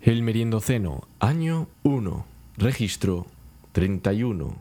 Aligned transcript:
El 0.00 0.22
Meriendoceno, 0.22 1.08
año 1.18 1.68
1, 1.82 2.24
registro 2.56 3.26
31. 3.72 4.56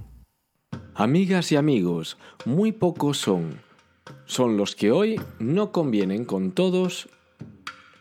Amigas 0.96 1.52
y 1.52 1.56
amigos, 1.56 2.18
muy 2.46 2.72
pocos 2.72 3.20
son. 3.20 3.60
Son 4.26 4.58
los 4.58 4.76
que 4.76 4.92
hoy 4.92 5.22
no 5.38 5.72
convienen 5.72 6.26
con 6.26 6.54
todos 6.54 7.08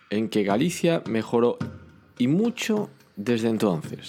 en 0.08 0.30
que 0.30 0.44
Galicia 0.44 1.02
mejoró 1.06 1.58
y 2.17 2.26
mucho 2.26 2.88
desde 3.17 3.50
entonces. 3.50 4.08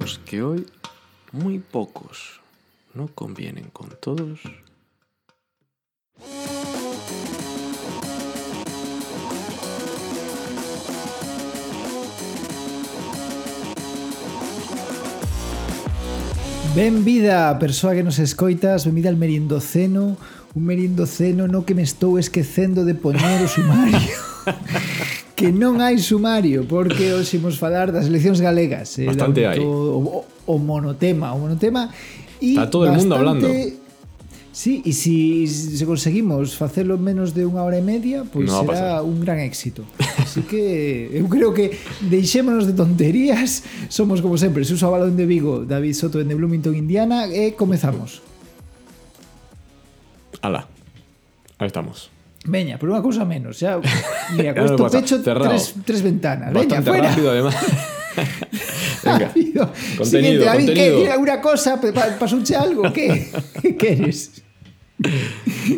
Los 0.00 0.18
que 0.18 0.42
hoy 0.42 0.66
muy 1.32 1.60
pocos 1.60 2.42
no 2.92 3.08
convienen 3.08 3.70
con 3.70 3.88
todos. 4.02 4.40
Benvida, 16.74 17.58
persoa 17.58 17.92
que 17.92 18.02
nos 18.02 18.18
escoitas, 18.18 18.86
benvida 18.86 19.10
al 19.10 19.18
merindoceno, 19.18 20.16
un 20.54 20.64
merindoceno 20.64 21.46
no 21.46 21.66
que 21.68 21.74
me 21.74 21.82
estou 21.82 22.16
esquecendo 22.16 22.88
de 22.88 22.96
poñer 22.96 23.44
o 23.44 23.48
sumario. 23.48 24.00
que 25.36 25.52
non 25.52 25.84
hai 25.84 26.00
sumario, 26.00 26.64
porque 26.64 27.12
hoxe 27.12 27.36
imos 27.36 27.60
falar 27.60 27.92
das 27.92 28.08
eleccións 28.08 28.40
galegas. 28.40 28.96
Eh, 28.96 29.04
Bastante 29.04 29.44
hai. 29.44 29.60
O, 29.60 30.24
o, 30.24 30.24
o 30.48 30.54
monotema, 30.56 31.36
o 31.36 31.44
monotema... 31.44 31.92
E 32.40 32.56
Está 32.56 32.64
todo 32.72 32.88
o 32.88 32.90
el 32.90 32.96
mundo 32.96 33.20
hablando. 33.20 33.52
Sí, 34.52 34.84
e 34.84 34.92
si 34.92 35.48
se 35.48 35.80
conseguimos 35.88 36.60
facelo 36.60 37.00
en 37.00 37.02
menos 37.08 37.32
de 37.32 37.48
unha 37.48 37.64
hora 37.64 37.80
e 37.80 37.84
media, 37.84 38.20
pois 38.28 38.52
a 38.52 38.60
será 38.60 39.00
un 39.00 39.24
gran 39.24 39.40
éxito. 39.40 39.80
Así 40.20 40.44
que 40.44 41.08
eu 41.08 41.24
creo 41.24 41.56
que 41.56 41.72
deixémonos 42.04 42.68
de 42.68 42.76
tonterías, 42.76 43.64
somos 43.88 44.20
como 44.20 44.36
sempre, 44.36 44.68
Suso 44.68 44.92
Balón 44.92 45.16
de 45.16 45.24
Vigo, 45.24 45.64
David 45.64 45.96
Soto 45.96 46.20
de 46.20 46.28
Bloomington, 46.36 46.76
Indiana, 46.76 47.24
e 47.32 47.56
comezamos. 47.56 48.20
Ala, 50.44 50.68
ahí 51.56 51.66
estamos. 51.72 52.12
Veña, 52.44 52.76
por 52.76 52.92
unha 52.92 53.00
cousa 53.00 53.24
menos, 53.24 53.56
xa. 53.56 53.80
Mira, 54.36 54.52
con 54.52 54.68
no 54.68 54.76
isto 54.76 54.84
pecho 54.92 55.16
cerrado. 55.24 55.48
tres, 55.48 55.72
tres 55.86 56.04
ventanas. 56.04 56.52
Veña, 56.52 56.84
fuera. 56.84 57.08
rápido 57.08 57.32
además. 57.32 57.56
Venga, 59.02 59.18
Rápido. 59.32 59.66
contenido, 59.96 60.04
Siguiente, 60.04 60.44
David, 60.44 60.66
contenido. 60.66 60.74
¿qué? 60.92 60.96
¿Tiene 61.00 61.12
alguna 61.12 61.40
cosa? 61.40 61.80
Pa- 61.80 62.18
¿Pasouche 62.20 62.54
algo? 62.54 62.92
¿Qué? 62.92 63.32
¿Qué 63.62 63.76
quieres? 63.76 64.41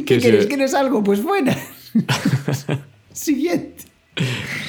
¿Qué, 0.06 0.18
queréis? 0.18 0.46
¿Quieres 0.46 0.74
algo? 0.74 1.02
Pues 1.02 1.22
buena. 1.22 1.56
Siguiente. 3.12 3.84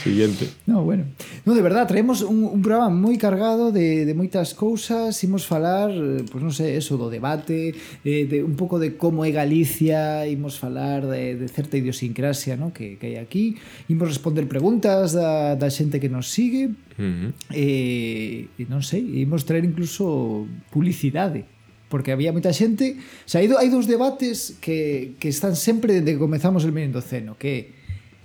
Siguiente. 0.04 0.50
No, 0.66 0.84
bueno. 0.84 1.06
No, 1.46 1.54
de 1.54 1.62
verdad, 1.62 1.88
traemos 1.88 2.22
un, 2.22 2.46
un 2.46 2.62
programa 2.62 2.90
moi 2.90 3.14
cargado 3.22 3.70
de, 3.70 4.06
de 4.06 4.14
moitas 4.18 4.58
cousas. 4.58 5.14
Imos 5.22 5.46
falar, 5.46 5.94
eh, 5.94 6.26
pues 6.26 6.42
non 6.42 6.50
sei, 6.50 6.78
eso 6.78 6.98
do 6.98 7.14
debate, 7.14 7.78
eh, 8.02 8.26
de 8.26 8.42
un 8.42 8.58
pouco 8.58 8.82
de 8.82 8.98
como 8.98 9.22
é 9.22 9.30
Galicia, 9.30 10.26
imos 10.26 10.58
falar 10.58 11.06
de, 11.06 11.38
de 11.38 11.48
certa 11.50 11.78
idiosincrasia 11.78 12.58
¿no? 12.58 12.74
que, 12.74 12.98
que 12.98 13.14
hai 13.14 13.18
aquí. 13.22 13.58
Imos 13.86 14.10
responder 14.10 14.50
preguntas 14.50 15.14
da, 15.14 15.54
da 15.54 15.70
xente 15.70 16.02
que 16.02 16.10
nos 16.10 16.30
sigue. 16.30 16.74
Uh 16.98 17.30
-huh. 17.30 17.30
eh, 17.54 18.50
non 18.66 18.82
sei, 18.82 19.22
imos 19.22 19.46
traer 19.46 19.66
incluso 19.66 20.50
publicidade 20.74 21.55
porque 21.96 22.12
había 22.12 22.36
moita 22.36 22.52
xente, 22.52 23.00
o 23.00 23.30
sea, 23.32 23.40
hai, 23.40 23.48
do, 23.48 23.56
hai 23.56 23.72
dos 23.72 23.88
debates 23.88 24.60
que, 24.60 25.16
que 25.16 25.32
están 25.32 25.56
sempre 25.56 26.04
desde 26.04 26.20
que 26.20 26.20
comezamos 26.20 26.68
el 26.68 26.76
menino 26.76 27.00
ceno, 27.00 27.40
que 27.40 27.72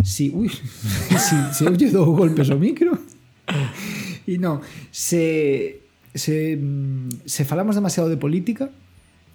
si, 0.03 0.27
ui, 0.35 0.51
si, 1.23 1.39
se 1.55 1.63
eu 1.63 1.71
lle 1.79 1.87
dou 1.95 2.11
golpes 2.11 2.51
ao 2.51 2.59
micro, 2.59 2.99
e 4.27 4.35
non, 4.43 4.59
se, 4.91 5.87
se, 6.11 6.59
se 7.23 7.43
falamos 7.47 7.79
demasiado 7.79 8.11
de 8.11 8.19
política, 8.19 8.75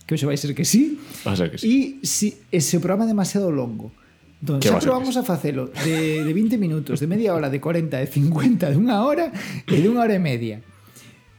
que 0.03 0.19
hoxe 0.19 0.27
vai 0.27 0.35
ser 0.35 0.51
que 0.51 0.67
sí, 0.67 0.99
ser 1.23 1.55
que 1.55 1.55
sí. 1.55 2.03
e 2.03 2.03
si, 2.03 2.35
ese 2.51 2.83
programa 2.83 3.07
demasiado 3.07 3.47
longo, 3.55 3.95
Don, 4.43 4.59
xa 4.59 4.83
probamos 4.83 5.15
a 5.15 5.23
facelo 5.23 5.71
de, 5.71 6.27
de 6.27 6.31
20 6.35 6.59
minutos, 6.59 6.99
de 6.99 7.07
media 7.07 7.31
hora, 7.31 7.47
de 7.47 7.63
40, 7.63 8.03
de 8.03 8.07
50, 8.11 8.67
de 8.67 8.75
unha 8.75 8.99
hora 8.99 9.31
e 9.63 9.79
de 9.79 9.87
unha 9.87 10.03
hora 10.03 10.11
e 10.11 10.19
media. 10.19 10.59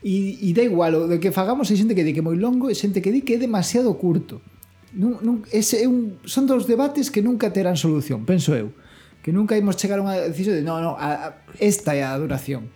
E, 0.06 0.38
e 0.38 0.54
da 0.54 0.62
igual, 0.62 0.94
o 0.94 1.10
de 1.10 1.18
que 1.18 1.34
fagamos 1.34 1.66
hai 1.66 1.74
xente 1.74 1.98
que 1.98 2.06
di 2.06 2.14
que 2.14 2.22
é 2.22 2.26
moi 2.26 2.38
longo 2.38 2.70
e 2.70 2.78
xente 2.78 3.02
que 3.02 3.10
di 3.10 3.26
que 3.26 3.34
é 3.34 3.38
demasiado 3.42 3.90
curto. 3.98 4.38
Nun, 4.94 5.18
nun, 5.18 5.36
ese 5.50 5.82
é 5.82 5.90
un, 5.90 6.22
son 6.22 6.46
dos 6.46 6.70
debates 6.70 7.10
que 7.10 7.26
nunca 7.26 7.50
terán 7.50 7.74
solución, 7.74 8.22
penso 8.22 8.54
eu. 8.54 8.70
Que 9.26 9.34
nunca 9.34 9.58
imos 9.58 9.74
chegar 9.74 9.98
a 9.98 10.06
unha 10.06 10.14
decisión 10.30 10.54
de, 10.54 10.62
no, 10.62 10.78
no, 10.78 10.94
a, 10.94 11.10
a, 11.10 11.28
esta 11.58 11.98
é 11.98 12.06
a 12.06 12.14
duración. 12.14 12.70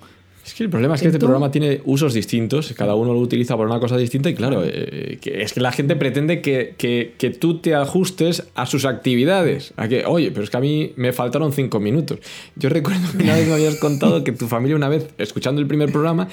Es 0.45 0.55
que 0.55 0.65
el 0.65 0.71
problema 0.71 0.95
es 0.95 1.01
que 1.03 1.09
este 1.09 1.19
programa 1.19 1.51
tiene 1.51 1.81
usos 1.85 2.15
distintos, 2.15 2.73
cada 2.77 2.95
uno 2.95 3.13
lo 3.13 3.21
utiliza 3.21 3.57
para 3.57 3.69
una 3.69 3.79
cosa 3.79 3.97
distinta 3.97 4.31
y 4.31 4.35
claro, 4.35 4.63
eh, 4.65 5.19
que 5.21 5.43
es 5.43 5.53
que 5.53 5.61
la 5.61 5.71
gente 5.71 5.97
pretende 5.97 6.41
que, 6.41 6.75
que- 6.77 7.13
que 7.19 7.31
tú 7.31 7.59
te 7.59 7.75
ajustes 7.75 8.45
a 8.55 8.67
sus 8.67 8.85
actividades. 8.87 9.73
A 9.77 9.87
que, 9.87 10.05
oye, 10.07 10.31
pero 10.31 10.43
es 10.45 10.51
que 10.51 10.57
a 10.57 10.61
mí 10.61 10.93
me 10.97 11.13
faltaron 11.13 11.53
cinco 11.53 11.79
minutos. 11.79 12.19
Yo 12.57 12.69
recuerdo 12.69 13.01
que 13.17 13.23
una 13.23 13.35
vez 13.37 13.47
me 13.49 13.55
habías 13.55 13.77
contado 13.77 14.25
que 14.25 14.33
tu 14.33 14.49
familia 14.49 14.77
una 14.77 14.89
vez, 14.89 15.09
escuchando 15.19 15.61
el 15.61 15.67
primer 15.67 15.93
programa, 15.93 16.29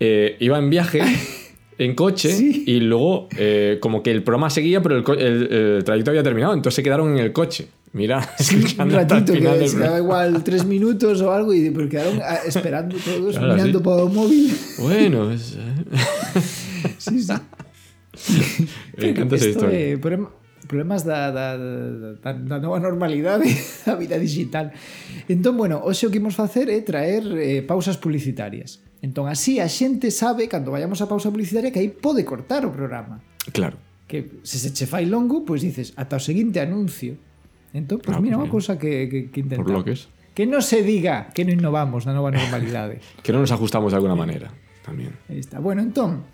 eh, 0.00 0.36
iba 0.40 0.58
en 0.58 0.68
viaje 0.68 1.00
en 1.78 1.94
coche 1.94 2.30
Sí. 2.30 2.64
y 2.66 2.80
luego 2.80 3.28
eh, 3.38 3.78
como 3.80 4.02
que 4.02 4.10
el 4.10 4.22
programa 4.22 4.50
seguía, 4.50 4.82
pero 4.82 4.96
el- 4.96 5.52
el 5.52 5.84
trayecto 5.84 6.10
había 6.10 6.22
terminado, 6.22 6.52
entonces 6.52 6.74
se 6.76 6.82
quedaron 6.82 7.12
en 7.12 7.18
el 7.24 7.32
coche. 7.32 7.68
Mira, 7.92 8.26
escuchando 8.38 8.94
un 8.94 9.00
ratito 9.00 9.32
hasta 9.32 9.32
el 9.32 9.58
que 9.60 9.68
se 9.68 9.76
quedaba 9.76 9.98
igual 9.98 10.42
tres 10.44 10.64
minutos 10.64 11.20
o 11.20 11.32
algo 11.32 11.52
y 11.52 11.70
pero 11.70 11.88
quedaron 11.88 12.20
esperando 12.46 12.96
todos, 12.96 13.36
claro, 13.36 13.54
mirando 13.54 13.78
sí. 13.78 13.84
por 13.84 14.00
el 14.00 14.14
móvil. 14.14 14.56
Bueno, 14.78 15.26
pues... 15.28 15.56
Eh. 15.58 16.40
sí, 16.98 17.22
sí. 17.22 17.32
Me 18.96 19.10
encanta 19.10 19.36
esa 19.36 19.48
historia. 19.48 19.78
Eh, 19.78 19.98
problemas 20.66 21.04
da, 21.04 21.30
da, 21.30 21.58
da, 21.58 22.32
da 22.32 22.58
nova 22.58 22.80
normalidade 22.80 23.44
da 23.84 23.94
vida 23.94 24.16
digital. 24.16 24.72
Entón, 25.28 25.60
bueno, 25.60 25.84
hoxe 25.84 26.08
o 26.08 26.10
que 26.10 26.16
imos 26.16 26.32
facer 26.32 26.72
é 26.72 26.80
traer 26.80 27.28
eh, 27.36 27.60
pausas 27.60 28.00
publicitarias. 28.00 28.80
Entón, 29.02 29.28
así 29.28 29.60
a 29.60 29.68
xente 29.68 30.08
sabe, 30.08 30.48
cando 30.48 30.72
vayamos 30.72 31.02
a 31.02 31.10
pausa 31.10 31.28
publicitaria, 31.28 31.68
que 31.74 31.82
aí 31.82 31.90
pode 31.92 32.24
cortar 32.24 32.64
o 32.64 32.72
programa. 32.72 33.20
Claro. 33.52 33.76
Que 34.08 34.40
se 34.46 34.56
se 34.56 34.72
che 34.72 34.86
fai 34.88 35.04
longo, 35.04 35.44
pois 35.44 35.60
dices, 35.60 35.92
ata 35.98 36.16
o 36.16 36.22
seguinte 36.22 36.56
anuncio. 36.62 37.31
Entón, 37.72 38.00
pois 38.04 38.16
Ah, 38.16 38.20
mira, 38.20 38.36
pues 38.36 38.44
unha 38.44 38.52
cousa 38.52 38.72
que, 38.76 39.08
que, 39.08 39.18
que 39.32 39.40
intentamos. 39.40 39.64
Por 39.64 39.84
bloques. 39.84 40.12
Que 40.32 40.48
non 40.48 40.64
se 40.64 40.80
diga 40.80 41.28
que 41.32 41.44
non 41.44 41.56
innovamos 41.56 42.04
na 42.08 42.12
nova 42.16 42.32
normalidade. 42.32 43.00
Que 43.24 43.32
no 43.32 43.40
nos 43.40 43.52
ajustamos 43.52 43.92
de 43.92 44.00
alguna 44.00 44.16
manera 44.16 44.52
también. 44.84 45.16
Aí 45.28 45.40
está. 45.40 45.60
Bueno, 45.60 45.80
entón, 45.80 46.28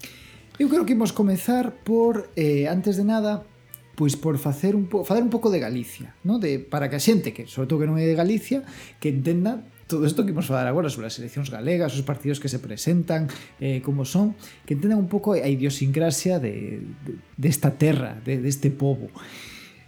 eu 0.59 0.67
creo 0.67 0.83
que 0.83 0.99
imos 0.99 1.15
comezar 1.15 1.83
por, 1.87 2.31
eh, 2.35 2.67
antes 2.67 2.99
de 2.99 3.07
nada, 3.07 3.47
pois 3.95 4.15
por 4.15 4.39
facer 4.39 4.75
un, 4.75 4.87
po, 4.87 5.03
falar 5.03 5.23
un 5.23 5.31
pouco 5.31 5.51
de 5.51 5.59
Galicia, 5.59 6.15
¿no? 6.23 6.39
de, 6.39 6.59
para 6.59 6.91
que 6.91 6.97
a 6.97 7.03
xente, 7.03 7.35
que 7.35 7.47
sobre 7.47 7.67
todo 7.67 7.83
que 7.83 7.91
non 7.91 7.99
é 7.99 8.07
de 8.07 8.15
Galicia, 8.15 8.63
que 8.99 9.11
entenda 9.11 9.63
todo 9.89 10.05
isto 10.05 10.23
que 10.23 10.31
imos 10.31 10.47
falar 10.47 10.69
agora 10.69 10.93
sobre 10.93 11.09
as 11.09 11.17
eleccións 11.17 11.49
galegas, 11.49 11.97
os 11.97 12.05
partidos 12.05 12.39
que 12.39 12.53
se 12.53 12.61
presentan, 12.61 13.27
eh, 13.59 13.81
como 13.81 14.05
son, 14.05 14.37
que 14.69 14.77
entendan 14.77 15.01
un 15.01 15.09
pouco 15.09 15.33
a 15.35 15.49
idiosincrasia 15.49 16.39
de, 16.39 16.85
de, 17.07 17.13
desta 17.35 17.75
terra, 17.75 18.21
de, 18.21 18.39
deste 18.39 18.69
povo. 18.71 19.09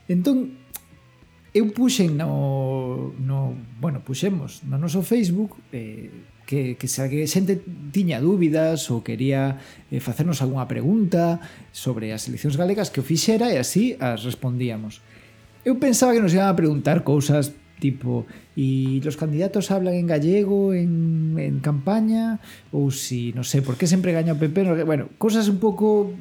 Entón, 0.09 0.59
eu 1.51 1.67
puxen 1.75 2.15
no, 2.15 3.11
no 3.19 3.59
bueno, 3.83 4.01
puxemos 4.07 4.63
no 4.63 4.79
noso 4.79 5.03
Facebook 5.03 5.59
eh, 5.75 6.11
que, 6.47 6.75
que 6.79 6.87
se 6.87 7.07
que 7.11 7.27
xente 7.27 7.59
tiña 7.91 8.23
dúbidas 8.23 8.87
ou 8.91 9.03
quería 9.03 9.59
eh, 9.91 9.99
facernos 9.99 10.43
algunha 10.43 10.71
pregunta 10.71 11.43
sobre 11.75 12.15
as 12.15 12.31
eleccións 12.31 12.55
galegas 12.55 12.91
que 12.95 13.03
o 13.03 13.07
fixera 13.07 13.51
e 13.51 13.59
así 13.59 13.99
as 13.99 14.23
respondíamos. 14.23 15.03
Eu 15.67 15.79
pensaba 15.83 16.15
que 16.15 16.23
nos 16.23 16.35
iban 16.35 16.51
a 16.51 16.59
preguntar 16.59 17.03
cousas 17.03 17.55
tipo 17.83 18.31
e 18.55 19.03
los 19.03 19.19
candidatos 19.19 19.75
hablan 19.75 19.99
en 19.99 20.07
gallego 20.07 20.71
en, 20.71 21.35
en 21.35 21.59
campaña? 21.59 22.39
Ou 22.71 22.95
si, 22.95 23.35
non 23.35 23.43
sei, 23.43 23.65
por 23.65 23.75
que 23.75 23.91
sempre 23.91 24.15
gaña 24.15 24.37
o 24.37 24.39
PP 24.39 24.57
no, 24.63 24.75
bueno, 24.87 25.11
cosas 25.19 25.51
un 25.51 25.59
pouco 25.59 26.15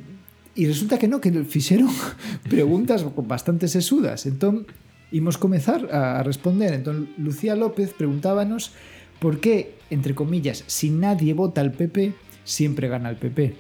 e 0.58 0.66
resulta 0.66 0.98
que 0.98 1.06
no, 1.06 1.22
que 1.22 1.30
fixeron 1.46 1.94
preguntas 2.54 3.06
bastante 3.30 3.70
sesudas 3.70 4.26
entón 4.26 4.66
Imos 5.12 5.38
comezar 5.38 5.90
a 5.94 6.22
responder. 6.24 6.74
Entón, 6.74 7.10
Lucía 7.18 7.56
López 7.56 7.94
preguntábanos 7.94 8.72
por 9.20 9.40
qué, 9.40 9.76
entre 9.90 10.14
comillas, 10.14 10.64
si 10.68 10.90
nadie 10.90 11.34
vota 11.34 11.62
al 11.62 11.72
PP, 11.72 12.14
siempre 12.44 12.88
gana 12.88 13.10
el 13.10 13.18
PP. 13.18 13.56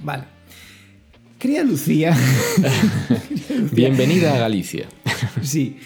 Vale. 0.00 0.24
Cría 1.38 1.64
Lucía. 1.64 2.16
Bienvenida 3.72 4.34
a 4.34 4.38
Galicia. 4.38 4.86
sí. 5.42 5.76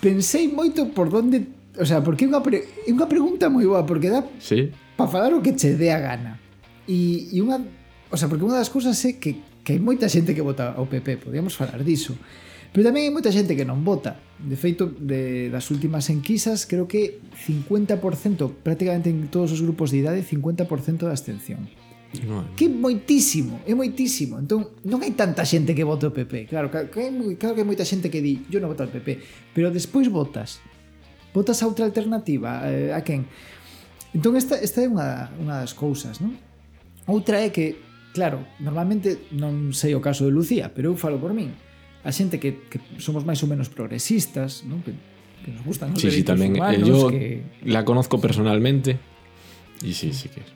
Pensei 0.00 0.48
moito 0.48 0.88
por 0.96 1.10
donde... 1.10 1.44
O 1.76 1.84
sea, 1.84 2.00
porque 2.00 2.24
é 2.24 2.28
unha, 2.32 2.40
pre... 2.40 2.64
é 2.64 2.88
unha 2.88 3.04
pregunta 3.04 3.52
moi 3.52 3.68
boa, 3.68 3.84
porque 3.84 4.08
dá 4.08 4.24
sí. 4.40 4.72
para 4.96 5.12
falar 5.12 5.36
o 5.36 5.44
que 5.44 5.52
che 5.52 5.76
dé 5.76 5.92
a 5.92 6.00
gana. 6.00 6.40
E, 6.88 7.28
e 7.28 7.44
unha... 7.44 7.60
O 8.08 8.16
sea, 8.16 8.32
porque 8.32 8.48
unha 8.48 8.56
das 8.56 8.72
cousas 8.72 8.96
é 9.04 9.20
que, 9.20 9.44
que 9.60 9.76
hai 9.76 9.80
moita 9.80 10.08
xente 10.08 10.32
que 10.32 10.40
vota 10.40 10.72
ao 10.72 10.88
PP, 10.88 11.28
podíamos 11.28 11.52
falar 11.52 11.84
diso. 11.84 12.16
Pero 12.16 12.45
Pero 12.76 12.92
tamén 12.92 13.08
hai 13.08 13.12
moita 13.16 13.32
xente 13.32 13.56
que 13.56 13.64
non 13.64 13.80
vota. 13.88 14.20
De 14.36 14.52
feito, 14.52 14.84
de, 14.84 15.48
das 15.48 15.72
últimas 15.72 16.12
enquisas, 16.12 16.68
creo 16.68 16.84
que 16.84 17.24
50%, 17.32 17.96
prácticamente 18.60 19.08
en 19.08 19.32
todos 19.32 19.48
os 19.48 19.64
grupos 19.64 19.96
de 19.96 20.04
idade, 20.04 20.20
50% 20.20 21.08
da 21.08 21.16
abstención. 21.16 21.72
No, 22.28 22.44
Que 22.52 22.68
é 22.68 22.68
moitísimo, 22.68 23.64
é 23.64 23.72
moitísimo. 23.72 24.36
Entón, 24.36 24.76
non 24.84 25.00
hai 25.00 25.16
tanta 25.16 25.48
xente 25.48 25.72
que 25.72 25.88
vote 25.88 26.04
o 26.04 26.12
PP. 26.12 26.52
Claro, 26.52 26.68
claro, 26.68 26.92
que 26.92 27.00
hai, 27.00 27.12
claro 27.40 27.56
que 27.56 27.64
hai 27.64 27.68
moita 27.72 27.88
xente 27.88 28.12
que 28.12 28.20
di, 28.20 28.44
yo 28.52 28.60
non 28.60 28.68
voto 28.68 28.84
al 28.84 28.92
PP. 28.92 29.24
Pero 29.56 29.72
despois 29.72 30.12
votas. 30.12 30.60
Votas 31.32 31.64
a 31.64 31.68
outra 31.72 31.88
alternativa, 31.88 32.60
eh, 32.68 32.92
a 32.92 33.00
quen? 33.00 33.24
Entón, 34.12 34.36
esta, 34.36 34.60
esta 34.60 34.84
é 34.84 34.88
unha, 34.92 35.32
unha 35.40 35.64
das 35.64 35.72
cousas, 35.72 36.20
non? 36.20 36.36
Outra 37.08 37.40
é 37.40 37.48
que, 37.48 37.80
claro, 38.12 38.44
normalmente 38.60 39.32
non 39.32 39.72
sei 39.72 39.96
o 39.96 40.04
caso 40.04 40.28
de 40.28 40.32
Lucía, 40.36 40.68
pero 40.76 40.92
eu 40.92 41.00
falo 41.00 41.16
por 41.16 41.32
min 41.32 41.64
a 42.06 42.14
xente 42.14 42.38
que, 42.38 42.70
que 42.70 42.78
somos 43.02 43.26
máis 43.26 43.42
ou 43.42 43.50
menos 43.50 43.66
progresistas, 43.66 44.62
non? 44.62 44.78
Que, 44.86 44.94
que 45.42 45.50
nos 45.50 45.66
gustan 45.66 45.90
os 45.90 45.98
sí, 45.98 46.14
sí, 46.14 46.22
tamén, 46.22 46.54
eh, 46.54 46.62
humanos, 46.62 46.86
yo 46.86 47.10
que... 47.10 47.42
la 47.66 47.82
conozco 47.82 48.22
personalmente 48.22 49.02
e 49.82 49.90
sí, 49.90 50.14
sí 50.14 50.30
que 50.30 50.46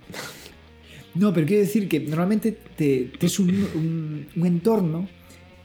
No, 1.14 1.34
pero 1.34 1.46
quero 1.46 1.60
decir 1.60 1.88
que 1.88 1.98
normalmente 1.98 2.52
te, 2.52 3.10
tes 3.18 3.40
un, 3.40 3.50
un, 3.50 4.26
un 4.30 4.46
entorno 4.46 5.08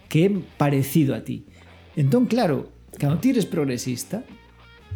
que 0.10 0.26
é 0.26 0.30
parecido 0.58 1.14
a 1.14 1.22
ti. 1.22 1.46
Entón, 1.94 2.26
claro, 2.26 2.74
cando 2.98 3.22
ti 3.22 3.30
eres 3.30 3.46
progresista, 3.46 4.26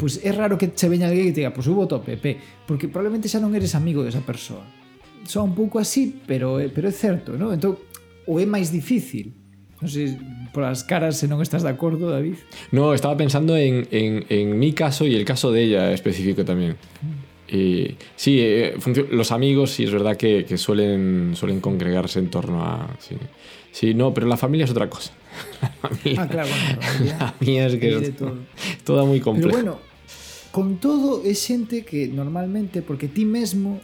pois 0.01 0.17
pues 0.17 0.25
é 0.25 0.31
raro 0.33 0.57
que 0.57 0.73
che 0.73 0.89
veña 0.89 1.05
alguén 1.05 1.29
que 1.29 1.35
te 1.37 1.41
diga, 1.45 1.53
pois 1.53 1.69
pues, 1.69 1.69
eu 1.69 1.77
voto 1.77 2.01
PP, 2.01 2.65
porque 2.65 2.89
probablemente 2.89 3.29
xa 3.29 3.37
non 3.37 3.53
eres 3.53 3.77
amigo 3.77 4.01
desa 4.01 4.25
persoa. 4.25 4.65
Só 5.29 5.45
un 5.45 5.53
pouco 5.53 5.77
así, 5.77 6.17
pero, 6.25 6.57
eh, 6.57 6.73
pero 6.73 6.89
é 6.89 6.95
certo, 6.95 7.37
non? 7.37 7.53
Entón, 7.53 7.77
ou 8.25 8.41
é 8.41 8.45
máis 8.49 8.73
difícil. 8.73 9.37
Non 9.77 9.85
sei, 9.85 10.17
polas 10.53 10.83
caras 10.83 11.17
se 11.17 11.27
non 11.27 11.41
estás 11.41 11.61
de 11.63 11.69
acordo, 11.69 12.09
David. 12.09 12.37
No, 12.71 12.93
estaba 12.93 13.15
pensando 13.17 13.55
en, 13.57 13.87
en, 13.91 14.25
en 14.29 14.57
mi 14.57 14.73
caso 14.73 15.05
y 15.05 15.15
el 15.15 15.25
caso 15.25 15.51
de 15.51 15.63
ella 15.63 15.91
específico 15.93 16.45
también. 16.45 16.77
Y 17.49 17.95
sí, 18.15 18.37
eh, 18.41 18.77
los 19.11 19.31
amigos 19.31 19.71
sí 19.71 19.83
es 19.83 19.91
verdad 19.91 20.17
que, 20.17 20.45
que 20.45 20.57
suelen, 20.57 21.33
suelen 21.35 21.59
congregarse 21.61 22.19
en 22.19 22.29
torno 22.29 22.63
a... 22.63 22.89
Sí. 22.99 23.15
Sí, 23.71 23.93
no, 23.93 24.13
pero 24.13 24.27
la 24.27 24.37
familia 24.37 24.65
es 24.65 24.71
otra 24.71 24.89
cosa. 24.89 25.13
La 25.61 25.69
familia, 25.89 26.21
Ah, 26.23 26.27
claro, 26.27 26.49
bueno, 26.49 27.15
la 27.19 27.33
mía 27.39 27.65
es 27.69 27.75
que 27.77 27.89
es 27.97 28.15
todo. 28.17 28.37
toda 28.83 29.05
muy 29.05 29.19
Pero 29.19 29.25
compleja. 29.25 29.51
bueno, 29.57 29.79
con 30.51 30.77
todo 30.81 31.21
é 31.25 31.33
xente 31.37 31.85
que 31.85 32.09
normalmente, 32.09 32.81
porque 32.81 33.05
ti 33.07 33.25
mesmo 33.29 33.77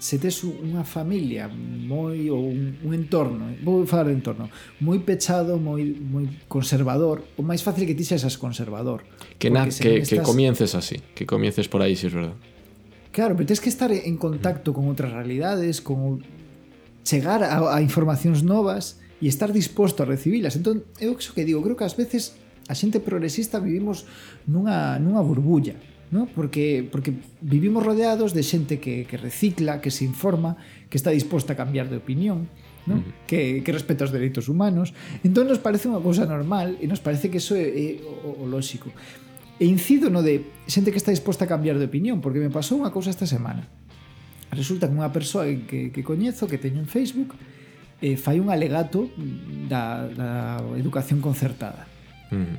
se 0.00 0.16
tes 0.16 0.40
unha 0.48 0.80
familia 0.80 1.52
moi 1.52 2.32
ou 2.32 2.40
un, 2.48 2.72
un 2.88 2.92
entorno, 2.96 3.52
vou 3.60 3.84
falar 3.84 4.08
de 4.08 4.16
entorno, 4.16 4.48
moi 4.80 4.96
pechado, 5.04 5.60
moi 5.60 5.84
moi 5.92 6.24
conservador, 6.48 7.20
o 7.36 7.44
máis 7.44 7.60
fácil 7.60 7.84
que 7.84 7.92
ti 7.92 8.08
sexas 8.08 8.40
conservador. 8.40 9.04
Que 9.36 9.52
na, 9.52 9.68
que, 9.68 10.00
estás... 10.00 10.08
que 10.08 10.24
comiences 10.24 10.72
así, 10.72 11.04
que 11.12 11.28
comiences 11.28 11.68
por 11.68 11.84
aí, 11.84 12.00
si 12.00 12.08
es 12.08 12.16
verdad. 12.16 12.32
Claro, 13.12 13.36
pero 13.36 13.44
tens 13.44 13.60
que 13.60 13.68
estar 13.68 13.92
en 13.92 14.16
contacto 14.16 14.72
con 14.72 14.88
outras 14.88 15.12
realidades, 15.12 15.84
con 15.84 16.24
chegar 17.04 17.44
a, 17.44 17.60
a 17.68 17.84
informacións 17.84 18.40
novas 18.40 19.04
e 19.20 19.28
estar 19.28 19.52
disposto 19.52 20.00
a 20.00 20.08
recibilas. 20.08 20.56
Entón, 20.56 20.80
eu 20.96 21.12
iso 21.12 21.36
que 21.36 21.44
digo, 21.44 21.60
creo 21.60 21.76
que 21.76 21.84
ás 21.84 21.92
veces 21.92 22.40
a 22.72 22.74
xente 22.78 23.04
progresista 23.04 23.60
vivimos 23.60 24.08
nunha, 24.48 24.96
nunha 24.96 25.20
burbulla 25.20 25.76
¿no? 26.10 26.26
Porque, 26.26 26.86
porque 26.90 27.14
vivimos 27.40 27.84
rodeados 27.84 28.34
de 28.34 28.42
xente 28.42 28.80
que, 28.80 29.06
que 29.06 29.16
recicla, 29.16 29.80
que 29.80 29.90
se 29.90 30.04
informa, 30.04 30.56
que 30.90 30.98
está 30.98 31.10
disposta 31.10 31.54
a 31.54 31.56
cambiar 31.56 31.88
de 31.88 31.96
opinión, 31.96 32.50
¿no? 32.86 33.02
Que, 33.26 33.62
que 33.62 33.70
respeta 33.72 34.04
os 34.04 34.10
dereitos 34.10 34.48
humanos. 34.50 34.90
Entón 35.22 35.46
nos 35.46 35.62
parece 35.62 35.86
unha 35.86 36.02
cousa 36.02 36.26
normal 36.26 36.74
e 36.82 36.90
nos 36.90 36.98
parece 36.98 37.30
que 37.30 37.38
eso 37.38 37.54
é, 37.54 37.70
é 37.70 37.86
o, 38.02 38.42
o 38.42 38.44
lóxico. 38.50 38.90
E 39.62 39.70
incido 39.70 40.10
no 40.10 40.26
de 40.26 40.42
xente 40.66 40.90
que 40.90 40.98
está 40.98 41.14
disposta 41.14 41.46
a 41.46 41.48
cambiar 41.50 41.78
de 41.78 41.86
opinión, 41.86 42.18
porque 42.18 42.42
me 42.42 42.50
pasou 42.50 42.82
unha 42.82 42.90
cousa 42.90 43.14
esta 43.14 43.30
semana. 43.30 43.70
Resulta 44.50 44.90
que 44.90 44.96
unha 44.98 45.14
persoa 45.14 45.46
que, 45.46 45.94
que 45.94 46.02
coñezo, 46.02 46.50
que 46.50 46.58
teño 46.58 46.82
en 46.82 46.90
Facebook, 46.90 47.38
eh, 48.02 48.18
fai 48.18 48.42
un 48.42 48.50
alegato 48.50 49.06
da, 49.70 50.10
da 50.10 50.30
educación 50.74 51.22
concertada. 51.22 51.86
Mm. 52.34 52.58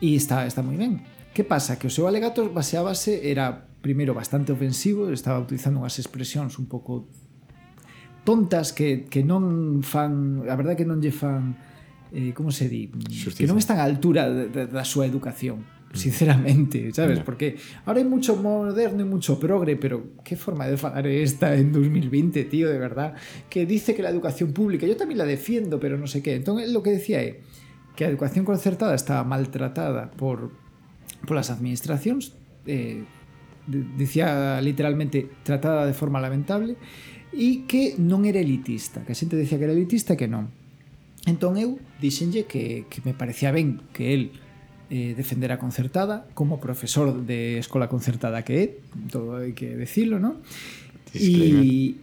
E 0.00 0.16
está, 0.16 0.48
está 0.48 0.64
moi 0.64 0.80
ben 0.80 1.15
Que 1.36 1.44
pasa? 1.44 1.76
Que 1.76 1.84
o 1.84 1.92
seu 1.92 2.08
alegato 2.08 2.48
baseábase, 2.48 3.28
era 3.28 3.68
primeiro 3.84 4.16
bastante 4.16 4.56
ofensivo, 4.56 5.12
estaba 5.12 5.36
utilizando 5.36 5.84
unhas 5.84 6.00
expresións 6.00 6.56
un 6.56 6.64
pouco 6.64 7.12
tontas 8.24 8.72
que, 8.72 9.04
que 9.04 9.20
non 9.20 9.84
fan, 9.84 10.48
a 10.48 10.56
verdade 10.56 10.80
que 10.80 10.88
non 10.88 10.96
lle 10.96 11.12
fan 11.12 11.60
eh, 12.08 12.32
como 12.32 12.48
se 12.48 12.72
di, 12.72 12.88
Justiza. 12.88 13.44
que 13.44 13.48
non 13.52 13.60
están 13.60 13.76
á 13.76 13.84
altura 13.84 14.48
da, 14.48 14.64
da 14.64 14.80
súa 14.80 15.04
educación 15.04 15.60
mm. 15.60 15.92
sinceramente, 15.92 16.88
sabes? 16.96 17.20
No. 17.20 17.28
Porque 17.28 17.60
ahora 17.84 18.00
hai 18.00 18.08
mucho 18.08 18.40
moderno 18.40 19.04
e 19.04 19.06
mucho 19.06 19.36
progre, 19.36 19.76
pero 19.76 20.16
que 20.24 20.40
forma 20.40 20.64
de 20.64 20.80
falar 20.80 21.04
esta 21.04 21.52
en 21.52 21.68
2020, 21.68 22.48
tío, 22.48 22.72
de 22.72 22.80
verdad, 22.80 23.12
que 23.52 23.68
dice 23.68 23.92
que 23.92 24.00
la 24.00 24.08
educación 24.08 24.56
pública, 24.56 24.88
yo 24.88 24.96
también 24.96 25.20
la 25.20 25.28
defiendo, 25.28 25.76
pero 25.76 26.00
no 26.00 26.08
sé 26.08 26.24
qué. 26.24 26.32
Entonces, 26.32 26.72
lo 26.72 26.80
que 26.80 26.96
decía 26.96 27.20
é 27.20 27.44
que 27.92 28.04
a 28.04 28.08
educación 28.08 28.48
concertada 28.48 28.96
estaba 28.96 29.20
maltratada 29.20 30.16
por 30.16 30.64
polas 31.24 31.48
administracións 31.48 32.36
eh, 32.66 33.06
de, 33.66 33.78
dicía 33.96 34.60
literalmente 34.60 35.30
tratada 35.42 35.86
de 35.86 35.94
forma 35.96 36.20
lamentable 36.20 36.76
e 37.32 37.64
que 37.64 37.96
non 37.96 38.28
era 38.28 38.42
elitista 38.42 39.02
que 39.06 39.12
a 39.12 39.18
xente 39.18 39.38
dicía 39.38 39.56
que 39.56 39.66
era 39.70 39.76
elitista 39.76 40.14
e 40.14 40.20
que 40.20 40.28
non 40.28 40.52
entón 41.24 41.56
eu 41.56 41.80
dixenlle 41.98 42.44
que, 42.44 42.84
que 42.92 43.00
me 43.02 43.16
parecía 43.16 43.50
ben 43.50 43.80
que 43.96 44.12
el 44.12 44.22
eh, 44.88 45.14
defender 45.16 45.50
a 45.50 45.58
concertada 45.58 46.28
como 46.34 46.60
profesor 46.60 47.26
de 47.26 47.58
escola 47.58 47.88
concertada 47.88 48.46
que 48.46 48.54
é, 48.62 48.66
todo 49.10 49.42
hai 49.42 49.50
que 49.50 49.74
decirlo, 49.74 50.22
non? 50.22 50.38
E 51.10 51.98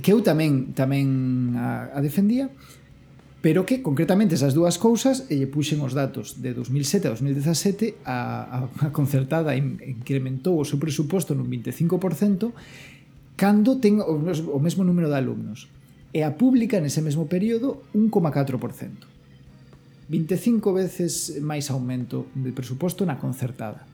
que 0.00 0.08
eu 0.08 0.24
tamén 0.24 0.72
tamén 0.72 1.52
a, 1.60 1.92
a 1.92 2.00
defendía, 2.00 2.48
pero 3.44 3.68
que 3.68 3.84
concretamente 3.84 4.40
esas 4.40 4.56
dúas 4.56 4.80
cousas 4.80 5.28
e 5.28 5.36
lle 5.36 5.44
puxen 5.44 5.84
os 5.84 5.92
datos 5.92 6.40
de 6.40 6.56
2007 6.56 7.12
a 7.12 7.12
2017 7.12 8.00
a, 8.08 8.64
a 8.64 8.88
concertada 8.88 9.52
incrementou 9.52 10.56
o 10.56 10.64
seu 10.64 10.80
presuposto 10.80 11.36
nun 11.36 11.52
25% 11.52 12.56
cando 13.36 13.76
ten 13.84 14.00
o, 14.00 14.16
o 14.24 14.58
mesmo 14.64 14.80
número 14.80 15.12
de 15.12 15.20
alumnos 15.20 15.68
e 16.16 16.24
a 16.24 16.32
pública 16.40 16.80
nese 16.80 17.04
mesmo 17.04 17.28
período 17.28 17.84
1,4%. 17.92 19.12
25 20.08 20.72
veces 20.72 21.36
máis 21.44 21.68
aumento 21.68 22.32
de 22.32 22.48
presuposto 22.48 23.04
na 23.04 23.20
concertada 23.20 23.84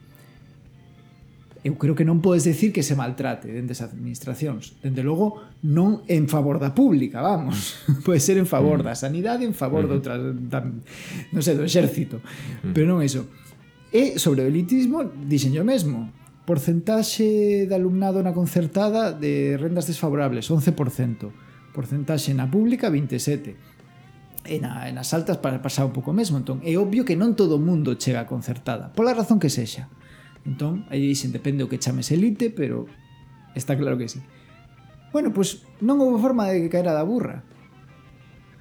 eu 1.62 1.76
creo 1.76 1.92
que 1.92 2.08
non 2.08 2.24
podes 2.24 2.48
decir 2.48 2.72
que 2.72 2.80
se 2.80 2.96
maltrate 2.96 3.52
dende 3.52 3.76
as 3.76 3.84
administracións. 3.84 4.80
Dende 4.80 5.04
logo, 5.04 5.36
non 5.60 6.00
en 6.08 6.24
favor 6.24 6.56
da 6.56 6.72
pública, 6.72 7.20
vamos. 7.20 7.76
Pode 8.06 8.20
ser 8.20 8.40
en 8.40 8.48
favor 8.48 8.80
mm. 8.80 8.84
da 8.88 8.94
sanidade, 8.96 9.44
en 9.44 9.52
favor 9.52 9.84
mm. 9.84 9.92
outras, 9.92 10.18
da, 10.48 10.64
non 10.64 11.42
sei, 11.44 11.60
do 11.60 11.64
exército. 11.68 12.24
Mm. 12.64 12.72
Pero 12.72 12.84
non 12.88 13.04
é 13.04 13.06
iso. 13.08 13.28
E 13.92 14.16
sobre 14.16 14.40
o 14.42 14.48
elitismo, 14.48 15.04
dixen 15.28 15.52
yo 15.52 15.60
mesmo, 15.60 16.08
porcentaxe 16.48 17.68
de 17.68 17.74
alumnado 17.76 18.24
na 18.24 18.32
concertada 18.32 19.12
de 19.12 19.60
rendas 19.60 19.84
desfavorables, 19.84 20.48
11%. 20.48 21.76
Porcentaxe 21.76 22.32
na 22.32 22.48
pública, 22.48 22.88
27% 22.88 23.70
e, 24.46 24.58
na, 24.58 24.88
e 24.88 24.92
nas 24.92 25.12
altas 25.12 25.36
para 25.38 25.60
pasar 25.60 25.84
un 25.84 25.92
pouco 25.92 26.12
mesmo 26.12 26.40
entón 26.40 26.64
é 26.64 26.72
obvio 26.80 27.04
que 27.04 27.18
non 27.18 27.36
todo 27.36 27.60
o 27.60 27.62
mundo 27.62 28.00
chega 28.00 28.24
concertada 28.24 28.88
pola 28.96 29.12
razón 29.12 29.36
que 29.36 29.52
sexa 29.52 29.92
Entón, 30.46 30.88
aí 30.88 31.04
dixen, 31.04 31.32
depende 31.32 31.64
o 31.64 31.68
que 31.68 31.76
chames 31.76 32.08
elite, 32.08 32.48
pero 32.48 32.88
está 33.52 33.76
claro 33.76 34.00
que 34.00 34.08
sí. 34.08 34.20
Bueno, 35.12 35.34
pois 35.34 35.60
pues, 35.60 35.82
non 35.84 36.00
houve 36.00 36.16
forma 36.22 36.48
de 36.48 36.64
que 36.64 36.72
caera 36.72 36.96
da 36.96 37.04
burra. 37.04 37.44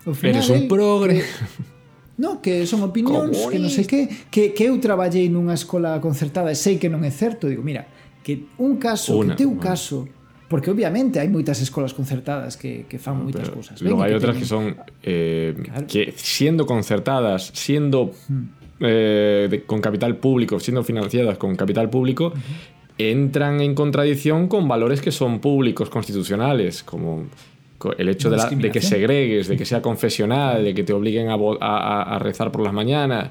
O 0.03 0.11
final, 0.11 0.41
pero 0.41 0.43
son 0.43 0.67
progre. 0.67 1.23
Que... 1.23 1.79
No, 2.19 2.43
que 2.43 2.67
son 2.67 2.83
opinións, 2.83 3.47
que 3.47 3.63
non 3.63 3.71
sei 3.71 3.87
que, 3.87 4.11
que, 4.27 4.51
que 4.51 4.67
eu 4.67 4.75
traballei 4.83 5.31
nunha 5.31 5.55
escola 5.55 6.03
concertada 6.03 6.51
e 6.51 6.57
sei 6.59 6.75
que 6.75 6.91
non 6.91 6.99
é 7.07 7.13
certo, 7.15 7.47
digo, 7.47 7.63
mira, 7.63 7.87
que 8.27 8.51
un 8.59 8.75
caso, 8.75 9.15
Una, 9.15 9.39
que 9.39 9.47
teu 9.47 9.55
man. 9.55 9.63
caso, 9.63 10.03
porque 10.51 10.67
obviamente 10.67 11.23
hai 11.23 11.31
moitas 11.31 11.63
escolas 11.63 11.95
concertadas 11.95 12.59
que, 12.59 12.83
que 12.91 12.99
fan 12.99 13.23
no, 13.23 13.31
moitas 13.31 13.47
cousas. 13.47 13.79
Logo 13.79 14.03
hai 14.03 14.11
outras 14.11 14.35
que 14.35 14.43
son 14.43 14.75
eh, 14.99 15.55
claro. 15.63 15.87
que 15.87 16.11
sendo 16.19 16.67
concertadas, 16.67 17.55
sendo 17.55 18.11
hmm 18.27 18.58
eh, 18.79 19.47
de- 19.49 19.63
con 19.63 19.81
capital 19.81 20.15
público, 20.17 20.59
siendo 20.59 20.83
financiadas 20.83 21.37
con 21.37 21.55
capital 21.55 21.89
público, 21.89 22.33
entran 22.97 23.61
en 23.61 23.75
contradicción 23.75 24.47
con 24.47 24.67
valores 24.67 25.01
que 25.01 25.11
son 25.11 25.39
públicos, 25.39 25.89
constitucionales, 25.89 26.83
como 26.83 27.25
co- 27.77 27.93
el 27.97 28.09
hecho 28.09 28.29
de, 28.29 28.37
la- 28.37 28.43
de 28.67 28.71
que 28.71 28.81
segregues, 28.81 29.47
de 29.47 29.57
que 29.57 29.65
sea 29.65 29.81
confesional, 29.89 30.63
de 30.63 30.73
que 30.73 30.83
te 30.83 30.93
obliguen 30.93 31.29
a, 31.29 31.37
vo- 31.37 31.57
a- 31.61 31.77
a- 32.01 32.15
a 32.15 32.19
rezar 32.19 32.51
por 32.51 32.61
las 32.63 32.73
mañanas. 32.73 33.29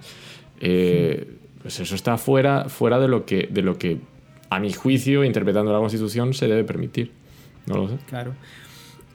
eh, 0.61 1.35
Pues 1.63 1.81
eso 1.81 1.95
está 1.95 2.17
fuera, 2.19 2.69
fuera 2.69 2.99
de, 2.99 3.09
lo 3.09 3.25
que, 3.27 3.49
de 3.51 3.63
lo 3.63 3.77
que, 3.79 3.99
a 4.49 4.59
mi 4.61 4.73
juicio, 4.73 5.25
interpretando 5.25 5.73
la 5.73 5.79
Constitución, 5.81 6.33
se 6.33 6.47
debe 6.49 6.65
permitir. 6.65 7.11
No 7.67 7.75
lo 7.77 7.89
sé. 7.89 7.97
Claro. 8.09 8.33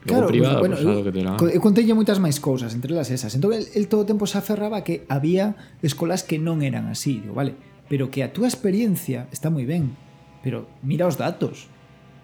Logo 0.04 0.18
claro, 0.18 0.28
privada, 0.28 0.58
bueno, 0.60 0.76
pues, 0.76 0.84
claro 0.84 1.04
que 1.04 1.12
terá. 1.12 1.36
Eu 1.40 1.96
moitas 1.96 2.20
máis 2.20 2.36
cousas, 2.36 2.76
entre 2.76 2.92
elas 2.92 3.08
esas. 3.08 3.32
Entón, 3.32 3.56
el, 3.56 3.64
el 3.72 3.88
todo 3.88 4.04
o 4.04 4.08
tempo 4.08 4.28
se 4.28 4.36
aferraba 4.36 4.84
que 4.84 5.08
había 5.08 5.56
escolas 5.80 6.20
que 6.20 6.36
non 6.36 6.60
eran 6.60 6.92
así, 6.92 7.24
digo, 7.24 7.32
vale, 7.32 7.56
pero 7.88 8.12
que 8.12 8.20
a 8.20 8.28
túa 8.28 8.44
experiencia 8.44 9.32
está 9.32 9.48
moi 9.48 9.64
ben, 9.64 9.96
pero 10.44 10.68
mira 10.84 11.08
os 11.08 11.16
datos. 11.16 11.72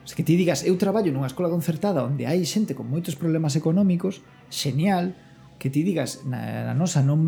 Es 0.05 0.13
que 0.13 0.21
ti 0.21 0.37
digas, 0.37 0.61
eu 0.69 0.77
traballo 0.77 1.09
nunha 1.09 1.29
escola 1.29 1.49
concertada 1.49 2.05
onde 2.05 2.29
hai 2.29 2.45
xente 2.45 2.77
con 2.77 2.85
moitos 2.85 3.17
problemas 3.17 3.57
económicos, 3.57 4.21
xeñal, 4.53 5.17
que 5.57 5.73
ti 5.73 5.81
digas, 5.81 6.25
na, 6.29 6.69
na 6.69 6.77
nosa 6.77 7.01
non, 7.01 7.21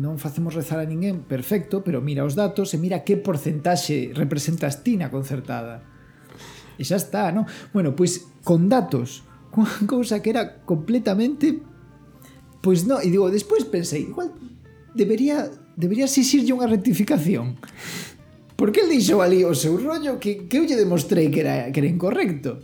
non 0.00 0.20
facemos 0.20 0.52
rezar 0.52 0.80
a 0.80 0.88
ninguén, 0.88 1.24
perfecto, 1.24 1.80
pero 1.80 2.04
mira 2.04 2.28
os 2.28 2.36
datos 2.36 2.72
e 2.72 2.80
mira 2.80 3.04
que 3.04 3.16
porcentaxe 3.16 4.12
representas 4.12 4.84
ti 4.84 5.00
na 5.00 5.08
concertada. 5.08 5.80
E 6.76 6.84
xa 6.84 6.96
está, 6.96 7.28
non? 7.32 7.44
Bueno, 7.72 7.92
pois 7.92 8.28
con 8.44 8.72
datos 8.72 9.27
unha 9.58 9.74
cousa 9.90 10.22
que 10.22 10.30
era 10.30 10.62
completamente 10.62 11.58
pois 12.62 12.86
non, 12.86 12.98
e 13.02 13.08
digo, 13.10 13.30
despois 13.30 13.62
pensei, 13.66 14.10
igual 14.10 14.34
debería 14.94 15.46
debería 15.78 16.10
exixirlle 16.10 16.50
unha 16.50 16.66
rectificación. 16.66 17.54
Porque 18.58 18.82
el 18.82 18.90
dixo 18.90 19.22
ali 19.22 19.46
o 19.46 19.54
seu 19.54 19.78
rollo 19.78 20.18
que, 20.18 20.50
que 20.50 20.58
eu 20.58 20.66
lle 20.66 20.74
demostrei 20.74 21.30
que 21.30 21.46
era, 21.46 21.70
que 21.70 21.78
era 21.78 21.86
incorrecto. 21.86 22.58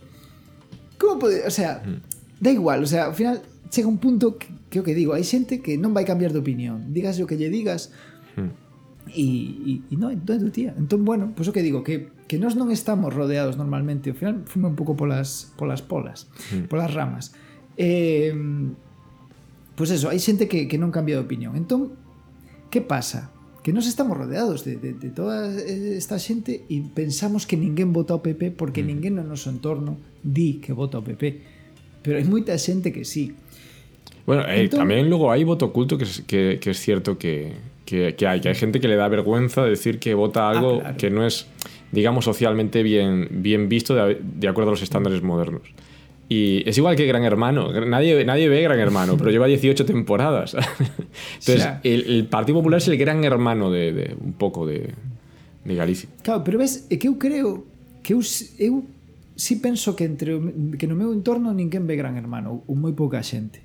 Como 0.98 1.22
pode... 1.22 1.46
O 1.46 1.52
sea, 1.54 1.78
hmm. 1.78 2.42
da 2.42 2.50
igual, 2.50 2.82
o 2.82 2.88
sea, 2.90 3.06
ao 3.06 3.14
final 3.14 3.38
chega 3.70 3.86
un 3.86 4.02
punto 4.02 4.34
que, 4.34 4.50
que 4.66 4.82
o 4.82 4.84
que 4.84 4.98
digo, 4.98 5.14
hai 5.14 5.22
xente 5.22 5.62
que 5.62 5.78
non 5.78 5.94
vai 5.94 6.02
cambiar 6.02 6.34
de 6.34 6.42
opinión. 6.42 6.90
Digas 6.90 7.22
o 7.22 7.30
que 7.30 7.38
lle 7.38 7.46
digas, 7.46 7.94
hmm. 8.34 8.50
e, 9.14 9.26
e, 9.62 9.72
e 9.86 9.94
non, 9.94 10.10
entón, 10.10 10.50
tía, 10.50 10.74
entón, 10.74 11.06
bueno, 11.06 11.30
pois 11.30 11.46
pues 11.46 11.48
o 11.48 11.54
que 11.54 11.62
digo, 11.62 11.86
que 11.86 12.10
que 12.26 12.38
nós 12.40 12.57
non 12.57 12.73
estamos 12.73 13.12
rodeados 13.12 13.57
normalmente, 13.61 14.09
ao 14.11 14.16
final 14.16 14.43
fume 14.49 14.73
un 14.73 14.76
pouco 14.78 14.97
polas, 14.97 15.52
polas 15.61 15.85
polas, 15.85 16.26
polas 16.73 16.90
ramas. 16.93 17.33
Eh, 17.76 18.33
pois 19.76 19.90
eso, 19.90 20.09
hai 20.09 20.19
xente 20.23 20.47
que, 20.49 20.66
que 20.71 20.78
non 20.78 20.95
cambia 20.95 21.19
de 21.19 21.23
opinión. 21.26 21.59
Entón, 21.59 21.93
que 22.71 22.81
pasa? 22.81 23.31
Que 23.64 23.73
nós 23.73 23.88
estamos 23.88 24.12
rodeados 24.16 24.61
de, 24.64 24.76
de, 24.76 24.93
de 24.93 25.09
toda 25.09 25.49
esta 25.57 26.21
xente 26.21 26.69
e 26.69 26.85
pensamos 26.93 27.49
que 27.49 27.57
ninguén 27.57 27.97
vota 27.97 28.12
ao 28.12 28.21
PP 28.21 28.52
porque 28.61 28.85
ninguén 28.85 29.16
no 29.16 29.25
noso 29.25 29.49
entorno 29.49 29.97
di 30.21 30.61
que 30.61 30.76
vota 30.76 31.00
ao 31.00 31.04
PP. 31.04 31.25
Pero 32.04 32.21
hai 32.21 32.26
moita 32.28 32.52
xente 32.61 32.93
que 32.93 33.09
sí. 33.09 33.33
Bueno, 34.28 34.45
eh, 34.49 34.69
Entón- 34.69 34.85
también 34.85 35.09
luego 35.09 35.33
hay 35.33 35.45
voto 35.49 35.73
oculto 35.73 35.97
que 35.97 36.04
que, 36.28 36.61
que 36.61 36.71
es 36.73 36.78
cierto 36.81 37.16
que, 37.16 37.57
que, 37.88 38.12
que 38.16 38.25
hay, 38.28 38.40
que 38.45 38.49
hay 38.52 38.57
gente 38.57 38.81
que 38.81 38.88
le 38.88 38.97
da 39.00 39.09
vergüenza 39.09 39.64
decir 39.64 39.97
que 39.99 40.12
vota 40.12 40.49
algo 40.49 40.85
Ah, 40.85 40.93
claro. 40.93 40.97
que 41.00 41.09
no 41.09 41.25
es, 41.25 41.49
digamos, 41.94 42.26
socialmente 42.26 42.82
bien, 42.82 43.28
bien 43.30 43.68
visto 43.68 43.94
de, 43.94 44.20
de 44.20 44.48
acuerdo 44.48 44.70
a 44.70 44.74
los 44.74 44.82
estándares 44.82 45.22
modernos. 45.22 45.62
Y 46.28 46.68
es 46.68 46.76
igual 46.78 46.96
que 46.96 47.06
Gran 47.06 47.22
Hermano. 47.24 47.70
Nadie, 47.84 48.24
nadie 48.24 48.48
ve 48.48 48.62
Gran 48.62 48.78
Hermano, 48.78 49.16
pero 49.16 49.30
lleva 49.30 49.46
18 49.46 49.84
temporadas. 49.84 50.54
Entonces, 51.38 51.68
el, 51.82 52.02
el 52.10 52.26
Partido 52.26 52.58
Popular 52.58 52.78
es 52.78 52.88
el 52.88 52.96
Gran 52.96 53.24
Hermano 53.24 53.70
de, 53.70 53.92
de 53.92 54.16
un 54.18 54.32
poco 54.32 54.66
de, 54.66 54.90
de 55.64 55.74
Galicia. 55.74 56.08
Claro, 56.22 56.42
pero 56.44 56.58
ves, 56.58 56.86
é 56.90 56.96
que 56.96 57.08
eu 57.08 57.16
creo 57.20 57.64
que 58.02 58.14
eu, 58.14 58.20
eu 58.58 58.84
si 59.36 59.56
penso 59.60 59.96
que 59.96 60.04
entre 60.04 60.38
que 60.78 60.86
no 60.86 60.96
meu 60.96 61.12
entorno 61.12 61.52
ninguén 61.52 61.84
ve 61.84 61.96
Gran 61.96 62.16
Hermano, 62.16 62.64
ou 62.64 62.74
moi 62.76 62.96
pouca 62.96 63.20
xente. 63.20 63.60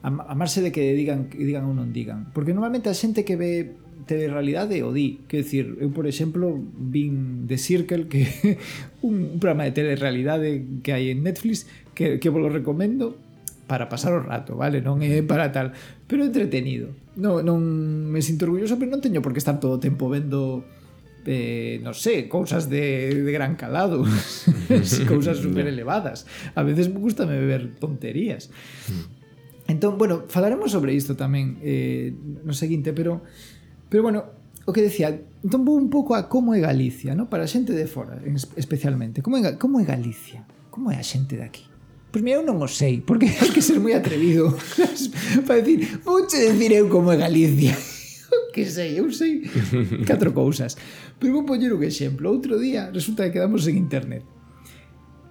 A, 0.00 0.08
a 0.08 0.34
marxe 0.34 0.64
de 0.64 0.72
que 0.72 0.94
digan 0.96 1.28
que 1.28 1.44
digan 1.44 1.68
ou 1.68 1.74
non 1.76 1.92
digan, 1.92 2.32
porque 2.32 2.56
normalmente 2.56 2.88
a 2.88 2.96
xente 2.96 3.26
que 3.26 3.36
ve 3.36 3.76
telerrealidade 4.06 4.82
o 4.84 4.92
di. 4.92 5.24
que 5.26 5.42
dicir, 5.42 5.76
eu, 5.80 5.90
por 5.90 6.06
exemplo, 6.06 6.60
vin 6.76 7.48
The 7.48 7.58
Circle, 7.58 8.06
que 8.06 8.28
un 9.06 9.40
programa 9.42 9.64
de 9.64 9.72
telerrealidade 9.72 10.82
que 10.84 10.92
hai 10.92 11.10
en 11.10 11.24
Netflix, 11.24 11.66
que, 11.96 12.20
que 12.20 12.28
vos 12.28 12.38
lo 12.38 12.52
recomendo 12.52 13.18
para 13.68 13.88
pasar 13.88 14.14
o 14.14 14.22
rato, 14.24 14.56
vale? 14.56 14.80
Non 14.80 15.04
é 15.04 15.20
para 15.26 15.52
tal, 15.52 15.74
pero 16.08 16.24
entretenido. 16.24 16.94
Non, 17.18 17.44
non 17.44 17.58
me 18.08 18.22
sinto 18.24 18.48
orgulloso, 18.48 18.78
pero 18.80 18.88
non 18.92 19.04
teño 19.04 19.20
por 19.20 19.36
que 19.36 19.42
estar 19.42 19.60
todo 19.60 19.76
o 19.76 19.82
tempo 19.82 20.08
vendo 20.08 20.64
eh, 21.28 21.76
non 21.84 21.92
sei, 21.92 22.24
cousas 22.24 22.72
de, 22.72 23.12
de 23.12 23.32
gran 23.34 23.58
calado, 23.60 24.06
cousas 25.12 25.36
super 25.44 25.68
elevadas. 25.68 26.24
A 26.56 26.64
veces 26.64 26.88
me 26.88 26.98
gusta 27.02 27.28
me 27.28 27.36
ver 27.36 27.76
tonterías. 27.76 28.48
Hmm. 28.88 29.18
Entón, 29.68 30.00
bueno, 30.00 30.24
falaremos 30.32 30.72
sobre 30.72 30.96
isto 30.96 31.12
tamén 31.12 31.60
eh, 31.60 32.16
no 32.16 32.56
seguinte, 32.56 32.96
pero 32.96 33.20
Pero 33.88 34.02
bueno, 34.02 34.24
o 34.68 34.72
que 34.72 34.84
decía, 34.84 35.16
entón 35.40 35.64
vou 35.64 35.80
un 35.80 35.88
pouco 35.88 36.12
a 36.12 36.28
como 36.28 36.52
é 36.52 36.60
Galicia, 36.60 37.16
no? 37.16 37.32
para 37.32 37.48
a 37.48 37.50
xente 37.50 37.72
de 37.72 37.88
fora, 37.88 38.20
especialmente. 38.56 39.24
Como 39.24 39.40
é, 39.40 39.56
como 39.56 39.80
é 39.80 39.84
Galicia? 39.88 40.44
Como 40.68 40.92
é 40.92 41.00
a 41.00 41.04
xente 41.04 41.40
daqui? 41.40 41.64
Pois 42.12 42.24
mira, 42.24 42.40
eu 42.40 42.44
non 42.44 42.60
o 42.60 42.68
sei, 42.68 43.00
porque 43.00 43.28
hai 43.40 43.48
que 43.48 43.64
ser 43.64 43.80
moi 43.80 43.96
atrevido 43.96 44.52
para 45.48 45.64
decir, 45.64 46.04
vouche 46.04 46.36
decir 46.36 46.72
eu 46.76 46.88
como 46.92 47.12
é 47.12 47.16
Galicia. 47.16 47.72
que 48.52 48.68
sei, 48.68 49.00
eu 49.00 49.08
sei 49.08 49.48
catro 50.04 50.36
cousas. 50.36 50.76
Pero 51.16 51.32
vou 51.32 51.48
poñer 51.48 51.72
un 51.72 51.80
exemplo. 51.80 52.28
Outro 52.28 52.60
día 52.60 52.92
resulta 52.92 53.24
que 53.24 53.40
quedamos 53.40 53.64
en 53.68 53.80
internet. 53.80 54.24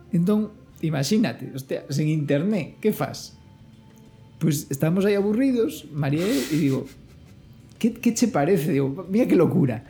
Entón, 0.10 0.50
imagínate, 0.82 1.54
hostia, 1.54 1.86
sen 1.94 2.10
internet, 2.10 2.82
que 2.82 2.90
fas? 2.90 3.38
Pois 4.42 4.66
pues 4.66 4.74
estamos 4.74 5.06
aí 5.06 5.18
aburridos, 5.18 5.90
María 5.94 6.26
e 6.26 6.58
digo, 6.58 6.86
que, 7.78 7.94
que 7.94 8.14
che 8.14 8.28
parece? 8.28 8.74
Digo, 8.74 9.08
mira 9.10 9.28
que 9.28 9.36
locura. 9.36 9.86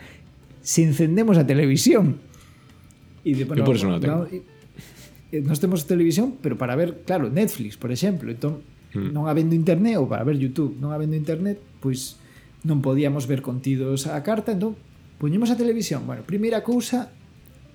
Se 0.62 0.84
encendemos 0.84 1.38
a 1.38 1.48
televisión. 1.48 2.20
E 3.24 3.34
de, 3.36 3.44
bueno, 3.44 3.63
Yo 3.63 3.65
por 3.65 3.75
eso 3.75 3.88
non 3.88 3.98
a 3.98 4.01
tengo. 4.03 4.24
No, 4.24 4.32
e, 4.32 4.44
eh, 5.32 5.44
nos 5.44 5.60
temos 5.60 5.88
televisión, 5.88 6.39
pero 6.39 6.56
para 6.56 6.75
ver, 6.75 7.03
claro, 7.03 7.27
Netflix, 7.32 7.75
por 7.75 7.91
exemplo. 7.91 8.32
Entón, 8.32 8.63
mm. 8.96 9.12
non 9.12 9.27
habendo 9.27 9.56
internet, 9.56 10.00
ou 10.00 10.08
para 10.08 10.24
ver 10.24 10.39
YouTube, 10.39 10.75
non 10.79 10.91
habendo 10.91 11.15
internet, 11.15 11.60
pois 11.79 12.20
non 12.63 12.84
podíamos 12.84 13.27
ver 13.27 13.39
contidos 13.44 14.08
a 14.08 14.20
carta, 14.24 14.51
entón 14.56 14.75
poñemos 15.17 15.50
a 15.50 15.58
televisión. 15.58 16.06
Bueno, 16.06 16.22
primeira 16.24 16.62
cousa, 16.62 17.10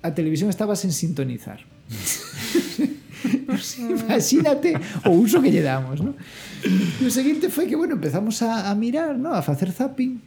a 0.01 0.09
televisión 0.15 0.47
estaba 0.49 0.77
sen 0.79 0.95
sintonizar. 0.95 1.65
Imagínate 3.79 4.75
o 5.05 5.11
uso 5.11 5.41
que 5.41 5.51
lle 5.51 5.63
damos, 5.63 5.99
non? 6.01 6.15
e 6.63 7.03
o 7.03 7.11
seguinte 7.11 7.51
foi 7.51 7.67
que, 7.67 7.75
bueno, 7.75 7.99
empezamos 7.99 8.39
a, 8.41 8.71
a 8.71 8.75
mirar, 8.75 9.19
¿no? 9.19 9.35
a 9.35 9.43
facer 9.43 9.71
zapping, 9.71 10.21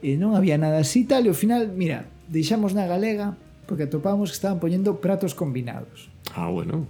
e 0.00 0.16
non 0.16 0.36
había 0.36 0.56
nada 0.56 0.80
así 0.80 1.04
tal, 1.04 1.24
e 1.24 1.30
ao 1.32 1.36
final, 1.36 1.68
mira, 1.72 2.08
deixamos 2.28 2.72
na 2.72 2.88
galega, 2.88 3.36
porque 3.66 3.84
atopamos 3.84 4.32
que 4.32 4.38
estaban 4.38 4.60
poñendo 4.62 5.02
pratos 5.02 5.34
combinados. 5.34 6.08
Ah, 6.32 6.48
bueno. 6.48 6.86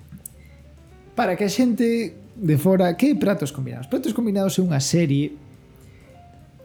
Para 1.17 1.35
que 1.35 1.49
a 1.49 1.53
xente 1.53 2.15
de 2.37 2.57
fora, 2.61 2.95
que 2.95 3.17
pratos 3.17 3.51
combinados? 3.51 3.89
Pratos 3.89 4.13
combinados 4.13 4.59
é 4.59 4.63
unha 4.63 4.79
serie 4.79 5.33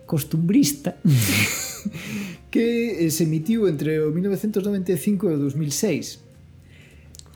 costumbrista 0.04 1.00
que 2.52 3.00
se 3.08 3.24
emitiu 3.24 3.64
entre 3.72 4.04
o 4.04 4.12
1995 4.12 5.32
e 5.32 5.34
o 5.34 5.40
2006. 5.40 6.20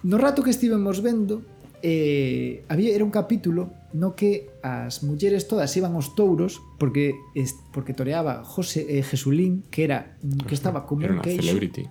No 0.03 0.19
rato 0.19 0.43
que 0.43 0.51
estivemos 0.51 0.99
vendo, 0.99 1.47
eh, 1.85 2.65
había, 2.67 2.95
era 2.95 3.05
un 3.05 3.11
capítulo 3.11 3.69
no 3.93 4.17
que 4.17 4.49
as 4.65 5.05
mulleres 5.05 5.45
todas 5.45 5.69
iban 5.77 5.93
aos 5.93 6.17
touros 6.17 6.57
porque 6.81 7.13
es, 7.37 7.53
porque 7.69 7.93
toreaba 7.93 8.41
José 8.43 8.89
eh, 8.89 9.05
Jesulín, 9.05 9.61
que 9.69 9.85
era 9.85 10.17
que 10.49 10.57
estaba 10.57 10.89
como 10.89 11.05
era 11.05 11.13
un 11.13 11.21
queixo. 11.21 11.45
celebrity. 11.45 11.85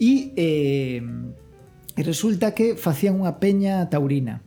E 0.00 0.32
eh, 0.34 1.04
e 1.96 2.02
resulta 2.04 2.56
que 2.56 2.76
facían 2.76 3.20
unha 3.20 3.36
peña 3.36 3.84
taurina, 3.92 4.40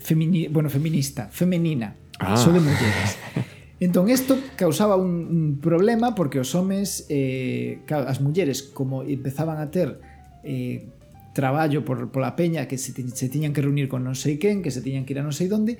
femini, 0.00 0.48
bueno, 0.48 0.68
feminista, 0.68 1.32
femenina, 1.32 1.96
ah. 2.20 2.36
só 2.36 2.52
de 2.52 2.60
mulleres. 2.60 3.16
Entón, 3.80 4.08
isto 4.08 4.40
causaba 4.56 4.96
un, 4.96 5.28
un 5.28 5.44
problema 5.60 6.16
porque 6.16 6.40
os 6.40 6.52
homes, 6.56 7.04
eh, 7.12 7.84
as 7.88 8.24
mulleres, 8.24 8.64
como 8.64 9.04
empezaban 9.04 9.60
a 9.60 9.68
ter 9.68 10.00
eh, 10.44 10.88
traballo 11.36 11.84
por, 11.84 12.08
pola 12.08 12.32
peña 12.32 12.64
que 12.64 12.80
se, 12.80 12.96
se 12.96 13.28
tiñan 13.28 13.52
que 13.52 13.60
reunir 13.60 13.92
con 13.92 14.00
non 14.00 14.16
sei 14.16 14.40
quen, 14.40 14.64
que 14.64 14.72
se 14.72 14.80
tiñan 14.80 15.04
que 15.04 15.12
ir 15.12 15.20
a 15.20 15.24
non 15.28 15.36
sei 15.36 15.52
donde, 15.52 15.76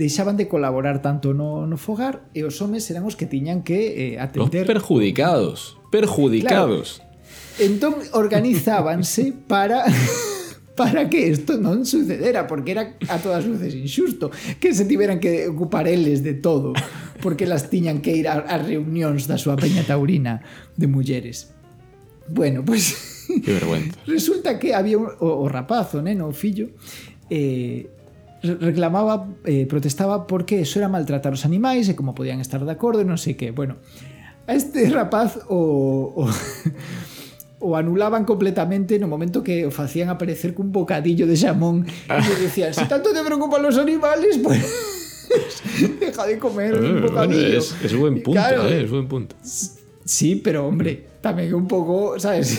deixaban 0.00 0.40
de 0.40 0.48
colaborar 0.48 1.04
tanto 1.04 1.36
no, 1.36 1.68
no 1.68 1.76
fogar 1.76 2.32
e 2.32 2.48
os 2.48 2.56
homes 2.64 2.88
eran 2.88 3.04
os 3.04 3.12
que 3.12 3.28
tiñan 3.28 3.60
que 3.60 4.16
eh, 4.16 4.16
atender... 4.16 4.64
Perjudicados, 4.64 5.76
perjudicados. 5.92 7.04
Claro. 7.04 7.60
Entón 7.60 7.94
organizábanse 8.16 9.36
para... 9.52 9.84
para 10.78 11.10
que 11.10 11.26
isto 11.26 11.58
non 11.58 11.84
sucedera, 11.84 12.46
porque 12.48 12.70
era 12.72 12.94
a 13.10 13.18
todas 13.18 13.44
luces 13.44 13.74
injusto 13.74 14.30
que 14.62 14.70
se 14.72 14.86
tiveran 14.86 15.18
que 15.18 15.50
ocupar 15.50 15.90
eles 15.90 16.22
de 16.22 16.38
todo, 16.38 16.72
porque 17.20 17.50
las 17.50 17.68
tiñan 17.68 17.98
que 18.00 18.14
ir 18.14 18.30
a, 18.30 18.46
a 18.46 18.56
reunións 18.56 19.28
da 19.28 19.36
súa 19.36 19.58
peña 19.58 19.84
taurina 19.84 20.40
de 20.80 20.86
mulleres. 20.88 21.52
Bueno, 22.30 22.64
pois... 22.64 22.96
Pues... 22.96 23.14
Qué 23.44 23.52
vergüenza. 23.52 23.98
resulta 24.08 24.58
que 24.58 24.74
había 24.74 24.96
un, 24.98 25.08
o, 25.20 25.44
o 25.44 25.48
rapaz, 25.48 25.94
o 25.94 26.02
neno, 26.02 26.28
o 26.28 26.32
fillo, 26.32 26.72
eh, 27.28 27.88
re- 28.42 28.56
reclamaba, 28.56 29.28
eh, 29.44 29.66
protestaba 29.68 30.26
porque 30.26 30.64
eso 30.64 30.78
era 30.80 30.88
maltratar 30.88 31.32
os 31.36 31.44
animais 31.44 31.88
e 31.88 31.94
como 31.94 32.16
podían 32.16 32.40
estar 32.40 32.64
de 32.64 32.72
acordo 32.72 33.00
e 33.00 33.06
non 33.08 33.20
sei 33.20 33.36
que. 33.36 33.52
Bueno, 33.52 33.76
a 34.48 34.56
este 34.56 34.88
rapaz 34.88 35.44
o, 35.52 36.16
o, 36.16 36.22
o 37.60 37.74
anulaban 37.76 38.24
completamente 38.24 38.96
no 39.02 39.10
momento 39.10 39.42
que 39.44 39.66
o 39.66 39.70
facían 39.74 40.08
aparecer 40.08 40.54
cun 40.56 40.70
bocadillo 40.72 41.26
de 41.28 41.36
xamón 41.36 41.84
e 41.84 42.16
lle 42.22 42.36
decían, 42.48 42.72
si 42.72 42.86
tanto 42.88 43.12
te 43.12 43.20
preocupan 43.20 43.60
los 43.60 43.76
animales, 43.76 44.38
pues 44.40 44.62
deja 46.00 46.24
de 46.24 46.38
comer 46.38 46.74
un 46.80 47.02
bocadillo. 47.02 47.58
Es, 47.60 47.74
es 47.84 47.92
buen 47.92 48.22
punto, 48.22 48.40
Claro. 48.40 48.64
eh, 48.68 48.82
es 48.86 48.90
buen 48.90 49.04
punto. 49.10 49.36
Sí, 50.08 50.40
pero 50.40 50.64
hombre, 50.64 51.20
tamén 51.20 51.52
un 51.52 51.68
pouco, 51.68 52.16
sabes? 52.16 52.56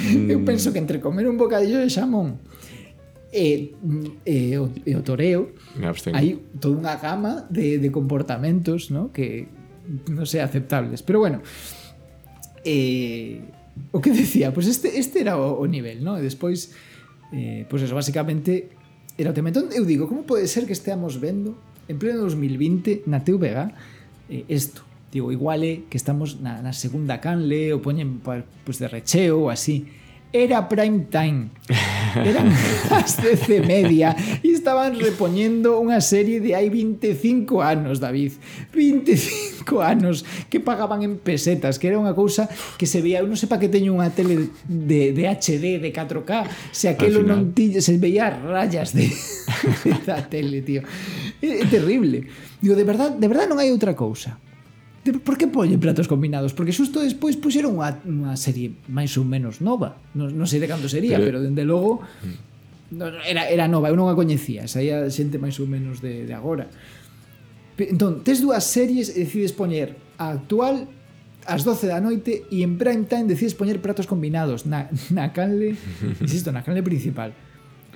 Mm. 0.00 0.30
Eu 0.32 0.40
penso 0.48 0.72
que 0.72 0.80
entre 0.80 1.00
comer 1.00 1.28
un 1.28 1.36
bocadillo 1.36 1.78
de 1.78 1.92
xamón 1.92 2.40
e, 3.30 3.76
e, 4.24 4.58
o, 4.58 4.72
e 4.82 4.92
o 4.96 5.02
toreo 5.04 5.52
hai 6.16 6.40
toda 6.58 6.74
unha 6.80 6.96
gama 6.98 7.46
de, 7.52 7.78
de 7.78 7.88
comportamentos 7.92 8.88
¿no? 8.90 9.12
que 9.12 9.46
non 10.10 10.26
sei, 10.26 10.40
aceptables. 10.42 11.02
Pero 11.02 11.18
bueno, 11.18 11.42
eh, 12.64 13.42
o 13.90 14.00
que 14.00 14.12
decía, 14.22 14.52
pues 14.54 14.66
este, 14.66 14.98
este 14.98 15.20
era 15.20 15.36
o, 15.36 15.58
o 15.58 15.66
nivel, 15.66 16.04
¿no? 16.04 16.18
E 16.18 16.22
despois, 16.22 16.74
eh, 17.32 17.66
pues 17.66 17.82
eso, 17.82 17.94
basicamente, 17.94 18.70
era 19.18 19.30
o 19.30 19.34
tema. 19.34 19.50
Entón, 19.50 19.70
eu 19.74 19.84
digo, 19.84 20.06
como 20.06 20.22
pode 20.26 20.46
ser 20.46 20.66
que 20.66 20.74
esteamos 20.74 21.18
vendo 21.18 21.58
en 21.90 21.98
pleno 21.98 22.22
2020 22.22 23.10
na 23.10 23.22
TVG 23.22 23.58
eh, 24.30 24.44
esto? 24.46 24.86
Digo, 25.10 25.32
igual 25.34 25.66
é 25.66 25.82
que 25.90 25.98
estamos 25.98 26.38
na, 26.38 26.62
na 26.62 26.70
segunda 26.70 27.18
canle 27.18 27.74
o 27.74 27.82
poñen 27.82 28.22
pues, 28.22 28.78
de 28.78 28.86
recheo 28.86 29.42
ou 29.42 29.50
así. 29.50 29.90
Era 30.30 30.70
prime 30.70 31.10
time. 31.10 31.50
Eran 32.14 32.46
as 32.94 33.18
10 33.18 33.66
media 33.66 34.14
e 34.38 34.54
estaban 34.54 34.94
repoñendo 34.94 35.82
unha 35.82 35.98
serie 35.98 36.38
de 36.38 36.54
hai 36.54 36.70
25 36.70 37.58
anos, 37.58 37.98
David. 37.98 38.38
25 38.70 39.82
anos 39.82 40.22
que 40.46 40.62
pagaban 40.62 41.02
en 41.02 41.18
pesetas, 41.18 41.82
que 41.82 41.90
era 41.90 41.98
unha 41.98 42.14
cousa 42.14 42.46
que 42.78 42.86
se 42.86 43.02
veía, 43.02 43.18
eu 43.18 43.26
non 43.26 43.34
sei 43.34 43.50
pa 43.50 43.58
que 43.58 43.66
teño 43.66 43.90
unha 43.90 44.14
tele 44.14 44.54
de, 44.70 45.10
de 45.10 45.22
HD 45.26 45.82
de 45.82 45.90
4K, 45.90 46.46
se 46.70 46.86
aquelo 46.86 47.26
non 47.26 47.50
ti, 47.50 47.74
se 47.82 47.98
veía 47.98 48.30
rayas 48.30 48.94
de, 48.94 49.10
de 49.82 49.90
da 50.06 50.22
tele, 50.22 50.62
tío. 50.62 50.86
É, 51.42 51.62
é 51.62 51.66
terrible. 51.66 52.30
Digo, 52.62 52.78
de 52.78 52.86
verdad, 52.86 53.10
de 53.10 53.26
verdad 53.26 53.50
non 53.50 53.58
hai 53.58 53.74
outra 53.74 53.98
cousa 53.98 54.38
De, 55.00 55.16
por 55.16 55.40
que 55.40 55.48
poñen 55.48 55.80
pratos 55.80 56.04
combinados? 56.04 56.52
Porque 56.52 56.76
xusto 56.76 57.00
despois 57.00 57.32
puxeron 57.40 57.80
unha, 57.80 57.96
unha 58.04 58.36
serie 58.36 58.76
máis 58.92 59.16
ou 59.16 59.24
menos 59.24 59.64
nova. 59.64 59.96
Non, 60.12 60.28
non 60.36 60.44
sei 60.44 60.60
de 60.60 60.68
cando 60.68 60.92
sería, 60.92 61.16
pero, 61.16 61.40
pero 61.40 61.46
dende 61.48 61.64
logo 61.64 62.04
mm. 62.04 63.24
era, 63.24 63.48
era 63.48 63.64
nova, 63.64 63.88
eu 63.88 63.96
non 63.96 64.12
a 64.12 64.14
coñecía. 64.14 64.68
Saía 64.68 65.08
xente 65.08 65.40
máis 65.40 65.56
ou 65.56 65.64
menos 65.64 66.04
de, 66.04 66.28
de 66.28 66.34
agora. 66.36 66.68
Entón, 67.80 68.20
tes 68.20 68.44
dúas 68.44 68.60
series 68.68 69.08
e 69.16 69.24
decides 69.24 69.56
poñer 69.56 69.96
a 70.20 70.36
actual 70.36 70.84
ás 71.48 71.64
12 71.64 71.88
da 71.88 72.04
noite 72.04 72.44
e 72.52 72.60
en 72.60 72.76
prime 72.76 73.08
time 73.08 73.24
decides 73.24 73.56
poñer 73.56 73.80
pratos 73.80 74.04
combinados 74.04 74.68
na, 74.68 74.92
na 75.08 75.32
canle, 75.32 75.80
insisto, 76.24 76.52
na 76.52 76.60
canle 76.60 76.84
principal. 76.84 77.32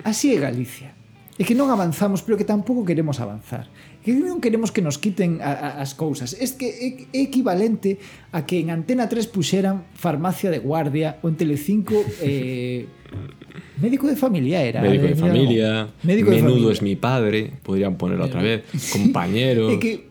Así 0.01 0.33
é 0.33 0.41
Galicia. 0.41 0.97
É 1.37 1.43
que 1.43 1.53
non 1.53 1.69
avanzamos, 1.69 2.23
pero 2.23 2.39
que 2.39 2.47
tampouco 2.47 2.87
queremos 2.87 3.21
avanzar 3.21 3.67
que 4.05 4.13
non 4.13 4.37
queremos 4.37 4.69
que 4.69 4.85
nos 4.85 5.01
quiten 5.01 5.41
a, 5.41 5.49
a, 5.49 5.69
as 5.81 5.97
cousas. 5.97 6.37
Es 6.37 6.53
que 6.53 6.69
é, 6.69 7.09
é 7.09 7.25
equivalente 7.25 7.97
a 8.29 8.45
que 8.45 8.61
en 8.61 8.69
Antena 8.69 9.09
3 9.09 9.25
puxeran 9.33 9.89
farmacia 9.97 10.53
de 10.53 10.61
guardia 10.61 11.17
ou 11.25 11.33
en 11.33 11.35
Telecinco 11.41 12.05
eh, 12.21 12.85
médico 13.81 14.05
de 14.05 14.13
familia 14.13 14.61
era. 14.61 14.85
Médico 14.85 15.09
eh, 15.09 15.09
de, 15.09 15.15
de 15.17 15.19
familia, 15.19 15.69
médico 16.05 16.29
de 16.29 16.37
menudo 16.37 16.69
familia. 16.69 16.77
es 16.77 16.81
mi 16.85 16.93
padre, 16.93 17.57
podrían 17.65 17.97
ponerlo 17.97 18.29
otra 18.29 18.45
eh, 18.45 18.61
vez, 18.61 18.93
compañero. 18.93 19.73
é 19.73 19.81
que 19.81 20.05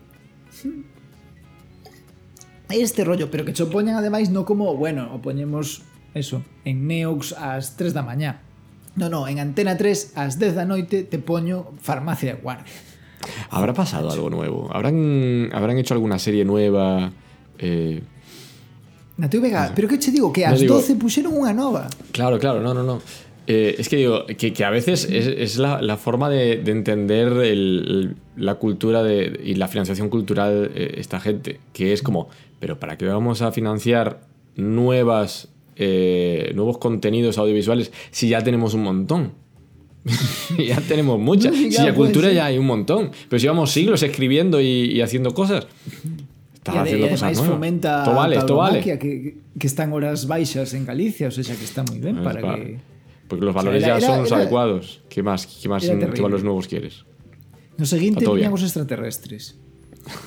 este 2.67 3.07
rollo, 3.07 3.31
pero 3.31 3.47
que 3.47 3.55
cho 3.55 3.71
poñan 3.71 3.95
ademais 3.95 4.27
no 4.27 4.43
como, 4.43 4.75
bueno, 4.75 5.07
o 5.15 5.23
poñemos 5.23 5.87
eso, 6.11 6.43
en 6.67 6.83
Neox 6.83 7.31
ás 7.39 7.79
3 7.79 7.95
da 7.95 8.03
mañá. 8.03 8.43
No, 8.99 9.07
no, 9.07 9.23
en 9.31 9.39
Antena 9.39 9.79
3 9.79 10.19
ás 10.19 10.35
10 10.35 10.51
da 10.51 10.67
noite 10.67 11.07
te 11.07 11.15
poño 11.15 11.71
farmacia 11.79 12.35
de 12.35 12.43
guardia. 12.43 12.67
¿Habrá 13.49 13.73
pasado 13.73 14.09
algo 14.11 14.29
nuevo? 14.29 14.69
¿Habrán, 14.71 15.49
¿Habrán 15.53 15.77
hecho 15.77 15.93
alguna 15.93 16.19
serie 16.19 16.45
nueva? 16.45 17.11
Eh, 17.59 18.01
Na 19.17 19.29
TVG, 19.29 19.71
pero 19.73 19.87
que 19.87 19.97
che 19.97 20.11
digo 20.11 20.33
que 20.33 20.43
No 20.45 20.53
ás 20.53 20.59
digo- 20.59 20.75
12 20.75 20.95
puxeron 20.99 21.31
unha 21.39 21.55
nova. 21.55 21.87
Claro, 22.11 22.35
claro, 22.35 22.59
no, 22.59 22.73
no, 22.75 22.83
no. 22.83 22.99
Eh, 23.47 23.75
es 23.79 23.87
que 23.87 23.95
digo, 23.95 24.25
que, 24.25 24.51
que 24.51 24.63
a 24.65 24.69
veces 24.73 25.05
es, 25.05 25.27
es 25.27 25.55
la, 25.57 25.79
la 25.81 25.95
forma 25.95 26.27
de, 26.29 26.57
de 26.59 26.71
entender 26.73 27.31
el- 27.45 28.17
la 28.35 28.55
cultura 28.55 29.03
de, 29.03 29.39
y 29.45 29.55
la 29.55 29.67
financiación 29.69 30.09
cultural 30.09 30.71
eh, 30.75 30.95
esta 30.97 31.19
gente, 31.21 31.61
que 31.71 31.93
es 31.93 32.01
como, 32.03 32.27
pero 32.59 32.79
¿para 32.79 32.97
qué 32.97 33.05
vamos 33.05 33.41
a 33.41 33.51
financiar 33.53 34.19
nuevas, 34.57 35.47
eh, 35.77 36.51
nuevos 36.55 36.77
contenidos 36.79 37.37
audiovisuales 37.37 37.93
si 38.11 38.27
ya 38.29 38.43
tenemos 38.43 38.73
un 38.73 38.83
montón? 38.83 39.31
ya 40.57 40.79
tenemos 40.81 41.19
muchas. 41.19 41.53
Si 41.55 41.69
la 41.71 41.93
puede 41.93 42.11
cultura 42.11 42.31
ya 42.31 42.45
hay 42.45 42.57
un 42.57 42.65
montón. 42.67 43.11
Pero 43.29 43.39
si 43.39 43.43
llevamos 43.43 43.71
siglos 43.71 44.03
escribiendo 44.03 44.61
y, 44.61 44.91
y 44.93 45.01
haciendo 45.01 45.33
cosas. 45.33 45.65
E 46.65 46.69
ade- 46.69 46.81
haciendo 46.81 47.09
cosas 47.09 47.33
nuevas. 47.37 47.49
fomenta 47.53 47.99
Esto 48.03 48.13
vale, 48.15 48.35
esto 48.37 48.55
vale. 48.55 48.81
que, 48.81 48.97
que 49.59 49.67
están 49.67 49.93
horas 49.93 50.25
baixas 50.25 50.73
en 50.73 50.85
Galicia, 50.85 51.27
o 51.27 51.31
sea, 51.31 51.55
que 51.55 51.63
está 51.65 51.83
moi 51.85 51.99
ben 52.01 52.17
Es 52.17 52.23
para 52.25 52.41
para- 52.41 52.57
que... 52.57 52.77
Porque 53.29 53.45
los 53.45 53.53
O 53.53 53.57
sea, 53.57 53.61
valores 53.65 53.83
era- 53.83 53.93
ya 53.93 53.97
era- 53.97 54.07
son 54.07 54.17
los 54.21 54.29
era- 54.31 54.37
adecuados. 54.41 54.83
¿Qué 55.09 55.21
más, 55.21 55.45
qué 55.45 55.67
más 55.69 55.83
era 55.85 56.09
qué 56.13 56.21
valores 56.21 56.43
nuevos 56.45 56.65
quieres? 56.69 57.05
No 57.77 57.85
seguinte 57.85 58.19
Está 58.21 58.25
todo 58.29 58.35
viñan 58.37 58.53
bien. 58.53 58.61
os 58.61 58.63
extraterrestres. 58.65 59.57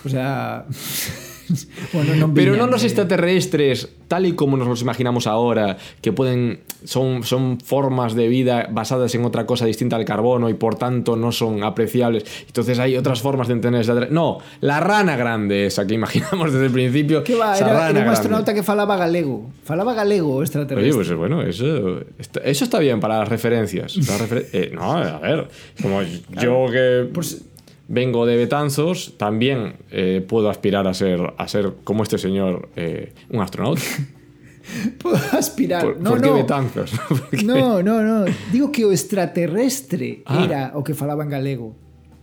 O 0.05 0.09
sea... 0.09 0.67
bueno, 1.93 2.33
Pero 2.35 2.57
no 2.57 2.67
los 2.67 2.83
eh, 2.83 2.87
extraterrestres, 2.87 3.89
tal 4.09 4.27
y 4.27 4.33
como 4.33 4.57
nos 4.57 4.69
los 4.69 4.83
imaginamos 4.83 5.27
ahora, 5.27 5.77
que 6.01 6.13
pueden 6.13 6.61
son, 6.85 7.25
son 7.25 7.59
formas 7.61 8.15
de 8.15 8.29
vida 8.29 8.69
basadas 8.71 9.15
en 9.15 9.25
otra 9.25 9.47
cosa 9.47 9.67
distinta 9.67 9.97
al 9.97 10.05
carbono 10.05 10.49
y 10.49 10.55
por 10.55 10.77
tanto 10.77 11.17
no 11.17 11.33
son 11.33 11.63
apreciables. 11.65 12.25
Entonces 12.47 12.79
hay 12.79 12.97
otras 12.97 13.21
formas 13.21 13.49
de 13.49 13.55
entender 13.55 13.81
extraterrestres. 13.81 14.15
No, 14.15 14.39
la 14.61 14.81
rana 14.81 15.17
grande 15.17 15.67
esa 15.67 15.87
que 15.87 15.95
imaginamos 15.95 16.53
desde 16.53 16.67
el 16.67 16.73
principio. 16.73 17.25
Que 17.25 17.35
va, 17.35 17.57
era, 17.57 17.67
rana 17.69 17.79
era 17.81 17.89
un 17.89 17.95
grande. 17.95 18.13
astronauta 18.13 18.55
que 18.55 18.63
falaba 18.63 18.97
galego. 18.97 19.51
Falaba 19.65 19.95
galego 19.95 20.29
o 20.31 20.37
Oye, 20.37 20.45
extraterrestre. 20.45 20.93
pues 20.95 21.15
bueno, 21.15 21.43
eso 21.43 22.01
eso 22.45 22.65
está 22.65 22.79
bien 22.79 23.01
para 23.01 23.19
las 23.19 23.29
referencias. 23.29 23.97
Las 23.97 24.21
refer- 24.21 24.47
eh, 24.53 24.71
no, 24.75 24.93
a 24.93 25.19
ver, 25.19 25.49
como 25.83 26.01
yo 26.41 26.67
que 26.71 27.09
Pues- 27.13 27.43
vengo 27.89 28.27
de 28.27 28.37
Betanzos, 28.37 29.15
también 29.19 29.75
eh, 29.91 30.25
puedo 30.27 30.51
aspirar 30.51 30.87
a 30.87 30.95
ser, 30.95 31.21
a 31.37 31.49
ser 31.49 31.73
como 31.85 32.03
este 32.05 32.19
señor, 32.19 32.69
eh, 32.77 33.13
un 33.31 33.41
astronauta. 33.41 33.83
Puedo 34.99 35.17
aspirar. 35.33 35.83
¿Por, 35.83 36.01
no, 36.01 36.11
por 36.11 36.21
qué 36.21 36.29
no. 36.29 36.35
Betanzos? 36.35 36.93
Porque- 37.09 37.43
No, 37.43 37.83
no, 37.83 38.03
no. 38.03 38.27
Digo 38.53 38.71
que 38.71 38.85
o 38.85 38.93
extraterrestre 38.93 40.23
Ah. 40.27 40.45
era 40.45 40.73
o 40.75 40.85
que 40.85 40.93
falaba 40.95 41.25
en 41.25 41.31
galego. 41.31 41.75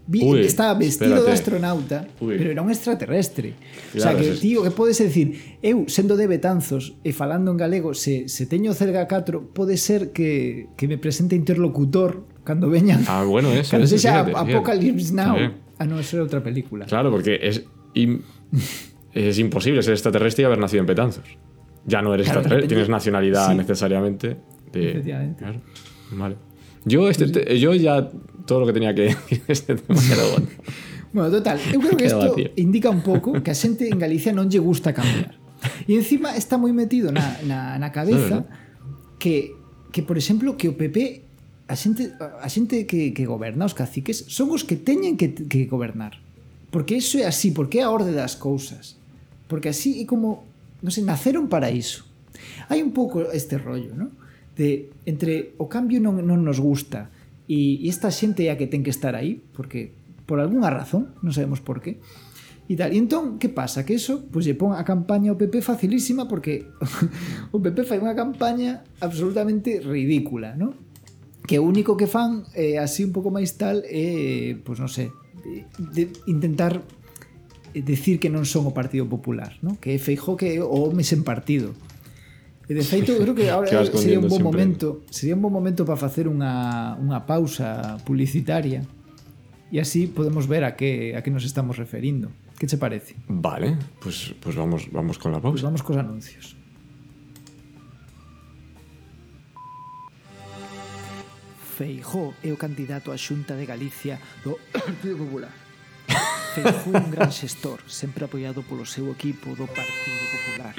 Uy, 0.07 0.41
estaba 0.41 0.75
vestido 0.77 1.15
espérate. 1.17 1.25
de 1.25 1.33
astronauta, 1.33 2.07
Uy. 2.21 2.35
pero 2.37 2.51
era 2.51 2.61
un 2.61 2.69
extraterrestre. 2.69 3.55
o 3.95 3.99
sea, 3.99 4.11
Claro, 4.11 4.19
que, 4.19 4.31
tío, 4.37 4.61
que 4.61 4.69
podes 4.69 4.99
decir, 5.01 5.57
eu, 5.65 5.89
sendo 5.89 6.13
de 6.15 6.27
Betanzos 6.29 6.93
e 7.01 7.09
falando 7.09 7.49
en 7.49 7.57
galego, 7.57 7.97
se, 7.97 8.29
se 8.29 8.45
teño 8.45 8.77
cerga 8.77 9.07
4, 9.09 9.49
pode 9.49 9.77
ser 9.81 10.13
que, 10.13 10.69
que 10.77 10.85
me 10.87 10.99
presente 11.01 11.33
interlocutor 11.33 12.21
cando 12.45 12.69
veñan. 12.69 13.01
Ah, 13.09 13.25
bueno, 13.25 13.49
eso. 13.51 13.71
Cando 13.73 13.89
eso, 13.89 13.97
sexa 13.97 14.23
fíjate, 14.23 14.31
fíjate. 14.31 14.53
Apocalypse 14.53 15.11
Now. 15.13 15.33
Está 15.35 15.39
bien. 15.41 15.53
A 15.75 15.83
non 15.89 15.99
ser 16.05 16.21
outra 16.23 16.39
película. 16.39 16.85
Claro, 16.87 17.09
porque 17.11 17.35
es, 17.41 17.65
es 19.11 19.39
imposible 19.39 19.83
ser 19.83 19.93
extraterrestre 19.93 20.43
y 20.43 20.45
haber 20.45 20.59
nacido 20.59 20.81
en 20.81 20.87
Betanzos. 20.87 21.25
Ya 21.85 22.01
no 22.01 22.13
eres 22.13 22.25
Claro, 22.27 22.39
extraterrestre, 22.41 22.67
tienes 22.69 22.89
nacionalidad 22.89 23.49
sí. 23.51 23.55
necesariamente. 23.57 24.37
De, 24.71 24.91
Efectivamente. 24.91 25.39
Claro, 25.43 25.59
vale. 26.11 26.35
Yo, 26.85 27.09
este, 27.09 27.27
te- 27.27 27.59
yo 27.59 27.73
ya 27.73 28.07
todo 28.45 28.61
lo 28.61 28.65
que 28.67 28.73
tenía 28.73 28.93
que 28.95 29.01
decir 29.09 29.41
de 29.45 29.53
este 29.53 29.75
tema 29.75 29.99
era 30.11 30.23
bueno. 30.31 30.47
Bueno, 31.13 31.31
total, 31.31 31.59
eu 31.71 31.79
creo 31.79 31.95
que 31.95 32.07
vacío. 32.11 32.51
indica 32.59 32.89
un 32.91 32.99
pouco 33.01 33.31
que 33.41 33.51
a 33.51 33.55
xente 33.55 33.87
en 33.87 33.95
Galicia 33.99 34.35
non 34.35 34.51
lle 34.51 34.59
gusta 34.59 34.91
cambiar. 34.91 35.39
E 35.87 35.95
encima 35.95 36.35
está 36.35 36.59
moi 36.59 36.75
metido 36.75 37.07
na, 37.11 37.39
na, 37.47 37.79
na 37.79 37.89
cabeza 37.95 38.43
que, 39.15 39.55
que, 39.95 40.03
por 40.03 40.19
exemplo, 40.19 40.59
que 40.59 40.67
o 40.67 40.75
PP 40.75 41.23
a 41.67 41.75
xente, 41.75 42.13
a 42.21 42.47
xente 42.49 42.85
que, 42.85 43.11
que 43.13 43.25
goberna, 43.25 43.65
os 43.65 43.73
caciques, 43.73 44.25
son 44.29 44.53
os 44.53 44.61
que 44.61 44.77
teñen 44.77 45.17
que, 45.17 45.33
que 45.33 45.65
gobernar. 45.65 46.21
Porque 46.69 47.01
iso 47.01 47.17
é 47.17 47.25
así, 47.25 47.49
porque 47.49 47.81
é 47.81 47.83
a 47.85 47.93
orde 47.93 48.13
das 48.13 48.37
cousas. 48.37 49.01
Porque 49.49 49.73
así 49.73 50.01
é 50.01 50.05
como, 50.05 50.45
non 50.85 50.93
sei, 50.93 51.01
naceron 51.01 51.49
para 51.49 51.73
iso. 51.73 52.05
Hai 52.69 52.85
un 52.85 52.93
pouco 52.93 53.33
este 53.33 53.57
rollo, 53.57 53.97
non? 53.97 54.13
De, 54.53 54.93
entre 55.09 55.57
o 55.57 55.65
cambio 55.65 55.97
non, 55.99 56.21
non 56.21 56.45
nos 56.45 56.61
gusta 56.61 57.11
e, 57.49 57.81
e 57.81 57.89
esta 57.89 58.13
xente 58.13 58.45
é 58.45 58.53
a 58.53 58.57
que 58.61 58.69
ten 58.69 58.85
que 58.85 58.93
estar 58.93 59.17
aí, 59.17 59.41
porque 59.53 59.91
por 60.25 60.37
algunha 60.41 60.69
razón, 60.69 61.13
non 61.21 61.33
sabemos 61.33 61.61
por 61.61 61.81
qué, 61.81 61.97
e 62.65 62.73
tal. 62.77 62.93
E 62.93 62.97
entón, 62.97 63.37
que 63.37 63.49
pasa? 63.49 63.85
Que 63.85 63.97
eso, 63.97 64.25
pois, 64.29 64.41
pues, 64.41 64.43
lle 64.49 64.57
pon 64.57 64.73
a 64.73 64.85
campaña 64.85 65.33
ao 65.33 65.37
PP 65.37 65.61
facilísima 65.61 66.25
porque 66.25 66.65
o 67.55 67.57
PP 67.61 67.85
fai 67.85 68.01
unha 68.01 68.17
campaña 68.17 68.85
absolutamente 69.01 69.81
ridícula, 69.81 70.57
non? 70.57 70.84
que 71.45 71.61
o 71.61 71.63
único 71.63 71.97
que 71.97 72.09
fan 72.09 72.45
eh, 72.57 72.77
así 72.81 73.05
un 73.05 73.13
pouco 73.13 73.29
máis 73.29 73.55
tal 73.55 73.85
é, 73.85 73.93
eh, 73.93 74.49
pois 74.59 74.77
pues, 74.77 74.83
non 74.83 74.89
sei, 74.89 75.13
de, 75.77 76.09
intentar 76.25 76.81
decir 77.73 78.19
que 78.23 78.31
non 78.31 78.47
son 78.47 78.65
o 78.67 78.73
Partido 78.73 79.03
Popular, 79.05 79.59
¿no? 79.59 79.75
que 79.77 79.93
é 79.93 79.99
Feijó 79.99 80.39
que 80.39 80.57
é 80.57 80.63
o 80.63 80.71
home 80.71 81.03
sen 81.03 81.27
partido. 81.27 81.75
E 82.65 82.73
de 82.73 82.81
feito, 82.81 83.13
creo 83.21 83.37
que 83.37 83.45
ahora 83.53 83.69
que 83.69 83.97
sería 83.97 84.17
un 84.17 84.25
bon 84.31 84.41
momento, 84.41 85.05
sería 85.13 85.37
un 85.37 85.43
bon 85.43 85.53
momento 85.53 85.85
para 85.85 85.99
facer 85.99 86.25
unha, 86.25 86.97
unha 86.97 87.29
pausa 87.29 88.01
publicitaria 88.01 88.81
e 89.69 89.77
así 89.77 90.09
podemos 90.09 90.49
ver 90.49 90.65
a 90.65 90.73
que 90.73 91.13
a 91.13 91.21
que 91.21 91.29
nos 91.29 91.45
estamos 91.45 91.77
referindo. 91.77 92.33
Que 92.57 92.65
che 92.65 92.79
parece? 92.79 93.13
Vale, 93.27 93.77
pues 94.01 94.33
pues 94.41 94.55
vamos 94.57 94.89
vamos 94.89 95.21
con 95.21 95.29
la 95.29 95.37
pausa. 95.37 95.53
Pues 95.53 95.65
vamos 95.67 95.83
cos 95.85 95.97
anuncios. 95.97 96.57
Feijó 101.75 102.33
é 102.41 102.55
o 102.55 102.57
candidato 102.57 103.11
á 103.11 103.19
Xunta 103.19 103.51
de 103.59 103.67
Galicia 103.67 104.15
do 104.47 104.55
Partido 104.71 105.19
Popular. 105.19 105.51
Feijó 106.55 106.95
un 106.95 107.11
gran 107.11 107.27
xestor, 107.35 107.83
sempre 107.83 108.23
apoiado 108.23 108.63
polo 108.63 108.87
seu 108.87 109.11
equipo 109.11 109.51
do 109.59 109.67
Partido 109.67 110.23
Popular. 110.31 110.75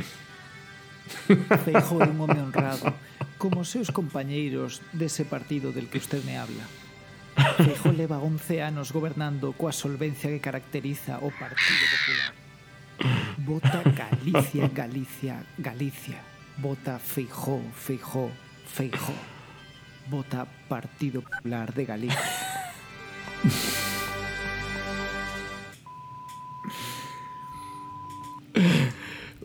Feijó 1.69 2.01
é 2.01 2.09
un 2.09 2.17
home 2.17 2.41
honrado, 2.41 2.97
como 3.37 3.61
os 3.61 3.69
seus 3.69 3.93
compañeiros 3.93 4.81
dese 4.97 5.29
partido 5.29 5.69
del 5.69 5.93
que 5.93 6.01
usted 6.01 6.25
me 6.25 6.41
habla. 6.41 6.65
Feijó 7.61 7.93
leva 7.93 8.17
11 8.17 8.65
anos 8.65 8.89
gobernando 8.89 9.53
coa 9.53 9.77
solvencia 9.77 10.33
que 10.33 10.41
caracteriza 10.41 11.21
o 11.21 11.29
Partido 11.29 11.85
Popular. 11.93 12.33
Vota 13.45 13.85
Galicia, 13.93 14.65
Galicia, 14.73 15.45
Galicia. 15.61 16.25
Vota 16.57 16.97
Feijó, 16.97 17.61
Feijó, 17.77 18.33
Feijó. 18.65 19.36
Vota 20.11 20.47
Partido 20.69 21.23
Popular 21.23 21.73
de 21.75 21.85
Galicia. 21.85 22.19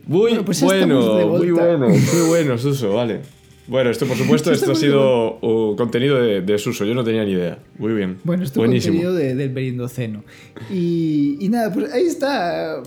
Muy 0.08 0.32
Bueno, 0.32 0.45
pues 0.45 0.62
muy 0.63 1.52
bueno, 1.52 1.89
muy 1.89 2.28
bueno, 2.28 2.58
Suso, 2.58 2.93
vale. 2.93 3.21
Bueno, 3.67 3.89
esto 3.89 4.06
por 4.06 4.17
supuesto, 4.17 4.52
esto 4.54 4.71
ha 4.71 4.76
sido 4.76 5.38
contenido 5.78 6.21
de, 6.21 6.41
de 6.41 6.58
Suso, 6.58 6.86
yo 6.86 6.93
no 6.93 7.04
tenía 7.04 7.24
ni 7.24 7.32
idea. 7.32 7.60
Muy 7.78 7.93
bien. 7.93 8.17
Bueno, 8.24 8.43
esto 8.43 8.60
Buenísimo. 8.60 8.95
contenido 8.95 9.15
de, 9.15 9.36
del 9.36 9.50
Berindoceno. 9.50 10.24
Y, 10.69 11.38
y 11.39 11.50
nada, 11.50 11.71
pues 11.71 11.93
ahí 11.93 12.08
está. 12.08 12.82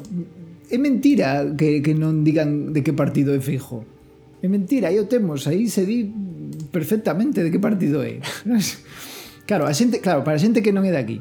É 0.71 0.79
mentira 0.79 1.45
que, 1.57 1.85
que 1.85 1.93
non 1.95 2.25
digan 2.25 2.73
de 2.73 2.81
que 2.81 2.97
partido 2.97 3.37
é 3.37 3.41
Feijo. 3.41 3.85
É 4.43 4.49
mentira, 4.49 4.89
aí 4.89 4.99
o 4.99 5.05
temos, 5.05 5.47
aí 5.47 5.69
se 5.69 5.85
di 5.85 6.09
perfectamente 6.75 7.47
de 7.47 7.55
que 7.55 7.63
partido 7.63 8.03
é. 8.03 8.19
Claro, 9.47 9.69
a 9.69 9.77
xente, 9.77 10.01
claro, 10.01 10.25
para 10.25 10.37
a 10.37 10.43
xente 10.43 10.65
que 10.65 10.73
non 10.73 10.83
é 10.83 10.91
de 10.91 10.99
aquí. 10.99 11.19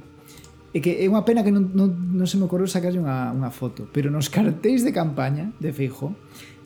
É 0.74 0.82
que 0.82 1.04
é 1.04 1.06
unha 1.06 1.22
pena 1.28 1.46
que 1.46 1.54
non, 1.54 1.70
non, 1.76 1.92
non 1.92 2.26
se 2.26 2.40
me 2.40 2.48
ocorreu 2.50 2.66
sacarlle 2.66 2.98
unha, 2.98 3.30
unha 3.30 3.52
foto, 3.52 3.86
pero 3.92 4.10
nos 4.10 4.32
cartéis 4.32 4.82
de 4.82 4.96
campaña 4.96 5.52
de 5.62 5.76
Feijó 5.76 6.16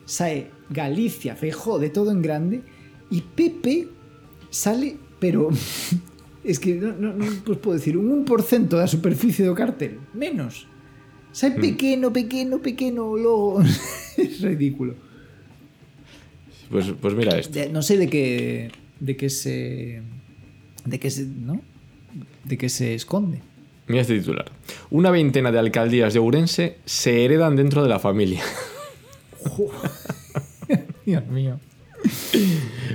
sae 0.08 0.48
Galicia, 0.70 1.36
Feijó, 1.36 1.78
de 1.78 1.90
todo 1.90 2.10
en 2.10 2.22
grande, 2.22 2.64
e 3.12 3.20
Pepe 3.20 3.92
sale, 4.48 4.96
pero 5.20 5.50
es 6.44 6.56
que 6.56 6.80
non, 6.80 6.96
non, 6.96 7.12
non 7.20 7.44
pues 7.44 7.58
podo 7.60 7.76
decir 7.76 7.98
un 7.98 8.08
1% 8.24 8.72
da 8.72 8.88
superficie 8.88 9.44
do 9.44 9.52
cartel, 9.52 10.00
menos. 10.16 10.64
Sai 11.34 11.52
hmm. 11.52 11.60
pequeno, 11.60 12.06
pequeno, 12.08 12.62
pequeno 12.64 13.18
logo. 13.18 13.60
é 14.16 14.24
ridículo. 14.40 15.07
Pues, 16.70 16.92
pues 17.00 17.14
mira 17.14 17.38
esto. 17.38 17.54
De, 17.56 17.68
non 17.72 17.80
sei 17.80 17.96
de 17.96 18.08
que 18.12 18.68
de 19.00 19.16
que 19.16 19.28
se 19.32 20.02
de 20.84 20.96
que 21.00 21.08
se, 21.10 21.24
¿no? 21.24 21.60
De 22.44 22.56
que 22.56 22.68
se 22.68 22.94
esconde. 22.94 23.40
Mira 23.88 24.02
este 24.04 24.18
titular. 24.18 24.52
Una 24.90 25.10
veintena 25.10 25.50
de 25.50 25.58
alcaldías 25.58 26.12
de 26.12 26.20
Ourense 26.20 26.76
se 26.84 27.24
heredan 27.24 27.56
dentro 27.56 27.82
de 27.82 27.88
la 27.88 27.98
familia. 27.98 28.44
Dios 31.06 31.26
mío. 31.28 31.58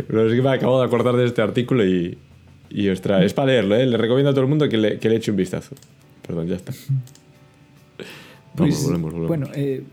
Pero 0.07 0.27
es 0.29 0.35
que 0.35 0.41
me 0.41 0.51
acabo 0.51 0.79
de 0.79 0.85
acordar 0.85 1.15
de 1.15 1.25
este 1.25 1.41
artículo 1.41 1.85
y, 1.85 2.17
y 2.69 2.89
ostras, 2.89 3.23
es 3.23 3.33
para 3.33 3.47
leerlo, 3.47 3.75
¿eh? 3.75 3.85
Le 3.85 3.97
recomiendo 3.97 4.29
a 4.29 4.33
todo 4.33 4.43
el 4.43 4.49
mundo 4.49 4.69
que 4.69 4.77
le, 4.77 4.99
que 4.99 5.09
le 5.09 5.15
eche 5.17 5.31
un 5.31 5.37
vistazo. 5.37 5.75
Perdón, 6.25 6.47
ya 6.47 6.55
está. 6.55 6.73
Vamos, 8.55 8.75
Pois, 8.75 8.83
volvemos, 8.83 9.13
volvemos. 9.13 9.27
Bueno, 9.27 9.47
eh, 9.55 9.83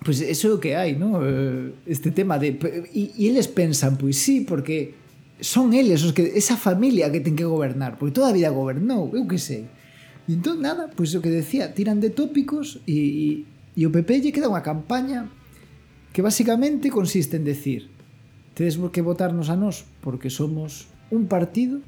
Pois 0.00 0.18
pues 0.20 0.30
eso 0.32 0.48
é 0.48 0.52
o 0.56 0.60
que 0.60 0.72
hai, 0.76 0.96
¿no? 0.96 1.20
Eh, 1.20 1.76
este 1.84 2.08
tema 2.08 2.40
de... 2.40 2.56
E, 2.88 3.12
e 3.20 3.22
eles 3.28 3.52
pensan, 3.52 4.00
pois 4.00 4.16
sí, 4.16 4.48
porque 4.48 4.96
son 5.44 5.76
eles 5.76 6.00
os 6.00 6.16
que... 6.16 6.24
Esa 6.40 6.56
familia 6.56 7.12
que 7.12 7.20
ten 7.20 7.36
que 7.36 7.44
gobernar, 7.44 8.00
porque 8.00 8.16
toda 8.16 8.32
a 8.32 8.36
vida 8.36 8.48
gobernou, 8.48 9.12
eu 9.12 9.28
que 9.28 9.36
sei. 9.36 9.68
E 10.24 10.32
entón, 10.32 10.64
nada, 10.64 10.88
pois 10.96 11.12
o 11.12 11.20
que 11.20 11.28
decía, 11.28 11.76
tiran 11.76 12.00
de 12.00 12.08
tópicos 12.08 12.80
e, 12.88 12.96
e, 12.96 13.28
e 13.76 13.82
o 13.84 13.92
PP 13.92 14.24
lle 14.24 14.32
queda 14.32 14.48
unha 14.48 14.64
campaña 14.64 15.28
que 16.12 16.24
basicamente 16.24 16.90
consiste 16.90 17.38
en 17.38 17.44
decir 17.44 17.88
tedes 18.54 18.76
que 18.92 19.00
votarnos 19.00 19.48
a 19.48 19.56
nós 19.56 19.86
porque 20.02 20.28
somos 20.28 20.90
un 21.10 21.30
partido 21.30 21.80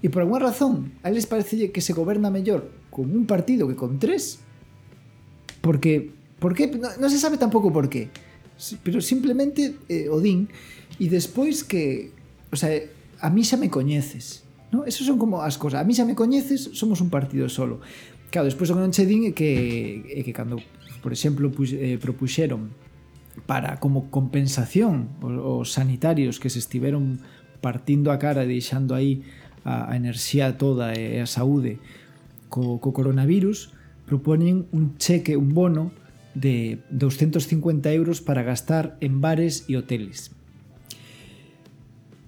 e 0.00 0.08
por 0.08 0.24
alguna 0.24 0.48
razón 0.48 0.96
a 1.04 1.12
eles 1.12 1.28
parece 1.28 1.70
que 1.70 1.84
se 1.84 1.92
goberna 1.92 2.32
mellor 2.32 2.72
con 2.88 3.12
un 3.12 3.28
partido 3.28 3.68
que 3.68 3.76
con 3.76 4.00
tres 4.00 4.40
porque 5.60 6.16
Por 6.40 6.56
qué? 6.56 6.66
Non 6.72 6.96
no 6.96 7.06
se 7.12 7.20
sabe 7.20 7.36
tampouco 7.36 7.68
por 7.68 7.92
qué. 7.92 8.08
Pero 8.82 9.04
simplemente 9.04 9.76
eh, 9.92 10.08
Odín 10.08 10.48
e 10.96 11.06
despois 11.12 11.62
que, 11.62 12.10
o 12.48 12.56
sea, 12.56 12.72
a 13.20 13.28
mí 13.28 13.44
xa 13.44 13.60
me 13.60 13.68
coñeces. 13.68 14.48
¿no? 14.72 14.88
Esas 14.88 15.06
son 15.06 15.20
como 15.20 15.44
as 15.44 15.60
cosas. 15.60 15.80
A 15.80 15.86
mí 15.86 15.92
xa 15.92 16.08
me 16.08 16.16
coñeces, 16.16 16.72
somos 16.72 17.04
un 17.04 17.12
partido 17.12 17.48
solo. 17.52 17.84
Claro, 18.32 18.48
despois 18.48 18.72
o 18.72 18.74
eh, 18.74 18.76
que 18.80 18.82
non 18.82 18.92
che 18.96 19.04
din 19.04 19.28
é 19.28 19.32
que, 19.36 19.52
é 20.08 20.20
que 20.24 20.32
cando, 20.32 20.56
por 21.04 21.12
exemplo, 21.12 21.52
pux, 21.52 21.76
eh, 21.76 22.00
propuxeron 22.00 22.72
para 23.44 23.78
como 23.78 24.10
compensación 24.10 25.12
os, 25.20 25.36
os 25.36 25.66
sanitarios 25.76 26.40
que 26.40 26.50
se 26.50 26.58
estiveron 26.58 27.20
partindo 27.60 28.10
a 28.10 28.16
cara 28.16 28.46
e 28.46 28.50
deixando 28.50 28.96
aí 28.96 29.22
a, 29.66 29.92
a 29.92 29.96
enerxía 29.98 30.56
toda 30.56 30.96
eh, 30.96 31.18
e 31.18 31.22
a 31.22 31.28
saúde 31.28 31.82
co, 32.48 32.80
co 32.80 32.94
coronavirus, 32.94 33.74
proponen 34.06 34.66
un 34.72 34.96
cheque, 34.98 35.36
un 35.36 35.52
bono 35.54 35.90
de 36.34 36.78
250 36.90 37.92
euros 37.92 38.20
para 38.20 38.42
gastar 38.42 38.96
en 39.00 39.20
bares 39.20 39.66
e 39.68 39.76
hoteles. 39.76 40.30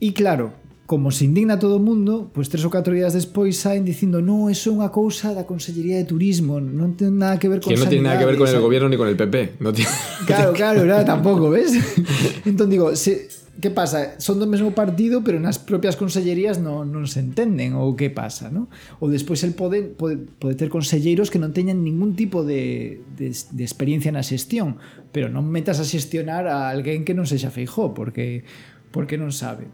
E 0.02 0.10
claro, 0.10 0.58
como 0.86 1.14
se 1.14 1.24
indigna 1.24 1.56
todo 1.58 1.78
o 1.78 1.82
mundo, 1.82 2.28
pois 2.34 2.50
tres 2.50 2.66
ou 2.66 2.72
catro 2.74 2.92
días 2.92 3.14
despois 3.14 3.56
saen 3.56 3.86
dicindo 3.86 4.20
no, 4.20 4.50
eso 4.50 4.68
é 4.68 4.72
unha 4.76 4.90
cousa 4.90 5.32
da 5.32 5.46
Consellería 5.46 5.96
de 6.02 6.04
Turismo, 6.04 6.58
non 6.58 6.98
ten 6.98 7.16
nada 7.16 7.38
que 7.38 7.46
ver 7.46 7.62
con 7.62 7.70
Que 7.70 7.78
no 7.78 7.88
tiene 7.88 8.10
nada 8.10 8.18
que 8.18 8.28
ver 8.28 8.36
con 8.36 8.44
el 8.44 8.58
sanidade, 8.58 8.66
gobierno 8.66 8.88
ni 8.90 8.98
con 8.98 9.08
el 9.08 9.16
PP. 9.16 9.62
No 9.62 9.72
tiene... 9.72 9.88
Claro, 10.26 10.52
claro, 10.52 10.82
claro, 10.82 11.02
tampouco, 11.06 11.48
ves? 11.48 11.72
entón 12.44 12.68
digo, 12.68 12.92
se, 12.92 13.30
que 13.60 13.68
pasa? 13.68 14.16
Son 14.16 14.40
do 14.40 14.48
mesmo 14.48 14.72
partido, 14.72 15.20
pero 15.20 15.36
nas 15.36 15.60
propias 15.60 15.92
consellerías 16.00 16.56
non, 16.56 16.88
non 16.88 17.04
se 17.04 17.20
entenden 17.20 17.76
ou 17.76 17.92
que 17.92 18.08
pasa, 18.08 18.48
non? 18.48 18.72
Ou 18.96 19.12
despois 19.12 19.44
el 19.44 19.52
pode, 19.52 19.92
pode, 19.92 20.24
pode 20.40 20.56
ter 20.56 20.72
conselleiros 20.72 21.28
que 21.28 21.36
non 21.36 21.52
teñan 21.52 21.84
ningún 21.84 22.16
tipo 22.16 22.48
de, 22.48 23.04
de, 23.12 23.28
de 23.28 23.62
experiencia 23.64 24.08
na 24.08 24.24
xestión, 24.24 24.80
pero 25.12 25.28
non 25.28 25.44
metas 25.44 25.76
a 25.76 25.84
xestionar 25.84 26.48
a 26.48 26.72
alguén 26.72 27.04
que 27.04 27.12
non 27.12 27.28
sexa 27.28 27.52
feijó, 27.52 27.92
porque 27.92 28.48
porque 28.88 29.20
non 29.20 29.36
sabe. 29.36 29.68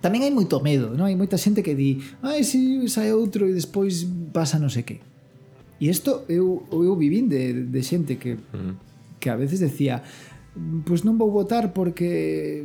Tamén 0.00 0.24
hai 0.24 0.32
moito 0.32 0.64
medo, 0.64 0.96
non? 0.96 1.04
Hai 1.04 1.16
moita 1.20 1.36
xente 1.36 1.60
que 1.60 1.76
di, 1.76 2.00
ai, 2.24 2.48
si 2.48 2.88
sai 2.88 3.12
outro 3.12 3.44
e 3.44 3.52
despois 3.52 4.08
pasa 4.32 4.56
non 4.56 4.72
sei 4.72 4.88
que. 4.88 5.04
E 5.76 5.92
isto 5.92 6.24
eu, 6.32 6.64
eu 6.72 6.96
vivín 6.96 7.28
de, 7.28 7.68
de 7.68 7.80
xente 7.84 8.16
que, 8.16 8.40
que 9.20 9.28
a 9.28 9.36
veces 9.36 9.60
decía, 9.60 10.00
pois 10.88 11.04
pues 11.04 11.04
non 11.04 11.20
vou 11.20 11.28
votar 11.28 11.76
porque 11.76 12.64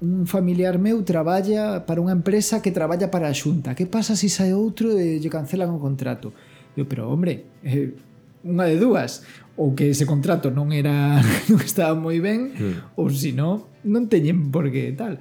un 0.00 0.26
familiar 0.26 0.76
meu 0.76 1.00
traballa 1.02 1.88
para 1.88 2.04
unha 2.04 2.12
empresa 2.12 2.60
que 2.60 2.74
traballa 2.74 3.08
para 3.08 3.32
a 3.32 3.34
xunta. 3.34 3.72
Que 3.72 3.88
pasa 3.88 4.12
se 4.12 4.28
sai 4.28 4.52
outro 4.52 4.92
e 4.92 5.16
lle 5.16 5.30
cancelan 5.32 5.72
o 5.72 5.80
contrato 5.80 6.36
eu, 6.76 6.84
pero 6.84 7.08
hombre 7.08 7.48
eh, 7.64 7.96
unha 8.44 8.68
de 8.68 8.76
dúas. 8.76 9.24
Ou 9.56 9.72
que 9.72 9.88
ese 9.88 10.04
contrato 10.04 10.52
non 10.52 10.68
era 10.68 11.16
non 11.50 11.58
estaba 11.64 11.96
moi 11.96 12.20
ben 12.20 12.52
ou 12.94 13.08
se 13.08 13.32
non 13.32 13.64
non 13.88 14.06
teñen 14.12 14.52
por 14.52 14.68
que 14.68 14.92
tal. 14.92 15.16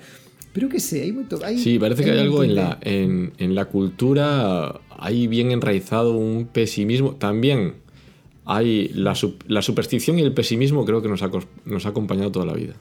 Pero 0.52 0.72
que 0.72 0.80
sei, 0.80 1.08
hai 1.08 1.12
moito 1.16 1.40
hai, 1.44 1.60
Sí, 1.60 1.80
parece 1.80 2.04
que 2.04 2.12
hay 2.12 2.20
algo 2.20 2.44
en 2.44 2.56
la, 2.56 2.80
en, 2.80 3.36
en 3.40 3.56
la 3.56 3.68
cultura, 3.68 4.80
hay 4.92 5.28
bien 5.28 5.52
enraizado 5.52 6.16
un 6.16 6.48
pesimismo. 6.48 7.16
También 7.16 7.84
hay 8.46 8.88
la, 8.96 9.16
la 9.48 9.62
superstición 9.62 10.20
y 10.20 10.22
el 10.22 10.34
pesimismo 10.34 10.86
creo 10.86 11.02
que 11.02 11.10
nos 11.10 11.24
ha, 11.24 11.32
nos 11.66 11.86
ha 11.86 11.90
acompañado 11.90 12.32
toda 12.32 12.46
la 12.46 12.54
vida. 12.54 12.76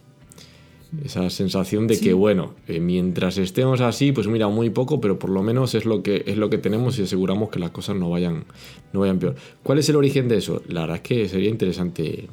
Esa 1.02 1.30
sensación 1.30 1.86
de 1.86 1.94
Sí. 1.96 2.04
que, 2.04 2.12
bueno, 2.12 2.52
eh, 2.68 2.78
mientras 2.78 3.38
estemos 3.38 3.80
así, 3.80 4.12
pues 4.12 4.26
mira, 4.28 4.48
muy 4.48 4.68
poco, 4.70 5.00
pero 5.00 5.18
por 5.18 5.30
lo 5.30 5.42
menos 5.42 5.74
es 5.74 5.86
lo 5.86 6.02
que, 6.02 6.24
es 6.26 6.36
lo 6.36 6.50
que 6.50 6.58
tenemos 6.58 6.98
y 6.98 7.02
aseguramos 7.02 7.48
que 7.48 7.58
las 7.58 7.70
cosas 7.70 7.96
no 7.96 8.10
vayan, 8.10 8.44
no 8.92 9.00
vayan 9.00 9.18
peor. 9.18 9.34
¿Cuál 9.62 9.78
es 9.78 9.88
el 9.88 9.96
origen 9.96 10.28
de 10.28 10.36
eso? 10.36 10.62
La 10.68 10.82
verdad 10.82 10.96
es 10.96 11.02
que 11.02 11.28
sería 11.28 11.48
interesante, 11.50 12.28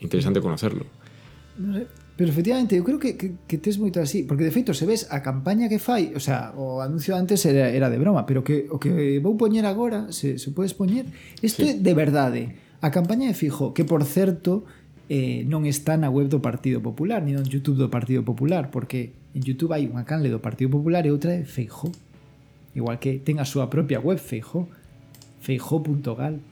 interesante 0.00 0.40
conocerlo. 0.40 0.84
Pero 2.16 2.30
efectivamente 2.30 2.76
eu 2.76 2.84
creo 2.84 2.98
que, 2.98 3.16
que, 3.20 3.36
que 3.46 3.58
tes 3.60 3.76
moito 3.76 4.00
así 4.00 4.24
porque 4.24 4.40
de 4.44 4.48
feito 4.50 4.72
se 4.72 4.88
ves 4.88 5.04
a 5.12 5.20
campaña 5.20 5.68
que 5.68 5.76
fai 5.76 6.16
o 6.16 6.20
sea, 6.20 6.56
o 6.56 6.80
anuncio 6.80 7.12
antes 7.12 7.44
era, 7.44 7.68
era 7.68 7.92
de 7.92 7.98
broma 8.00 8.24
pero 8.24 8.40
que 8.40 8.64
o 8.72 8.80
que 8.80 9.20
vou 9.20 9.36
poñer 9.36 9.68
agora 9.68 10.08
se, 10.16 10.40
se 10.40 10.48
podes 10.56 10.72
poñer 10.72 11.04
isto 11.44 11.60
Sí. 11.60 11.68
é 11.68 11.72
de 11.76 11.92
verdade 11.92 12.56
a 12.80 12.88
campaña 12.88 13.28
de 13.28 13.36
Fijo 13.36 13.76
que 13.76 13.84
por 13.84 14.00
certo 14.08 14.64
eh, 15.08 15.46
non 15.46 15.62
está 15.66 15.94
na 15.94 16.10
web 16.10 16.26
do 16.26 16.42
Partido 16.42 16.82
Popular, 16.82 17.22
ni 17.22 17.32
no 17.34 17.42
YouTube 17.46 17.78
do 17.78 17.88
Partido 17.88 18.26
Popular, 18.26 18.74
porque 18.74 19.14
en 19.34 19.42
YouTube 19.46 19.74
hai 19.74 19.86
unha 19.86 20.02
canle 20.02 20.32
do 20.32 20.42
Partido 20.42 20.74
Popular 20.74 21.06
e 21.06 21.10
outra 21.14 21.34
de 21.34 21.46
Feijó. 21.46 21.90
Igual 22.74 22.98
que 22.98 23.22
ten 23.22 23.38
a 23.38 23.46
súa 23.46 23.70
propia 23.70 24.02
web 24.02 24.18
Feijó, 24.18 24.66
feijó.gal. 25.40 26.42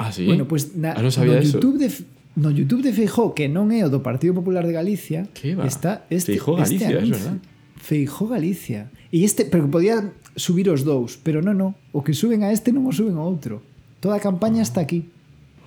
Ah, 0.00 0.10
sí? 0.10 0.24
Bueno, 0.24 0.48
pues 0.48 0.74
na, 0.74 0.96
ah, 0.96 1.02
no, 1.02 1.10
sabía 1.12 1.36
no, 1.36 1.44
YouTube 1.44 1.76
eso. 1.84 2.02
De, 2.02 2.18
no 2.40 2.50
YouTube 2.50 2.82
de 2.82 2.92
Feijó, 2.96 3.34
que 3.36 3.50
non 3.50 3.68
é 3.74 3.84
o 3.84 3.92
do 3.92 4.00
Partido 4.00 4.32
Popular 4.32 4.64
de 4.64 4.72
Galicia, 4.72 5.28
está 5.66 6.08
este, 6.08 6.38
Feijó 6.38 6.56
Galicia, 6.56 6.88
este 6.88 6.96
anuncio, 6.96 7.16
es 7.16 7.22
verdad. 7.22 7.38
Feijó 7.76 8.24
Galicia. 8.28 8.88
E 9.12 9.24
este, 9.24 9.44
pero 9.44 9.68
podía 9.68 10.12
subir 10.36 10.68
os 10.72 10.84
dous, 10.84 11.20
pero 11.20 11.44
non, 11.44 11.56
non. 11.60 11.70
O 11.92 12.00
que 12.00 12.16
suben 12.16 12.40
a 12.44 12.52
este 12.54 12.72
non 12.72 12.88
o 12.88 12.92
suben 12.92 13.20
ao 13.20 13.28
outro. 13.28 13.60
Toda 14.00 14.16
a 14.16 14.22
campaña 14.22 14.64
oh. 14.64 14.68
está 14.68 14.80
aquí. 14.80 15.10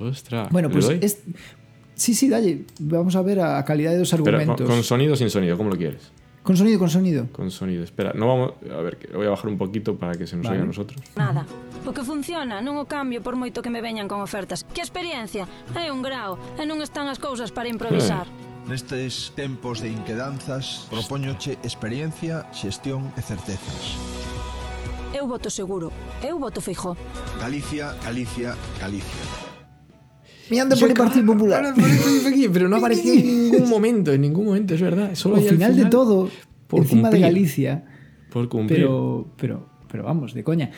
Ostra, 0.01 0.49
bueno, 0.49 0.69
pues, 0.73 0.89
est, 0.89 1.21
Sí, 2.01 2.15
sí, 2.15 2.29
dalle. 2.29 2.65
Vamos 2.79 3.15
a 3.15 3.21
ver 3.21 3.39
a 3.39 3.63
calidade 3.63 3.99
dos 3.99 4.11
argumentos. 4.11 4.57
Pero, 4.57 4.65
con, 4.65 4.77
con 4.77 4.83
sonido 4.83 5.15
sin 5.15 5.29
sonido, 5.29 5.55
como 5.55 5.69
lo 5.69 5.77
quieres? 5.77 6.09
Con 6.41 6.57
sonido, 6.57 6.79
con 6.79 6.89
sonido. 6.89 7.27
Con 7.31 7.51
sonido. 7.51 7.83
Espera, 7.83 8.11
no 8.15 8.25
vamos... 8.25 8.53
A 8.75 8.81
ver, 8.81 8.97
voy 9.13 9.27
a 9.27 9.29
bajar 9.29 9.47
un 9.47 9.59
poquito 9.59 9.95
para 9.95 10.13
que 10.13 10.25
se 10.25 10.35
nos 10.35 10.45
vale. 10.45 10.55
oiga 10.55 10.63
a 10.63 10.67
nosotros. 10.67 10.99
Nada. 11.15 11.45
O 11.85 11.93
que 11.93 12.01
funciona 12.01 12.57
non 12.57 12.81
o 12.81 12.89
cambio 12.89 13.21
por 13.21 13.37
moito 13.37 13.61
que 13.61 13.69
me 13.69 13.85
veñan 13.85 14.09
con 14.09 14.17
ofertas. 14.17 14.65
Que 14.73 14.81
a 14.81 14.87
experiencia 14.87 15.45
é 15.77 15.93
un 15.93 16.01
grao 16.01 16.41
e 16.57 16.65
non 16.65 16.81
están 16.81 17.05
as 17.05 17.21
cousas 17.21 17.53
para 17.53 17.69
improvisar. 17.69 18.25
Eh. 18.25 18.65
Nestes 18.65 19.29
tempos 19.37 19.85
de 19.85 19.93
inquedanzas, 19.93 20.89
propóñoche 20.89 21.61
experiencia, 21.61 22.49
xestión 22.49 23.13
e 23.13 23.21
certezas. 23.21 23.93
Eu 25.13 25.29
voto 25.29 25.53
seguro, 25.53 25.93
eu 26.25 26.41
voto 26.41 26.65
fijo. 26.65 26.97
Galicia, 27.37 27.93
Galicia, 28.01 28.57
Galicia. 28.81 29.50
Mirando 30.51 30.75
por 30.75 30.89
el 30.89 30.95
Partido 30.95 31.25
Popular. 31.25 31.73
Pero 32.51 32.67
no 32.67 32.75
apareció 32.83 33.13
en 33.13 33.25
ningún 33.25 33.69
momento, 33.69 34.11
en 34.11 34.21
ningún 34.21 34.45
momento, 34.45 34.75
es 34.75 34.81
verdad. 34.81 35.15
Solo 35.15 35.37
Al 35.37 35.43
final 35.43 35.75
de 35.77 35.85
todo, 35.85 36.29
por 36.67 36.81
encima 36.81 37.09
de 37.09 37.17
cumplir. 37.17 37.21
Galicia, 37.21 37.85
Por 38.29 38.49
cumplir. 38.49 38.79
pero, 38.79 39.27
pero, 39.37 39.69
pero 39.89 40.03
vamos, 40.03 40.33
de 40.33 40.43
coña. 40.43 40.69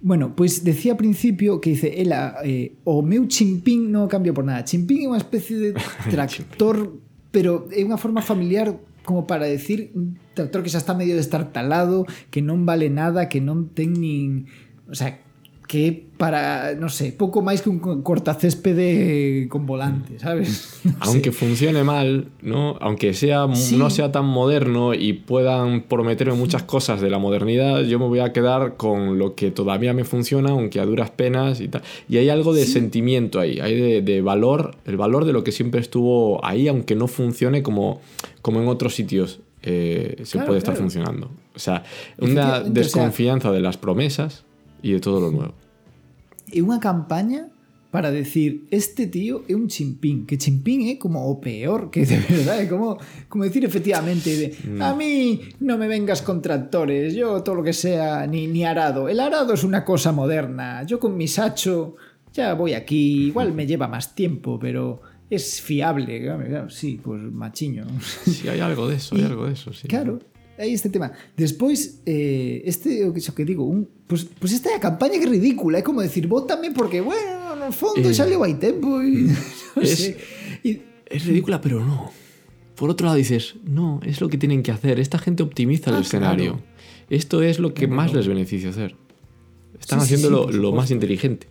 Bueno, 0.00 0.36
pois 0.36 0.62
decía 0.62 0.94
ao 0.94 0.98
principio 0.98 1.58
que 1.58 1.74
dice 1.74 1.98
ela, 1.98 2.38
eh, 2.46 2.78
o 2.86 3.02
meu 3.02 3.26
chimpín 3.26 3.90
non 3.90 4.06
o 4.06 4.08
cambio 4.08 4.30
por 4.30 4.46
nada. 4.46 4.62
Chimpín 4.62 5.02
é 5.02 5.10
unha 5.10 5.18
especie 5.18 5.58
de 5.58 5.74
tractor, 6.14 7.02
pero 7.34 7.66
é 7.74 7.82
unha 7.82 7.98
forma 7.98 8.22
familiar 8.22 8.78
como 9.02 9.26
para 9.26 9.50
decir 9.50 9.90
un 9.98 10.14
tractor 10.38 10.62
que 10.62 10.70
xa 10.70 10.78
está 10.78 10.94
medio 10.94 11.18
destartalado, 11.18 12.06
que 12.30 12.38
non 12.38 12.62
vale 12.62 12.86
nada, 12.94 13.26
que 13.26 13.42
non 13.42 13.74
ten 13.74 13.98
nin... 13.98 14.46
O 14.86 14.94
sea, 14.94 15.18
que 15.68 16.08
para, 16.16 16.72
non 16.80 16.88
sei, 16.88 17.12
pouco 17.12 17.44
máis 17.44 17.60
que 17.60 17.68
un 17.68 17.76
cortacéspede 18.00 19.46
con 19.48 19.66
volante, 19.66 20.18
sabes? 20.18 20.80
Aunque 21.00 21.30
funcione 21.30 21.84
mal, 21.84 22.28
¿no? 22.42 22.76
Aunque 22.80 23.12
sea, 23.12 23.46
Sí. 23.54 23.76
no 23.76 23.90
sea 23.90 24.10
tan 24.10 24.24
moderno 24.24 24.94
y 24.94 25.12
puedan 25.12 25.82
prometerme 25.82 26.34
muchas 26.34 26.62
cosas 26.64 27.00
de 27.00 27.10
la 27.10 27.18
modernidad, 27.18 27.82
yo 27.84 27.98
me 27.98 28.06
voy 28.06 28.20
a 28.20 28.32
quedar 28.32 28.76
con 28.76 29.18
lo 29.18 29.34
que 29.34 29.50
todavía 29.50 29.92
me 29.92 30.04
funciona, 30.04 30.50
aunque 30.50 30.80
a 30.80 30.86
duras 30.86 31.10
penas 31.10 31.60
y 31.60 31.68
tal. 31.68 31.82
Y 32.08 32.16
hay 32.16 32.30
algo 32.30 32.54
de 32.54 32.64
sentimiento 32.64 33.38
ahí, 33.38 33.60
hay 33.60 33.76
de, 33.78 34.00
de 34.02 34.22
valor, 34.22 34.74
el 34.86 34.96
valor 34.96 35.24
de 35.24 35.32
lo 35.32 35.44
que 35.44 35.52
siempre 35.52 35.80
estuvo 35.80 36.42
ahí, 36.44 36.66
aunque 36.68 36.96
no 36.96 37.06
funcione 37.08 37.62
como, 37.62 38.00
como 38.40 38.60
en 38.60 38.68
otros 38.68 38.94
sitios 38.94 39.40
eh, 39.62 40.16
se 40.24 40.32
Claro, 40.38 40.46
puede 40.48 40.58
estar 40.58 40.74
claro. 40.74 40.88
funcionando. 40.88 41.30
O 41.54 41.58
sea, 41.58 41.82
una 42.18 42.30
Efectivamente, 42.32 42.60
o 42.62 42.64
sea- 42.64 42.72
desconfianza 42.72 43.52
de 43.52 43.60
las 43.60 43.76
promesas 43.76 44.44
y 44.82 44.92
de 44.92 45.00
todo 45.00 45.20
lo 45.20 45.30
nuevo. 45.30 45.54
é 46.52 46.60
unha 46.64 46.80
campaña 46.80 47.52
para 47.88 48.12
decir 48.12 48.68
este 48.68 49.08
tío 49.08 49.48
é 49.48 49.56
un 49.56 49.68
chimpín 49.68 50.28
que 50.28 50.36
chimpín 50.36 50.92
é 50.92 51.00
como 51.00 51.24
o 51.24 51.40
peor 51.40 51.88
que 51.88 52.04
de 52.04 52.20
verdad 52.28 52.60
é 52.60 52.66
como, 52.68 53.00
como 53.28 53.44
decir 53.44 53.64
efectivamente 53.64 54.28
de, 54.36 54.46
a 54.80 54.92
mí 54.92 55.40
no 55.60 55.80
me 55.80 55.88
vengas 55.88 56.20
con 56.20 56.40
tractores 56.44 57.16
yo 57.16 57.40
todo 57.40 57.60
lo 57.60 57.64
que 57.64 57.72
sea 57.72 58.26
ni, 58.26 58.46
ni 58.46 58.64
arado. 58.64 59.08
El 59.08 59.20
arado 59.20 59.54
es 59.54 59.64
una 59.64 59.84
cosa 59.84 60.12
moderna. 60.12 60.84
Yo 60.84 61.00
con 61.00 61.16
mi 61.16 61.28
sacho 61.28 61.96
ya 62.32 62.52
voy 62.52 62.74
aquí 62.74 63.28
igual 63.32 63.52
me 63.52 63.66
lleva 63.66 63.88
más 63.88 64.14
tiempo 64.14 64.58
pero 64.60 65.00
es 65.30 65.60
fiable 65.60 66.22
claro, 66.22 66.68
sí 66.68 67.00
pues 67.02 67.20
machiño. 67.22 67.86
Sí, 68.24 68.48
hay 68.48 68.60
algo 68.60 68.88
de 68.88 68.96
eso, 68.96 69.16
hay 69.16 69.24
algo 69.24 69.46
de 69.46 69.52
eso, 69.52 69.72
sí. 69.72 69.88
Claro, 69.88 70.20
aí 70.58 70.74
este 70.74 70.90
tema. 70.90 71.12
Despois, 71.36 72.02
eh, 72.04 72.62
este 72.66 73.06
o 73.06 73.14
que 73.14 73.22
que 73.22 73.44
digo, 73.46 73.64
un, 73.64 73.88
pues, 74.06 74.26
pues 74.38 74.52
esta 74.52 74.70
é 74.70 74.74
a 74.76 74.80
campaña 74.82 75.16
que 75.18 75.24
é 75.24 75.30
ridícula, 75.30 75.78
é 75.78 75.82
como 75.82 76.02
decir, 76.02 76.26
vótame 76.26 76.70
porque, 76.74 77.00
bueno, 77.00 77.54
no 77.56 77.70
fondo 77.72 78.10
Eh, 78.10 78.14
xa 78.14 78.26
leo 78.26 78.42
hai 78.42 78.58
tempo 78.58 78.98
e 79.00 79.30
non 79.78 79.82
es- 79.86 79.96
sei. 79.96 80.12
E, 80.66 80.70
Es 81.08 81.24
ridícula, 81.24 81.56
pero 81.62 81.80
no. 81.80 82.12
Por 82.76 82.90
otro 82.90 83.06
lado 83.08 83.16
dices, 83.16 83.56
no, 83.64 83.98
es 84.04 84.20
lo 84.20 84.28
que 84.28 84.36
tienen 84.36 84.62
que 84.62 84.70
hacer. 84.70 85.00
Esta 85.00 85.16
gente 85.18 85.42
optimiza 85.42 85.88
Ah, 85.90 85.96
el 85.96 86.04
escenario. 86.04 86.60
Esto 87.08 87.40
es 87.40 87.58
lo 87.58 87.72
que 87.72 87.88
más 87.88 88.12
les 88.12 88.28
beneficia 88.28 88.68
hacer. 88.70 88.92
Están 89.80 90.00
Sí, 90.00 90.04
haciendo 90.14 90.28
sí, 90.28 90.52
lo, 90.56 90.62
lo 90.62 90.72
más 90.76 90.90
inteligente. 90.92 91.48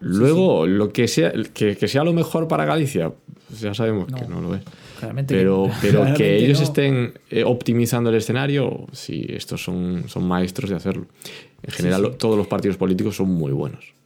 Luego, 0.00 0.66
lo 0.66 0.92
que 0.92 1.08
sea, 1.08 1.32
que, 1.54 1.76
que 1.76 1.88
sea 1.88 2.04
lo 2.04 2.12
mejor 2.12 2.48
para 2.48 2.64
Galicia, 2.64 3.12
pues 3.48 3.60
ya 3.60 3.74
sabemos 3.74 4.06
que 4.12 4.26
no 4.28 4.40
lo 4.40 4.54
es. 4.54 4.62
Claramente 5.00 5.32
Pero, 5.34 5.64
que- 5.64 5.72
pero 5.80 5.98
claramente 6.04 6.20
que 6.22 6.36
ellos 6.44 6.60
no. 6.60 6.64
estén 6.68 6.92
eh, 7.32 7.42
optimizando 7.48 8.10
el 8.12 8.16
escenario, 8.20 8.84
sí, 8.92 9.24
estos 9.32 9.64
son, 9.64 10.04
son 10.12 10.28
maestros 10.28 10.68
de 10.68 10.76
hacerlo. 10.76 11.06
En 11.64 11.72
general, 11.72 12.16
todos 12.20 12.36
los 12.36 12.46
partidos 12.46 12.76
políticos 12.76 13.16
son 13.16 13.32
muy 13.32 13.52
buenos. 13.52 13.96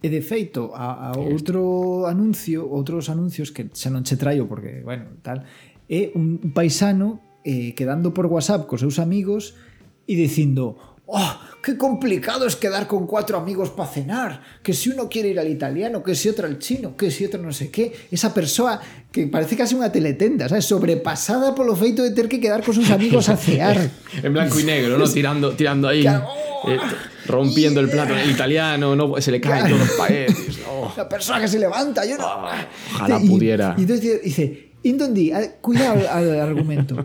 E 0.00 0.08
de 0.08 0.24
feito, 0.24 0.72
a, 0.72 1.12
a 1.12 1.20
outro 1.20 2.08
anuncio, 2.08 2.64
outros 2.64 3.12
anuncios 3.12 3.52
que 3.52 3.68
xa 3.76 3.92
non 3.92 4.00
che 4.00 4.16
traio 4.16 4.48
porque, 4.48 4.80
bueno, 4.80 5.12
tal, 5.20 5.44
é 5.92 6.08
un 6.16 6.40
paisano 6.56 7.20
eh, 7.44 7.76
quedando 7.76 8.16
por 8.16 8.24
WhatsApp 8.32 8.64
cos 8.64 8.80
seus 8.80 8.96
amigos 8.96 9.60
e 10.08 10.16
dicindo 10.16 10.89
¡Oh, 11.12 11.34
qué 11.60 11.76
complicado 11.76 12.46
es 12.46 12.54
quedar 12.54 12.86
con 12.86 13.06
cuatro 13.06 13.36
amigos 13.36 13.70
para 13.70 13.88
cenar! 13.90 14.42
Que 14.62 14.72
si 14.72 14.90
uno 14.90 15.08
quiere 15.08 15.30
ir 15.34 15.40
al 15.40 15.48
italiano, 15.50 16.04
que 16.04 16.14
si 16.14 16.28
otro 16.28 16.46
al 16.46 16.58
chino, 16.62 16.94
que 16.96 17.10
si 17.10 17.24
otro 17.26 17.42
no 17.42 17.50
sé 17.52 17.68
qué. 17.70 17.90
Esa 18.12 18.32
persoa 18.32 18.78
que 19.10 19.26
parece 19.26 19.58
casi 19.58 19.74
unha 19.74 19.90
teletenda, 19.90 20.46
¿sabes? 20.46 20.70
Sobrepasada 20.70 21.50
polo 21.50 21.74
feito 21.74 22.06
de 22.06 22.14
ter 22.14 22.30
que 22.30 22.38
quedar 22.38 22.62
con 22.62 22.78
seus 22.78 22.94
amigos 22.94 23.26
a 23.26 23.34
cear. 23.34 23.90
En 24.22 24.30
blanco 24.30 24.62
y 24.62 24.64
negro, 24.64 24.94
¿no? 25.02 25.04
Tirando, 25.10 25.50
tirando 25.58 25.90
ahí, 25.90 26.06
Claro. 26.06 26.30
eh, 26.70 26.78
rompiendo 27.26 27.80
el 27.82 27.90
plato 27.90 28.14
en 28.14 28.20
el 28.22 28.30
italiano, 28.30 28.94
no, 28.94 29.18
se 29.18 29.34
le 29.34 29.40
caen 29.42 29.66
todos 29.66 29.80
los 29.82 29.90
paquetes. 29.98 30.62
no. 30.62 30.94
La 31.00 31.08
persona 31.10 31.40
que 31.42 31.48
se 31.50 31.58
levanta, 31.58 32.06
yo 32.06 32.18
no. 32.18 32.26
Ah, 32.26 32.66
ojalá 32.94 33.18
Y- 33.18 33.26
pudiera. 33.28 33.74
Y 33.74 33.82
entonces 33.82 34.22
dice, 34.22 34.70
Indondi, 34.86 35.34
ah, 35.34 35.58
cuidado 35.60 36.06
al, 36.06 36.30
al 36.30 36.40
argumento. 36.40 37.02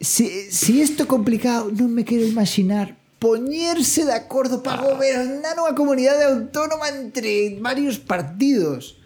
Si, 0.00 0.30
si 0.50 0.80
esto 0.80 1.04
é 1.04 1.06
complicado, 1.10 1.68
non 1.74 1.92
me 1.92 2.08
quero 2.08 2.24
imaginar 2.24 2.96
poñerse 3.20 4.04
de 4.06 4.14
acordo 4.16 4.64
para 4.64 4.80
gobernar 4.80 5.60
unha 5.60 5.76
comunidade 5.76 6.24
autónoma 6.24 6.88
entre 6.88 7.60
varios 7.60 8.00
partidos. 8.00 8.96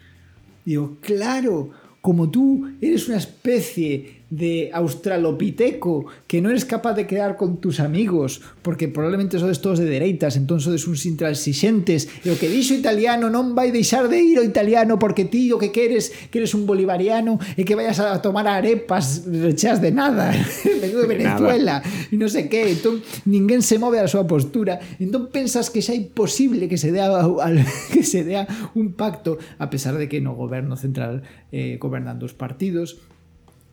Digo, 0.62 0.96
claro, 1.02 1.74
como 1.98 2.30
tú 2.30 2.70
eres 2.80 3.10
una 3.10 3.18
especie 3.18 4.13
de 4.30 4.70
australopiteco 4.72 6.06
que 6.26 6.40
non 6.40 6.50
eres 6.50 6.64
capaz 6.64 6.96
de 6.96 7.06
quedar 7.06 7.36
con 7.36 7.60
tus 7.60 7.78
amigos 7.78 8.40
porque 8.64 8.88
probablemente 8.88 9.38
sodes 9.38 9.60
todos 9.60 9.78
de 9.78 9.86
dereitas 9.86 10.34
entón 10.34 10.58
sodes 10.58 10.88
uns 10.88 11.04
intransixentes 11.06 12.08
e 12.24 12.32
o 12.32 12.38
que 12.40 12.48
dixo 12.50 12.74
italiano 12.74 13.28
non 13.28 13.52
vai 13.52 13.70
deixar 13.70 14.08
de 14.08 14.18
ir 14.18 14.40
o 14.40 14.44
italiano 14.44 14.98
porque 14.98 15.28
ti 15.28 15.52
o 15.52 15.60
que 15.60 15.70
queres 15.70 16.10
que 16.32 16.40
eres 16.40 16.56
un 16.56 16.64
bolivariano 16.64 17.36
e 17.54 17.62
que 17.62 17.76
vayas 17.76 18.00
a 18.00 18.18
tomar 18.24 18.48
arepas 18.48 19.28
rechas 19.28 19.78
de 19.78 19.92
nada 19.92 20.32
de 20.64 21.06
Venezuela 21.06 21.84
e 22.10 22.16
non 22.16 22.28
sei 22.32 22.48
que 22.48 22.64
entón 22.70 23.04
ninguén 23.28 23.60
se 23.60 23.78
move 23.78 24.00
a 24.00 24.10
súa 24.10 24.26
postura. 24.28 24.78
Entón 25.00 25.30
pensas 25.30 25.70
que 25.70 25.84
xa 25.84 25.92
é 25.92 26.00
imposible 26.00 26.66
que 26.68 26.78
se 26.78 26.90
dea 26.90 27.10
que 27.92 28.02
se 28.02 28.24
dea 28.24 28.46
un 28.74 28.94
pacto 28.94 29.38
a 29.58 29.70
pesar 29.70 29.98
de 29.98 30.08
que 30.08 30.20
no 30.20 30.34
goberno 30.34 30.76
central 30.76 31.22
eh, 31.52 31.76
gobernan 31.78 32.18
dos 32.18 32.34
partidos. 32.34 33.00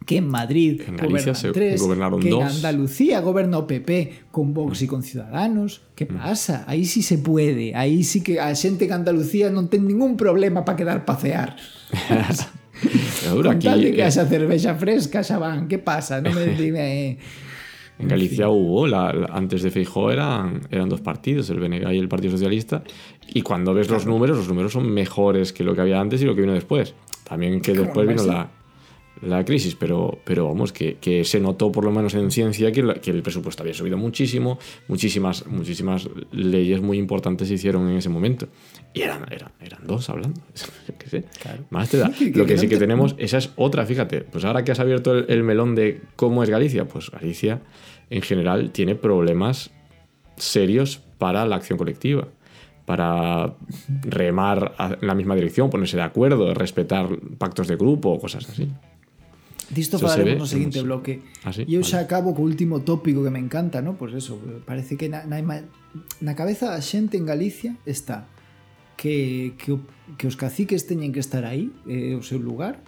Que 0.06 0.18
en 0.18 0.28
Madrid 0.28 0.82
En 0.88 0.98
Galicia 0.98 1.36
se 1.36 1.52
tres, 1.52 1.80
gobernaron 1.82 2.20
que 2.20 2.28
en 2.30 2.40
dos. 2.42 2.44
Andalucía 2.58 3.22
goberna 3.22 3.58
o 3.60 3.68
PP 3.70 4.28
con 4.34 4.54
Vox 4.54 4.82
e 4.82 4.88
con 4.90 5.04
Ciudadanos. 5.06 5.86
Que 5.94 6.06
Mm. 6.10 6.18
pasa? 6.18 6.66
Aí 6.66 6.86
sí 6.90 7.02
se 7.06 7.18
puede. 7.22 7.76
Aí 7.78 8.02
sí 8.04 8.22
que 8.26 8.42
a 8.42 8.50
xente 8.58 8.90
que 8.90 8.94
Andalucía 8.98 9.54
non 9.54 9.70
ten 9.70 9.86
ningún 9.86 10.18
problema 10.18 10.66
para 10.66 10.76
quedar 10.76 11.06
pasear. 11.06 11.54
Con 13.30 13.46
aquí, 13.48 13.68
tal 13.70 13.78
de 13.82 13.92
que 13.94 14.02
eh, 14.02 14.06
haxa 14.10 14.26
cervexa 14.26 14.74
fresca 14.74 15.22
xa 15.22 15.38
van. 15.38 15.70
Que 15.70 15.78
pasa? 15.78 16.18
Non 16.18 16.34
me 16.34 16.50
dime... 16.58 16.82
Eh. 16.82 17.18
En 18.02 18.10
Galicia 18.10 18.50
hubo, 18.50 18.88
la- 18.90 19.14
la- 19.14 19.30
antes 19.30 19.62
de 19.62 19.70
Feijó 19.70 20.10
eran, 20.10 20.66
eran 20.74 20.90
dos 20.90 21.02
partidos, 21.06 21.46
el 21.54 21.60
BNG 21.62 21.86
y 21.94 22.00
el 22.02 22.10
Partido 22.10 22.32
Socialista, 22.34 22.82
y 23.30 23.44
cuando 23.46 23.76
ves 23.78 23.94
los 23.94 24.08
números, 24.10 24.38
los 24.42 24.48
números 24.50 24.74
son 24.74 24.90
mejores 24.90 25.54
que 25.54 25.62
lo 25.64 25.76
que 25.78 25.82
había 25.86 26.00
antes 26.02 26.18
y 26.22 26.26
lo 26.26 26.34
que 26.34 26.42
vino 26.42 26.54
después. 26.58 26.96
También 27.24 27.62
que 27.62 27.74
¿Cómo 27.78 27.84
después 27.86 28.08
vino 28.10 28.26
la, 28.26 28.50
la 29.22 29.46
crisis, 29.46 29.76
pero, 29.76 30.20
pero 30.24 30.48
vamos, 30.48 30.74
que, 30.74 30.96
que 30.96 31.24
se 31.24 31.40
notó 31.40 31.72
por 31.72 31.86
lo 31.86 31.92
menos 31.92 32.14
en 32.16 32.32
ciencia 32.32 32.72
que, 32.72 32.82
la- 32.84 32.96
que 32.96 33.12
el 33.12 33.22
presupuesto 33.22 33.62
había 33.64 33.74
subido 33.74 33.98
muchísimo, 33.98 34.58
muchísimas, 34.88 35.46
muchísimas 35.48 36.10
leyes 36.32 36.82
muy 36.82 36.98
importantes 36.98 37.48
se 37.48 37.54
hicieron 37.54 37.90
en 37.90 37.98
ese 37.98 38.10
momento. 38.10 38.48
Y 38.94 39.02
eran, 39.02 39.26
eran, 39.32 39.52
eran 39.62 39.86
dos 39.86 40.10
hablando. 40.10 40.42
Yo 40.88 40.94
qué 40.98 41.10
sé. 41.10 41.24
Más 41.70 41.90
te 41.90 41.98
da. 41.98 42.12
Lo 42.34 42.46
que 42.46 42.58
sí 42.58 42.68
que 42.68 42.78
tenemos, 42.78 43.16
esa 43.20 43.38
es 43.38 43.52
otra, 43.56 43.86
fíjate. 43.86 44.22
Pues 44.22 44.44
ahora 44.44 44.64
que 44.64 44.72
has 44.72 44.80
abierto 44.80 45.16
el, 45.18 45.26
el 45.30 45.44
melón 45.44 45.76
de 45.76 46.02
cómo 46.16 46.42
es 46.44 46.50
Galicia, 46.50 46.86
pues 46.86 47.10
Galicia 47.12 47.62
en 48.10 48.22
general 48.22 48.72
tiene 48.72 48.96
problemas 48.96 49.72
serios 50.38 51.02
para 51.18 51.46
la 51.46 51.56
acción 51.58 51.78
colectiva, 51.78 52.28
para 52.86 53.54
remar 54.04 54.74
en 55.00 55.08
la 55.08 55.14
misma 55.16 55.36
dirección, 55.36 55.70
ponerse 55.70 55.96
de 55.98 56.04
acuerdo, 56.04 56.54
respetar 56.54 57.08
pactos 57.38 57.68
de 57.68 57.76
grupo, 57.76 58.20
cosas 58.20 58.50
así. 58.50 58.68
Disto 59.72 59.98
so 59.98 60.08
falaremos 60.08 60.44
no 60.44 60.52
seguinte 60.52 60.84
vemos. 60.84 61.00
bloque. 61.02 61.24
Ah, 61.48 61.56
sí? 61.56 61.64
E 61.64 61.80
eu 61.80 61.84
xa 61.88 62.04
vale. 62.04 62.12
acabo 62.12 62.36
co 62.36 62.44
último 62.44 62.84
tópico 62.84 63.24
que 63.24 63.32
me 63.32 63.40
encanta, 63.40 63.80
¿no? 63.80 63.96
Pois 63.96 64.12
pues 64.12 64.28
eso, 64.28 64.36
parece 64.68 65.00
que 65.00 65.08
na, 65.08 65.24
na, 65.24 65.40
na 65.40 66.34
cabeza 66.36 66.76
a 66.76 66.82
xente 66.84 67.16
en 67.16 67.24
Galicia 67.24 67.80
está 67.88 68.28
que, 69.00 69.56
que, 69.58 69.80
que 70.20 70.28
os 70.28 70.36
caciques 70.36 70.86
teñen 70.86 71.16
que 71.16 71.24
estar 71.24 71.48
aí, 71.48 71.72
eh, 71.88 72.14
o 72.14 72.22
seu 72.22 72.38
lugar, 72.38 72.84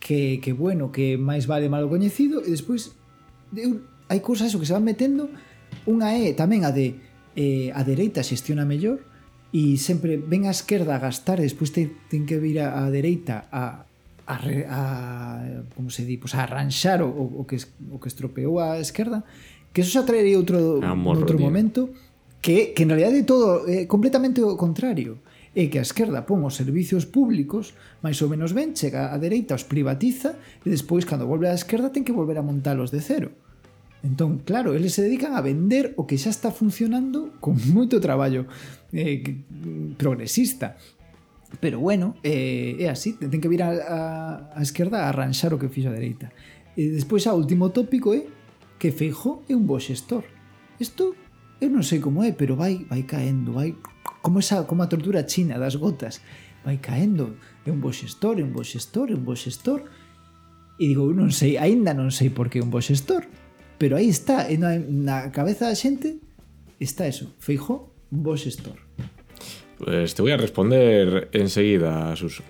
que, 0.00 0.40
que 0.40 0.50
bueno, 0.56 0.90
que 0.90 1.20
máis 1.20 1.44
vale 1.44 1.68
malo 1.68 1.86
coñecido, 1.86 2.40
e 2.42 2.50
despois 2.50 2.96
eu, 3.54 3.84
hai 4.08 4.24
cousas 4.24 4.50
eso 4.50 4.58
que 4.58 4.66
se 4.66 4.74
van 4.74 4.82
metendo, 4.82 5.28
unha 5.86 6.16
é 6.16 6.32
tamén 6.32 6.64
a 6.66 6.72
de 6.72 6.98
eh, 7.38 7.70
a 7.76 7.84
dereita 7.86 8.26
xestiona 8.26 8.66
mellor, 8.66 9.04
e 9.52 9.78
sempre 9.78 10.18
ven 10.18 10.48
a 10.48 10.54
esquerda 10.54 10.96
a 10.96 11.02
gastar, 11.02 11.38
despois 11.38 11.70
ten, 11.70 11.94
ten 12.10 12.26
que 12.26 12.40
vir 12.40 12.58
a, 12.64 12.82
a 12.82 12.90
dereita 12.90 13.46
a 13.54 13.89
a, 14.30 14.38
re, 14.38 14.66
a 14.70 15.66
como 15.74 15.90
se 15.90 16.06
di, 16.06 16.16
pues 16.16 16.38
a 16.38 16.46
arranxar 16.46 17.02
o, 17.02 17.10
o, 17.10 17.42
que, 17.46 17.58
o 17.90 17.98
que 17.98 18.06
estropeou 18.06 18.62
a 18.62 18.78
esquerda, 18.78 19.26
que 19.74 19.82
eso 19.82 19.90
xa 19.90 20.06
traería 20.06 20.38
outro, 20.38 20.78
ah, 20.86 20.94
morro, 20.94 21.26
outro 21.26 21.34
tío. 21.34 21.42
momento 21.42 21.90
que, 22.38 22.70
que 22.70 22.86
en 22.86 22.94
realidad 22.94 23.10
é 23.10 23.26
todo 23.26 23.66
é 23.66 23.82
eh, 23.82 23.86
completamente 23.90 24.38
o 24.38 24.54
contrario 24.54 25.18
é 25.50 25.66
que 25.66 25.82
a 25.82 25.84
esquerda 25.84 26.30
pon 26.30 26.46
os 26.46 26.54
servicios 26.54 27.10
públicos 27.10 27.74
máis 28.06 28.22
ou 28.22 28.30
menos 28.30 28.54
ben, 28.54 28.70
chega 28.78 29.10
a 29.10 29.18
dereita 29.18 29.58
os 29.58 29.66
privatiza 29.66 30.38
e 30.62 30.70
despois 30.70 31.02
cando 31.02 31.26
volve 31.26 31.50
á 31.50 31.54
esquerda 31.54 31.90
ten 31.90 32.06
que 32.06 32.14
volver 32.14 32.38
a 32.38 32.46
montalos 32.46 32.94
de 32.94 33.02
cero 33.02 33.34
entón, 34.00 34.40
claro, 34.46 34.72
eles 34.72 34.96
se 34.96 35.04
dedican 35.04 35.36
a 35.36 35.44
vender 35.44 35.92
o 36.00 36.06
que 36.06 36.16
xa 36.16 36.30
está 36.30 36.54
funcionando 36.54 37.34
con 37.42 37.58
moito 37.74 37.98
traballo 37.98 38.46
eh, 38.94 39.42
mm, 39.50 39.98
progresista 39.98 40.78
Pero 41.58 41.80
bueno, 41.80 42.14
eh, 42.22 42.78
é 42.78 42.86
así, 42.86 43.18
ten 43.18 43.42
que 43.42 43.50
vir 43.50 43.66
a, 43.66 43.74
a, 43.74 43.98
a 44.54 44.62
esquerda 44.62 45.02
a 45.02 45.10
arranxar 45.10 45.50
o 45.50 45.58
que 45.58 45.66
fixo 45.66 45.90
a 45.90 45.96
dereita. 45.98 46.30
E 46.78 46.94
despois, 46.94 47.26
a 47.26 47.34
último 47.34 47.74
tópico 47.74 48.14
é 48.14 48.30
que 48.78 48.94
Feijó 48.94 49.42
é 49.50 49.58
un 49.58 49.66
bo 49.66 49.82
xestor. 49.82 50.22
Isto, 50.78 51.18
eu 51.58 51.68
non 51.68 51.82
sei 51.82 51.98
como 51.98 52.22
é, 52.22 52.30
pero 52.30 52.54
vai 52.54 52.86
vai 52.86 53.02
caendo, 53.02 53.58
vai 53.58 53.74
como 54.22 54.38
esa 54.38 54.62
como 54.64 54.86
a 54.86 54.88
tortura 54.88 55.26
china 55.26 55.58
das 55.58 55.74
gotas. 55.74 56.22
Vai 56.62 56.78
caendo, 56.78 57.34
é 57.66 57.74
un 57.74 57.82
bo 57.82 57.90
xestor, 57.90 58.38
é 58.38 58.44
un 58.46 58.54
bo 58.54 58.62
xestor, 58.62 59.10
é 59.10 59.16
un 59.18 59.26
bo 59.26 59.34
xestor. 59.34 59.84
E 60.80 60.86
digo, 60.88 61.10
non 61.12 61.34
sei, 61.34 61.58
aínda 61.58 61.92
non 61.92 62.14
sei 62.14 62.30
por 62.30 62.48
que 62.48 62.62
é 62.62 62.64
un 62.64 62.72
bo 62.72 62.80
xestor, 62.80 63.26
pero 63.76 64.00
aí 64.00 64.08
está, 64.08 64.48
na, 64.56 64.80
na 64.80 65.28
cabeza 65.28 65.68
da 65.68 65.76
xente 65.76 66.22
está 66.80 67.04
eso, 67.04 67.36
Feijó, 67.36 67.92
un 68.08 68.24
bo 68.24 68.38
xestor. 68.38 68.80
Pues 69.82 70.14
te 70.14 70.20
voy 70.20 70.32
a 70.32 70.36
responder 70.36 71.30
enseguida, 71.32 72.14
Suso. 72.14 72.42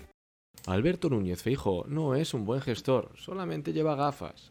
Alberto 0.66 1.08
Núñez 1.08 1.42
Feijo 1.42 1.84
no 1.86 2.16
es 2.16 2.34
un 2.34 2.44
buen 2.44 2.60
gestor, 2.60 3.12
solamente 3.16 3.72
lleva 3.72 3.94
gafas. 3.94 4.50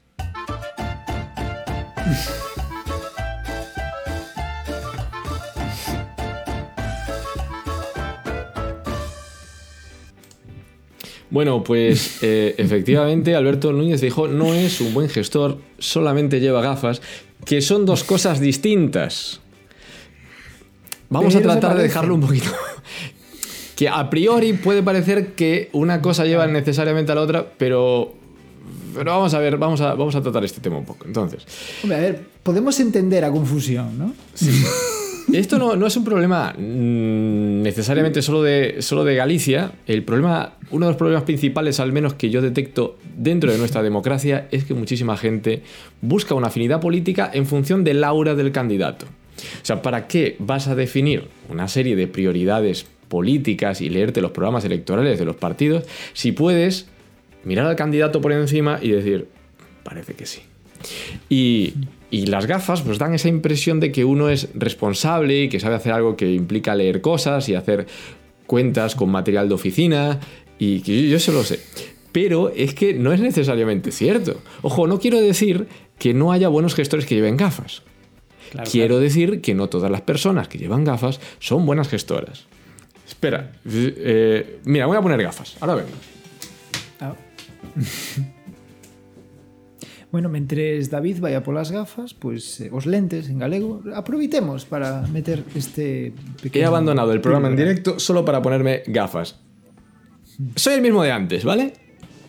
Bueno, 11.30 11.64
pues 11.66 12.20
eh, 12.24 12.56
efectivamente 12.58 13.36
Alberto 13.36 13.74
Núñez 13.74 14.00
Feijóo 14.00 14.30
no 14.30 14.54
es 14.54 14.80
un 14.80 14.94
buen 14.94 15.10
gestor, 15.10 15.58
solamente 15.80 16.40
lleva 16.40 16.62
gafas, 16.62 17.02
que 17.46 17.62
son 17.62 17.86
dos 17.86 18.06
cosas 18.06 18.40
distintas. 18.40 19.42
Vamos 21.10 21.36
a 21.36 21.40
Pero 21.40 21.52
tratar 21.52 21.76
de 21.76 21.84
dejarlo 21.84 22.16
un 22.16 22.22
poquito. 22.22 22.50
Que 23.80 23.88
a 23.88 24.10
priori 24.10 24.52
puede 24.52 24.84
parecer 24.84 25.36
que 25.36 25.70
una 25.72 26.02
cosa 26.02 26.26
lleva 26.26 26.46
necesariamente 26.48 27.14
a 27.14 27.16
la 27.16 27.22
otra, 27.22 27.50
pero, 27.58 28.14
pero 28.94 29.10
vamos 29.10 29.34
a 29.34 29.40
ver, 29.40 29.56
vamos 29.56 29.80
a, 29.80 29.94
vamos 29.94 30.14
a 30.16 30.22
tratar 30.22 30.44
este 30.44 30.60
tema 30.60 30.78
un 30.78 30.84
poco. 30.84 31.06
Entonces, 31.06 31.46
Hombre, 31.82 31.98
a 31.98 32.02
ver, 32.02 32.26
podemos 32.44 32.78
entender 32.82 33.24
a 33.24 33.32
confusión, 33.32 33.98
¿no? 33.98 34.14
Esto 35.34 35.58
no, 35.58 35.78
no 35.78 35.88
es 35.88 35.96
un 35.96 36.04
problema 36.04 36.54
mm, 36.58 37.62
necesariamente 37.62 38.22
solo 38.22 38.44
de, 38.44 38.82
solo 38.82 39.06
de 39.06 39.16
Galicia. 39.16 39.72
El 39.88 40.04
problema, 40.04 40.56
uno 40.72 40.88
de 40.88 40.92
los 40.92 40.98
problemas 40.98 41.24
principales, 41.24 41.80
al 41.80 41.94
menos 41.94 42.16
que 42.16 42.30
yo 42.30 42.42
detecto 42.42 42.98
dentro 43.16 43.50
de 43.50 43.58
nuestra 43.58 43.82
democracia, 43.82 44.50
es 44.52 44.66
que 44.66 44.74
muchísima 44.74 45.16
gente 45.16 45.64
busca 46.02 46.36
una 46.36 46.48
afinidad 46.48 46.82
política 46.82 47.32
en 47.34 47.46
función 47.46 47.86
del 47.86 48.04
aura 48.04 48.36
del 48.36 48.52
candidato. 48.52 49.06
O 49.06 49.66
sea, 49.66 49.82
¿para 49.82 50.08
qué 50.08 50.36
vas 50.40 50.68
a 50.68 50.76
definir 50.76 51.30
una 51.48 51.70
serie 51.70 51.96
de 51.96 52.08
prioridades 52.08 52.86
políticas 53.10 53.82
y 53.82 53.90
leerte 53.90 54.22
los 54.22 54.32
programas 54.32 54.64
electorales 54.64 55.20
de 55.20 55.26
los 55.26 55.36
partidos 55.36 55.84
si 56.14 56.32
puedes 56.32 56.88
mirar 57.44 57.66
al 57.66 57.76
candidato 57.76 58.22
por 58.22 58.32
encima 58.32 58.80
y 58.82 58.92
decir, 58.92 59.28
parece 59.84 60.14
que 60.14 60.26
sí? 60.26 60.42
Y, 61.28 61.74
y 62.12 62.28
las 62.28 62.46
gafas 62.46 62.82
pues 62.82 62.98
dan 62.98 63.14
esa 63.14 63.28
impresión 63.28 63.80
de 63.80 63.92
que 63.92 64.06
uno 64.06 64.30
es 64.30 64.50
responsable 64.54 65.44
y 65.44 65.50
que 65.50 65.60
sabe 65.60 65.76
hacer 65.76 65.92
algo 65.92 66.16
que 66.16 66.32
implica 66.32 66.76
leer 66.76 67.02
cosas 67.02 67.50
y 67.50 67.56
hacer 67.56 67.88
cuentas 68.48 68.96
con 68.96 69.10
material 69.10 69.50
de 69.50 69.56
oficina 69.56 70.20
y 70.58 70.82
que 70.82 71.04
yo, 71.04 71.10
yo 71.10 71.20
se 71.20 71.32
lo 71.32 71.44
sé. 71.44 71.60
Pero 72.12 72.50
es 72.50 72.74
que 72.74 72.94
no 72.94 73.14
es 73.14 73.20
necesariamente 73.20 73.92
cierto. 73.92 74.42
Ojo, 74.62 74.88
no 74.88 75.00
quiero 75.00 75.22
decir 75.22 75.68
que 76.00 76.14
no 76.14 76.32
haya 76.32 76.48
buenos 76.48 76.74
gestores 76.74 77.06
que 77.06 77.16
lleven 77.16 77.38
gafas. 77.38 77.84
quiero 78.72 79.00
decir 79.00 79.42
que 79.42 79.54
no 79.54 79.70
todas 79.70 79.92
las 79.92 80.02
personas 80.02 80.48
que 80.48 80.58
llevan 80.58 80.84
gafas 80.84 81.20
son 81.40 81.66
buenas 81.66 81.90
gestoras. 81.90 82.48
Espera, 83.10 83.52
eh, 83.66 84.60
mira, 84.66 84.86
voy 84.86 84.96
a 84.96 85.02
poner 85.02 85.22
gafas. 85.22 85.58
Ahora 85.60 85.76
vengo. 85.76 85.90
Ah. 87.02 87.16
bueno, 90.12 90.30
mentres 90.30 90.90
David 90.90 91.18
vai 91.20 91.34
a 91.34 91.42
polas 91.42 91.74
gafas, 91.74 92.14
pois 92.14 92.62
eh, 92.62 92.70
os 92.70 92.86
lentes 92.86 93.26
en 93.30 93.42
galego, 93.42 93.82
aproveitemos 93.98 94.66
para 94.70 95.02
meter 95.10 95.42
este 95.58 96.14
He 96.14 96.14
pequeno 96.42 96.70
abandonado 96.70 97.12
el 97.12 97.20
programa 97.20 97.50
en 97.50 97.58
directo 97.58 97.98
solo 98.00 98.24
para 98.24 98.42
ponerme 98.42 98.84
gafas. 98.86 99.42
Soy 100.56 100.76
el 100.76 100.82
mismo 100.82 101.02
de 101.04 101.12
antes, 101.12 101.44
¿vale? 101.44 101.74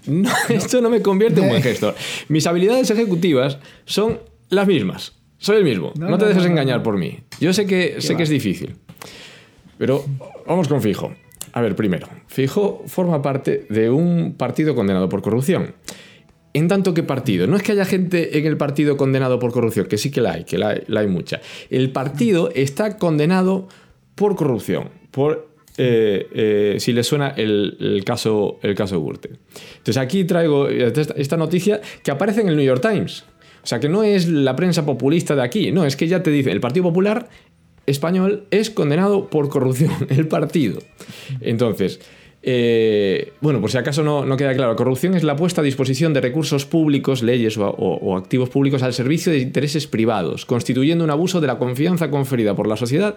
No, 0.07 0.31
Esto 0.49 0.81
no 0.81 0.89
me 0.89 1.03
convierte 1.03 1.43
en 1.43 1.49
buen 1.49 1.63
gestor. 1.69 1.95
Mis 2.29 2.47
habilidades 2.47 2.91
ejecutivas 2.91 3.59
son 3.85 4.19
las 4.49 4.67
mismas. 4.67 5.13
Soy 5.37 5.59
el 5.59 5.65
mismo. 5.65 5.93
No, 5.99 6.09
No, 6.09 6.19
te 6.19 6.25
dejes 6.25 6.45
engañar 6.47 6.83
por 6.83 6.97
mí. 6.97 7.21
Yo 7.39 7.53
sé 7.53 7.67
que, 7.67 8.01
sé 8.01 8.13
va. 8.15 8.17
que 8.17 8.23
es 8.25 8.29
difícil. 8.31 8.77
Pero 9.81 10.05
vamos 10.47 10.69
con 10.69 10.83
Fijo. 10.83 11.11
A 11.55 11.63
ver, 11.63 11.75
primero, 11.75 12.07
Fijo 12.27 12.85
forma 12.87 13.23
parte 13.23 13.67
de 13.71 13.89
un 13.89 14.35
partido 14.35 14.75
condenado 14.75 15.09
por 15.09 15.23
corrupción. 15.23 15.73
En 16.53 16.69
tanto 16.69 16.93
que 16.93 17.03
partido, 17.03 17.47
no 17.47 17.57
es 17.57 17.63
que 17.63 17.73
haya 17.73 17.87
gente 17.87 18.39
en 18.39 18.45
el 18.45 18.59
partido 18.59 18.99
condenado 18.99 19.39
por 19.39 19.53
corrupción, 19.53 19.87
que 19.87 19.97
sí 19.97 20.11
que 20.11 20.21
la 20.21 20.33
hay, 20.33 20.45
que 20.45 20.59
la 20.59 20.83
hay, 20.87 21.07
mucha. 21.07 21.41
El 21.71 21.93
partido 21.93 22.51
está 22.55 22.99
condenado 22.99 23.69
por 24.17 24.37
corrupción, 24.37 24.91
por 25.13 25.49
eh, 25.79 26.29
eh, 26.35 26.77
si 26.79 26.93
le 26.93 27.03
suena 27.03 27.29
el, 27.31 28.03
caso 28.05 28.59
el 28.63 28.75
caso 28.75 29.01
Gürtel. 29.01 29.39
Entonces 29.79 29.97
aquí 29.97 30.25
traigo 30.25 30.69
esta 30.69 31.39
noticia 31.39 31.81
que 32.05 32.11
aparece 32.11 32.43
en 32.43 32.49
el 32.49 32.57
New 32.57 32.67
York 32.67 32.83
Times. 32.83 33.25
O 33.63 33.67
sea 33.67 33.81
que 33.81 33.89
no 33.89 34.03
es 34.03 34.29
la 34.29 34.57
prensa 34.57 34.85
populista 34.85 35.35
de 35.35 35.43
aquí, 35.43 35.73
no, 35.73 35.87
es 35.87 35.97
que 35.97 36.07
ya 36.07 36.23
te 36.23 36.31
dice, 36.31 36.51
el 36.51 36.61
Partido 36.61 36.85
Popular 36.85 37.29
español 37.91 38.45
es 38.51 38.71
condenado 38.71 39.29
por 39.29 39.49
corrupción, 39.49 39.93
el 40.09 40.27
partido. 40.29 40.79
Entonces, 41.41 42.01
eh, 42.43 43.33
bueno, 43.43 43.61
por 43.61 43.71
si 43.71 43.77
acaso 43.79 44.03
no, 44.03 44.25
no 44.25 44.37
queda 44.37 44.55
claro, 44.55 44.75
corrupción 44.77 45.15
es 45.15 45.23
la 45.25 45.37
puesta 45.37 45.61
a 45.61 45.65
disposición 45.65 46.15
de 46.15 46.21
recursos 46.23 46.65
públicos, 46.65 47.23
leyes 47.23 47.59
o, 47.59 47.69
o- 47.69 47.97
o 47.99 48.17
activos 48.17 48.49
públicos 48.49 48.83
al 48.83 48.95
servicio 48.95 49.31
de 49.31 49.39
intereses 49.39 49.87
privados, 49.87 50.47
constituyendo 50.47 51.05
un 51.05 51.11
abuso 51.11 51.41
de 51.41 51.47
la 51.47 51.59
confianza 51.59 52.11
conferida 52.11 52.55
por 52.57 52.67
la 52.67 52.77
sociedad 52.77 53.17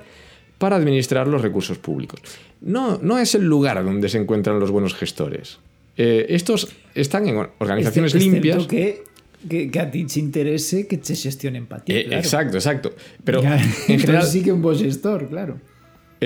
para 0.57 0.75
administrar 0.75 1.27
los 1.27 1.41
recursos 1.41 1.77
públicos. 1.77 2.19
No, 2.61 2.99
no 3.01 3.17
es 3.17 3.33
el 3.35 3.43
lugar 3.45 3.83
donde 3.83 4.09
se 4.09 4.17
encuentran 4.17 4.59
los 4.59 4.71
buenos 4.71 4.93
gestores. 4.93 5.59
Eh, 5.95 6.25
estos 6.29 6.69
están 6.95 7.27
en 7.27 7.37
organizaciones 7.59 8.13
Excepto 8.15 8.33
limpias. 8.33 8.67
que, 8.67 9.03
que, 9.49 9.69
que 9.71 9.79
a 9.79 9.89
ti 9.91 10.05
te 10.05 10.19
interese 10.19 10.87
que 10.87 10.97
te 10.97 11.15
xestionen 11.15 11.65
para 11.67 11.83
ti, 11.83 11.93
Eh, 11.93 12.05
claro. 12.05 12.21
Exacto, 12.21 12.55
exacto. 12.57 12.87
Pero 13.23 13.41
Claro, 13.41 13.55
en 13.63 13.69
general, 13.99 13.99
Entonces 13.99 14.31
sí 14.31 14.41
que 14.43 14.51
un 14.51 14.61
bo 14.61 14.73
xestor, 14.73 15.27
claro. 15.29 15.59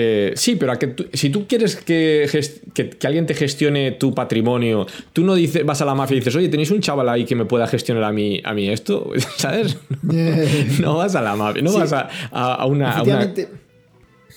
Eh, 0.00 0.32
sí, 0.36 0.54
pero 0.54 0.70
a 0.70 0.78
que 0.78 0.86
tú- 0.94 1.06
si 1.12 1.28
tú 1.28 1.48
quieres 1.48 1.74
que, 1.74 2.28
que, 2.72 2.90
que 2.90 3.06
alguien 3.08 3.26
te 3.26 3.34
gestione 3.34 3.90
tu 3.98 4.14
patrimonio, 4.14 4.86
tú 5.12 5.24
no 5.24 5.34
dices, 5.34 5.66
vas 5.66 5.82
a 5.82 5.84
la 5.84 5.94
mafia 5.96 6.14
y 6.14 6.20
dices, 6.20 6.36
oye, 6.36 6.48
tenéis 6.48 6.70
un 6.70 6.78
chaval 6.80 7.08
ahí 7.08 7.24
que 7.24 7.34
me 7.34 7.46
pueda 7.46 7.66
gestionar 7.66 8.04
a 8.04 8.12
mí, 8.12 8.40
a 8.44 8.54
mí 8.54 8.68
esto, 8.70 9.10
¿sabes? 9.36 9.76
No 10.80 10.96
vas 10.96 11.16
a 11.16 11.20
la 11.22 11.34
mafia, 11.34 11.62
no 11.62 11.70
Sí. 11.72 11.78
vas 11.78 11.92
a, 11.92 12.08
a- 12.30 12.54
a 12.54 12.66
una, 12.66 12.92
a 12.92 13.02
una- 13.02 13.22
Efectivamente. 13.24 13.48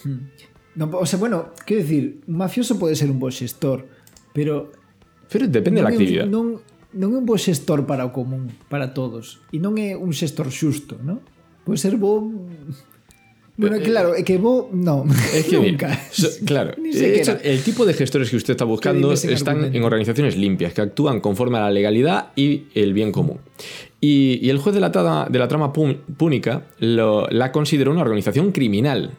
Hmm. 0.04 0.18
No, 0.74 0.90
o 0.98 1.06
sea, 1.06 1.20
bueno, 1.20 1.54
quero 1.66 1.82
dicir, 1.82 2.22
un 2.28 2.38
mafioso 2.38 2.80
pode 2.80 2.96
ser 2.96 3.12
un 3.12 3.20
bo 3.20 3.30
xestor, 3.30 3.86
pero 4.34 4.72
Pero 5.30 5.46
depende 5.48 5.80
é 5.80 5.84
un- 5.86 5.92
actividade. 5.94 6.28
Non, 6.32 6.58
non 6.94 7.16
é 7.16 7.18
un 7.20 7.26
bo 7.26 7.40
xestor 7.40 7.88
para 7.88 8.04
o 8.04 8.12
común, 8.12 8.52
para 8.68 8.92
todos. 8.92 9.40
E 9.56 9.58
non 9.60 9.80
é 9.80 9.96
un 9.96 10.12
xestor 10.12 10.52
xusto, 10.52 11.00
non? 11.00 11.24
Pode 11.64 11.80
ser 11.80 11.96
bo... 11.96 12.20
Mm, 12.20 12.92
bueno, 13.56 13.76
eh, 13.78 13.80
eh, 13.80 13.84
claro, 13.84 14.10
é 14.16 14.24
que 14.24 14.36
bo, 14.38 14.68
no, 14.74 15.08
es 15.08 15.46
que 15.48 15.58
nunca. 15.62 15.96
So, 16.12 16.28
claro, 16.44 16.76
hecho, 16.84 17.40
eh, 17.40 17.56
el 17.56 17.64
tipo 17.64 17.86
de 17.86 17.94
gestores 17.94 18.30
que 18.30 18.36
usted 18.36 18.54
está 18.54 18.66
buscando 18.66 19.14
están 19.14 19.56
argumento. 19.56 19.78
en 19.78 19.84
organizaciones 19.84 20.36
limpias, 20.36 20.74
que 20.74 20.82
actúan 20.82 21.20
conforme 21.22 21.58
a 21.60 21.62
la 21.68 21.72
legalidad 21.72 22.36
y 22.36 22.68
el 22.76 22.94
bien 22.94 23.12
común. 23.12 23.40
Y, 24.02 24.40
y 24.42 24.50
el 24.50 24.58
juez 24.58 24.74
de 24.74 24.82
la, 24.82 24.90
de 25.30 25.40
la 25.40 25.48
trama 25.48 25.72
púnica 25.72 26.66
lo, 26.80 27.28
la 27.30 27.52
consideró 27.52 27.92
una 27.92 28.02
organización 28.02 28.52
criminal 28.52 29.12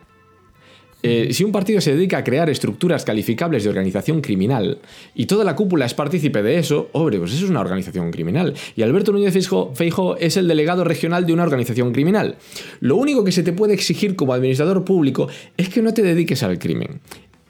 Eh, 1.02 1.28
si 1.32 1.42
un 1.44 1.52
partido 1.52 1.80
se 1.80 1.94
dedica 1.94 2.18
a 2.18 2.24
crear 2.24 2.48
estructuras 2.48 3.04
calificables 3.04 3.64
de 3.64 3.70
organización 3.70 4.20
criminal 4.20 4.78
y 5.14 5.26
toda 5.26 5.44
la 5.44 5.56
cúpula 5.56 5.84
es 5.84 5.94
partícipe 5.94 6.42
de 6.42 6.58
eso, 6.58 6.88
hombre, 6.92 7.18
pues 7.18 7.32
eso 7.32 7.44
es 7.44 7.50
una 7.50 7.60
organización 7.60 8.10
criminal. 8.10 8.54
Y 8.76 8.82
Alberto 8.82 9.12
Núñez 9.12 9.34
Feijóo 9.74 10.16
es 10.16 10.36
el 10.36 10.48
delegado 10.48 10.84
regional 10.84 11.26
de 11.26 11.32
una 11.32 11.42
organización 11.42 11.92
criminal. 11.92 12.36
Lo 12.80 12.96
único 12.96 13.24
que 13.24 13.32
se 13.32 13.42
te 13.42 13.52
puede 13.52 13.74
exigir 13.74 14.14
como 14.16 14.32
administrador 14.32 14.84
público 14.84 15.28
es 15.56 15.68
que 15.68 15.82
no 15.82 15.92
te 15.92 16.02
dediques 16.02 16.42
al 16.42 16.58
crimen. 16.58 17.00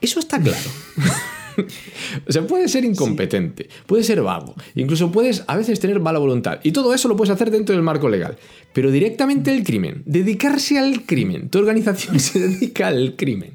Eso 0.01 0.19
está 0.19 0.39
claro. 0.39 0.69
o 2.27 2.31
sea, 2.31 2.45
puedes 2.47 2.71
ser 2.71 2.85
incompetente, 2.85 3.69
puedes 3.85 4.05
ser 4.05 4.21
vago, 4.21 4.55
incluso 4.75 5.11
puedes 5.11 5.43
a 5.47 5.57
veces 5.57 5.79
tener 5.79 5.99
mala 5.99 6.19
voluntad. 6.19 6.59
Y 6.63 6.71
todo 6.71 6.93
eso 6.93 7.07
lo 7.07 7.15
puedes 7.15 7.31
hacer 7.31 7.51
dentro 7.51 7.75
del 7.75 7.83
marco 7.83 8.09
legal. 8.09 8.37
Pero 8.73 8.89
directamente 8.89 9.53
el 9.53 9.63
crimen, 9.63 10.01
dedicarse 10.05 10.79
al 10.79 11.05
crimen. 11.05 11.49
Tu 11.49 11.59
organización 11.59 12.19
se 12.19 12.39
dedica 12.39 12.87
al 12.87 13.15
crimen. 13.15 13.53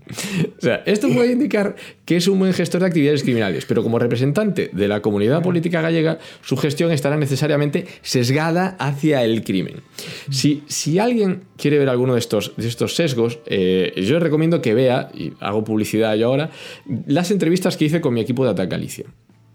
O 0.57 0.61
sea, 0.61 0.77
esto 0.87 1.09
puede 1.09 1.33
indicar 1.33 1.77
que 2.09 2.17
es 2.17 2.27
un 2.27 2.39
buen 2.39 2.55
gestor 2.55 2.81
de 2.81 2.87
actividades 2.87 3.23
criminales, 3.23 3.67
pero 3.67 3.83
como 3.83 3.99
representante 3.99 4.71
de 4.73 4.89
la 4.89 5.03
comunidad 5.03 5.43
política 5.43 5.83
gallega, 5.83 6.19
su 6.41 6.57
gestión 6.57 6.91
estará 6.91 7.19
necesariamente 7.19 7.85
sesgada 8.01 8.77
hacia 8.79 9.23
el 9.25 9.45
crimen. 9.45 9.83
Si, 10.31 10.63
si 10.69 10.99
alguien 10.99 11.43
quiere 11.59 11.79
ver 11.79 11.91
alguno 11.91 12.15
de 12.15 12.21
estos, 12.21 12.55
de 12.57 12.67
estos 12.67 12.95
sesgos, 12.97 13.41
eh, 13.45 13.93
yo 14.07 14.19
recomiendo 14.21 14.63
que 14.63 14.73
vea, 14.73 15.11
y 15.15 15.35
hago 15.39 15.65
publicidad 15.65 16.15
yo 16.17 16.29
ahora, 16.29 16.49
las 17.07 17.31
entrevistas 17.31 17.77
que 17.77 17.85
hice 17.85 18.01
con 18.01 18.15
mi 18.15 18.21
equipo 18.23 18.43
de 18.43 18.53
Atac 18.53 18.71
Galicia. 18.71 19.05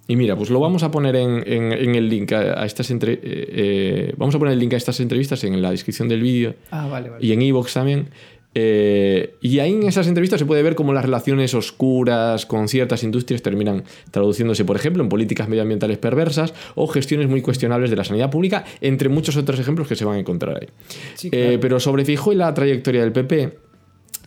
Y 0.05 0.17
mira, 0.17 0.35
pues 0.35 0.49
lo 0.49 0.59
vamos 0.59 0.83
a 0.83 0.91
poner 0.91 1.15
en, 1.15 1.43
en- 1.47 1.71
en 1.71 1.95
el 1.95 2.09
link 2.09 2.33
a, 2.33 2.61
a 2.61 2.65
estas 2.65 2.91
entre- 2.91 3.13
eh, 3.13 3.19
eh, 3.23 4.13
vamos 4.17 4.35
a 4.35 4.37
poner 4.37 4.53
el 4.53 4.59
link 4.59 4.73
a 4.73 4.77
estas 4.77 4.99
entrevistas 4.99 5.43
en 5.45 5.61
la 5.61 5.71
descripción 5.71 6.09
del 6.09 6.21
vídeo 6.21 6.55
Ah, 6.71 6.87
vale, 6.87 7.09
vale. 7.09 7.25
y 7.25 7.31
en 7.31 7.41
iVoox 7.41 7.73
también. 7.73 8.07
Eh, 8.55 9.35
y 9.41 9.59
ahí 9.59 9.73
en 9.73 9.83
esas 9.83 10.07
entrevistas 10.07 10.39
se 10.39 10.45
puede 10.45 10.61
ver 10.61 10.75
cómo 10.75 10.93
las 10.93 11.03
relaciones 11.03 11.53
oscuras 11.53 12.45
con 12.45 12.67
ciertas 12.67 13.03
industrias 13.03 13.41
terminan 13.41 13.83
traduciéndose, 14.11 14.63
por 14.63 14.75
ejemplo, 14.75 15.01
en 15.03 15.09
políticas 15.09 15.47
medioambientales 15.49 15.97
perversas 15.97 16.53
o 16.75 16.87
gestiones 16.87 17.27
muy 17.27 17.41
cuestionables 17.41 17.89
de 17.89 17.95
la 17.95 18.03
sanidad 18.03 18.29
pública, 18.29 18.63
entre 18.81 19.09
muchos 19.09 19.37
otros 19.37 19.59
ejemplos 19.59 19.87
que 19.87 19.95
se 19.95 20.05
van 20.05 20.17
a 20.17 20.19
encontrar 20.19 20.57
ahí. 20.61 20.67
Sí, 21.15 21.29
Eh, 21.31 21.57
pero 21.59 21.79
sobre 21.79 22.05
Feijóo 22.05 22.33
y 22.33 22.35
la 22.35 22.53
trayectoria 22.53 23.01
del 23.01 23.11
PP, 23.11 23.57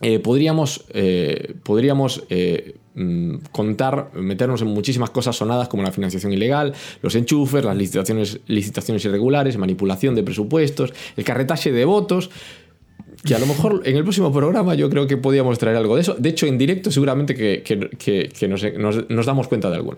eh, 0.01 0.19
podríamos, 0.19 0.85
eh, 0.89 1.55
podríamos 1.63 2.23
mm, 2.93 3.35
contar, 3.51 4.11
meternos 4.13 4.61
en 4.61 4.67
muchísimas 4.67 5.09
cosas 5.09 5.35
sonadas 5.35 5.67
como 5.69 5.83
la 5.83 5.91
financiación 5.91 6.33
ilegal, 6.33 6.73
los 7.01 7.15
enchufes, 7.15 7.63
las 7.63 7.77
licitaciones, 7.77 8.41
licitaciones 8.47 9.05
irregulares, 9.05 9.57
manipulación 9.57 10.15
de 10.15 10.23
presupuestos, 10.23 10.93
el 11.15 11.23
carretaje 11.23 11.71
de 11.71 11.85
votos. 11.85 12.29
Que 13.25 13.35
a 13.35 13.39
lo 13.39 13.45
mejor 13.47 13.81
en 13.85 13.97
el 13.97 14.03
próximo 14.03 14.31
programa 14.31 14.75
yo 14.75 14.89
creo 14.89 15.07
que 15.07 15.17
podíamos 15.17 15.57
traer 15.57 15.75
algo 15.77 15.95
de 15.95 16.01
eso. 16.01 16.15
De 16.17 16.29
hecho, 16.29 16.45
en 16.45 16.57
directo 16.57 16.91
seguramente 16.91 17.35
que, 17.35 17.61
que- 17.63 17.89
que- 17.97 18.29
que 18.29 18.47
nos, 18.47 18.63
nos- 18.77 19.09
nos 19.09 19.25
damos 19.25 19.47
cuenta 19.47 19.69
de 19.69 19.75
alguno. 19.75 19.97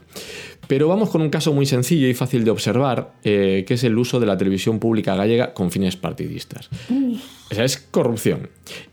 Pero 0.68 0.88
vamos 0.88 1.10
con 1.10 1.22
un 1.22 1.30
caso 1.30 1.52
muy 1.54 1.66
sencillo 1.66 2.08
y 2.08 2.14
fácil 2.14 2.44
de 2.44 2.52
observar, 2.52 3.14
eh, 3.24 3.66
que 3.68 3.74
es 3.76 3.84
el 3.84 3.98
uso 3.98 4.20
de 4.20 4.26
la 4.26 4.38
televisión 4.38 4.80
pública 4.80 5.16
gallega 5.16 5.54
con 5.54 5.70
fines 5.72 5.96
partidistas. 5.96 6.70
O 7.52 7.56
sea, 7.56 7.66
es 7.66 7.78
corrupción. 7.78 8.50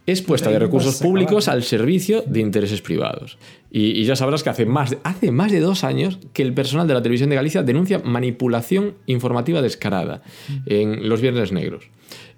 Es 0.06 0.22
puesta 0.22 0.50
de 0.50 0.58
recursos 0.58 0.96
públicos 0.96 1.48
al 1.48 1.62
servicio 1.62 2.22
de 2.26 2.40
intereses 2.40 2.80
privados. 2.82 3.38
Y, 3.70 3.90
y 4.00 4.04
ya 4.04 4.16
sabrás 4.16 4.42
que 4.42 4.50
hace 4.50 4.64
más, 4.66 4.90
de, 4.90 4.98
hace 5.04 5.30
más 5.30 5.52
de 5.52 5.60
dos 5.60 5.84
años 5.84 6.18
que 6.32 6.42
el 6.42 6.52
personal 6.54 6.88
de 6.88 6.94
la 6.94 7.02
televisión 7.02 7.28
de 7.30 7.36
Galicia 7.36 7.62
denuncia 7.62 7.98
manipulación 8.00 8.94
informativa 9.06 9.60
descarada 9.62 10.22
en 10.66 11.08
los 11.08 11.20
Viernes 11.20 11.52
Negros. 11.52 11.84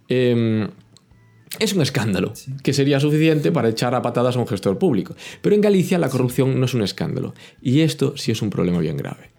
Em, 0.09 0.69
es 1.59 1.73
un 1.73 1.83
escándalo 1.83 2.33
que 2.63 2.73
sería 2.73 3.01
suficiente 3.01 3.53
para 3.53 3.69
echar 3.69 3.95
a 3.95 4.03
patadas 4.03 4.37
a 4.37 4.41
un 4.41 4.47
gestor 4.47 4.79
público. 4.79 5.15
Pero 5.43 5.55
en 5.55 5.61
Galicia 5.61 5.99
la 5.99 6.09
corrupción 6.09 6.59
no 6.59 6.67
es 6.67 6.75
un 6.75 6.83
escándalo. 6.83 7.35
Y 7.63 7.81
esto 7.81 8.17
sí 8.17 8.33
es 8.33 8.43
un 8.43 8.51
problema 8.51 8.79
bien 8.79 8.97
grave. 8.97 9.31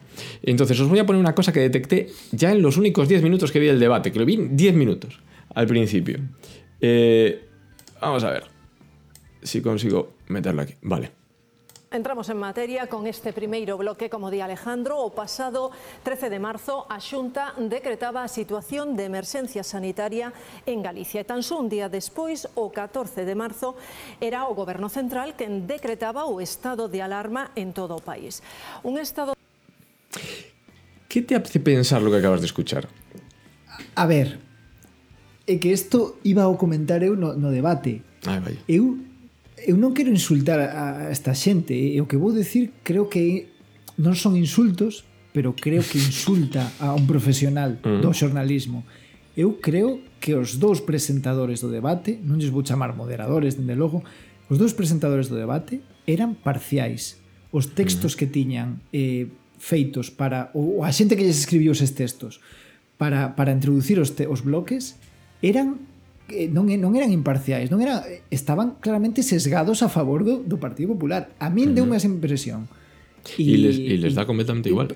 Entonces 0.44 0.80
os 0.80 0.90
voy 0.90 1.00
a 1.00 1.06
poner 1.06 1.20
una 1.20 1.36
cosa 1.36 1.54
que 1.54 1.62
detecté 1.62 2.10
ya 2.32 2.52
en 2.52 2.62
los 2.62 2.78
únicos 2.78 3.08
10 3.08 3.24
minutos 3.24 3.52
que 3.52 3.60
vi 3.60 3.68
el 3.68 3.80
debate, 3.80 4.12
que 4.12 4.20
lo 4.20 4.26
vi 4.26 4.36
en 4.36 4.58
10 4.58 4.76
minutos 4.76 5.20
al 5.54 5.68
principio. 5.68 6.20
Eh, 6.82 7.46
vamos 8.02 8.24
a 8.24 8.32
ver 8.32 8.44
si 9.42 9.62
consigo 9.62 10.16
meterlo 10.28 10.62
aquí. 10.62 10.74
Vale. 10.82 11.19
Entramos 11.92 12.30
en 12.30 12.38
materia 12.38 12.86
con 12.86 13.08
este 13.08 13.34
primeiro 13.34 13.76
bloque, 13.76 14.14
como 14.14 14.30
di 14.30 14.46
Alejandro, 14.46 15.02
o 15.02 15.10
pasado 15.10 15.74
13 16.06 16.30
de 16.30 16.38
marzo 16.38 16.86
a 16.86 17.02
Xunta 17.02 17.58
decretaba 17.58 18.22
a 18.22 18.30
situación 18.30 18.94
de 18.94 19.10
emerxencia 19.10 19.66
sanitaria 19.66 20.30
en 20.70 20.86
Galicia. 20.86 21.18
E 21.18 21.26
tan 21.26 21.42
só 21.42 21.58
un 21.58 21.66
día 21.66 21.90
despois, 21.90 22.46
o 22.54 22.70
14 22.70 23.26
de 23.26 23.34
marzo, 23.34 23.74
era 24.22 24.46
o 24.46 24.54
Goberno 24.54 24.86
Central 24.86 25.34
quen 25.34 25.66
decretaba 25.66 26.30
o 26.30 26.38
estado 26.46 26.94
de 26.94 27.02
alarma 27.02 27.50
en 27.58 27.74
todo 27.74 27.98
o 27.98 28.06
país. 28.06 28.46
Un 28.86 29.02
estado... 29.02 29.34
Que 31.10 31.26
te 31.26 31.34
hace 31.34 31.58
pensar 31.58 32.06
lo 32.06 32.14
que 32.14 32.22
acabas 32.22 32.46
de 32.46 32.54
escuchar? 32.54 32.86
A 33.98 34.06
ver, 34.06 34.38
é 35.50 35.58
que 35.58 35.74
isto 35.74 36.22
iba 36.22 36.46
a 36.46 36.54
comentar 36.54 37.02
eu 37.02 37.18
no, 37.18 37.34
no 37.34 37.50
debate. 37.50 38.06
Ai, 38.30 38.38
vai. 38.46 38.62
Eu 38.70 39.09
eu 39.66 39.76
non 39.76 39.92
quero 39.92 40.14
insultar 40.14 40.60
a 40.60 41.10
esta 41.12 41.36
xente 41.36 41.76
eh. 41.76 41.96
e 41.96 41.98
o 42.00 42.08
que 42.08 42.20
vou 42.20 42.32
decir 42.32 42.72
creo 42.86 43.10
que 43.12 43.52
non 44.00 44.16
son 44.16 44.40
insultos 44.40 45.08
pero 45.36 45.54
creo 45.54 45.86
que 45.86 46.02
insulta 46.02 46.74
a 46.82 46.96
un 46.96 47.06
profesional 47.06 47.78
mm. 47.80 48.02
do 48.02 48.10
xornalismo. 48.14 48.82
Eu 49.38 49.62
creo 49.62 50.02
que 50.20 50.34
os 50.36 50.58
dous 50.58 50.82
presentadores 50.82 51.62
do 51.62 51.70
debate 51.70 52.18
non 52.24 52.42
lles 52.42 52.52
vou 52.52 52.66
chamar 52.66 52.98
moderadores 52.98 53.56
dende 53.56 53.78
logo 53.78 54.02
os 54.50 54.58
dous 54.58 54.74
presentadores 54.74 55.30
do 55.30 55.38
debate 55.38 55.86
eran 56.10 56.34
parciais. 56.34 57.22
Os 57.54 57.72
textos 57.78 58.14
mm. 58.14 58.18
que 58.18 58.28
tiñan 58.28 58.70
eh, 58.90 59.30
feitos 59.60 60.10
para 60.10 60.50
ou 60.58 60.82
a 60.82 60.90
xente 60.90 61.14
que 61.14 61.24
lles 61.24 61.38
escribiu 61.38 61.76
os 61.76 61.84
textos 61.94 62.42
para, 62.98 63.38
para 63.38 63.54
introducir 63.54 64.00
os, 64.02 64.18
te, 64.18 64.26
os 64.26 64.42
bloques 64.42 64.98
eran 65.46 65.80
Eh, 66.30 66.48
non, 66.48 66.70
non 66.70 66.94
eran 66.96 67.10
imparciais, 67.10 67.74
non 67.74 67.82
eran, 67.82 68.06
estaban 68.30 68.78
claramente 68.80 69.26
sesgados 69.26 69.82
a 69.82 69.90
favor 69.90 70.24
do, 70.24 70.46
do 70.46 70.58
Partido 70.62 70.94
Popular. 70.94 71.34
A 71.42 71.50
min 71.50 71.74
uh 71.74 71.84
-huh. 71.84 71.90
deu 71.90 71.98
esa 71.98 72.08
impresión. 72.08 72.70
E 73.38 73.58
les, 73.58 73.76
y 73.78 73.98
les 73.98 74.14
dá 74.16 74.26
completamente 74.26 74.70
e, 74.70 74.72
igual. 74.72 74.96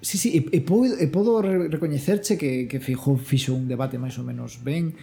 Sí, 0.00 0.16
sí, 0.16 0.28
e, 0.32 0.40
e, 0.56 0.60
podo, 0.64 0.96
e 0.96 1.06
podo 1.12 1.42
recoñecerche 1.42 2.40
que, 2.40 2.64
que 2.64 2.80
fixo, 2.80 3.20
fixo 3.20 3.52
un 3.52 3.68
debate 3.68 4.00
máis 4.00 4.16
ou 4.16 4.24
menos 4.24 4.64
ben 4.64 4.96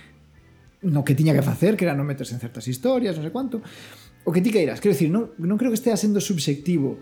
no 0.81 1.03
que 1.03 1.13
tiña 1.13 1.33
que 1.33 1.41
facer, 1.45 1.77
que 1.77 1.85
era 1.85 1.93
non 1.93 2.05
meterse 2.05 2.33
en 2.33 2.41
certas 2.41 2.65
historias, 2.65 3.17
non 3.17 3.25
sei 3.25 3.33
cuánto. 3.33 3.61
O 4.25 4.33
que 4.33 4.41
ti 4.41 4.49
queiras, 4.49 4.81
quero 4.81 4.93
dicir, 4.93 5.09
non, 5.09 5.33
non 5.37 5.57
creo 5.57 5.69
que 5.69 5.79
estea 5.79 5.97
sendo 5.97 6.21
subxectivo, 6.21 7.01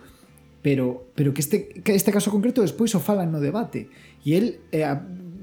pero, 0.65 1.11
pero 1.13 1.31
que 1.35 1.41
este, 1.43 1.83
que 1.83 1.93
este 1.93 2.11
caso 2.11 2.31
concreto 2.31 2.63
despois 2.63 2.91
o 2.95 3.03
falan 3.03 3.29
no 3.31 3.39
debate. 3.39 3.87
E 4.25 4.33
el 4.35 4.45
eh, 4.73 4.85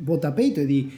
bota 0.02 0.34
peito 0.34 0.60
e 0.60 0.66
di 0.66 0.90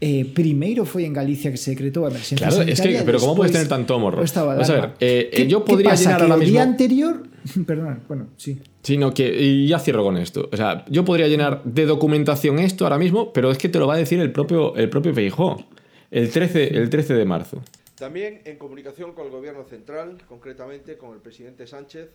eh, 0.00 0.24
primeiro 0.34 0.84
foi 0.84 1.04
en 1.08 1.12
Galicia 1.12 1.50
que 1.50 1.56
se 1.56 1.72
decretou 1.72 2.04
a 2.04 2.10
emerxencia 2.12 2.46
Claro, 2.48 2.62
es 2.68 2.80
que- 2.80 3.02
pero 3.04 3.18
¿cómo 3.18 3.34
puedes 3.34 3.52
despois 3.52 3.64
tener 3.64 3.68
tanto 3.68 3.96
estado 4.22 4.50
de 4.52 4.56
Vamos 4.60 4.70
a 4.70 4.74
ver, 4.74 4.90
eh, 5.00 5.30
¿Qué- 5.32 5.46
yo 5.48 5.64
qué 5.64 5.70
podría 5.72 5.90
pasa? 5.96 6.02
llenar 6.02 6.18
que 6.18 6.22
ahora 6.24 6.36
o 6.36 6.38
día 6.52 6.62
anterior, 6.62 7.14
perdón, 7.66 8.02
bueno, 8.08 8.28
sí. 8.36 8.60
Sino 8.82 9.12
que, 9.14 9.26
y 9.40 9.66
ya 9.66 9.78
cierro 9.80 10.04
con 10.04 10.16
esto. 10.16 10.48
O 10.52 10.56
sea, 10.56 10.84
yo 10.88 11.04
podría 11.04 11.26
llenar 11.28 11.64
de 11.64 11.86
documentación 11.86 12.58
esto 12.60 12.84
ahora 12.84 12.98
mismo, 12.98 13.32
pero 13.32 13.50
es 13.50 13.58
que 13.58 13.68
te 13.68 13.78
lo 13.78 13.86
va 13.88 13.94
a 13.94 13.96
decir 13.98 14.20
el 14.20 14.30
propio, 14.32 14.76
el 14.76 14.88
propio 14.90 15.12
Feijó. 15.14 15.56
El 16.10 16.30
13, 16.30 16.76
el 16.76 16.88
13 16.88 17.14
de 17.14 17.24
marzo. 17.24 17.62
También 17.96 18.42
en 18.44 18.58
comunicación 18.58 19.12
con 19.12 19.24
el 19.26 19.32
Gobierno 19.32 19.64
Central, 19.64 20.18
concretamente 20.28 20.96
con 20.96 21.14
el 21.14 21.20
presidente 21.20 21.66
Sánchez, 21.66 22.10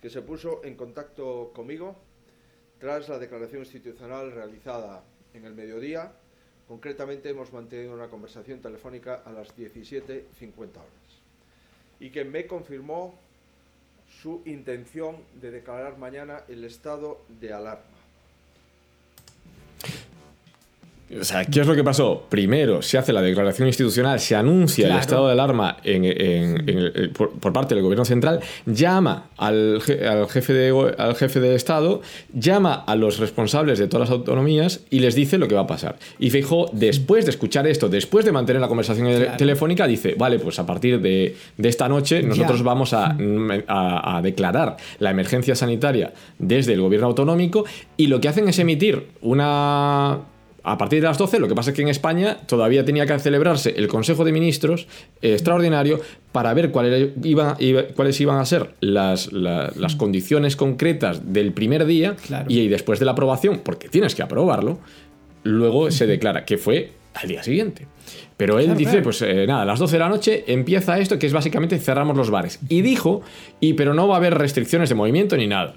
que 0.00 0.08
se 0.08 0.22
puso 0.22 0.62
en 0.64 0.74
contacto 0.74 1.50
conmigo 1.54 1.96
tras 2.78 3.08
la 3.08 3.18
declaración 3.18 3.62
institucional 3.62 4.32
realizada 4.32 5.02
en 5.34 5.44
el 5.44 5.54
mediodía. 5.54 6.12
Concretamente 6.68 7.30
hemos 7.30 7.52
mantenido 7.52 7.94
una 7.94 8.08
conversación 8.08 8.60
telefónica 8.60 9.22
a 9.24 9.30
las 9.30 9.56
17.50 9.56 10.70
horas 10.72 11.06
y 12.00 12.10
que 12.10 12.24
me 12.24 12.46
confirmó 12.46 13.14
su 14.20 14.42
intención 14.46 15.16
de 15.40 15.50
declarar 15.50 15.98
mañana 15.98 16.42
el 16.48 16.64
estado 16.64 17.22
de 17.40 17.52
alarma. 17.52 17.84
O 21.20 21.22
sea, 21.22 21.44
¿qué 21.44 21.60
es 21.60 21.66
lo 21.68 21.76
que 21.76 21.84
pasó? 21.84 22.24
Primero 22.28 22.82
se 22.82 22.98
hace 22.98 23.12
la 23.12 23.22
declaración 23.22 23.68
institucional, 23.68 24.18
se 24.18 24.34
anuncia 24.34 24.86
Claro. 24.86 24.98
el 24.98 25.00
estado 25.00 25.26
de 25.26 25.32
alarma 25.34 25.76
en- 25.84 26.04
en- 26.04 26.68
en 26.68 26.78
el- 26.78 27.10
por, 27.10 27.30
por 27.38 27.52
parte 27.52 27.76
del 27.76 27.84
gobierno 27.84 28.04
central, 28.04 28.40
llama 28.66 29.28
al, 29.36 29.80
je- 29.82 30.04
al 30.04 30.28
jefe 30.28 30.52
de, 30.52 30.94
al 30.98 31.14
jefe 31.14 31.38
de 31.38 31.54
Estado, 31.54 32.00
llama 32.34 32.74
a 32.74 32.96
los 32.96 33.18
responsables 33.20 33.78
de 33.78 33.86
todas 33.86 34.08
las 34.08 34.18
autonomías 34.18 34.80
y 34.90 34.98
les 34.98 35.14
dice 35.14 35.38
lo 35.38 35.46
que 35.46 35.54
va 35.54 35.60
a 35.60 35.66
pasar. 35.68 35.96
Y 36.18 36.30
Feijóo, 36.30 36.70
después 36.72 37.24
de 37.24 37.30
escuchar 37.30 37.68
esto, 37.68 37.88
después 37.88 38.24
de 38.24 38.32
mantener 38.32 38.60
la 38.60 38.66
conversación 38.66 39.06
Claro. 39.06 39.36
telefónica, 39.36 39.86
dice, 39.86 40.16
vale, 40.18 40.40
pues 40.40 40.58
a 40.58 40.66
partir 40.66 41.00
de, 41.00 41.36
de 41.56 41.68
esta 41.68 41.88
noche 41.88 42.20
nosotros 42.24 42.58
Ya. 42.58 42.64
vamos 42.64 42.92
a, 42.94 43.16
a- 43.68 44.16
a 44.16 44.22
declarar 44.22 44.76
la 44.98 45.10
emergencia 45.12 45.54
sanitaria 45.54 46.12
desde 46.40 46.72
el 46.72 46.80
gobierno 46.80 47.06
autonómico 47.06 47.64
y 47.96 48.08
lo 48.08 48.20
que 48.20 48.28
hacen 48.28 48.48
es 48.48 48.58
emitir 48.58 49.06
una 49.22 50.18
a 50.68 50.76
partir 50.78 51.00
de 51.00 51.06
las 51.06 51.16
12, 51.18 51.38
lo 51.38 51.48
que 51.48 51.54
pasa 51.54 51.70
es 51.70 51.76
que 51.76 51.82
en 51.82 51.88
España 51.88 52.38
todavía 52.46 52.84
tenía 52.84 53.06
que 53.06 53.18
celebrarse 53.18 53.74
el 53.76 53.88
Consejo 53.88 54.24
de 54.24 54.32
Ministros 54.32 54.86
eh, 55.22 55.32
extraordinario 55.32 56.00
para 56.32 56.52
ver 56.54 56.70
cuáles 56.70 57.10
iban, 57.22 57.54
iba- 57.60 57.84
cuáles 57.94 58.20
iban 58.20 58.38
a 58.38 58.44
ser 58.44 58.74
las, 58.80 59.32
la- 59.32 59.72
las 59.76 59.96
condiciones 59.96 60.56
concretas 60.56 61.32
del 61.32 61.52
primer 61.52 61.86
día 61.86 62.16
Claro. 62.26 62.46
y, 62.48 62.68
después 62.68 62.98
de 62.98 63.04
la 63.06 63.12
aprobación, 63.12 63.60
porque 63.64 63.88
tienes 63.88 64.14
que 64.14 64.22
aprobarlo, 64.22 64.78
luego 65.44 65.90
se 65.90 66.06
declara 66.06 66.44
que 66.44 66.58
fue 66.58 66.92
al 67.14 67.28
día 67.28 67.42
siguiente. 67.42 67.86
Pero 68.36 68.58
él 68.58 68.66
Claro, 68.66 68.78
dice, 68.78 68.90
claro. 68.90 69.04
pues 69.04 69.22
eh, 69.22 69.46
nada, 69.46 69.62
a 69.62 69.64
las 69.64 69.78
12 69.78 69.92
de 69.94 69.98
la 70.00 70.08
noche 70.08 70.44
empieza 70.48 70.98
esto, 70.98 71.18
que 71.18 71.26
es 71.26 71.32
básicamente 71.32 71.78
cerramos 71.78 72.16
los 72.16 72.28
bares. 72.30 72.58
Y 72.68 72.82
dijo, 72.82 73.22
y 73.60 73.72
pero 73.74 73.94
no 73.94 74.06
va 74.08 74.14
a 74.14 74.18
haber 74.18 74.34
restricciones 74.34 74.88
de 74.90 74.94
movimiento 74.94 75.36
ni 75.36 75.46
nada. 75.46 75.76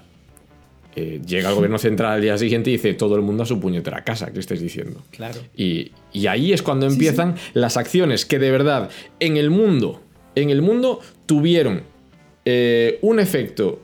Eh, 1.00 1.20
llega 1.26 1.48
el 1.48 1.54
gobierno 1.54 1.78
central 1.78 2.12
al 2.12 2.20
día 2.20 2.36
siguiente 2.36 2.68
y 2.68 2.74
dice 2.74 2.92
todo 2.92 3.16
el 3.16 3.22
mundo 3.22 3.44
a 3.44 3.46
su 3.46 3.58
puñetera 3.58 4.04
casa, 4.04 4.30
¿qué 4.32 4.38
estáis 4.38 4.60
diciendo? 4.60 5.02
Claro. 5.10 5.40
Y, 5.56 5.92
y 6.12 6.26
ahí 6.26 6.52
es 6.52 6.60
cuando 6.60 6.86
empiezan 6.86 7.36
las 7.54 7.78
acciones 7.78 8.26
que 8.26 8.38
de 8.38 8.50
verdad 8.50 8.90
en 9.18 9.38
el 9.38 9.48
mundo, 9.48 10.02
en 10.34 10.50
el 10.50 10.60
mundo 10.60 11.00
tuvieron 11.24 11.84
eh, 12.44 12.98
un 13.00 13.18
efecto 13.18 13.80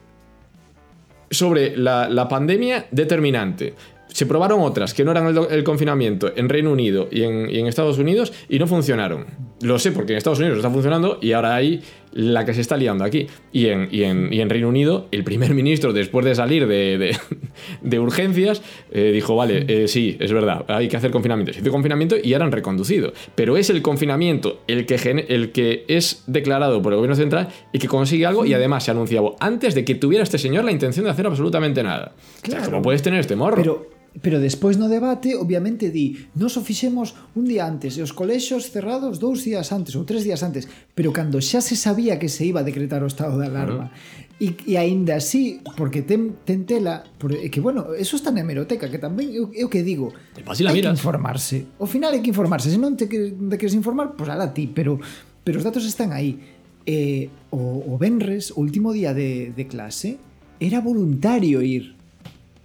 sobre 1.31 1.75
la, 1.75 2.11
la 2.11 2.29
pandemia 2.29 2.87
determinante. 2.91 3.73
Se 4.09 4.27
probaron 4.27 4.61
otras 4.61 4.93
que 4.93 5.03
no 5.03 5.11
eran 5.11 5.27
el, 5.29 5.39
el 5.51 5.65
confinamiento 5.65 6.33
en 6.37 6.51
Reino 6.51 6.71
Unido 6.71 7.09
y 7.11 7.23
en, 7.23 7.49
y 7.49 7.59
en 7.61 7.67
Estados 7.67 7.97
Unidos 7.97 8.35
y 8.51 8.59
no 8.59 8.67
funcionaron. 8.67 9.25
Lo 9.63 9.79
sé 9.79 9.91
porque 9.91 10.13
en 10.13 10.19
Estados 10.19 10.39
Unidos 10.39 10.59
está 10.59 10.71
funcionando 10.71 11.19
y 11.23 11.33
ahora 11.33 11.55
hay 11.55 11.83
la 12.19 12.45
que 12.47 12.55
se 12.55 12.63
está 12.63 12.77
liando 12.79 13.05
aquí. 13.05 13.27
Y 13.53 13.67
en, 13.67 13.89
y 13.93 14.05
en, 14.05 14.33
y 14.33 14.41
en 14.41 14.49
Reino 14.49 14.69
Unido, 14.69 15.07
el 15.13 15.23
primer 15.23 15.53
ministro, 15.55 15.93
después 15.93 16.25
de 16.25 16.35
salir 16.35 16.67
de, 16.67 16.97
de- 16.99 17.17
de 17.83 17.99
urgencias, 18.01 18.63
eh, 18.91 19.11
dijo: 19.13 19.37
Vale, 19.37 19.65
eh, 19.69 19.87
sí, 19.89 20.17
es 20.19 20.33
verdad, 20.33 20.65
hay 20.69 20.89
que 20.89 20.97
hacer 20.97 21.11
confinamiento. 21.11 21.53
Se 21.53 21.61
hizo 21.61 21.71
confinamiento 21.71 22.17
y 22.23 22.33
ahora 22.33 22.47
han 22.47 22.53
reconducido. 22.53 23.13
Pero 23.35 23.57
es 23.57 23.69
el 23.71 23.83
confinamiento 23.83 24.63
el 24.67 24.87
que, 24.87 25.27
el 25.29 25.53
que 25.53 25.85
es 25.89 26.25
declarado 26.27 26.81
por 26.83 26.93
el 26.93 26.97
gobierno 26.97 27.17
central 27.17 27.49
y 27.73 27.79
que 27.79 27.89
consigue 27.89 28.25
algo 28.27 28.47
y 28.47 28.55
además 28.55 28.85
se 28.85 28.91
anunciaba 28.93 29.33
antes 29.41 29.75
de 29.75 29.85
que 29.85 29.95
tuviera 29.95 30.23
este 30.23 30.39
señor 30.39 30.65
la 30.65 30.73
intención 30.73 31.05
de 31.05 31.11
hacer 31.11 31.27
absolutamente 31.27 31.83
nada. 31.83 32.13
O 32.17 32.47
sea, 32.47 32.57
Claro. 32.59 32.71
¿cómo 32.71 32.83
puedes 32.83 33.03
tener 33.03 33.21
este 33.21 33.37
morro? 33.37 33.57
Pero 33.57 33.91
Pero 34.23 34.41
despois 34.41 34.81
no 34.81 34.89
debate, 34.89 35.37
obviamente, 35.37 35.93
di 35.93 36.17
Nos 36.33 36.57
o 36.57 36.65
fixemos 36.65 37.13
un 37.37 37.45
día 37.45 37.69
antes 37.69 37.97
E 37.99 38.03
os 38.03 38.17
colexos 38.17 38.73
cerrados 38.73 39.21
dous 39.21 39.45
días 39.45 39.73
antes 39.73 39.93
Ou 39.93 40.09
tres 40.09 40.25
días 40.25 40.41
antes 40.41 40.69
Pero 40.97 41.13
cando 41.13 41.41
xa 41.45 41.61
se 41.61 41.77
sabía 41.77 42.17
que 42.17 42.33
se 42.33 42.49
iba 42.49 42.65
a 42.65 42.69
decretar 42.69 43.05
o 43.05 43.11
estado 43.11 43.37
de 43.37 43.47
alarma 43.49 43.93
e, 44.37 44.53
e 44.69 44.77
aínda 44.77 45.17
así, 45.17 45.65
porque 45.81 46.05
ten, 46.05 46.37
ten 46.45 46.69
tela 46.69 47.09
porque, 47.17 47.49
Que, 47.49 47.61
bueno, 47.65 47.97
eso 47.97 48.21
está 48.21 48.29
na 48.29 48.45
hemeroteca 48.45 48.93
Que 48.93 49.01
tamén 49.01 49.33
eu, 49.33 49.49
eu 49.57 49.73
que 49.73 49.81
digo 49.81 50.13
Hai 50.37 50.77
que 50.77 50.93
informarse. 50.93 51.65
Ao 51.81 51.89
final 51.89 52.13
hai 52.13 52.21
que 52.21 52.33
informarse. 52.33 52.69
Se 52.69 52.77
non 52.77 53.01
te, 53.01 53.09
te 53.09 53.57
queres 53.57 53.73
informar, 53.73 54.13
pois 54.13 54.29
pues, 54.29 54.37
ala 54.37 54.53
ti 54.53 54.69
Pero, 54.69 55.01
pero 55.41 55.57
os 55.57 55.65
datos 55.65 55.89
están 55.89 56.13
aí. 56.13 56.37
Eh, 56.85 57.33
o, 57.49 57.97
o 57.97 57.97
Benres, 57.97 58.53
o 58.53 58.61
último 58.61 58.93
día 58.93 59.17
de, 59.17 59.57
de 59.57 59.65
clase 59.65 60.21
Era 60.61 60.85
voluntario 60.85 61.65
ir 61.65 61.96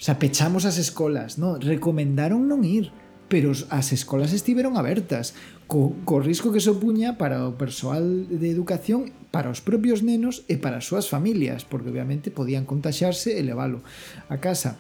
sea, 0.04 0.18
pechamos 0.18 0.66
as 0.66 0.82
escolas, 0.82 1.38
no, 1.38 1.62
recomendaron 1.62 2.50
non 2.50 2.66
ir, 2.66 2.90
pero 3.30 3.54
as 3.70 3.94
escolas 3.94 4.34
estiveron 4.34 4.76
abertas, 4.76 5.38
co, 5.70 5.96
co 6.04 6.20
risco 6.20 6.52
que 6.52 6.60
supuña 6.60 7.22
para 7.22 7.48
o 7.48 7.56
persoal 7.56 8.28
de 8.28 8.50
educación, 8.50 9.14
para 9.30 9.54
os 9.54 9.64
propios 9.64 10.04
nenos 10.04 10.44
e 10.52 10.60
para 10.60 10.82
as 10.82 10.90
súas 10.90 11.08
familias, 11.08 11.64
porque 11.64 11.94
obviamente 11.94 12.34
podían 12.34 12.68
contaxarse 12.68 13.38
e 13.38 13.46
leválo 13.46 13.86
a 14.28 14.42
casa. 14.42 14.76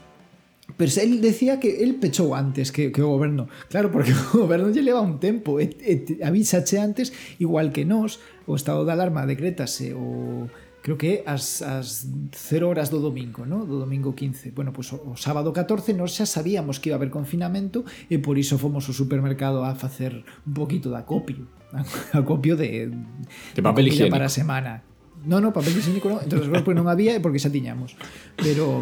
Pero 0.77 0.91
él 1.01 1.21
decía 1.21 1.59
que 1.59 1.83
él 1.83 1.95
pechou 1.95 2.35
antes 2.35 2.71
que, 2.71 2.91
que 2.91 3.01
o 3.01 3.13
goberno. 3.13 3.47
Claro, 3.69 3.91
porque 3.91 4.11
o 4.33 4.43
goberno 4.43 4.73
lle 4.73 4.83
leva 4.83 5.05
un 5.05 5.19
tempo. 5.19 5.59
E, 5.59 5.71
e, 5.79 6.19
avisache 6.23 6.79
antes, 6.79 7.13
igual 7.39 7.71
que 7.71 7.85
nós, 7.85 8.19
o 8.47 8.55
estado 8.55 8.83
de 8.83 8.91
alarma 8.91 9.27
decretase 9.27 9.93
o 9.93 10.49
creo 10.81 10.97
que 10.97 11.21
é 11.21 11.29
as, 11.29 11.61
as 11.61 12.09
0 12.49 12.67
horas 12.69 12.89
do 12.89 12.99
domingo, 12.99 13.45
no? 13.45 13.65
do 13.65 13.79
domingo 13.79 14.13
15. 14.13 14.51
Bueno, 14.51 14.73
pues, 14.73 14.91
o, 14.93 15.13
o 15.13 15.15
sábado 15.15 15.53
14 15.53 15.93
nós 15.93 16.17
xa 16.17 16.25
sabíamos 16.25 16.81
que 16.81 16.89
iba 16.89 16.97
a 16.97 16.99
haber 16.99 17.13
confinamento 17.13 17.85
e 18.09 18.17
por 18.17 18.37
iso 18.41 18.57
fomos 18.57 18.89
ao 18.89 18.95
supermercado 18.97 19.61
a 19.61 19.77
facer 19.77 20.25
un 20.45 20.53
poquito 20.53 20.89
de 20.89 20.97
acopio, 20.97 21.45
acopio 22.17 22.57
de, 22.57 22.89
de 22.89 23.61
papel 23.61 23.85
de 23.85 23.89
higiénico 23.93 24.17
para 24.17 24.25
a 24.25 24.33
semana. 24.33 24.81
No, 25.21 25.37
no, 25.37 25.53
papel 25.53 25.77
higiénico 25.77 26.09
no. 26.09 26.17
Entonces, 26.17 26.49
pues, 26.49 26.75
non 26.75 26.89
había 26.89 27.21
porque 27.21 27.37
xa 27.37 27.53
tiñamos. 27.53 27.93
Pero... 28.35 28.81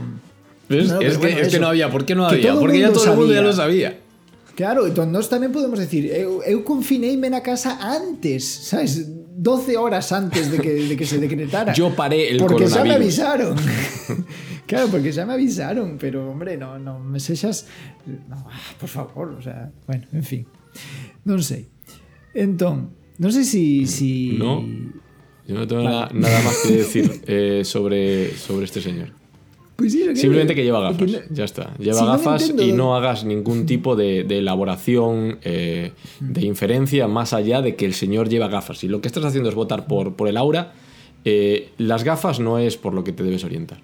¿Ves? 0.70 0.88
No, 0.88 1.02
es, 1.02 1.18
pero 1.18 1.18
que, 1.18 1.18
bueno, 1.18 1.38
es 1.42 1.48
eso, 1.50 1.52
que 1.58 1.60
no 1.60 1.68
había, 1.68 1.90
¿por 1.90 2.06
qué 2.06 2.14
no 2.14 2.30
había? 2.30 2.54
Porque 2.54 2.80
ya 2.80 2.94
todo 2.94 3.12
o 3.12 3.16
mundo 3.18 3.34
ya 3.34 3.42
lo 3.42 3.52
sabía. 3.52 4.06
Claro, 4.60 4.84
entón 4.84 5.08
nós 5.16 5.32
tamén 5.32 5.56
podemos 5.56 5.80
decir, 5.80 6.12
eu, 6.12 6.44
eu 6.44 6.68
confineime 6.68 7.32
na 7.32 7.40
casa 7.40 7.80
antes, 7.80 8.44
sabes? 8.68 9.08
12 9.40 9.78
horas 9.78 10.12
antes 10.12 10.52
de 10.52 10.60
que, 10.60 10.74
de 10.74 10.98
que 10.98 11.06
se 11.06 11.18
decretara. 11.18 11.72
Yo 11.72 11.96
paré 11.96 12.30
el 12.32 12.38
porque 12.38 12.68
xa 12.68 12.84
me 12.84 12.92
coronavirus. 12.92 13.20
avisaron. 13.24 13.56
claro, 14.68 14.88
porque 14.92 15.14
xa 15.16 15.24
me 15.26 15.34
avisaron, 15.34 15.98
pero 15.98 16.30
hombre, 16.30 16.58
no, 16.58 16.78
no 16.78 17.00
me 17.00 17.20
sexas 17.20 17.66
no, 18.06 18.36
ah, 18.36 18.60
por 18.80 18.90
favor, 18.90 19.30
o 19.40 19.42
sea, 19.42 19.72
bueno, 19.88 20.04
en 20.12 20.24
fin. 20.24 20.44
Non 21.24 21.40
sei. 21.40 21.72
Entón, 22.36 22.92
non 23.16 23.32
sei 23.32 23.48
si 23.48 23.88
si 23.88 24.36
No. 24.36 24.60
Yo 25.48 25.56
no 25.56 25.66
tengo 25.66 25.82
nada, 25.82 26.12
nada 26.14 26.40
más 26.44 26.62
que 26.62 26.84
decir 26.84 27.24
eh, 27.26 27.64
sobre, 27.66 28.36
sobre 28.38 28.66
este 28.66 28.82
señor. 28.84 29.19
Pues 29.80 29.94
sí, 29.94 30.04
Simplemente 30.16 30.54
que 30.54 30.64
lleva 30.64 30.82
gafas. 30.82 31.10
no- 31.12 31.20
ya 31.32 31.46
está. 31.46 31.74
Lleva 31.80 32.00
Si 32.00 32.06
gafas 32.06 32.54
y 32.60 32.72
no 32.74 32.96
hagas 32.96 33.24
ningún 33.24 33.66
tipo 33.66 33.96
de, 33.96 34.24
de 34.26 34.40
elaboración, 34.40 35.40
eh, 35.42 35.94
de 36.20 36.42
inferencia 36.46 37.08
más 37.08 37.32
allá 37.34 37.62
de 37.62 37.76
que 37.76 37.86
el 37.86 37.94
señor 37.94 38.28
lleva 38.30 38.48
gafas. 38.50 38.80
Si 38.80 38.88
lo 38.88 39.00
que 39.02 39.08
estás 39.08 39.24
haciendo 39.24 39.50
es 39.50 39.56
votar 39.56 39.88
por, 39.88 40.16
por 40.16 40.28
el 40.28 40.38
aura, 40.38 40.74
eh, 41.26 41.70
las 41.78 42.04
gafas 42.04 42.40
no 42.40 42.60
es 42.60 42.78
por 42.78 42.94
lo 42.94 43.04
que 43.04 43.14
te 43.14 43.24
debes 43.24 43.44
orientar. 43.44 43.80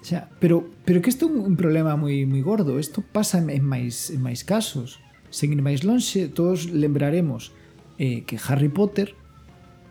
O 0.00 0.04
sea, 0.04 0.30
pero, 0.40 0.64
pero 0.86 1.02
que 1.02 1.10
isto 1.10 1.26
é 1.26 1.28
un, 1.28 1.56
problema 1.60 1.92
moi 2.00 2.24
moi 2.24 2.40
gordo. 2.40 2.80
Isto 2.80 3.04
pasa 3.04 3.36
en, 3.44 3.60
máis 3.60 4.08
en 4.08 4.24
máis 4.24 4.40
casos. 4.48 4.96
Sen 5.28 5.52
ir 5.52 5.60
máis 5.60 5.84
lonxe, 5.84 6.32
todos 6.32 6.72
lembraremos 6.72 7.52
eh, 8.00 8.24
que 8.24 8.40
Harry 8.48 8.72
Potter 8.72 9.12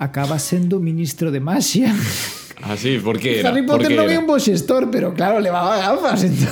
acaba 0.02 0.42
sendo 0.42 0.82
ministro 0.82 1.30
de 1.30 1.40
magia. 1.40 1.94
Ah, 2.62 2.76
sí, 2.76 3.00
¿por 3.00 3.20
qué 3.20 3.40
era? 3.40 3.50
Harry 3.50 3.62
¿Por 3.64 3.78
Potter 3.78 3.88
qué 3.88 3.94
era? 4.04 4.14
é 4.14 4.20
un 4.20 4.28
bo 4.28 4.40
xestor, 4.40 4.90
pero 4.92 5.14
claro, 5.14 5.40
levaba 5.40 5.78
gafas. 5.78 6.24
Entón... 6.24 6.50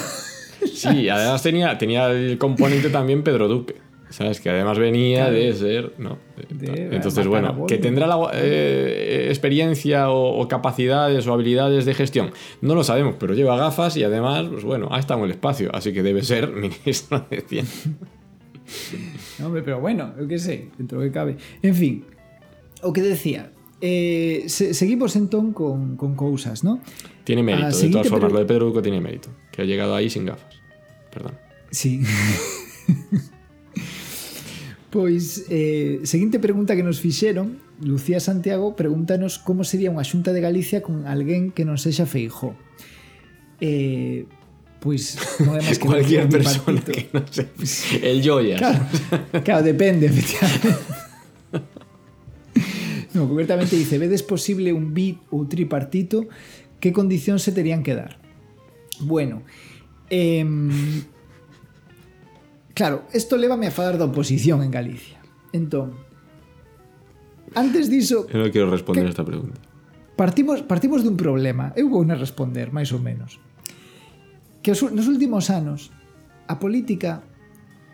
Sí, 0.74 1.10
además 1.10 1.42
tenía, 1.44 1.78
tenía 1.78 2.10
el 2.10 2.38
componente 2.38 2.90
también 2.90 3.24
Pedro 3.24 3.48
Duque. 3.48 3.76
¿Sabes? 4.10 4.40
Que 4.40 4.50
además 4.50 4.80
venía 4.80 5.30
de 5.30 5.54
ser. 5.54 5.94
¿no? 5.98 6.18
De 6.50 6.96
Entonces, 6.96 7.26
a 7.26 7.30
bueno, 7.30 7.66
que 7.68 7.78
tendrá 7.78 8.08
la 8.08 8.32
eh, 8.34 9.26
experiencia 9.28 10.10
o, 10.10 10.40
o 10.40 10.48
capacidades 10.48 11.28
o 11.28 11.34
habilidades 11.34 11.84
de 11.84 11.94
gestión. 11.94 12.32
No 12.62 12.74
lo 12.74 12.86
sabemos, 12.86 13.16
pero 13.20 13.34
lleva 13.34 13.58
gafas 13.58 13.98
y 13.98 14.04
además, 14.06 14.46
pues 14.50 14.64
bueno, 14.64 14.88
ha 14.92 15.00
estado 15.00 15.20
en 15.20 15.26
el 15.26 15.32
espacio, 15.32 15.70
así 15.74 15.92
que 15.92 16.04
debe 16.04 16.24
ser 16.24 16.48
ministro 16.54 17.28
de 17.30 17.42
Ciencia. 17.42 17.92
No, 19.40 19.48
hombre, 19.48 19.62
pero 19.62 19.80
bueno, 19.80 20.14
eu 20.20 20.28
que 20.28 20.40
sei, 20.40 20.72
dentro 20.78 21.00
que 21.00 21.12
cabe. 21.12 21.38
En 21.64 21.76
fin, 21.76 22.04
o 22.84 22.92
que 22.92 23.02
decía, 23.02 23.52
eh, 23.82 24.44
se, 24.48 24.74
seguimos 24.74 25.16
entón 25.16 25.54
con, 25.54 25.98
con 25.98 26.16
cousas, 26.16 26.64
¿no? 26.64 26.82
Tiene 27.24 27.44
mérito, 27.44 27.68
A 27.68 27.70
de 27.70 27.90
todas 27.90 28.08
formas, 28.08 28.32
lo 28.32 28.40
de 28.40 28.46
Pedro 28.46 28.68
Duque 28.68 28.82
tiene 28.82 29.02
mérito. 29.02 29.30
Que 29.52 29.62
ha 29.62 29.66
llegado 29.66 29.96
ahí 29.96 30.10
sin 30.10 30.26
gafas. 30.26 30.56
Perdón. 31.12 31.34
Sí. 31.72 32.02
Pois, 34.90 35.46
eh, 35.50 36.00
seguinte 36.04 36.40
pregunta 36.40 36.76
que 36.76 36.82
nos 36.82 37.02
fixeron 37.02 37.60
Lucía 37.84 38.22
Santiago 38.22 38.76
pregúntanos 38.80 39.38
como 39.38 39.68
sería 39.68 39.92
unha 39.92 40.08
xunta 40.08 40.32
de 40.32 40.40
Galicia 40.40 40.80
con 40.80 41.04
alguén 41.04 41.52
que 41.52 41.68
non 41.68 41.76
sexa 41.76 42.08
Feijó 42.08 42.56
eh, 43.60 44.26
Pois 44.80 45.20
non 45.44 45.60
é 45.60 45.62
máis 45.62 45.76
que 45.76 45.86
Cualquier 45.92 46.32
persona 46.32 46.80
que. 46.80 47.12
El 48.00 48.24
Joyas. 48.24 48.64
Claro, 48.64 48.82
claro, 49.44 49.62
depende, 49.62 50.08
efectivamente 50.08 51.07
No, 53.18 53.26
concretamente 53.26 53.74
dice, 53.74 53.98
vedes 53.98 54.22
posible 54.22 54.70
un 54.70 54.94
bit 54.94 55.18
ou 55.34 55.50
tripartito, 55.50 56.30
que 56.78 56.94
condicións 56.94 57.42
se 57.42 57.50
terían 57.50 57.82
que 57.82 57.98
dar? 57.98 58.22
Bueno, 59.02 59.42
eh, 60.14 60.46
claro, 62.78 63.10
isto 63.18 63.34
levame 63.42 63.66
a 63.66 63.74
falar 63.74 63.98
da 63.98 64.06
oposición 64.06 64.62
en 64.62 64.70
Galicia. 64.70 65.18
Entón, 65.50 65.98
antes 67.58 67.90
diso... 67.90 68.30
Eu 68.30 68.38
non 68.38 68.54
quero 68.54 68.70
responder 68.70 69.10
que, 69.10 69.14
esta 69.18 69.26
pregunta. 69.26 69.58
Partimos, 70.14 70.62
partimos 70.62 71.02
dun 71.02 71.18
problema. 71.18 71.74
Eu 71.74 71.90
vou 71.90 72.06
a 72.06 72.18
responder, 72.18 72.70
máis 72.70 72.94
ou 72.94 73.02
menos. 73.02 73.42
Que 74.62 74.78
os, 74.78 74.86
nos 74.94 75.10
últimos 75.10 75.50
anos, 75.50 75.90
a 76.46 76.62
política 76.62 77.26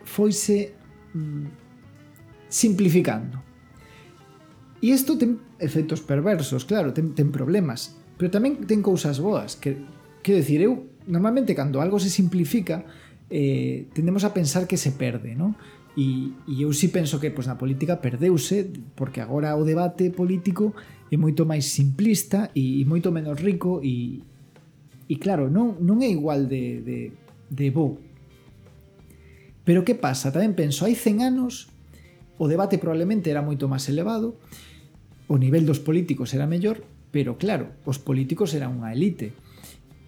foise 0.04 0.76
mm, 1.16 1.48
simplificando. 2.52 3.43
E 4.84 4.92
isto 4.92 5.16
ten 5.16 5.40
efectos 5.64 6.04
perversos, 6.04 6.68
claro, 6.68 6.92
ten, 6.92 7.16
ten 7.16 7.32
problemas, 7.32 7.96
pero 8.20 8.28
tamén 8.28 8.68
ten 8.68 8.84
cousas 8.84 9.24
boas, 9.24 9.56
que 9.56 9.80
quero 10.20 10.44
decir, 10.44 10.60
eu 10.60 10.92
normalmente 11.08 11.56
cando 11.56 11.80
algo 11.80 12.04
se 12.04 12.12
simplifica, 12.12 12.84
eh, 13.32 13.88
tendemos 13.96 14.28
a 14.28 14.36
pensar 14.36 14.68
que 14.68 14.76
se 14.76 14.92
perde, 14.92 15.40
non? 15.40 15.56
E, 15.96 16.36
e 16.52 16.68
eu 16.68 16.76
si 16.76 16.92
penso 16.92 17.16
que 17.24 17.32
pois, 17.32 17.48
na 17.48 17.56
política 17.56 18.04
perdeuse 18.04 18.68
porque 18.92 19.24
agora 19.24 19.56
o 19.56 19.64
debate 19.64 20.12
político 20.12 20.76
é 21.08 21.16
moito 21.16 21.48
máis 21.48 21.70
simplista 21.72 22.52
e, 22.52 22.82
e 22.82 22.84
moito 22.84 23.08
menos 23.14 23.40
rico 23.40 23.80
e, 23.80 24.20
e 25.08 25.16
claro, 25.16 25.48
non, 25.48 25.80
non 25.80 26.04
é 26.04 26.12
igual 26.12 26.50
de, 26.50 26.84
de, 26.84 27.00
de 27.48 27.68
bo 27.70 28.02
pero 29.64 29.86
que 29.86 29.94
pasa? 29.96 30.34
Tamén 30.34 30.58
penso, 30.58 30.84
hai 30.84 30.98
100 30.98 31.30
anos 31.30 31.70
o 32.42 32.50
debate 32.50 32.82
probablemente 32.82 33.30
era 33.30 33.46
moito 33.46 33.70
máis 33.70 33.86
elevado 33.86 34.42
o 35.28 35.36
nivel 35.40 35.66
dos 35.66 35.80
políticos 35.80 36.34
era 36.34 36.50
mellor, 36.50 36.84
pero 37.14 37.38
claro, 37.38 37.72
os 37.86 38.02
políticos 38.02 38.52
eran 38.58 38.76
unha 38.80 38.92
elite. 38.92 39.32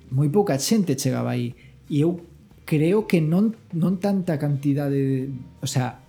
Moi 0.09 0.29
pouca 0.33 0.57
xente 0.57 0.97
chegaba 0.97 1.37
aí 1.37 1.53
e 1.87 2.01
eu 2.01 2.25
creo 2.65 3.05
que 3.05 3.21
non 3.21 3.53
non 3.77 4.01
tanta 4.01 4.41
cantidade, 4.41 4.97
de, 4.97 5.17
o 5.61 5.69
sea, 5.69 6.05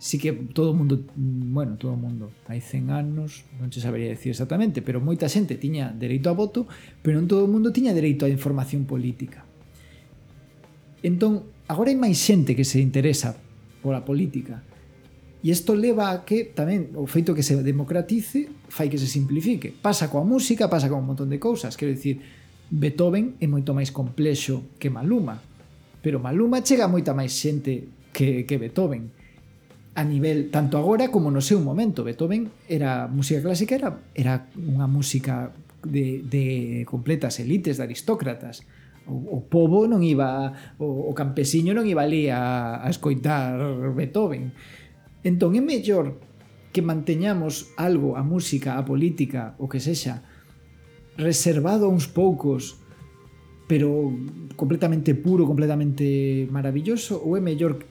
sí 0.00 0.18
que 0.18 0.32
todo 0.32 0.72
o 0.72 0.74
mundo, 0.74 1.04
bueno, 1.14 1.76
todo 1.76 1.92
o 1.92 2.00
mundo, 2.00 2.32
hai 2.48 2.64
100 2.64 2.88
anos, 2.90 3.44
non 3.60 3.68
se 3.68 3.84
sabería 3.84 4.08
decir 4.08 4.32
exactamente, 4.32 4.80
pero 4.80 4.98
moita 4.98 5.28
xente 5.28 5.60
tiña 5.60 5.92
dereito 5.92 6.32
a 6.32 6.34
voto, 6.34 6.64
pero 7.04 7.20
non 7.20 7.28
todo 7.28 7.44
o 7.44 7.52
mundo 7.52 7.68
tiña 7.68 7.92
dereito 7.92 8.24
a 8.24 8.32
información 8.32 8.88
política. 8.88 9.44
Entón, 11.04 11.46
agora 11.68 11.92
hai 11.92 12.00
máis 12.00 12.16
xente 12.16 12.56
que 12.56 12.64
se 12.64 12.80
interesa 12.80 13.36
pola 13.84 14.02
política, 14.02 14.64
E 15.40 15.48
isto 15.48 15.72
leva 15.72 16.12
a 16.12 16.20
que 16.28 16.52
tamén 16.52 16.92
o 17.00 17.08
feito 17.08 17.32
que 17.32 17.40
se 17.40 17.56
democratice 17.64 18.52
fai 18.68 18.92
que 18.92 19.00
se 19.00 19.08
simplifique. 19.08 19.72
Pasa 19.72 20.12
coa 20.12 20.20
música, 20.20 20.68
pasa 20.68 20.92
con 20.92 21.00
un 21.00 21.08
montón 21.08 21.32
de 21.32 21.40
cousas. 21.40 21.80
Quero 21.80 21.96
dicir, 21.96 22.20
Beethoven 22.68 23.40
é 23.40 23.48
moito 23.48 23.72
máis 23.72 23.88
complexo 23.88 24.76
que 24.76 24.92
Maluma. 24.92 25.40
Pero 26.04 26.20
Maluma 26.20 26.60
chega 26.60 26.84
a 26.84 26.92
moita 26.92 27.16
máis 27.16 27.32
xente 27.32 27.88
que, 28.12 28.44
que 28.44 28.60
Beethoven 28.60 29.08
a 29.96 30.04
nivel 30.04 30.52
tanto 30.52 30.76
agora 30.76 31.08
como 31.08 31.32
no 31.32 31.40
seu 31.40 31.56
momento. 31.64 32.04
Beethoven 32.04 32.52
era 32.68 33.08
música 33.08 33.40
clásica 33.40 33.80
era 33.80 33.96
era 34.12 34.44
unha 34.60 34.84
música 34.84 35.56
de, 35.80 36.20
de 36.20 36.84
completas 36.84 37.40
elites, 37.40 37.80
de 37.80 37.88
aristócratas 37.88 38.68
o, 39.08 39.40
o 39.40 39.48
pobo 39.48 39.88
non 39.88 40.04
iba 40.04 40.52
o, 40.78 41.10
o 41.10 41.12
campesiño 41.16 41.72
non 41.72 41.88
iba 41.88 42.04
ali 42.04 42.28
a, 42.28 42.78
a 42.84 42.88
escoitar 42.92 43.56
Beethoven 43.96 44.52
Entón 45.20 45.52
é 45.52 45.60
mellor 45.60 46.16
que 46.72 46.80
manteñamos 46.80 47.74
algo, 47.76 48.16
a 48.16 48.22
música, 48.22 48.78
a 48.78 48.86
política, 48.86 49.58
o 49.58 49.68
que 49.68 49.82
sexa, 49.82 50.22
reservado 51.18 51.84
a 51.84 51.92
uns 51.92 52.08
poucos, 52.08 52.80
pero 53.68 54.10
completamente 54.56 55.14
puro, 55.14 55.44
completamente 55.44 56.48
maravilloso, 56.48 57.20
ou 57.20 57.36
é 57.36 57.40
mellor 57.42 57.84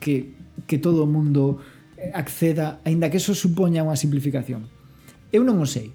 que, 0.00 0.32
que 0.66 0.78
todo 0.78 1.04
o 1.04 1.10
mundo 1.10 1.60
eh, 1.98 2.10
acceda, 2.14 2.80
aínda 2.86 3.10
que 3.12 3.20
eso 3.20 3.36
supoña 3.36 3.84
unha 3.84 3.98
simplificación? 3.98 4.64
Eu 5.28 5.44
non 5.44 5.60
o 5.60 5.66
sei. 5.68 5.92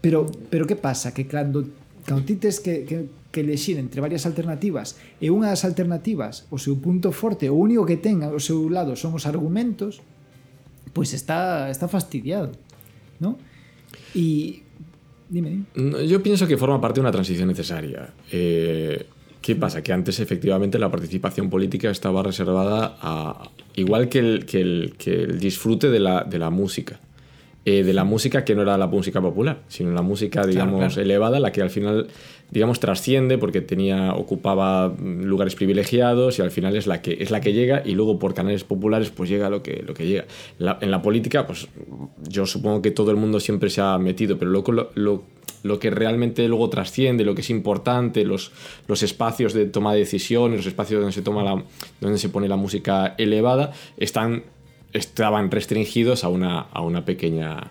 Pero, 0.00 0.30
pero 0.48 0.64
que 0.64 0.76
pasa? 0.78 1.12
Que 1.12 1.26
cando, 1.26 1.66
cando 2.06 2.24
ti 2.24 2.38
tes 2.38 2.62
que, 2.62 2.86
que 2.86 3.19
que 3.30 3.42
lexir 3.42 3.78
entre 3.78 4.02
varias 4.02 4.26
alternativas 4.26 4.98
e 5.22 5.30
unha 5.30 5.54
das 5.54 5.62
alternativas, 5.62 6.50
o 6.50 6.58
seu 6.58 6.78
punto 6.82 7.14
forte, 7.14 7.46
o 7.46 7.54
único 7.54 7.86
que 7.86 7.96
ten 7.96 8.26
ao 8.26 8.42
seu 8.42 8.66
lado 8.66 8.98
son 8.98 9.14
os 9.14 9.24
argumentos, 9.26 10.02
pois 10.90 11.14
está, 11.14 11.70
está 11.70 11.86
fastidiado, 11.86 12.52
¿no? 13.22 13.38
E... 14.14 14.66
Dime, 15.30 15.62
dime. 15.74 16.06
Yo 16.10 16.18
pienso 16.26 16.50
que 16.50 16.58
forma 16.58 16.80
parte 16.80 16.98
de 16.98 17.06
una 17.06 17.14
transición 17.14 17.46
necesaria. 17.46 18.10
Eh, 18.34 19.06
¿Qué 19.40 19.54
pasa? 19.54 19.80
Que 19.80 19.92
antes 19.92 20.18
efectivamente 20.18 20.76
la 20.76 20.90
participación 20.90 21.48
política 21.48 21.88
estaba 21.88 22.22
reservada 22.24 22.98
a... 23.00 23.48
igual 23.76 24.08
que 24.08 24.18
el, 24.18 24.44
que 24.44 24.60
el, 24.60 24.94
que 24.98 25.22
el 25.22 25.38
disfrute 25.38 25.88
de 25.88 26.00
la, 26.00 26.24
de 26.24 26.38
la 26.40 26.50
música. 26.50 26.98
Eh, 27.64 27.84
de 27.84 27.92
la 27.92 28.02
música 28.04 28.44
que 28.44 28.56
no 28.56 28.62
era 28.62 28.76
la 28.76 28.88
música 28.88 29.20
popular, 29.20 29.60
sino 29.68 29.92
la 29.92 30.02
música, 30.02 30.44
digamos, 30.46 30.94
claro. 30.94 31.00
elevada, 31.02 31.38
la 31.38 31.52
que 31.52 31.62
al 31.62 31.70
final, 31.70 32.08
digamos, 32.50 32.80
trasciende 32.80 33.38
porque 33.38 33.60
tenía, 33.60 34.12
ocupaba 34.14 34.92
lugares 34.98 35.54
privilegiados 35.54 36.38
y 36.38 36.42
al 36.42 36.50
final 36.50 36.76
es 36.76 36.86
la 36.86 37.00
que, 37.00 37.16
es 37.20 37.30
la 37.30 37.40
que 37.40 37.52
llega 37.52 37.82
y 37.84 37.92
luego 37.92 38.18
por 38.18 38.34
canales 38.34 38.64
populares 38.64 39.10
pues 39.10 39.30
llega 39.30 39.48
lo 39.50 39.62
que, 39.62 39.82
lo 39.86 39.94
que 39.94 40.06
llega. 40.06 40.24
La- 40.58 40.78
en 40.80 40.90
la 40.90 41.00
política, 41.02 41.46
pues 41.46 41.68
yo 42.28 42.46
supongo 42.46 42.82
que 42.82 42.90
todo 42.90 43.10
el 43.10 43.16
mundo 43.16 43.38
siempre 43.40 43.70
se 43.70 43.80
ha 43.80 43.98
metido, 43.98 44.36
pero 44.38 44.50
lo, 44.50 44.64
lo, 44.94 45.22
lo 45.62 45.78
que 45.78 45.90
realmente 45.90 46.46
luego 46.48 46.68
trasciende, 46.70 47.24
lo 47.24 47.34
que 47.34 47.42
es 47.42 47.50
importante, 47.50 48.24
los, 48.24 48.50
los 48.88 49.02
espacios 49.02 49.52
de 49.52 49.66
toma 49.66 49.92
de 49.92 50.00
decisiones, 50.00 50.56
los 50.58 50.66
espacios 50.66 51.00
donde 51.00 51.12
se, 51.12 51.22
toma 51.22 51.42
la, 51.44 51.62
donde 52.00 52.18
se 52.18 52.28
pone 52.30 52.48
la 52.48 52.56
música 52.56 53.14
elevada, 53.18 53.72
están 53.96 54.42
estaban 54.92 55.52
restringidos 55.52 56.24
a 56.24 56.28
una, 56.28 56.58
a 56.62 56.80
una 56.82 57.04
pequeña 57.04 57.70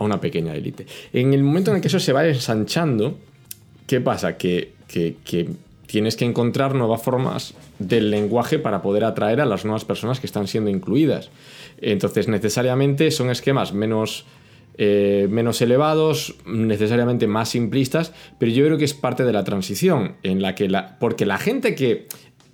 a 0.00 0.04
una 0.04 0.20
pequeña 0.20 0.54
élite. 0.56 0.86
En 1.12 1.32
el 1.34 1.42
momento 1.44 1.70
en 1.70 1.76
el 1.76 1.82
que 1.82 1.88
eso 1.88 2.00
se 2.00 2.12
va 2.12 2.26
ensanchando, 2.26 3.18
¿qué 3.88 4.00
pasa? 4.00 4.36
Que, 4.38 4.74
que- 4.86 5.16
tienes 5.88 6.16
que 6.16 6.26
encontrar 6.26 6.74
nuevas 6.74 7.00
formas 7.02 7.54
del 7.78 8.10
lenguaje 8.10 8.58
para 8.58 8.82
poder 8.82 9.04
atraer 9.04 9.40
a 9.40 9.46
las 9.46 9.64
nuevas 9.64 9.86
personas 9.86 10.20
que 10.20 10.26
están 10.26 10.46
siendo 10.46 10.68
incluidas. 10.68 11.30
Entonces, 11.80 12.28
necesariamente 12.28 13.10
son 13.10 13.30
esquemas 13.30 13.72
menos, 13.72 14.26
eh, 14.76 15.28
menos 15.30 15.62
elevados, 15.62 16.34
necesariamente 16.44 17.26
más 17.26 17.48
simplistas, 17.48 18.12
pero 18.38 18.52
yo 18.52 18.66
creo 18.66 18.76
que 18.76 18.84
es 18.84 18.92
parte 18.92 19.24
de 19.24 19.32
la 19.32 19.44
transición, 19.44 20.16
en 20.22 20.42
la 20.42 20.54
que 20.54 20.68
la, 20.68 20.98
porque 20.98 21.24
la 21.24 21.38
gente 21.38 21.74
que 21.74 22.06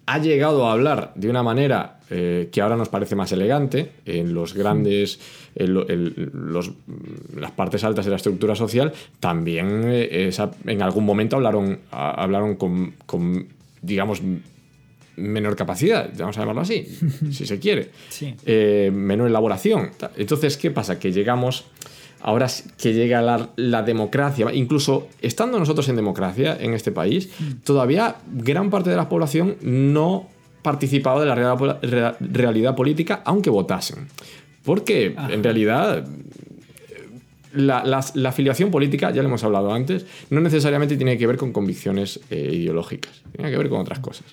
ha 0.07 0.19
llegado 0.19 0.69
a 0.69 0.73
hablar 0.73 1.11
de 1.17 1.29
una 1.29 1.43
manera 1.43 1.99
eh, 2.11 2.51
que 2.53 2.61
ahora 2.61 2.77
nos 2.77 2.89
parece 2.89 3.17
más 3.17 3.33
elegante 3.33 3.91
en 4.05 4.33
los 4.33 4.55
grandes, 4.55 5.19
los- 5.57 6.71
las 7.37 7.51
partes 7.53 7.85
altas 7.85 8.05
de 8.05 8.11
la 8.11 8.17
estructura 8.17 8.55
social, 8.55 8.93
también 9.21 9.83
eh, 9.85 10.29
esa- 10.29 10.51
en 10.67 10.83
algún 10.83 11.05
momento 11.05 11.37
hablaron, 11.37 11.79
a- 11.91 12.23
hablaron 12.23 12.57
con, 12.57 12.95
con, 13.07 13.47
digamos, 13.83 14.21
menor 15.17 15.55
capacidad, 15.55 16.11
vamos 16.19 16.37
a 16.39 16.41
llamarlo 16.41 16.63
así, 16.63 16.87
si 17.31 17.47
se 17.47 17.59
quiere, 17.59 17.91
Sí. 18.09 18.35
Eh, 18.47 18.91
menor 18.93 19.29
elaboración. 19.29 19.91
Entonces, 20.17 20.57
¿qué 20.57 20.71
pasa? 20.73 20.99
Que 20.99 21.13
llegamos, 21.13 21.67
ahora 22.21 22.49
que 22.79 22.93
llega 22.93 23.23
la, 23.23 23.51
la 23.55 23.83
democracia, 23.85 24.53
incluso 24.53 25.07
estando 25.23 25.59
nosotros 25.61 25.89
en 25.89 25.95
democracia 25.97 26.57
en 26.61 26.75
este 26.75 26.91
país, 26.91 27.31
todavía 27.63 28.17
gran 28.33 28.71
parte 28.71 28.91
de 28.91 28.97
la 28.97 29.09
población 29.09 29.57
no 29.63 30.29
participaba 30.63 31.21
de 31.21 31.27
la 31.27 31.35
real- 31.37 31.79
rea- 31.83 32.17
realidad 32.21 32.75
política, 32.75 33.23
aunque 33.25 33.51
votasen. 33.51 34.09
Porque 34.65 35.15
en 35.31 35.43
realidad 35.43 36.07
la, 37.53 37.85
la- 37.85 38.05
la 38.15 38.29
afiliación 38.31 38.71
política, 38.71 39.11
ya 39.13 39.23
lo 39.23 39.29
hemos 39.29 39.45
hablado 39.45 39.73
antes, 39.73 40.07
no 40.31 40.41
necesariamente 40.41 40.97
tiene 40.97 41.17
que 41.19 41.27
ver 41.27 41.37
con 41.37 41.53
convicciones 41.53 42.21
eh, 42.31 42.51
ideológicas, 42.53 43.23
tiene 43.35 43.51
que 43.51 43.59
ver 43.59 43.69
con 43.69 43.81
otras 43.81 44.01
cosas. 44.01 44.27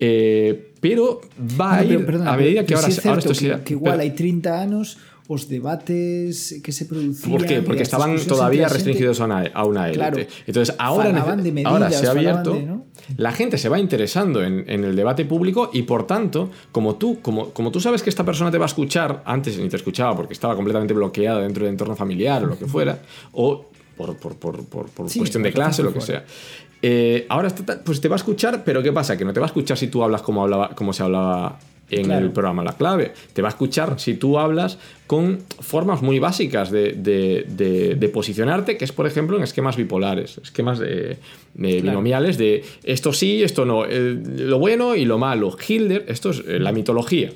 Eh, 0.00 0.72
pero 0.80 1.20
va 1.58 1.76
a 1.76 1.76
Bueno, 1.78 1.82
ir 1.92 1.96
pero, 1.98 2.06
perdona, 2.06 2.32
a 2.32 2.36
medida 2.36 2.66
que 2.66 2.74
ahora, 2.74 2.86
sí 2.90 2.98
es 2.98 3.06
ahora 3.06 3.20
certo 3.22 3.32
esto 3.32 3.42
que, 3.44 3.48
sea- 3.54 3.64
que 3.64 3.72
igual 3.74 3.96
pero- 3.96 4.02
hai 4.02 4.12
30 4.12 4.60
anos 4.60 4.98
os 5.26 5.48
debates 5.48 6.60
que 6.62 6.70
se 6.72 6.84
producían 6.84 7.30
¿Por 7.30 7.46
qué? 7.46 7.62
Porque 7.62 7.82
estaban 7.82 8.16
todavía 8.26 8.68
restringidos 8.68 9.20
a 9.20 9.24
una, 9.24 9.40
a 9.54 9.64
una 9.64 9.86
élite. 9.86 9.98
Claro. 9.98 10.18
Entonces, 10.46 10.74
ahora, 10.78 11.36
de 11.36 11.52
medidas, 11.52 11.72
ahora 11.72 11.90
se 11.90 12.06
ha 12.06 12.10
abierto, 12.10 12.52
de, 12.54 12.62
¿no? 12.62 12.86
la 13.16 13.32
gente 13.32 13.56
se 13.56 13.68
va 13.68 13.78
interesando 13.78 14.42
en, 14.42 14.64
en 14.68 14.84
el 14.84 14.94
debate 14.94 15.24
público 15.24 15.70
y 15.72 15.82
por 15.82 16.06
tanto, 16.06 16.50
como 16.72 16.96
tú, 16.96 17.20
como, 17.22 17.50
como 17.50 17.70
tú 17.70 17.80
sabes 17.80 18.02
que 18.02 18.10
esta 18.10 18.24
persona 18.24 18.50
te 18.50 18.58
va 18.58 18.66
a 18.66 18.68
escuchar, 18.68 19.22
antes 19.24 19.58
ni 19.58 19.68
te 19.68 19.76
escuchaba 19.76 20.14
porque 20.14 20.34
estaba 20.34 20.54
completamente 20.54 20.92
bloqueada 20.92 21.40
dentro 21.40 21.64
del 21.64 21.72
entorno 21.72 21.96
familiar 21.96 22.44
o 22.44 22.46
lo 22.46 22.58
que 22.58 22.66
fuera, 22.66 22.98
o 23.32 23.66
por, 23.96 24.16
por, 24.16 24.36
por, 24.36 24.64
por, 24.66 24.88
por 24.88 25.08
Sí, 25.08 25.20
cuestión 25.20 25.42
de 25.42 25.52
clase 25.52 25.80
o 25.82 25.86
lo 25.86 25.92
que 25.94 26.00
fuera. 26.00 26.20
sea. 26.20 26.36
Eh, 26.82 27.24
ahora 27.30 27.48
pues 27.82 27.98
te 28.00 28.08
va 28.08 28.16
a 28.16 28.18
escuchar, 28.18 28.62
pero 28.62 28.82
¿qué 28.82 28.92
pasa? 28.92 29.16
Que 29.16 29.24
no 29.24 29.32
te 29.32 29.40
va 29.40 29.46
a 29.46 29.48
escuchar 29.48 29.78
si 29.78 29.86
tú 29.88 30.02
hablas 30.04 30.20
como, 30.20 30.42
hablaba, 30.42 30.70
como 30.74 30.92
se 30.92 31.02
hablaba 31.02 31.58
en 31.90 32.04
Claro. 32.04 32.24
el 32.26 32.32
programa 32.32 32.64
La 32.64 32.72
Clave. 32.72 33.12
Te 33.32 33.42
va 33.42 33.48
a 33.48 33.50
escuchar 33.50 34.00
si 34.00 34.14
tú 34.14 34.38
hablas 34.38 34.78
con 35.06 35.40
formas 35.60 36.00
muy 36.02 36.18
básicas 36.18 36.70
de, 36.70 36.92
de- 36.92 37.44
de- 37.48 37.94
de 37.94 38.08
posicionarte, 38.08 38.76
que 38.76 38.84
es, 38.84 38.92
por 38.92 39.06
ejemplo, 39.06 39.36
en 39.36 39.42
esquemas 39.42 39.76
bipolares, 39.76 40.38
esquemas 40.42 40.78
de, 40.78 41.18
binomiales 41.54 42.38
de 42.38 42.64
esto 42.84 43.12
sí, 43.12 43.42
esto 43.42 43.64
no, 43.64 43.84
eh, 43.86 44.16
lo 44.38 44.58
bueno 44.58 44.96
y 44.96 45.04
lo 45.04 45.18
malo. 45.18 45.56
Hitler, 45.66 46.04
esto 46.08 46.30
es 46.30 46.42
eh, 46.46 46.58
la 46.58 46.72
mitología. 46.72 47.30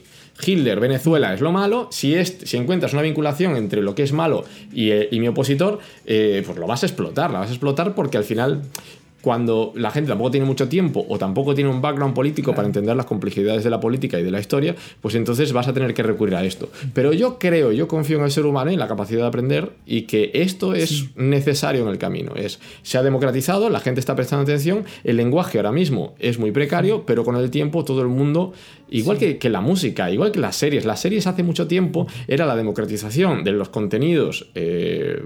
Hitler, 0.44 0.78
Venezuela 0.78 1.34
es 1.34 1.40
lo 1.40 1.50
malo. 1.50 1.88
Si, 1.90 2.14
es, 2.14 2.38
si 2.44 2.56
encuentras 2.56 2.92
una 2.92 3.02
vinculación 3.02 3.56
entre 3.56 3.82
lo 3.82 3.96
que 3.96 4.04
es 4.04 4.12
malo 4.12 4.44
y, 4.72 4.90
eh, 4.90 5.08
y 5.10 5.18
mi 5.18 5.26
opositor, 5.26 5.80
eh, 6.06 6.42
pues 6.46 6.56
lo 6.58 6.66
vas 6.68 6.84
a 6.84 6.86
explotar. 6.86 7.32
La 7.32 7.40
vas 7.40 7.48
a 7.48 7.52
explotar 7.52 7.94
porque 7.96 8.18
al 8.18 8.24
final 8.24 8.62
cuando 9.20 9.72
la 9.74 9.90
gente 9.90 10.08
tampoco 10.08 10.30
tiene 10.30 10.46
mucho 10.46 10.68
tiempo 10.68 11.04
o 11.08 11.18
tampoco 11.18 11.54
tiene 11.54 11.70
un 11.70 11.80
background 11.80 12.14
político 12.14 12.54
para 12.54 12.66
entender 12.66 12.96
las 12.96 13.06
complejidades 13.06 13.64
de 13.64 13.70
la 13.70 13.80
política 13.80 14.18
y 14.18 14.22
de 14.22 14.30
la 14.30 14.40
historia, 14.40 14.76
pues 15.00 15.14
entonces 15.14 15.52
vas 15.52 15.66
a 15.68 15.72
tener 15.72 15.92
que 15.94 16.02
recurrir 16.02 16.36
a 16.36 16.44
esto. 16.44 16.68
Pero 16.94 17.12
yo 17.12 17.38
creo, 17.38 17.72
yo 17.72 17.88
confío 17.88 18.18
en 18.18 18.24
el 18.24 18.30
ser 18.30 18.46
humano 18.46 18.70
y 18.70 18.74
en 18.74 18.80
la 18.80 18.88
capacidad 18.88 19.22
de 19.22 19.26
aprender 19.26 19.70
y 19.86 20.02
que 20.02 20.30
esto 20.34 20.74
es 20.74 21.16
necesario 21.16 21.82
en 21.82 21.88
el 21.88 21.98
camino. 21.98 22.32
Es, 22.36 22.60
se 22.82 22.98
ha 22.98 23.02
democratizado, 23.02 23.70
la 23.70 23.80
gente 23.80 24.00
está 24.00 24.14
prestando 24.14 24.44
atención, 24.44 24.84
el 25.04 25.16
lenguaje 25.16 25.58
ahora 25.58 25.72
mismo 25.72 26.14
es 26.18 26.38
muy 26.38 26.52
precario, 26.52 27.04
pero 27.04 27.24
con 27.24 27.36
el 27.36 27.50
tiempo 27.50 27.84
todo 27.84 28.02
el 28.02 28.08
mundo, 28.08 28.52
igual 28.88 29.18
que, 29.18 29.38
que 29.38 29.50
la 29.50 29.60
música, 29.60 30.10
igual 30.10 30.30
que 30.30 30.38
las 30.38 30.56
series, 30.56 30.84
las 30.84 31.00
series 31.00 31.26
hace 31.26 31.42
mucho 31.42 31.66
tiempo 31.66 32.06
era 32.28 32.46
la 32.46 32.54
democratización 32.56 33.42
de 33.42 33.52
los 33.52 33.68
contenidos 33.68 34.48
eh, 34.54 35.20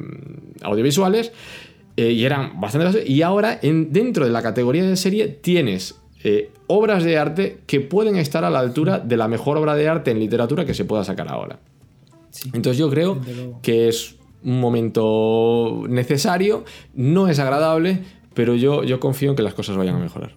audiovisuales 0.62 1.32
eh, 1.96 2.10
y 2.12 2.24
eran 2.24 2.60
bastante. 2.60 3.04
Y 3.06 3.22
ahora, 3.22 3.58
en, 3.62 3.92
dentro 3.92 4.24
de 4.24 4.30
la 4.32 4.42
categoría 4.42 4.84
de 4.84 4.96
serie, 4.96 5.28
tienes 5.28 6.00
eh, 6.24 6.50
obras 6.66 7.04
de 7.04 7.18
arte 7.18 7.58
que 7.66 7.80
pueden 7.80 8.16
estar 8.16 8.44
a 8.44 8.50
la 8.50 8.60
altura 8.60 8.98
de 8.98 9.16
la 9.16 9.28
mejor 9.28 9.56
obra 9.58 9.74
de 9.74 9.88
arte 9.88 10.10
en 10.10 10.18
literatura 10.18 10.64
que 10.64 10.74
se 10.74 10.84
pueda 10.84 11.04
sacar 11.04 11.28
ahora. 11.28 11.58
Sí. 12.30 12.50
Entonces 12.54 12.78
yo 12.78 12.88
creo 12.88 13.20
que 13.62 13.88
es 13.88 14.16
un 14.44 14.58
momento 14.60 15.84
necesario, 15.88 16.64
no 16.94 17.28
es 17.28 17.38
agradable, 17.38 18.00
pero 18.34 18.54
yo, 18.54 18.82
yo 18.84 18.98
confío 18.98 19.30
en 19.30 19.36
que 19.36 19.42
las 19.42 19.54
cosas 19.54 19.76
vayan 19.76 19.96
a 19.96 19.98
mejorar. 19.98 20.34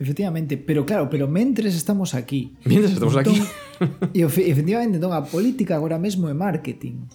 Efectivamente, 0.00 0.56
pero 0.58 0.84
claro, 0.84 1.08
pero 1.08 1.28
mentres 1.28 1.74
estamos 1.76 2.14
aquí. 2.14 2.52
Mientras 2.64 2.92
estamos 2.94 3.16
aquí. 3.16 3.40
E 4.12 4.26
efe- 4.26 4.50
efectivamente, 4.50 4.96
entón, 4.98 5.12
a 5.14 5.22
política 5.22 5.76
agora 5.76 5.98
mesmo 6.02 6.28
é 6.28 6.34
marketing. 6.34 7.06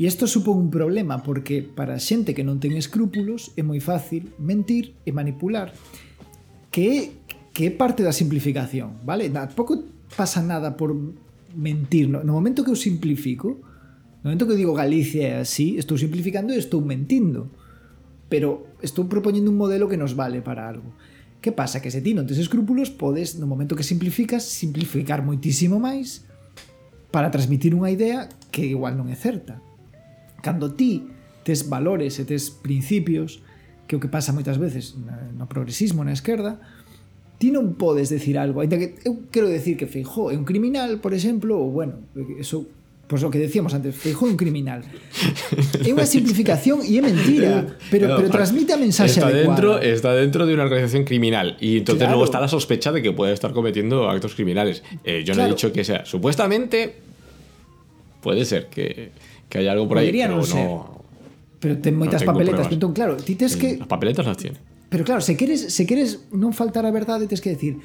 E 0.00 0.08
isto 0.08 0.24
supón 0.24 0.56
un 0.56 0.70
problema 0.72 1.20
porque 1.20 1.60
para 1.60 1.92
a 1.92 2.00
xente 2.00 2.32
que 2.32 2.40
non 2.40 2.56
ten 2.56 2.72
escrúpulos 2.72 3.52
é 3.52 3.60
moi 3.60 3.84
fácil 3.84 4.32
mentir 4.40 4.96
e 5.04 5.12
manipular 5.12 5.76
que 6.72 6.82
é, 6.88 6.98
que 7.52 7.68
é 7.68 7.70
parte 7.76 8.00
da 8.00 8.16
simplificación, 8.16 9.04
vale? 9.04 9.28
Tampouco 9.28 9.76
pasa 10.16 10.40
nada 10.40 10.72
por 10.72 10.96
mentir. 11.52 12.08
No 12.08 12.32
momento 12.32 12.64
que 12.64 12.72
eu 12.72 12.80
simplifico, 12.80 13.60
no 14.24 14.32
momento 14.32 14.48
que 14.48 14.56
digo 14.56 14.72
Galicia 14.72 15.36
é 15.36 15.44
así, 15.44 15.76
estou 15.76 16.00
simplificando 16.00 16.56
e 16.56 16.56
estou 16.56 16.80
mentindo. 16.80 17.52
Pero 18.32 18.72
estou 18.80 19.04
propoñendo 19.04 19.52
un 19.52 19.60
modelo 19.60 19.84
que 19.84 20.00
nos 20.00 20.16
vale 20.16 20.40
para 20.40 20.64
algo. 20.64 20.96
Que 21.44 21.52
pasa? 21.52 21.84
Que 21.84 21.92
se 21.92 22.00
ti 22.00 22.16
non 22.16 22.24
tes 22.24 22.40
escrúpulos, 22.40 22.88
podes, 22.88 23.36
no 23.36 23.44
momento 23.44 23.76
que 23.76 23.84
simplificas, 23.84 24.48
simplificar 24.48 25.20
moitísimo 25.20 25.76
máis 25.76 26.24
para 27.12 27.28
transmitir 27.28 27.76
unha 27.76 27.92
idea 27.92 28.32
que 28.48 28.64
igual 28.64 28.96
non 28.96 29.12
é 29.12 29.16
certa. 29.18 29.60
Cando 30.42 30.72
ti 30.72 31.04
tes 31.44 31.68
valores 31.68 32.18
e 32.20 32.24
tes 32.24 32.50
principios, 32.50 33.40
que 33.88 33.94
é 33.94 33.96
o 33.96 34.00
que 34.00 34.08
pasa 34.12 34.32
moitas 34.32 34.56
veces 34.60 34.94
no 35.36 35.44
progresismo 35.48 36.04
na 36.04 36.12
esquerda, 36.12 36.60
ti 37.40 37.48
non 37.48 37.76
podes 37.80 38.12
decir 38.12 38.36
algo, 38.36 38.60
ainda 38.60 38.76
que 38.76 39.00
eu 39.08 39.24
quero 39.32 39.48
decir 39.48 39.76
que 39.80 39.88
Feijó 39.88 40.28
é 40.28 40.36
un 40.36 40.44
criminal, 40.44 41.00
por 41.00 41.12
exemplo, 41.16 41.56
ou 41.56 41.72
bueno, 41.72 42.04
eso 42.38 42.66
Pois 43.10 43.26
o 43.26 43.30
que 43.34 43.42
decíamos 43.42 43.74
antes, 43.74 43.90
Feijó 43.98 44.30
é 44.30 44.30
un 44.30 44.38
criminal. 44.38 44.86
É 45.82 45.90
unha 45.90 46.06
simplificación 46.06 46.78
e 46.86 46.94
é 46.94 47.02
mentira, 47.02 47.66
pero, 47.90 48.06
No, 48.06 48.22
pero 48.22 48.30
transmite 48.30 48.70
a 48.70 48.78
mensaxe 48.78 49.18
está 49.18 49.26
adecuada. 49.26 49.50
dentro, 49.50 49.70
está 49.82 50.10
dentro 50.14 50.46
de 50.46 50.54
una 50.54 50.62
organización 50.62 51.02
criminal 51.02 51.58
y 51.58 51.82
entonces 51.82 52.06
Claro. 52.06 52.14
luego 52.22 52.30
está 52.30 52.38
la 52.38 52.46
sospecha 52.46 52.94
de 52.94 53.02
que 53.02 53.10
puede 53.10 53.34
estar 53.34 53.50
cometiendo 53.50 54.06
actos 54.06 54.38
criminales. 54.38 54.86
Eh, 55.02 55.26
yo 55.26 55.34
no 55.34 55.42
he 55.42 55.50
Claro. 55.50 55.58
dicho 55.58 55.72
que 55.74 55.82
sea. 55.82 56.06
Supuestamente 56.06 57.02
puede 58.22 58.44
ser 58.44 58.70
que, 58.70 59.10
que 59.50 59.58
hai 59.58 59.66
algo 59.66 59.90
por 59.90 59.98
aí. 59.98 60.14
pero 60.14 60.38
non 60.38 60.46
ser. 60.46 60.62
No, 60.62 61.02
pero 61.58 61.82
ten 61.82 61.98
moitas 61.98 62.22
no 62.22 62.30
papeletas, 62.30 62.70
pruebas. 62.70 62.78
entón 62.78 62.92
claro, 62.94 63.12
ti 63.18 63.34
tes 63.34 63.58
que 63.58 63.82
As 63.82 63.90
papeletas 63.90 64.24
las 64.24 64.38
tiene. 64.38 64.62
Pero 64.88 65.02
claro, 65.02 65.20
se 65.20 65.34
queres 65.34 65.74
se 65.74 65.84
queres 65.84 66.30
non 66.30 66.54
faltar 66.54 66.86
a 66.86 66.94
verdade, 66.94 67.26
tes 67.26 67.42
que 67.42 67.52
decir 67.52 67.82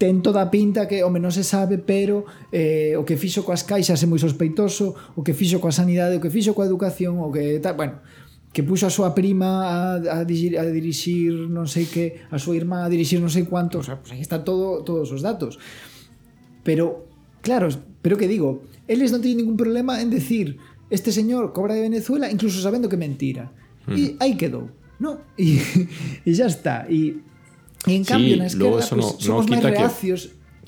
ten 0.00 0.24
toda 0.24 0.40
a 0.40 0.48
pinta 0.48 0.88
que, 0.88 1.04
home, 1.04 1.20
non 1.20 1.28
se 1.28 1.44
sabe, 1.44 1.76
pero 1.76 2.24
eh, 2.56 2.96
o 2.96 3.04
que 3.04 3.20
fixo 3.20 3.44
coas 3.44 3.68
caixas 3.68 4.00
é 4.00 4.08
moi 4.08 4.16
sospeitoso, 4.16 4.96
o 5.12 5.20
que 5.20 5.36
fixo 5.36 5.60
coa 5.60 5.76
sanidade, 5.76 6.16
o 6.16 6.24
que 6.24 6.32
fixo 6.32 6.56
coa 6.56 6.64
educación, 6.64 7.20
o 7.20 7.28
que 7.28 7.60
tal, 7.60 7.76
bueno, 7.76 8.00
que 8.48 8.64
puxo 8.64 8.88
a 8.88 8.92
súa 8.92 9.12
prima 9.12 9.68
a, 9.68 10.00
a, 10.00 10.24
dirigir, 10.24 10.56
a 10.56 10.64
dirixir 10.64 11.52
non 11.52 11.68
sei 11.68 11.84
que, 11.84 12.24
a 12.32 12.40
súa 12.40 12.56
irmá 12.56 12.82
a 12.82 12.88
dirixir 12.88 13.20
non 13.20 13.28
sei 13.28 13.44
cuánto, 13.44 13.78
o 13.78 13.84
sea, 13.84 14.00
pues 14.00 14.16
aí 14.16 14.24
está 14.24 14.40
todo, 14.40 14.80
todos 14.88 15.12
os 15.12 15.20
datos. 15.20 15.60
Pero, 16.64 17.04
claro, 17.44 17.68
pero 18.00 18.16
que 18.16 18.24
digo, 18.24 18.64
eles 18.90 19.14
non 19.14 19.22
teñen 19.22 19.38
ningún 19.46 19.54
problema 19.54 20.02
en 20.02 20.10
decir 20.10 20.58
este 20.90 21.14
señor 21.14 21.54
cobra 21.54 21.78
de 21.78 21.86
Venezuela 21.86 22.26
incluso 22.26 22.58
sabendo 22.58 22.90
que 22.90 22.98
mentira. 22.98 23.54
E 23.86 24.18
aí 24.18 24.34
quedou, 24.34 24.68
¿no? 24.98 25.22
E, 25.38 25.62
e 26.26 26.30
ya 26.34 26.50
está. 26.50 26.90
E, 26.90 27.22
e 27.86 27.92
en 27.94 28.02
cambio 28.04 28.34
na 28.36 28.50
luego 28.52 28.82
esquerda 28.82 28.84
eso 28.84 28.94
pues, 28.98 29.06
no- 29.06 29.14
no 29.14 29.20
somos 29.22 29.44
máis 29.46 29.62
quita 29.62 29.70
que- 29.70 29.78
reacios 29.86 30.20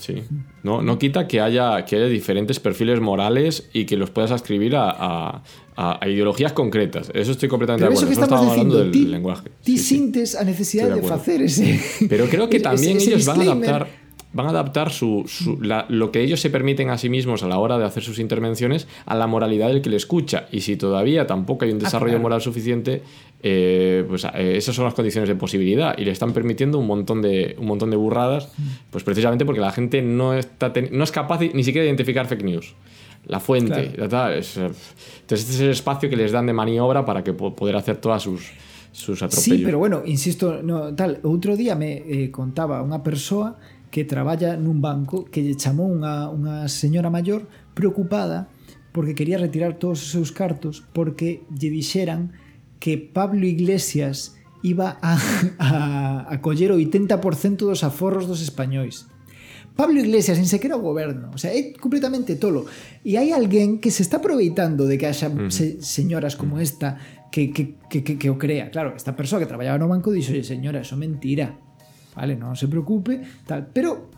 Sí. 0.02 0.18
No, 0.64 0.82
no 0.82 0.98
quita 0.98 1.28
que 1.28 1.38
haya, 1.38 1.84
que 1.84 1.94
haya 1.94 2.08
diferentes 2.10 2.58
perfiles 2.58 2.98
morales 2.98 3.68
y 3.72 3.84
que 3.84 3.94
los 3.96 4.10
puedas 4.10 4.32
ascribir 4.32 4.74
a, 4.74 4.90
a- 4.90 5.42
a- 5.76 6.08
ideologías 6.08 6.50
concretas. 6.52 7.12
Eso 7.14 7.30
estoy 7.30 7.46
completamente 7.48 7.86
Pero 7.86 7.90
de 7.92 7.94
eso 8.02 8.06
acuerdo. 8.06 8.10
que 8.10 8.18
No 8.18 8.24
estamos 8.26 8.40
estaba 8.42 8.52
hablando 8.52 8.78
del 8.82 8.90
ti, 8.90 9.04
lenguaje. 9.06 9.50
ti 9.62 9.76
Sí, 9.76 9.78
sí. 9.78 9.84
sintes 9.94 10.34
a 10.34 10.42
necesidade 10.42 10.88
Estoy 10.96 11.02
de, 11.02 11.06
de 11.06 11.14
facer 11.14 11.38
ese 11.42 11.78
Pero 12.08 12.26
creo 12.26 12.48
que 12.48 12.56
ese- 12.62 12.64
también 12.66 12.96
ese 12.96 13.10
ellos 13.14 13.26
van 13.26 13.40
a 13.40 13.42
adaptar 13.44 13.86
van 14.32 14.46
a 14.46 14.50
adaptar 14.50 14.90
su, 14.90 15.24
su- 15.26 15.60
la- 15.60 15.86
lo 15.88 16.10
que 16.10 16.20
ellos 16.20 16.40
se 16.40 16.50
permiten 16.50 16.90
a 16.90 16.96
sí 16.98 17.08
mismos 17.08 17.42
a 17.42 17.48
la 17.48 17.58
hora 17.58 17.78
de 17.78 17.84
hacer 17.84 18.02
sus 18.02 18.18
intervenciones 18.18 18.88
a 19.06 19.14
la 19.14 19.26
moralidad 19.26 19.68
del 19.68 19.82
que 19.82 19.90
le 19.90 19.96
escucha. 19.96 20.46
Y 20.50 20.60
si 20.60 20.76
todavía 20.76 21.26
tampoco 21.26 21.64
hay 21.64 21.72
un 21.72 21.78
desarrollo 21.78 22.12
claro. 22.14 22.22
moral 22.22 22.40
suficiente, 22.40 23.02
eh, 23.42 24.04
pues 24.08 24.24
eh, 24.24 24.56
esas 24.56 24.74
son 24.74 24.84
las 24.84 24.94
condiciones 24.94 25.28
de 25.28 25.34
posibilidad 25.34 25.96
y 25.98 26.04
le 26.04 26.12
están 26.12 26.32
permitiendo 26.32 26.78
un 26.78 26.86
montón 26.86 27.22
de, 27.22 27.56
un 27.58 27.66
montón 27.66 27.90
de 27.90 27.96
burradas, 27.96 28.48
pues 28.90 29.04
precisamente 29.04 29.44
porque 29.44 29.60
la 29.60 29.72
gente 29.72 30.00
no, 30.02 30.34
está 30.34 30.72
no 30.90 31.04
es 31.04 31.10
capaz 31.12 31.40
ni 31.40 31.64
siquiera 31.64 31.82
de 31.82 31.88
identificar 31.90 32.26
fake 32.26 32.44
news. 32.44 32.74
La 33.26 33.38
fuente, 33.38 33.92
Claro. 33.92 33.98
la 33.98 34.08
tal, 34.08 34.32
es, 34.34 34.56
eh, 34.56 34.66
entonces 34.66 35.40
este 35.46 35.52
es 35.54 35.60
el 35.60 35.70
espacio 35.70 36.10
que 36.10 36.16
les 36.16 36.32
dan 36.32 36.46
de 36.46 36.52
maniobra 36.52 37.04
para 37.04 37.22
que 37.22 37.32
po- 37.32 37.54
poder 37.54 37.76
hacer 37.76 37.96
todas 37.98 38.20
sus, 38.22 38.50
sus 38.90 39.22
atropellos. 39.22 39.44
Sí, 39.58 39.62
pero 39.64 39.78
bueno, 39.78 40.02
insisto, 40.04 40.60
no, 40.62 40.92
tal, 40.94 41.20
outro 41.22 41.54
día 41.56 41.74
me 41.78 42.02
eh, 42.02 42.30
contaba 42.34 42.82
unha 42.82 42.98
persoa 42.98 43.54
que 43.92 44.08
traballa 44.08 44.56
nun 44.56 44.80
banco 44.80 45.28
que 45.28 45.44
lle 45.44 45.52
chamou 45.54 45.92
unha, 45.92 46.32
unha 46.32 46.64
señora 46.72 47.12
maior 47.12 47.44
preocupada 47.76 48.48
porque 48.96 49.12
quería 49.12 49.36
retirar 49.36 49.76
todos 49.76 50.00
os 50.00 50.10
seus 50.16 50.32
cartos 50.32 50.80
porque 50.96 51.44
lle 51.52 51.68
dixeran 51.68 52.32
que 52.80 52.96
Pablo 52.96 53.44
Iglesias 53.44 54.40
iba 54.64 54.96
a, 55.04 55.20
a, 55.60 55.70
a 56.24 56.34
coller 56.40 56.72
o 56.72 56.80
80% 56.80 57.68
dos 57.68 57.84
aforros 57.84 58.24
dos 58.24 58.40
españois. 58.40 59.12
Pablo 59.76 60.00
Iglesias, 60.00 60.36
nin 60.36 60.48
sequera 60.48 60.76
o 60.76 60.84
goberno, 60.84 61.32
o 61.32 61.38
sea, 61.40 61.52
é 61.52 61.72
completamente 61.76 62.36
tolo. 62.36 62.68
E 63.04 63.16
hai 63.16 63.32
alguén 63.32 63.80
que 63.80 63.92
se 63.92 64.04
está 64.04 64.20
aproveitando 64.20 64.84
de 64.84 65.00
que 65.00 65.08
haxa 65.08 65.32
mm. 65.32 65.48
se, 65.48 65.80
señoras 65.80 66.36
como 66.36 66.60
esta 66.60 66.96
que, 67.32 67.52
que, 67.52 67.80
que, 67.88 68.04
que, 68.04 68.20
que 68.20 68.28
o 68.28 68.36
crea. 68.36 68.68
Claro, 68.68 68.92
esta 68.92 69.16
persoa 69.16 69.40
que 69.40 69.48
traballaba 69.48 69.80
no 69.80 69.88
banco 69.88 70.12
dixo, 70.12 70.36
señora, 70.44 70.84
eso 70.84 70.96
mentira 71.00 71.56
vale, 72.14 72.36
non 72.36 72.56
se 72.56 72.68
preocupe, 72.68 73.20
tal, 73.46 73.68
pero 73.72 74.10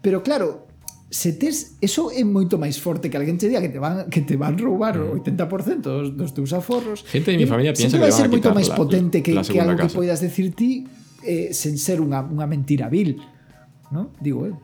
pero 0.00 0.22
claro, 0.22 0.68
se 1.10 1.32
tes, 1.32 1.76
eso 1.80 2.12
é 2.12 2.20
moito 2.20 2.60
máis 2.60 2.76
forte 2.76 3.08
que 3.08 3.16
alguén 3.16 3.40
che 3.40 3.48
diga 3.48 3.64
que 3.64 3.72
te 3.72 3.80
van 3.80 4.12
que 4.12 4.20
te 4.20 4.36
van 4.36 4.60
roubar 4.60 5.00
mm. 5.00 5.08
o 5.08 5.20
80% 5.24 5.80
dos, 5.80 6.12
dos 6.12 6.30
teus 6.36 6.52
aforros. 6.52 7.00
Gente 7.08 7.32
de 7.32 7.40
mi 7.40 7.48
familia 7.48 7.72
piensa 7.72 7.96
que 7.96 8.04
vai 8.04 8.12
ser 8.12 8.28
moito 8.28 8.52
máis 8.52 8.68
potente 8.68 9.24
que, 9.24 9.32
la 9.32 9.40
que 9.40 9.56
algo 9.56 9.80
casa. 9.80 9.88
que 9.88 9.96
poidas 9.96 10.20
decir 10.20 10.52
ti 10.52 10.84
eh, 11.24 11.56
sen 11.56 11.80
ser 11.80 12.04
unha, 12.04 12.20
unha 12.20 12.44
mentira 12.44 12.92
vil, 12.92 13.16
¿no? 13.88 14.12
Digo 14.20 14.44
eu. 14.44 14.56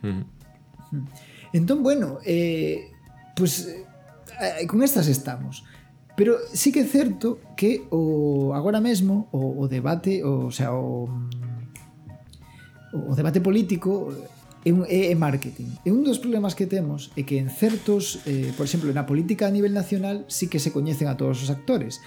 Eh. 0.00 0.08
Uh 0.08 0.24
-huh. 0.24 1.04
Entón, 1.52 1.82
bueno, 1.82 2.18
eh, 2.24 2.88
pues 3.36 3.68
eh, 3.68 4.66
con 4.66 4.82
estas 4.82 5.06
estamos. 5.06 5.64
Pero 6.16 6.36
sí 6.52 6.72
que 6.72 6.80
é 6.80 6.88
certo 6.88 7.40
que 7.56 7.84
o 7.92 8.52
agora 8.56 8.80
mesmo 8.80 9.28
o, 9.32 9.56
o 9.60 9.68
debate, 9.68 10.24
o, 10.24 10.48
o 10.48 10.52
sea, 10.52 10.72
o 10.72 11.08
o 12.92 13.14
debate 13.14 13.40
político 13.40 14.10
eh, 14.64 14.68
é, 14.68 14.72
un, 14.72 14.84
é, 14.84 15.10
é 15.10 15.16
marketing. 15.16 15.72
E 15.86 15.90
un 15.90 16.04
dos 16.04 16.20
problemas 16.20 16.52
que 16.52 16.68
temos 16.68 17.10
é 17.16 17.24
que 17.24 17.40
en 17.40 17.48
certos, 17.48 18.20
eh, 18.28 18.52
por 18.56 18.68
exemplo, 18.68 18.92
na 18.92 19.08
política 19.08 19.48
a 19.48 19.54
nivel 19.54 19.72
nacional 19.72 20.28
sí 20.28 20.52
que 20.52 20.60
se 20.60 20.74
coñecen 20.74 21.08
a 21.08 21.16
todos 21.16 21.40
os 21.40 21.48
actores, 21.48 22.02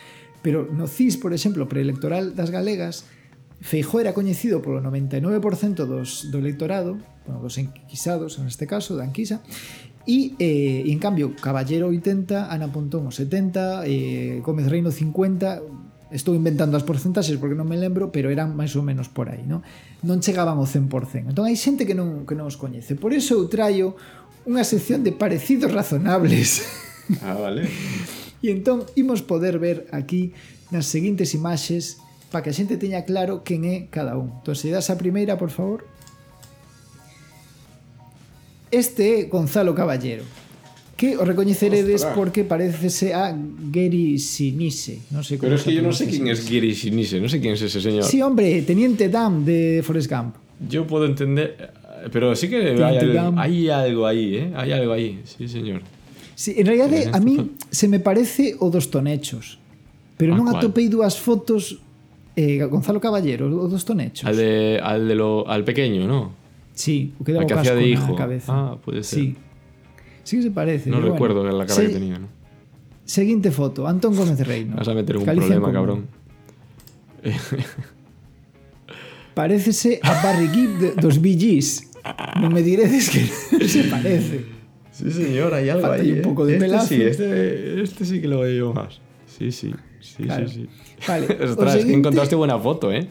pero 0.45 0.67
no 0.69 0.85
CIS, 0.85 1.17
por 1.17 1.31
exemplo, 1.31 1.65
preelectoral 1.71 2.35
das 2.37 2.51
galegas, 2.51 3.07
Feijó 3.63 4.03
era 4.03 4.11
coñecido 4.11 4.59
polo 4.59 4.83
99% 4.83 5.87
dos, 5.87 6.27
do 6.27 6.37
electorado, 6.43 6.99
bueno, 7.23 7.39
dos 7.39 7.55
enquisados 7.55 8.35
en 8.35 8.51
este 8.51 8.67
caso, 8.67 8.99
da 8.99 9.07
enquisa, 9.07 9.39
E, 10.03 10.35
eh, 10.35 10.83
en 10.91 10.99
cambio, 10.99 11.31
Caballero 11.39 11.87
80, 11.87 12.51
Ana 12.51 12.67
Pontón 12.67 13.07
70, 13.11 13.87
eh, 13.87 14.41
Gómez 14.43 14.67
Reino 14.67 14.91
50, 14.91 15.63
estou 16.13 16.37
inventando 16.37 16.77
as 16.77 16.85
porcentaxes 16.85 17.41
porque 17.41 17.57
non 17.57 17.65
me 17.65 17.75
lembro, 17.75 18.13
pero 18.13 18.29
eran 18.29 18.53
máis 18.53 18.77
ou 18.77 18.85
menos 18.85 19.09
por 19.09 19.33
aí, 19.33 19.41
non? 19.41 19.65
Non 20.05 20.21
chegaban 20.21 20.61
ao 20.61 20.69
100%. 20.69 21.33
Entón 21.33 21.49
hai 21.49 21.57
xente 21.57 21.89
que 21.89 21.97
non 21.97 22.29
que 22.29 22.37
non 22.37 22.45
os 22.45 22.55
coñece. 22.55 22.93
Por 22.93 23.11
iso 23.11 23.33
eu 23.33 23.49
traio 23.49 23.97
unha 24.45 24.61
sección 24.61 25.01
de 25.01 25.11
parecidos 25.11 25.73
razonables. 25.73 26.63
Ah, 27.19 27.35
vale. 27.35 27.65
e 28.45 28.47
entón 28.53 28.85
imos 28.93 29.25
poder 29.25 29.57
ver 29.57 29.89
aquí 29.89 30.37
nas 30.69 30.85
seguintes 30.85 31.33
imaxes 31.33 31.97
para 32.29 32.45
que 32.45 32.53
a 32.53 32.57
xente 32.57 32.77
teña 32.77 33.09
claro 33.09 33.41
quen 33.41 33.65
é 33.65 33.89
cada 33.89 34.13
un. 34.13 34.37
Entón, 34.39 34.53
se 34.53 34.69
das 34.69 34.93
a 34.93 35.01
primeira, 35.01 35.41
por 35.41 35.49
favor. 35.49 35.83
Este 38.69 39.21
é 39.21 39.29
Gonzalo 39.29 39.73
Caballero. 39.73 40.25
Que 41.03 41.19
o 41.19 41.27
recoñeceredes 41.27 42.07
porque 42.15 42.47
parecese 42.47 43.11
a 43.11 43.35
Gary 43.35 44.15
Sinise. 44.15 45.03
Non 45.11 45.19
sei 45.19 45.35
como 45.35 45.51
Pero 45.51 45.59
es 45.59 45.67
que 45.67 45.75
yo 45.75 45.83
no 45.83 45.91
sé 45.91 46.07
quién 46.07 46.31
es 46.31 46.47
Giri 46.47 46.71
Sinise, 46.71 47.19
no 47.19 47.27
sé 47.27 47.43
quién 47.43 47.59
es 47.59 47.61
ese 47.67 47.83
señor. 47.83 48.07
Sí, 48.07 48.23
hombre, 48.23 48.63
Teniente 48.63 49.11
Dan 49.11 49.43
de 49.43 49.83
Forrest 49.83 50.07
Gump. 50.07 50.39
Yo 50.63 50.87
puedo 50.87 51.03
entender, 51.03 51.59
eh, 51.59 52.07
pero 52.07 52.31
sí 52.39 52.47
que 52.47 52.79
hay, 52.79 53.67
algo 53.67 54.07
ahí, 54.07 54.47
¿eh? 54.47 54.53
Hay 54.55 54.71
algo 54.71 54.95
ahí, 54.95 55.19
sí, 55.27 55.51
señor. 55.51 55.83
Sí, 56.39 56.55
en 56.55 56.71
realidade, 56.71 57.11
a 57.11 57.19
mí 57.19 57.51
se 57.69 57.91
me 57.91 57.99
parece 57.99 58.55
o 58.63 58.71
dos 58.71 58.87
tonechos. 58.87 59.59
Pero 60.15 60.31
Ah, 60.31 60.39
non 60.39 60.47
atopei 60.55 60.87
dúas 60.87 61.19
fotos 61.19 61.83
eh, 62.39 62.63
Gonzalo 62.63 63.03
Caballero, 63.03 63.51
o 63.51 63.67
dos 63.67 63.83
tonechos. 63.83 64.23
Al, 64.23 64.39
de, 64.39 64.79
al, 64.79 65.03
de 65.03 65.15
lo, 65.19 65.43
al 65.51 65.67
pequeño, 65.67 66.07
¿no? 66.07 66.31
Sí, 66.71 67.11
o 67.19 67.27
que 67.27 67.35
daba 67.35 67.43
que 67.43 67.53
o 67.53 67.59
hacía 67.59 67.75
casco 67.75 67.83
de 67.83 67.91
na 67.91 67.91
hijo. 67.91 68.11
cabeza. 68.15 68.47
Ah, 68.55 68.79
puede 68.79 69.03
ser. 69.03 69.19
Sí. 69.19 69.35
Sí 70.23 70.37
que 70.37 70.43
se 70.43 70.51
parece. 70.51 70.89
No 70.89 70.99
recuerdo 71.01 71.41
bueno. 71.41 71.57
la 71.57 71.65
cara 71.65 71.75
Se- 71.81 71.87
que 71.87 71.93
tenía, 71.93 72.17
¿no? 72.19 72.27
Seguinte 73.05 73.51
foto, 73.51 73.85
Antón 73.87 74.15
Gómez 74.15 74.39
Reino. 74.47 74.77
Vas 74.77 74.87
a 74.87 74.93
meter 74.93 75.17
un 75.17 75.25
problema, 75.25 75.71
cabrón. 75.73 76.07
Parécese 79.33 79.99
a 80.03 80.23
Barry 80.23 80.47
Gibb 80.49 80.77
de, 80.79 80.91
dos 81.01 81.19
Bee 81.21 81.37
Gees. 81.37 81.89
Non 82.37 82.51
me 82.51 82.59
diredes 82.61 83.07
que 83.09 83.23
se 83.67 83.87
parece. 83.87 84.43
Sí, 84.91 85.09
señor, 85.09 85.53
hay 85.55 85.69
algo 85.71 85.87
Falta 85.87 86.03
ahí. 86.03 86.11
un 86.11 86.17
¿eh? 86.19 86.21
poco 86.21 86.45
de 86.45 86.53
este 86.59 86.65
pelazo. 86.67 86.87
sí, 86.87 87.01
este, 87.01 87.81
este 87.81 88.05
sí 88.05 88.21
que 88.21 88.27
lo 88.27 88.41
veo 88.43 88.53
yo 88.53 88.73
más. 88.75 88.99
Sí, 89.25 89.51
sí, 89.51 89.73
sí, 90.03 90.23
Claro. 90.23 90.47
sí, 90.47 90.67
sí. 90.67 90.69
Vale, 91.07 91.25
Ostras, 91.49 91.75
es 91.81 91.85
que 91.85 91.93
encontraste 91.93 92.35
buena 92.35 92.59
foto, 92.59 92.91
¿eh? 92.91 93.07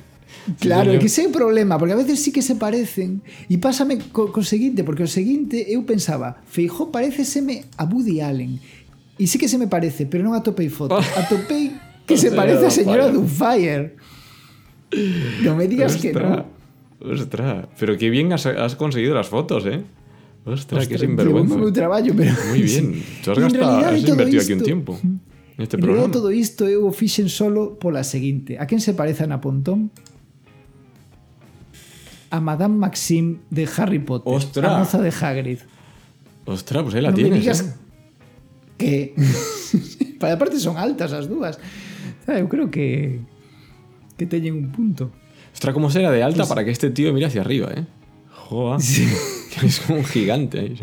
Claro, 0.58 0.92
sí, 0.92 0.98
que 0.98 1.06
ese 1.06 1.22
é 1.22 1.28
o 1.28 1.32
problema, 1.32 1.78
porque 1.78 1.94
a 1.94 2.00
veces 2.00 2.18
sí 2.18 2.34
que 2.34 2.42
se 2.42 2.58
parecen 2.58 3.22
e 3.46 3.56
pásame 3.62 3.98
co, 4.10 4.34
co 4.34 4.42
seguinte, 4.42 4.82
porque 4.82 5.06
o 5.06 5.10
seguinte 5.10 5.70
eu 5.70 5.86
pensaba, 5.86 6.42
Feijó 6.50 6.90
pareceseme 6.90 7.70
a 7.78 7.86
Woody 7.86 8.18
Allen 8.20 8.58
e 9.18 9.24
sí 9.30 9.38
que 9.38 9.46
se 9.46 9.58
me 9.58 9.70
parece, 9.70 10.08
pero 10.10 10.26
non 10.26 10.34
atopei 10.34 10.66
foto 10.66 10.98
atopei 11.20 11.70
que 12.08 12.18
se 12.18 12.34
parece 12.34 12.66
a 12.66 12.72
señora 12.74 13.06
Dunfire 13.06 13.94
non 15.46 15.54
me 15.54 15.70
digas 15.70 15.94
Ostra, 15.94 16.02
que 16.02 16.10
non 16.16 16.60
Ostras, 17.02 17.66
pero 17.78 17.98
que 17.98 18.10
bien 18.10 18.30
has, 18.32 18.46
has 18.46 18.78
conseguido 18.78 19.14
las 19.14 19.26
fotos, 19.26 19.66
eh 19.66 19.82
Ostras, 20.44 20.82
Ostras 20.82 20.88
que 20.88 20.98
sinvergüenza. 20.98 21.54
Llevo 21.54 21.66
meu 21.66 21.72
traballo, 21.72 22.14
pero... 22.16 22.34
Muy 22.50 22.62
bien, 22.62 22.98
tú 23.22 23.30
has, 23.30 23.38
gastado, 23.38 23.78
has 23.78 24.02
invertido 24.02 24.42
aquí 24.42 24.52
un 24.52 24.62
tiempo. 24.62 24.98
Este 25.56 25.76
en 25.76 25.82
programa. 25.82 26.10
todo 26.10 26.32
isto 26.32 26.66
eu 26.66 26.82
o 26.88 26.90
fixen 26.90 27.28
solo 27.28 27.78
pola 27.78 28.02
seguinte. 28.02 28.58
A 28.58 28.66
quen 28.66 28.80
se 28.80 28.96
parece 28.96 29.22
Ana 29.22 29.38
Pontón? 29.38 29.94
A 32.32 32.40
Madame 32.40 32.80
Maxime 32.80 33.44
de 33.52 33.68
Harry 33.76 34.00
Potter. 34.00 34.32
Ostras. 34.32 34.72
A 34.72 34.78
moza 34.80 34.98
de 35.04 35.12
Hagrid. 35.12 35.60
Ostras, 36.48 36.82
pues 36.82 36.94
ahí 36.96 37.02
la 37.04 37.10
me 37.12 37.16
tienes. 37.20 37.40
digas 37.44 37.60
¿eh? 37.60 37.72
que 38.80 39.14
para 40.18 40.34
aparte 40.34 40.58
son 40.58 40.74
altas 40.80 41.12
as 41.12 41.28
dúas 41.28 41.54
Ah, 42.26 42.38
eu 42.40 42.48
creo 42.50 42.66
que 42.72 43.20
que 44.18 44.26
teñen 44.26 44.54
un 44.58 44.68
punto 44.74 45.12
Ostras, 45.52 45.70
cómo 45.76 45.86
será 45.92 46.10
de 46.10 46.24
alta 46.24 46.48
para 46.48 46.64
que 46.64 46.72
este 46.72 46.88
tío 46.90 47.12
mire 47.12 47.26
hacia 47.28 47.42
arriba, 47.44 47.68
¿eh? 47.70 47.84
Pues 48.48 48.82
Sí. 48.82 49.06
Es 49.62 49.80
como 49.84 50.00
un 50.00 50.04
gigante. 50.08 50.58
ahí. 50.58 50.74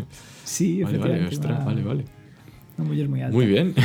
sí, 0.46 0.80
Vale, 0.82 0.96
vale, 0.98 1.26
ostras, 1.26 1.60
vale, 1.66 1.82
vale. 1.82 2.02
unha 2.80 2.86
muller 2.88 3.10
moi 3.12 3.20
alta 3.20 3.36
Muy 3.36 3.44
bien. 3.44 3.76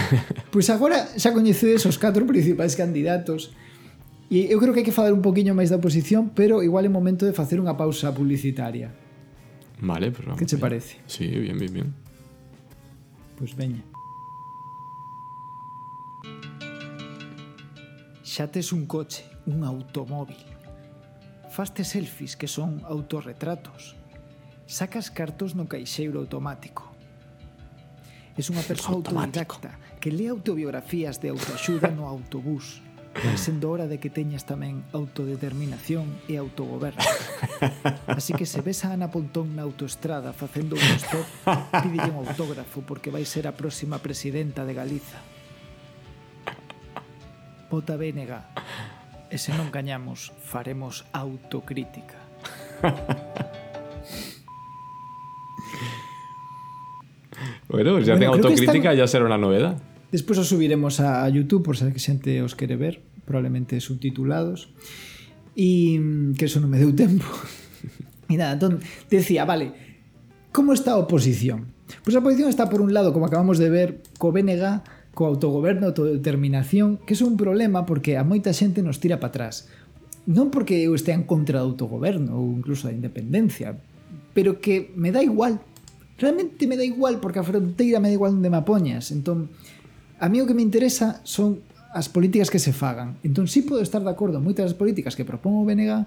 Pois 0.53 0.69
agora 0.71 1.09
xa 1.19 1.35
coñecedes 1.35 1.83
os 1.83 1.97
catro 1.99 2.23
principais 2.23 2.77
candidatos 2.79 3.51
E 4.25 4.49
eu 4.49 4.57
creo 4.57 4.73
que 4.73 4.81
hai 4.81 4.87
que 4.87 4.95
falar 4.95 5.13
un 5.13 5.21
poquinho 5.21 5.53
máis 5.53 5.69
da 5.69 5.77
oposición, 5.77 6.33
pero 6.33 6.65
igual 6.65 6.81
é 6.81 6.89
momento 6.89 7.29
de 7.29 7.33
facer 7.37 7.61
unha 7.61 7.77
pausa 7.77 8.09
publicitaria. 8.09 8.89
Vale, 9.77 10.09
pero 10.09 10.33
vamos. 10.33 10.41
Que 10.41 10.49
che 10.49 10.57
parece? 10.57 10.97
Sí, 11.05 11.29
bien, 11.29 11.61
bien, 11.61 11.73
bien. 11.73 11.89
Pois 13.37 13.53
veña. 13.53 13.85
Xa 18.25 18.49
tes 18.49 18.73
un 18.73 18.89
coche, 18.89 19.29
un 19.45 19.61
automóvil. 19.61 20.41
Faste 21.53 21.85
selfies 21.85 22.33
que 22.33 22.49
son 22.49 22.81
autorretratos. 22.81 23.93
Sacas 24.65 25.13
cartos 25.13 25.53
no 25.53 25.69
caixeiro 25.69 26.17
automático. 26.17 26.89
Es 28.33 28.49
unha 28.49 28.65
persoa 28.65 28.97
autodidacta 28.99 29.77
que 30.01 30.09
lea 30.09 30.33
autobiografías 30.33 31.21
de 31.21 31.29
autoaxuda 31.29 31.93
no 31.93 32.09
autobús 32.09 32.81
vai 33.15 33.37
sendo 33.39 33.71
hora 33.71 33.87
de 33.87 33.97
que 34.01 34.11
teñas 34.11 34.43
tamén 34.43 34.83
autodeterminación 34.91 36.19
e 36.27 36.35
autogoberno. 36.35 36.99
Así 38.11 38.35
que 38.35 38.43
se 38.43 38.59
ves 38.59 38.83
a 38.83 38.91
Ana 38.91 39.07
Pontón 39.11 39.55
na 39.55 39.63
autoestrada 39.63 40.35
facendo 40.35 40.75
un 40.75 40.87
stop, 40.99 41.23
pídelle 41.79 42.11
un 42.11 42.27
autógrafo 42.27 42.83
porque 42.83 43.09
vai 43.13 43.23
ser 43.23 43.47
a 43.47 43.55
próxima 43.55 44.03
presidenta 44.03 44.67
de 44.67 44.73
Galiza. 44.75 45.19
Vota 47.71 47.95
Bénega. 47.97 48.51
E 49.31 49.41
se 49.41 49.51
non 49.57 49.73
gañamos, 49.73 50.31
faremos 50.43 51.03
autocrítica. 51.11 52.19
Bueno, 57.67 57.93
pues 57.93 58.05
ya 58.05 58.15
Bueno, 58.15 58.31
que 58.31 58.37
autocrítica, 58.37 58.73
están- 58.91 58.95
ya 58.97 59.07
será 59.07 59.25
una 59.25 59.37
novedad. 59.37 59.77
Despois 60.11 60.37
os 60.37 60.49
subiremos 60.49 60.99
a 60.99 61.25
YouTube 61.29 61.65
por 61.65 61.77
se 61.77 61.89
que 61.89 62.03
xente 62.03 62.41
os 62.41 62.53
quere 62.53 62.75
ver, 62.75 63.01
probablemente 63.25 63.79
subtitulados. 63.81 64.73
E 65.55 65.97
mm, 65.97 66.35
que 66.35 66.45
eso 66.45 66.59
non 66.59 66.69
me 66.69 66.81
deu 66.81 66.91
tempo. 66.91 67.25
e 68.31 68.35
nada, 68.35 68.59
entón, 68.59 68.83
decía, 69.07 69.47
vale, 69.47 69.71
como 70.51 70.75
está 70.75 70.95
a 70.95 71.01
oposición? 71.01 71.71
Pois 72.03 72.15
a 72.15 72.21
oposición 72.21 72.51
está 72.51 72.67
por 72.67 72.83
un 72.83 72.91
lado, 72.91 73.11
como 73.11 73.25
acabamos 73.25 73.57
de 73.57 73.69
ver, 73.71 74.03
co 74.19 74.31
BNG, 74.31 74.83
co 75.15 75.25
autogoberno, 75.25 75.87
autodeterminación, 75.89 76.99
que 77.07 77.15
é 77.15 77.23
un 77.23 77.39
problema 77.39 77.87
porque 77.87 78.19
a 78.19 78.27
moita 78.27 78.51
xente 78.51 78.83
nos 78.83 78.99
tira 78.99 79.17
para 79.17 79.31
atrás. 79.31 79.71
Non 80.27 80.51
porque 80.51 80.81
eu 80.83 80.97
estea 80.97 81.15
en 81.15 81.23
contra 81.23 81.63
do 81.63 81.71
autogoberno 81.71 82.35
ou 82.35 82.51
incluso 82.51 82.91
da 82.91 82.93
independencia, 82.93 83.79
pero 84.35 84.59
que 84.59 84.91
me 84.99 85.15
dá 85.15 85.23
igual. 85.23 85.63
Realmente 86.19 86.67
me 86.67 86.75
dá 86.75 86.83
igual 86.83 87.23
porque 87.23 87.39
a 87.39 87.47
fronteira 87.47 88.03
me 88.03 88.11
dá 88.11 88.15
igual 88.19 88.35
onde 88.35 88.51
me 88.51 88.59
apoñas. 88.59 89.13
Entón, 89.15 89.53
a 90.19 90.29
mí 90.29 90.39
o 90.39 90.47
que 90.47 90.55
me 90.55 90.63
interesa 90.63 91.19
son 91.23 91.59
as 91.95 92.11
políticas 92.11 92.51
que 92.51 92.59
se 92.59 92.75
fagan. 92.75 93.15
Entón, 93.23 93.47
sí 93.47 93.63
podo 93.63 93.79
estar 93.79 94.03
de 94.03 94.11
acordo 94.11 94.43
moitas 94.43 94.67
das 94.67 94.75
políticas 94.75 95.15
que 95.15 95.23
propón 95.23 95.55
o 95.55 95.63
BNG, 95.63 96.03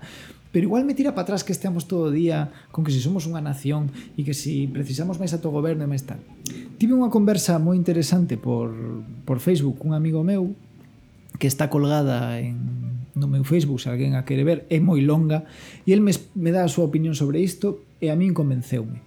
pero 0.53 0.69
igual 0.69 0.85
me 0.85 0.93
tira 0.93 1.17
para 1.17 1.25
atrás 1.25 1.45
que 1.45 1.53
esteamos 1.53 1.89
todo 1.89 2.09
o 2.09 2.13
día 2.13 2.53
con 2.73 2.85
que 2.85 2.93
se 2.93 3.01
si 3.01 3.09
somos 3.09 3.25
unha 3.25 3.41
nación 3.41 3.89
e 4.17 4.25
que 4.25 4.37
se 4.37 4.53
si 4.53 4.69
precisamos 4.69 5.17
máis 5.17 5.33
autogoberno 5.33 5.85
e 5.85 5.89
máis 5.89 6.05
tal. 6.05 6.21
Tive 6.77 6.93
unha 6.93 7.09
conversa 7.09 7.57
moi 7.57 7.77
interesante 7.77 8.37
por, 8.37 8.73
por 9.25 9.41
Facebook 9.41 9.81
cun 9.81 9.97
amigo 9.97 10.21
meu 10.21 10.53
que 11.41 11.49
está 11.49 11.73
colgada 11.73 12.37
en, 12.37 12.61
no 13.17 13.29
meu 13.29 13.45
Facebook, 13.45 13.81
se 13.81 13.89
alguén 13.89 14.13
a 14.13 14.25
quere 14.29 14.45
ver, 14.45 14.69
é 14.69 14.81
moi 14.81 15.01
longa, 15.01 15.49
e 15.89 15.97
el 15.97 16.01
me, 16.01 16.13
me 16.37 16.51
dá 16.53 16.65
a 16.65 16.73
súa 16.73 16.89
opinión 16.89 17.17
sobre 17.17 17.41
isto 17.41 17.85
e 18.01 18.13
a 18.13 18.17
min 18.19 18.37
convenceume. 18.37 19.01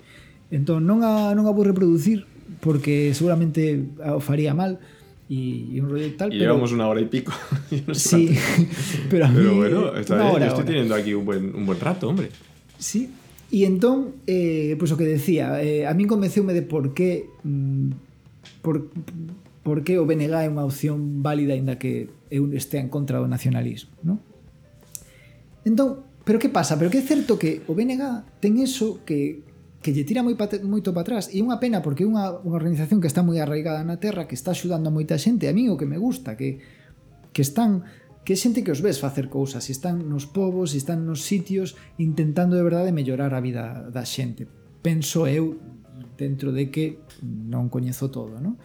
Entón, 0.52 0.84
non 0.90 1.04
a, 1.06 1.32
non 1.38 1.48
a 1.48 1.56
vou 1.56 1.64
reproducir, 1.64 2.28
porque 2.62 3.14
seguramente 3.14 3.90
o 4.00 4.22
faría 4.22 4.54
mal 4.54 4.80
e 5.32 5.80
un 5.80 5.88
rollo 5.88 6.12
tal, 6.20 6.28
Y 6.28 6.40
pero... 6.40 6.52
llevamos 6.52 6.72
una 6.72 6.88
hora 6.88 7.00
y 7.00 7.06
pico. 7.06 7.32
No 7.88 7.96
sé 7.96 8.10
Sí, 8.10 8.36
pero 9.10 9.26
a 9.26 9.30
mí... 9.30 9.36
Pero 9.38 9.56
bueno, 9.56 9.80
hora, 10.32 10.46
Yo 10.46 10.52
estoy 10.52 10.66
teniendo 10.66 10.94
aquí 10.94 11.14
un 11.14 11.24
buen, 11.24 11.56
un 11.56 11.66
buen 11.66 11.80
rato, 11.80 12.10
hombre. 12.10 12.30
Sí, 12.78 13.10
e 13.52 13.68
entón, 13.68 14.16
eh, 14.28 14.76
pois 14.80 14.92
o 14.92 15.00
que 15.00 15.04
decía, 15.04 15.60
eh, 15.60 15.84
a 15.84 15.92
min 15.92 16.08
convenceume 16.08 16.56
de 16.56 16.64
por 16.64 16.96
que 16.96 17.28
mm, 17.44 17.92
por, 18.64 18.88
por 19.64 19.84
que 19.84 20.00
o 20.00 20.08
BNG 20.08 20.32
é 20.32 20.48
unha 20.48 20.64
opción 20.64 21.20
válida 21.20 21.52
aínda 21.56 21.76
que 21.76 22.08
eu 22.32 22.48
estea 22.56 22.80
en 22.80 22.88
contra 22.88 23.20
do 23.20 23.28
nacionalismo, 23.28 23.92
non? 24.08 24.24
Entón, 25.68 26.08
pero 26.24 26.40
que 26.40 26.48
pasa? 26.48 26.80
Pero 26.80 26.88
que 26.88 27.00
é 27.00 27.06
certo 27.06 27.36
que 27.36 27.60
o 27.68 27.76
BNG 27.76 28.40
ten 28.40 28.60
eso 28.64 29.04
que 29.04 29.44
que 29.82 29.92
lle 29.92 30.06
tira 30.06 30.22
moi 30.22 30.38
pa, 30.38 30.48
moito 30.62 30.94
para 30.94 31.02
atrás. 31.02 31.34
E 31.34 31.42
unha 31.42 31.58
pena 31.58 31.82
porque 31.82 32.06
é 32.06 32.08
unha, 32.08 32.38
unha 32.46 32.58
organización 32.58 33.02
que 33.02 33.10
está 33.10 33.26
moi 33.26 33.42
arraigada 33.42 33.82
na 33.82 33.98
terra 33.98 34.30
que 34.30 34.38
está 34.38 34.54
axudando 34.54 34.88
a 34.88 34.96
moita 34.96 35.18
xente. 35.18 35.50
A 35.50 35.54
mí 35.54 35.68
o 35.68 35.76
que 35.76 35.90
me 35.90 35.98
gusta 35.98 36.38
que, 36.38 36.62
que 37.34 37.42
están 37.42 37.84
que 38.22 38.34
é 38.34 38.38
xente 38.38 38.62
que 38.62 38.70
os 38.70 38.86
ves 38.86 39.02
facer 39.02 39.34
cousas. 39.34 39.66
E 39.68 39.74
están 39.74 40.06
nos 40.06 40.30
povos, 40.30 40.72
e 40.74 40.78
están 40.78 41.10
nos 41.10 41.26
sitios 41.26 41.74
intentando 41.98 42.54
de 42.54 42.62
verdade 42.62 42.94
mellorar 42.94 43.34
a 43.34 43.42
vida 43.42 43.90
da 43.90 44.06
xente. 44.06 44.46
Penso 44.86 45.26
eu 45.26 45.58
dentro 46.22 46.54
de 46.54 46.70
que 46.70 47.02
non 47.22 47.74
coñezo 47.74 48.14
todo 48.14 48.38
non? 48.38 48.62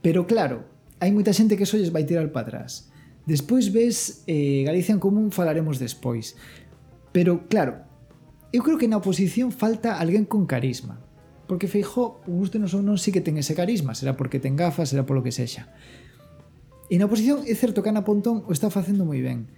pero 0.00 0.24
claro 0.24 0.64
hai 1.00 1.12
moita 1.12 1.36
xente 1.36 1.56
que 1.56 1.68
solles 1.68 1.92
vai 1.92 2.08
tirar 2.08 2.32
para 2.32 2.48
atrás. 2.48 2.88
Despois 3.28 3.68
ves 3.72 4.24
eh, 4.24 4.64
Galicia 4.64 4.96
en 4.96 5.00
Común 5.00 5.28
falaremos 5.32 5.76
despois. 5.76 6.36
Pero 7.12 7.44
claro 7.48 7.89
eu 8.50 8.62
creo 8.66 8.78
que 8.78 8.90
na 8.90 8.98
oposición 8.98 9.54
falta 9.54 9.98
alguén 9.98 10.26
con 10.26 10.46
carisma. 10.46 10.98
Porque 11.46 11.66
Feijó, 11.66 12.22
guste 12.26 12.62
non 12.62 12.70
ou 12.70 12.82
non, 12.82 12.94
sí 12.98 13.10
que 13.10 13.22
ten 13.22 13.38
ese 13.38 13.58
carisma. 13.58 13.94
Será 13.98 14.14
porque 14.14 14.38
ten 14.38 14.54
gafas, 14.54 14.90
será 14.94 15.02
polo 15.02 15.22
que 15.22 15.34
sexa. 15.34 15.70
E 16.90 16.98
na 16.98 17.06
oposición 17.06 17.46
é 17.46 17.54
certo 17.54 17.82
que 17.82 17.90
Ana 17.90 18.06
Pontón 18.06 18.42
o 18.46 18.54
está 18.54 18.70
facendo 18.70 19.06
moi 19.06 19.22
ben. 19.22 19.50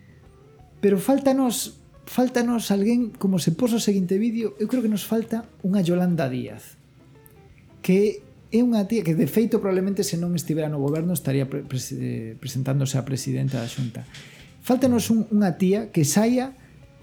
Pero 0.80 1.00
faltanos 1.00 1.80
faltanos 2.04 2.68
alguén, 2.74 3.14
como 3.16 3.38
se 3.38 3.52
poso 3.52 3.76
o 3.76 3.84
seguinte 3.84 4.18
vídeo, 4.18 4.56
eu 4.60 4.66
creo 4.68 4.84
que 4.84 4.92
nos 4.92 5.08
falta 5.08 5.48
unha 5.64 5.80
Yolanda 5.80 6.28
Díaz. 6.28 6.76
Que 7.80 8.24
é 8.52 8.60
unha 8.60 8.84
tía 8.84 9.00
que 9.00 9.16
de 9.16 9.24
feito 9.24 9.64
probablemente 9.64 10.04
se 10.04 10.20
non 10.20 10.36
estivera 10.36 10.68
no 10.68 10.76
goberno 10.76 11.16
estaría 11.16 11.48
pre 11.48 11.64
pre 11.64 11.80
eh, 11.80 12.36
presentándose 12.36 13.00
a 13.00 13.06
presidenta 13.08 13.56
da 13.56 13.68
Xunta. 13.68 14.04
Faltanos 14.60 15.08
un, 15.08 15.24
unha 15.32 15.56
tía 15.56 15.88
que 15.88 16.04
saia 16.04 16.52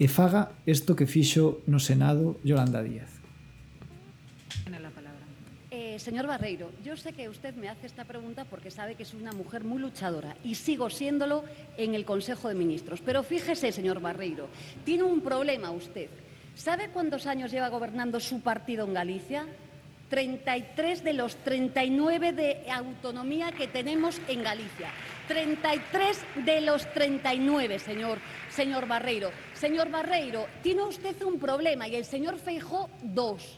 e 0.00 0.08
faga 0.08 0.56
que 0.64 1.04
fixo 1.04 1.60
no 1.68 1.76
Senado 1.76 2.40
Yolanda 2.40 2.80
Díaz. 2.80 3.20
Eh, 5.70 6.00
señor 6.02 6.26
Barreiro, 6.26 6.72
yo 6.82 6.96
sé 6.96 7.12
que 7.12 7.28
usted 7.28 7.54
me 7.54 7.68
hace 7.68 7.86
esta 7.86 8.02
pregunta 8.02 8.44
porque 8.44 8.72
sabe 8.72 8.96
que 8.96 9.04
soy 9.04 9.22
una 9.22 9.30
mujer 9.30 9.62
muy 9.62 9.78
luchadora 9.78 10.34
y 10.42 10.56
sigo 10.56 10.90
siéndolo 10.90 11.44
en 11.76 11.94
el 11.94 12.04
Consejo 12.04 12.48
de 12.48 12.56
Ministros. 12.56 13.00
Pero 13.04 13.22
fíjese, 13.22 13.70
señor 13.70 14.00
Barreiro, 14.00 14.48
tiene 14.84 15.04
un 15.04 15.20
problema 15.20 15.70
usted. 15.70 16.08
¿Sabe 16.56 16.88
cuántos 16.88 17.26
años 17.26 17.52
lleva 17.52 17.68
gobernando 17.68 18.18
su 18.18 18.40
partido 18.40 18.84
en 18.84 18.94
Galicia? 18.94 19.46
33 20.08 21.04
de 21.04 21.12
los 21.12 21.36
39 21.36 22.32
de 22.32 22.70
autonomía 22.70 23.52
que 23.52 23.68
tenemos 23.68 24.20
en 24.26 24.42
Galicia. 24.42 24.90
33 25.30 26.18
de 26.44 26.60
los 26.60 26.92
39, 26.92 27.78
señor, 27.78 28.18
señor 28.48 28.88
Barreiro. 28.88 29.30
Señor 29.54 29.88
Barreiro, 29.88 30.48
tiene 30.60 30.82
usted 30.82 31.22
un 31.22 31.38
problema 31.38 31.86
y 31.86 31.94
el 31.94 32.04
señor 32.04 32.36
Feijó 32.36 32.90
dos. 33.00 33.56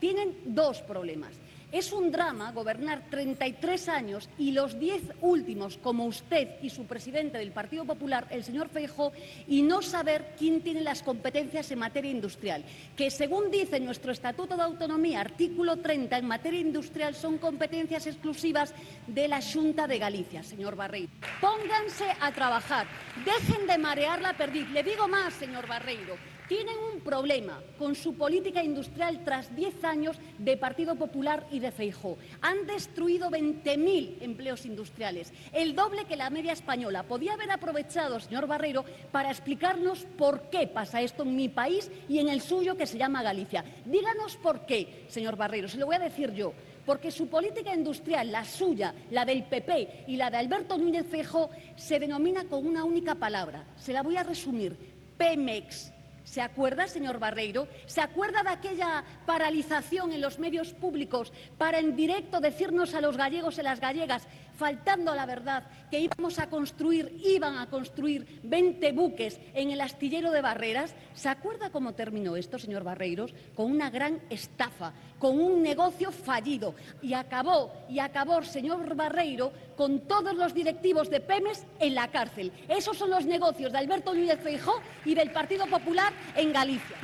Tienen 0.00 0.36
dos 0.46 0.82
problemas. 0.82 1.30
Es 1.72 1.90
un 1.90 2.12
drama 2.12 2.52
gobernar 2.52 3.02
33 3.08 3.88
años 3.88 4.28
y 4.36 4.52
los 4.52 4.78
10 4.78 5.04
últimos, 5.22 5.78
como 5.78 6.04
usted 6.04 6.62
y 6.62 6.68
su 6.68 6.84
presidente 6.84 7.38
del 7.38 7.50
Partido 7.50 7.86
Popular, 7.86 8.26
el 8.28 8.44
señor 8.44 8.68
Feijóo, 8.68 9.12
y 9.48 9.62
no 9.62 9.80
saber 9.80 10.34
quién 10.38 10.60
tiene 10.60 10.82
las 10.82 11.02
competencias 11.02 11.70
en 11.70 11.78
materia 11.78 12.10
industrial, 12.10 12.62
que 12.94 13.10
según 13.10 13.50
dice 13.50 13.80
nuestro 13.80 14.12
Estatuto 14.12 14.54
de 14.54 14.64
Autonomía, 14.64 15.22
artículo 15.22 15.78
30, 15.78 16.18
en 16.18 16.26
materia 16.26 16.60
industrial 16.60 17.14
son 17.14 17.38
competencias 17.38 18.06
exclusivas 18.06 18.74
de 19.06 19.28
la 19.28 19.40
Junta 19.40 19.86
de 19.88 19.98
Galicia, 19.98 20.42
señor 20.42 20.76
Barreiro. 20.76 21.10
Pónganse 21.40 22.04
a 22.20 22.32
trabajar, 22.32 22.86
dejen 23.24 23.66
de 23.66 23.78
marear 23.78 24.20
la 24.20 24.36
perdiz. 24.36 24.68
Le 24.68 24.82
digo 24.82 25.08
más, 25.08 25.32
señor 25.32 25.66
Barreiro, 25.66 26.16
tienen 26.52 26.76
un 26.92 27.00
problema 27.00 27.62
con 27.78 27.94
su 27.94 28.12
política 28.12 28.62
industrial 28.62 29.24
tras 29.24 29.56
10 29.56 29.84
años 29.84 30.18
de 30.36 30.58
Partido 30.58 30.96
Popular 30.96 31.46
y 31.50 31.60
de 31.60 31.72
Feijó. 31.72 32.18
Han 32.42 32.66
destruido 32.66 33.30
20.000 33.30 34.18
empleos 34.20 34.66
industriales, 34.66 35.32
el 35.54 35.74
doble 35.74 36.04
que 36.04 36.14
la 36.14 36.28
media 36.28 36.52
española. 36.52 37.04
Podía 37.04 37.32
haber 37.32 37.50
aprovechado, 37.50 38.20
señor 38.20 38.46
Barreiro, 38.46 38.84
para 39.10 39.30
explicarnos 39.30 40.06
por 40.18 40.50
qué 40.50 40.66
pasa 40.66 41.00
esto 41.00 41.22
en 41.22 41.36
mi 41.36 41.48
país 41.48 41.90
y 42.06 42.18
en 42.18 42.28
el 42.28 42.42
suyo 42.42 42.76
que 42.76 42.86
se 42.86 42.98
llama 42.98 43.22
Galicia. 43.22 43.64
Díganos 43.86 44.36
por 44.36 44.66
qué, 44.66 45.06
señor 45.08 45.36
Barreiro, 45.36 45.68
se 45.68 45.78
lo 45.78 45.86
voy 45.86 45.96
a 45.96 46.00
decir 46.00 46.34
yo 46.34 46.52
porque 46.84 47.12
su 47.12 47.28
política 47.28 47.72
industrial, 47.72 48.30
la 48.30 48.44
suya, 48.44 48.92
la 49.10 49.24
del 49.24 49.44
PP 49.44 50.04
y 50.08 50.16
la 50.16 50.30
de 50.30 50.36
Alberto 50.36 50.76
Núñez 50.76 51.06
Feijó, 51.06 51.48
se 51.76 51.98
denomina 51.98 52.44
con 52.44 52.66
una 52.66 52.84
única 52.84 53.14
palabra. 53.14 53.64
Se 53.76 53.94
la 53.94 54.02
voy 54.02 54.16
a 54.16 54.24
resumir. 54.24 54.76
Pemex. 55.16 55.91
¿Se 56.32 56.40
acuerda, 56.40 56.88
señor 56.88 57.18
Barreiro? 57.18 57.68
¿Se 57.84 58.00
acuerda 58.00 58.42
de 58.42 58.48
aquella 58.48 59.04
paralización 59.26 60.12
en 60.12 60.22
los 60.22 60.38
medios 60.38 60.72
públicos 60.72 61.30
para 61.58 61.78
en 61.78 61.94
directo 61.94 62.40
decirnos 62.40 62.94
a 62.94 63.02
los 63.02 63.18
gallegos 63.18 63.58
y 63.58 63.62
las 63.62 63.80
gallegas, 63.80 64.26
faltando 64.56 65.12
a 65.12 65.16
la 65.16 65.26
verdad, 65.26 65.64
que 65.90 66.00
íbamos 66.00 66.38
a 66.38 66.48
construir, 66.48 67.20
iban 67.24 67.58
a 67.58 67.68
construir 67.68 68.40
20 68.42 68.92
buques 68.92 69.40
en 69.54 69.70
el 69.70 69.80
astillero 69.80 70.30
de 70.30 70.40
Barreras. 70.40 70.94
¿Se 71.14 71.28
acuerda 71.28 71.70
cómo 71.70 71.94
terminó 71.94 72.36
esto, 72.36 72.58
señor 72.58 72.84
Barreiros? 72.84 73.34
Con 73.54 73.70
una 73.70 73.90
gran 73.90 74.20
estafa, 74.30 74.92
con 75.18 75.40
un 75.40 75.62
negocio 75.62 76.10
fallido. 76.12 76.74
Y 77.02 77.14
acabó, 77.14 77.72
y 77.88 77.98
acabó, 77.98 78.42
señor 78.42 78.94
Barreiro, 78.94 79.52
con 79.76 80.00
todos 80.00 80.34
los 80.34 80.54
directivos 80.54 81.10
de 81.10 81.20
Pemes 81.20 81.66
en 81.80 81.94
la 81.94 82.08
cárcel. 82.08 82.52
Esos 82.68 82.96
son 82.96 83.10
los 83.10 83.24
negocios 83.26 83.72
de 83.72 83.78
Alberto 83.78 84.14
Núñez 84.14 84.38
Feijó 84.42 84.80
y 85.04 85.14
del 85.14 85.30
Partido 85.30 85.66
Popular 85.66 86.12
en 86.36 86.52
Galicia. 86.52 86.96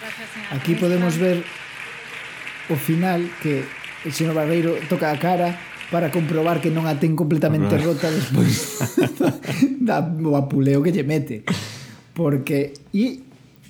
Gracias, 0.00 0.28
Aquí 0.52 0.74
podemos 0.74 1.18
ver 1.18 1.42
o 2.68 2.76
final 2.76 3.30
que 3.42 3.64
o 4.06 4.14
señor 4.14 4.38
Barreiro 4.38 4.78
toca 4.86 5.10
a 5.10 5.18
cara 5.18 5.58
para 5.90 6.10
comprobar 6.14 6.62
que 6.62 6.70
non 6.70 6.86
a 6.86 6.94
ten 6.96 7.18
completamente 7.18 7.74
rota 7.78 8.06
despois 8.08 8.78
da, 9.86 10.02
o 10.02 10.38
apuleo 10.38 10.80
que 10.80 10.94
lle 10.94 11.02
mete 11.02 11.42
porque 12.14 12.72
e 12.94 13.26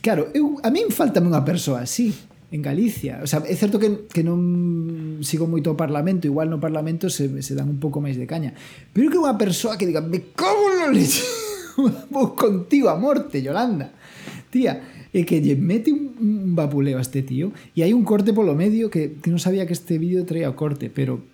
claro, 0.06 0.30
eu, 0.38 0.60
a 0.62 0.70
min 0.70 0.94
faltame 0.94 1.26
unha 1.26 1.42
persoa 1.42 1.82
así 1.82 2.14
en 2.54 2.62
Galicia. 2.62 3.18
O 3.22 3.26
sea, 3.26 3.42
é 3.42 3.54
certo 3.58 3.82
que, 3.82 4.06
que 4.06 4.22
non 4.22 5.18
sigo 5.26 5.50
moito 5.50 5.74
o 5.74 5.78
Parlamento, 5.78 6.30
igual 6.30 6.46
no 6.46 6.62
Parlamento 6.62 7.10
se, 7.10 7.26
se 7.42 7.52
dan 7.58 7.66
un 7.66 7.82
pouco 7.82 7.98
máis 7.98 8.14
de 8.14 8.22
caña. 8.30 8.54
Pero 8.94 9.10
que 9.10 9.18
unha 9.18 9.34
persoa 9.34 9.74
que 9.74 9.82
diga, 9.82 9.98
me 9.98 10.30
cago 10.30 10.78
no 10.78 10.94
leche, 10.94 11.26
vou 12.14 12.38
contigo 12.38 12.86
a 12.86 12.94
morte, 12.94 13.42
Yolanda. 13.42 13.90
Tía, 14.46 14.95
e 15.16 15.24
que 15.24 15.40
lle 15.40 15.56
mete 15.56 15.96
un 15.96 16.52
vapuleo 16.52 17.00
a 17.00 17.04
este 17.04 17.24
tío 17.24 17.56
e 17.72 17.80
hai 17.80 17.96
un 17.96 18.04
corte 18.04 18.36
polo 18.36 18.52
medio 18.52 18.92
que, 18.92 19.16
que 19.16 19.32
non 19.32 19.40
sabía 19.40 19.64
que 19.64 19.72
este 19.72 19.96
vídeo 19.96 20.28
traía 20.28 20.52
o 20.52 20.58
corte, 20.60 20.92
pero 20.92 21.24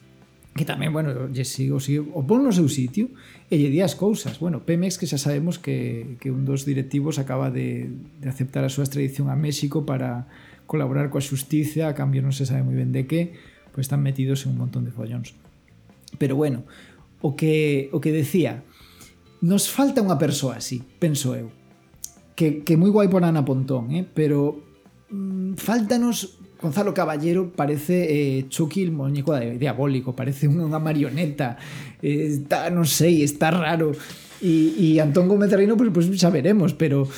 que 0.55 0.63
tamén, 0.63 0.95
bueno, 0.95 1.27
lle 1.35 1.43
sigo, 1.43 1.83
sigo 1.83 2.07
o 2.15 2.23
pon 2.23 2.47
no 2.47 2.55
seu 2.55 2.71
sitio 2.71 3.11
e 3.51 3.59
lle 3.59 3.75
di 3.75 3.83
as 3.83 3.99
cousas. 3.99 4.39
Bueno, 4.39 4.63
Pemex 4.63 5.03
que 5.03 5.11
xa 5.11 5.19
sabemos 5.19 5.59
que, 5.59 6.15
que 6.23 6.31
un 6.31 6.47
dos 6.47 6.63
directivos 6.63 7.19
acaba 7.19 7.51
de, 7.51 7.91
de 8.23 8.27
aceptar 8.31 8.63
a 8.63 8.71
súa 8.71 8.87
extradición 8.87 9.35
a 9.35 9.35
México 9.35 9.83
para 9.83 10.31
colaborar 10.71 11.11
coa 11.11 11.25
xustiza, 11.25 11.91
a 11.91 11.99
cambio 11.99 12.23
non 12.23 12.31
se 12.31 12.47
sabe 12.47 12.63
moi 12.63 12.79
ben 12.79 12.95
de 12.95 13.11
que, 13.11 13.35
pois 13.75 13.91
están 13.91 13.99
metidos 13.99 14.47
en 14.47 14.55
un 14.55 14.63
montón 14.63 14.87
de 14.87 14.95
follóns. 14.95 15.35
Pero 16.23 16.39
bueno, 16.39 16.63
o 17.19 17.35
que, 17.35 17.91
o 17.91 17.99
que 17.99 18.15
decía, 18.15 18.63
nos 19.43 19.67
falta 19.67 20.05
unha 20.05 20.23
persoa 20.23 20.63
así, 20.63 20.87
penso 21.03 21.35
eu 21.35 21.51
que, 22.35 22.65
que 22.65 22.75
moi 22.77 22.91
guai 22.91 23.09
por 23.09 23.25
Ana 23.25 23.45
Pontón, 23.45 23.93
eh? 23.93 24.05
pero 24.05 24.61
mmm, 25.11 25.55
faltanos 25.61 26.43
Gonzalo 26.63 26.95
Caballero 26.95 27.51
parece 27.51 28.07
eh, 28.39 28.49
Chucky 28.49 28.83
el 28.83 28.93
muñeco 28.93 29.35
diabólico, 29.35 30.15
parece 30.15 30.47
unha 30.47 30.79
marioneta, 30.79 31.59
eh, 31.99 32.39
está, 32.39 32.71
non 32.71 32.87
sei, 32.87 33.27
está 33.27 33.51
raro. 33.51 33.91
E, 34.39 34.75
e 34.79 34.87
Antón 35.03 35.27
Gómez 35.27 35.51
Reino, 35.51 35.75
pois, 35.75 35.91
pues, 35.91 36.07
pues, 36.07 36.23
xa 36.23 36.31
veremos, 36.31 36.71
pero 36.75 37.11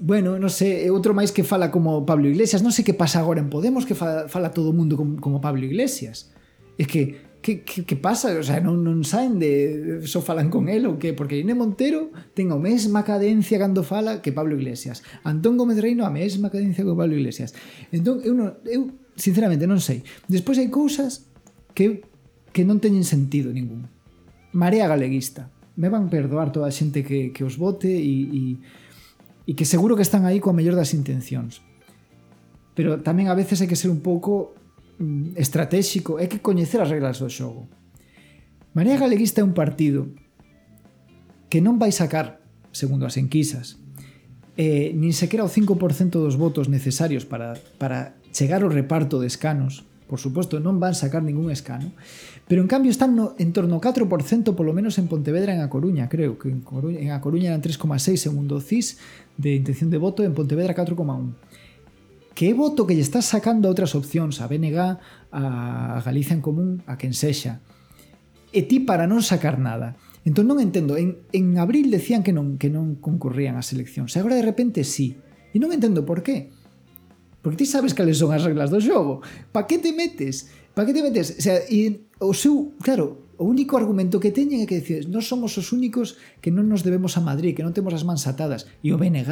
bueno, 0.00 0.40
non 0.40 0.48
sei, 0.48 0.88
eh, 0.88 0.90
outro 0.90 1.12
máis 1.12 1.36
que 1.36 1.44
fala 1.44 1.68
como 1.68 2.08
Pablo 2.08 2.32
Iglesias, 2.32 2.64
non 2.64 2.72
sei 2.72 2.82
que 2.82 2.96
pasa 2.96 3.20
agora 3.20 3.44
en 3.44 3.52
Podemos 3.52 3.84
que 3.84 3.92
fala, 3.92 4.24
fala 4.26 4.56
todo 4.56 4.72
o 4.72 4.76
mundo 4.76 4.96
como, 4.96 5.20
como 5.20 5.44
Pablo 5.44 5.68
Iglesias. 5.68 6.32
É 6.80 6.88
que 6.88 7.27
que, 7.40 7.62
que, 7.62 7.84
que 7.84 7.96
pasa? 7.96 8.34
O 8.38 8.42
sea, 8.42 8.58
non, 8.58 8.82
non 8.82 9.06
saen 9.06 9.38
de... 9.38 10.02
Só 10.04 10.18
falan 10.20 10.50
con 10.50 10.66
el 10.66 10.90
ou 10.90 10.98
que? 10.98 11.14
Porque 11.14 11.38
Irene 11.38 11.54
Montero 11.54 12.10
ten 12.34 12.50
a 12.50 12.58
mesma 12.58 13.06
cadencia 13.06 13.56
cando 13.62 13.86
fala 13.86 14.18
que 14.20 14.34
Pablo 14.34 14.58
Iglesias. 14.58 15.06
Antón 15.22 15.54
Gómez 15.54 15.78
Reino 15.78 16.02
a 16.02 16.10
mesma 16.10 16.50
cadencia 16.50 16.82
que 16.82 16.94
Pablo 16.94 17.14
Iglesias. 17.14 17.54
Entón, 17.94 18.20
eu, 18.26 18.34
non, 18.34 18.58
eu 18.66 18.90
sinceramente 19.14 19.70
non 19.70 19.78
sei. 19.78 20.02
Despois 20.26 20.58
hai 20.58 20.66
cousas 20.66 21.30
que, 21.78 22.02
que 22.50 22.66
non 22.66 22.82
teñen 22.82 23.06
sentido 23.06 23.54
ningún. 23.54 23.86
Marea 24.50 24.90
galeguista. 24.90 25.54
Me 25.78 25.86
van 25.86 26.10
perdoar 26.10 26.50
toda 26.50 26.66
a 26.66 26.74
xente 26.74 27.06
que, 27.06 27.30
que 27.30 27.46
os 27.46 27.54
vote 27.54 27.86
e, 27.86 28.14
e, 28.28 28.42
e 29.46 29.52
que 29.54 29.62
seguro 29.62 29.94
que 29.94 30.02
están 30.02 30.26
aí 30.26 30.42
coa 30.42 30.56
mellor 30.56 30.74
das 30.74 30.90
intencións. 30.90 31.62
Pero 32.74 32.98
tamén 32.98 33.30
a 33.30 33.38
veces 33.38 33.62
hai 33.62 33.70
que 33.70 33.78
ser 33.78 33.94
un 33.94 34.02
pouco 34.02 34.58
Mm, 34.98 35.38
estratégico 35.38 36.18
é 36.18 36.26
que 36.26 36.42
coñecer 36.42 36.82
as 36.82 36.90
reglas 36.90 37.22
do 37.22 37.30
xogo. 37.30 37.70
María 38.74 38.98
Galeguista 38.98 39.38
é 39.38 39.46
un 39.46 39.54
partido 39.54 40.10
que 41.46 41.62
non 41.62 41.78
vai 41.78 41.94
sacar, 41.94 42.42
segundo 42.74 43.06
as 43.06 43.14
enquisas, 43.14 43.78
eh, 44.58 44.90
nin 44.98 45.14
sequera 45.14 45.46
o 45.46 45.50
5% 45.50 46.18
dos 46.18 46.34
votos 46.34 46.66
necesarios 46.66 47.22
para, 47.22 47.54
para 47.78 48.18
chegar 48.34 48.66
ao 48.66 48.74
reparto 48.74 49.22
de 49.22 49.30
escanos 49.30 49.86
por 50.08 50.18
suposto, 50.18 50.56
non 50.56 50.80
van 50.80 50.96
sacar 50.96 51.20
ningún 51.20 51.52
escano, 51.52 51.92
pero 52.48 52.64
en 52.64 52.66
cambio 52.66 52.88
están 52.88 53.12
no, 53.12 53.36
en 53.36 53.52
torno 53.52 53.76
ao 53.76 53.84
4% 53.84 54.08
polo 54.56 54.72
menos 54.72 54.96
en 54.96 55.06
Pontevedra 55.06 55.52
e 55.52 55.60
en 55.60 55.62
A 55.62 55.68
Coruña, 55.68 56.08
creo 56.08 56.40
que 56.40 56.48
en, 56.48 56.64
Coruña, 56.64 56.98
en 56.98 57.12
A 57.12 57.20
Coruña 57.20 57.52
eran 57.52 57.60
3,6 57.60 58.16
segundo 58.16 58.58
CIS 58.58 58.96
de 59.36 59.54
intención 59.54 59.92
de 59.92 60.00
voto, 60.00 60.24
en 60.24 60.32
Pontevedra 60.32 60.72
4,1 60.72 61.36
que 62.38 62.46
é 62.46 62.54
voto 62.54 62.86
que 62.86 62.94
lle 62.94 63.02
estás 63.02 63.26
sacando 63.26 63.66
a 63.66 63.74
outras 63.74 63.98
opcións, 63.98 64.38
a 64.38 64.46
BNG, 64.46 64.78
a 64.78 65.98
Galicia 66.06 66.38
en 66.38 66.42
Común, 66.46 66.86
a 66.86 66.94
quen 66.94 67.10
sexa. 67.10 67.58
E 68.54 68.62
ti 68.62 68.78
para 68.78 69.10
non 69.10 69.26
sacar 69.26 69.58
nada. 69.58 69.98
Entón 70.22 70.46
non 70.46 70.62
entendo, 70.62 70.94
en, 70.94 71.18
en 71.34 71.58
abril 71.58 71.90
decían 71.90 72.22
que 72.22 72.30
non 72.30 72.54
que 72.54 72.70
non 72.70 72.94
concurrían 73.02 73.58
as 73.58 73.74
eleccións, 73.74 74.14
e 74.14 74.22
agora 74.22 74.38
de 74.38 74.46
repente 74.46 74.86
sí. 74.86 75.18
E 75.50 75.58
non 75.58 75.74
entendo 75.74 76.06
por 76.06 76.22
qué. 76.22 76.54
Porque 77.42 77.58
ti 77.58 77.66
sabes 77.66 77.90
cales 77.90 78.22
son 78.22 78.30
as 78.30 78.46
reglas 78.46 78.70
do 78.70 78.78
xogo. 78.78 79.18
Pa 79.50 79.66
que 79.66 79.82
te 79.82 79.90
metes? 79.90 80.46
Pa 80.78 80.86
que 80.86 80.94
te 80.94 81.02
metes? 81.02 81.34
O 81.34 81.42
sea, 81.42 81.58
e 81.66 82.06
o 82.22 82.30
seu, 82.38 82.70
claro, 82.86 83.34
o 83.34 83.50
único 83.50 83.74
argumento 83.74 84.22
que 84.22 84.30
teñen 84.30 84.62
é 84.62 84.66
que 84.70 84.78
dicir, 84.78 85.10
non 85.10 85.26
somos 85.26 85.58
os 85.58 85.74
únicos 85.74 86.14
que 86.38 86.54
non 86.54 86.70
nos 86.70 86.86
debemos 86.86 87.18
a 87.18 87.22
Madrid, 87.26 87.58
que 87.58 87.66
non 87.66 87.74
temos 87.74 87.98
as 87.98 88.06
mans 88.06 88.30
atadas. 88.30 88.70
E 88.78 88.94
o 88.94 88.98
BNG 89.02 89.26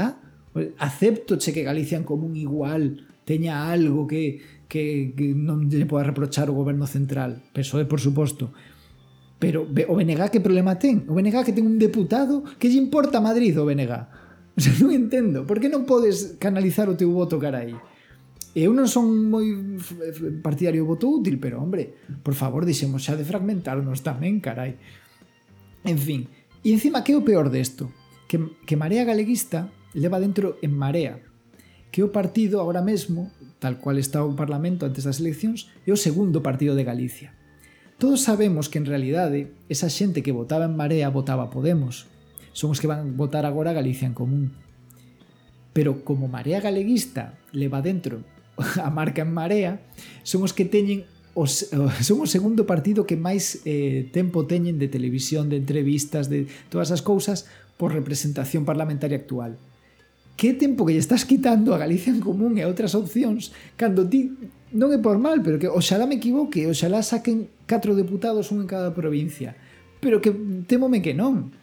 acepto 0.79 1.37
che 1.37 1.53
que 1.53 1.67
Galicia 1.67 1.99
en 1.99 2.05
común 2.05 2.37
igual 2.37 3.07
teña 3.29 3.69
algo 3.69 4.07
que, 4.07 4.41
que, 4.69 5.13
que 5.17 5.35
non 5.37 5.69
lle 5.69 5.87
poda 5.87 6.09
reprochar 6.09 6.49
o 6.49 6.57
goberno 6.57 6.89
central 6.89 7.45
PSOE 7.53 7.85
por 7.85 8.01
suposto 8.01 8.53
pero 9.37 9.69
o 9.69 9.95
BNG 9.95 10.33
que 10.33 10.41
problema 10.41 10.81
ten 10.81 11.05
o 11.07 11.15
BNG 11.15 11.45
que 11.45 11.55
ten 11.57 11.69
un 11.69 11.79
deputado 11.79 12.43
que 12.57 12.73
lle 12.73 12.81
importa 12.81 13.21
Madrid 13.21 13.55
o 13.57 13.69
BNG 13.69 14.27
O 14.57 14.61
sea, 14.61 14.73
non 14.81 14.89
entendo. 14.97 15.45
Por 15.45 15.61
que 15.61 15.69
non 15.69 15.85
podes 15.85 16.41
canalizar 16.41 16.89
o 16.89 16.97
teu 16.97 17.13
voto 17.13 17.37
cara 17.37 17.61
aí? 17.61 17.77
Eu 18.57 18.73
non 18.73 18.89
son 18.89 19.29
moi 19.29 19.53
partidario 20.41 20.81
do 20.81 20.97
voto 20.97 21.13
útil, 21.13 21.37
pero, 21.37 21.61
hombre, 21.61 22.01
por 22.25 22.33
favor, 22.33 22.65
dixemos 22.65 23.05
xa 23.05 23.21
de 23.21 23.29
fragmentarnos 23.29 24.01
tamén, 24.01 24.41
carai. 24.41 24.81
En 25.85 26.01
fin, 26.01 26.33
e 26.65 26.73
encima 26.73 27.05
que 27.05 27.13
é 27.13 27.21
o 27.21 27.27
peor 27.29 27.53
desto? 27.53 27.93
Que, 28.25 28.41
que 28.65 28.81
Marea 28.81 29.05
Galeguista 29.05 29.69
leva 29.97 30.21
dentro 30.21 30.61
en 30.61 30.77
marea, 30.77 31.25
que 31.91 32.05
o 32.05 32.13
partido 32.13 32.61
agora 32.61 32.85
mesmo, 32.85 33.33
tal 33.57 33.81
cual 33.81 33.97
está 33.97 34.21
o 34.21 34.37
Parlamento 34.37 34.85
antes 34.85 35.09
das 35.09 35.17
eleccións, 35.25 35.73
é 35.89 35.91
o 35.91 35.97
segundo 35.97 36.45
partido 36.45 36.77
de 36.77 36.85
Galicia. 36.85 37.33
Todos 37.97 38.21
sabemos 38.21 38.69
que 38.69 38.77
en 38.77 38.85
realidade 38.85 39.57
esa 39.73 39.89
xente 39.89 40.21
que 40.21 40.37
votaba 40.37 40.69
en 40.69 40.77
Marea 40.77 41.09
votaba 41.09 41.49
Podemos. 41.49 42.05
Son 42.53 42.69
os 42.69 42.81
que 42.85 42.93
van 42.93 43.17
votar 43.17 43.49
agora 43.49 43.73
Galicia 43.73 44.05
en 44.05 44.13
Común. 44.13 44.53
Pero 45.73 46.05
como 46.05 46.29
Marea 46.29 46.61
Galeguista 46.61 47.41
leva 47.57 47.81
dentro 47.81 48.21
a 48.85 48.93
marca 48.93 49.25
en 49.25 49.33
Marea, 49.33 49.81
son 50.21 50.45
os 50.45 50.53
que 50.53 50.69
teñen 50.69 51.09
os, 51.33 51.73
son 52.05 52.21
o 52.21 52.29
segundo 52.29 52.69
partido 52.69 53.09
que 53.09 53.17
máis 53.17 53.65
eh, 53.65 54.13
tempo 54.13 54.45
teñen 54.45 54.77
de 54.77 54.93
televisión, 54.93 55.49
de 55.49 55.57
entrevistas, 55.57 56.29
de 56.29 56.53
todas 56.69 56.93
as 56.93 57.01
cousas 57.01 57.49
por 57.81 57.97
representación 57.97 58.69
parlamentaria 58.69 59.17
actual 59.17 59.57
que 60.37 60.53
tempo 60.53 60.85
que 60.85 60.93
lle 60.93 61.03
estás 61.03 61.25
quitando 61.25 61.73
a 61.73 61.81
Galicia 61.81 62.13
en 62.13 62.21
Común 62.21 62.61
e 62.61 62.63
a 62.63 62.69
outras 62.69 62.93
opcións 62.93 63.57
cando 63.81 64.05
ti 64.05 64.37
non 64.77 64.93
é 64.93 65.01
por 65.01 65.17
mal, 65.17 65.41
pero 65.41 65.57
que 65.57 65.73
oxalá 65.73 66.05
me 66.05 66.21
equivoque, 66.21 66.69
oxalá 66.69 67.01
saquen 67.01 67.49
catro 67.65 67.97
deputados 67.97 68.53
un 68.53 68.63
en 68.63 68.69
cada 68.69 68.93
provincia. 68.93 69.57
Pero 70.05 70.21
que 70.21 70.31
temome 70.69 71.01
que 71.01 71.17
non. 71.17 71.57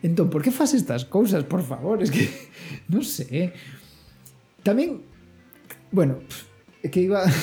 Entón, 0.00 0.32
por 0.32 0.40
que 0.40 0.54
faz 0.54 0.72
estas 0.72 1.04
cousas, 1.04 1.44
por 1.44 1.60
favor? 1.60 2.00
Es 2.00 2.08
que, 2.08 2.24
non 2.92 3.04
sé. 3.04 3.52
Tamén, 4.64 5.04
bueno, 5.92 6.24
é 6.80 6.88
que 6.88 7.04
iba... 7.04 7.20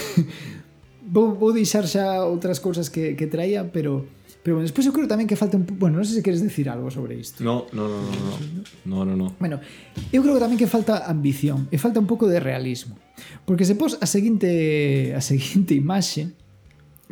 vou, 1.13 1.35
vou 1.35 1.51
deixar 1.53 1.85
xa 1.85 2.25
outras 2.25 2.57
cousas 2.57 2.89
que, 2.89 3.13
que 3.13 3.27
traía, 3.29 3.69
pero 3.69 4.07
Pero 4.43 4.59
bueno, 4.59 4.67
despois 4.67 4.83
eu 4.83 4.91
creo 4.91 5.07
tamén 5.07 5.23
que 5.23 5.39
falta 5.39 5.55
un... 5.55 5.63
Bueno, 5.79 5.95
non 5.95 6.03
sei 6.03 6.19
se 6.19 6.23
queres 6.23 6.43
decir 6.43 6.67
algo 6.67 6.91
sobre 6.91 7.15
isto. 7.15 7.39
No, 7.47 7.63
no, 7.71 7.87
no, 7.87 8.03
no, 8.03 8.27
no. 8.27 8.61
no, 8.83 8.97
no, 9.07 9.13
no. 9.15 9.27
Bueno, 9.39 9.63
eu 10.11 10.19
creo 10.19 10.35
que 10.35 10.43
tamén 10.43 10.59
que 10.59 10.67
falta 10.67 11.07
ambición 11.07 11.71
e 11.71 11.79
falta 11.79 12.03
un 12.03 12.11
pouco 12.11 12.27
de 12.27 12.43
realismo. 12.43 12.99
Porque 13.47 13.63
se 13.63 13.79
pos 13.79 13.95
a 14.03 14.07
seguinte 14.07 15.15
a 15.15 15.23
seguinte 15.23 15.79
imaxe, 15.79 16.35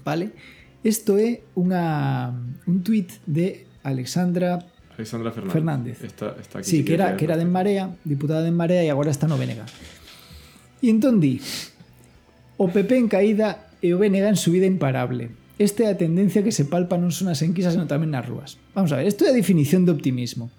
vale? 0.04 0.36
Isto 0.84 1.16
é 1.16 1.40
unha 1.56 2.36
un 2.68 2.84
tweet 2.84 3.24
de 3.24 3.64
Alexandra 3.88 4.68
Alexandra 5.00 5.32
Fernández. 5.32 5.56
Fernández. 5.56 5.98
Está, 6.04 6.36
está 6.36 6.60
aquí, 6.60 6.68
sí, 6.68 6.78
que 6.84 7.00
era, 7.00 7.16
que 7.16 7.24
era 7.24 7.40
de 7.40 7.48
Marea, 7.48 7.96
diputada 8.04 8.44
de 8.44 8.52
Marea 8.52 8.84
e 8.84 8.92
agora 8.92 9.08
está 9.08 9.32
no 9.32 9.40
BNG. 9.40 9.64
E 10.84 10.92
entón 10.92 11.24
di, 11.24 11.40
o 12.60 12.68
PP 12.68 12.92
en 13.00 13.08
caída 13.08 13.72
e 13.80 13.96
o 13.96 13.98
BNG 14.04 14.36
en 14.36 14.36
subida 14.36 14.68
imparable 14.68 15.41
Esta 15.62 15.84
é 15.84 15.94
a 15.94 15.98
tendencia 15.98 16.42
que 16.42 16.50
se 16.50 16.66
palpa 16.66 16.98
non 16.98 17.14
só 17.14 17.22
nas 17.22 17.46
enquisas, 17.46 17.78
senón 17.78 17.86
tamén 17.86 18.10
nas 18.10 18.26
rúas. 18.26 18.58
Vamos 18.74 18.90
a 18.90 18.98
ver, 18.98 19.06
isto 19.06 19.22
é 19.22 19.30
a 19.30 19.38
definición 19.38 19.86
de 19.86 19.94
optimismo. 19.94 20.50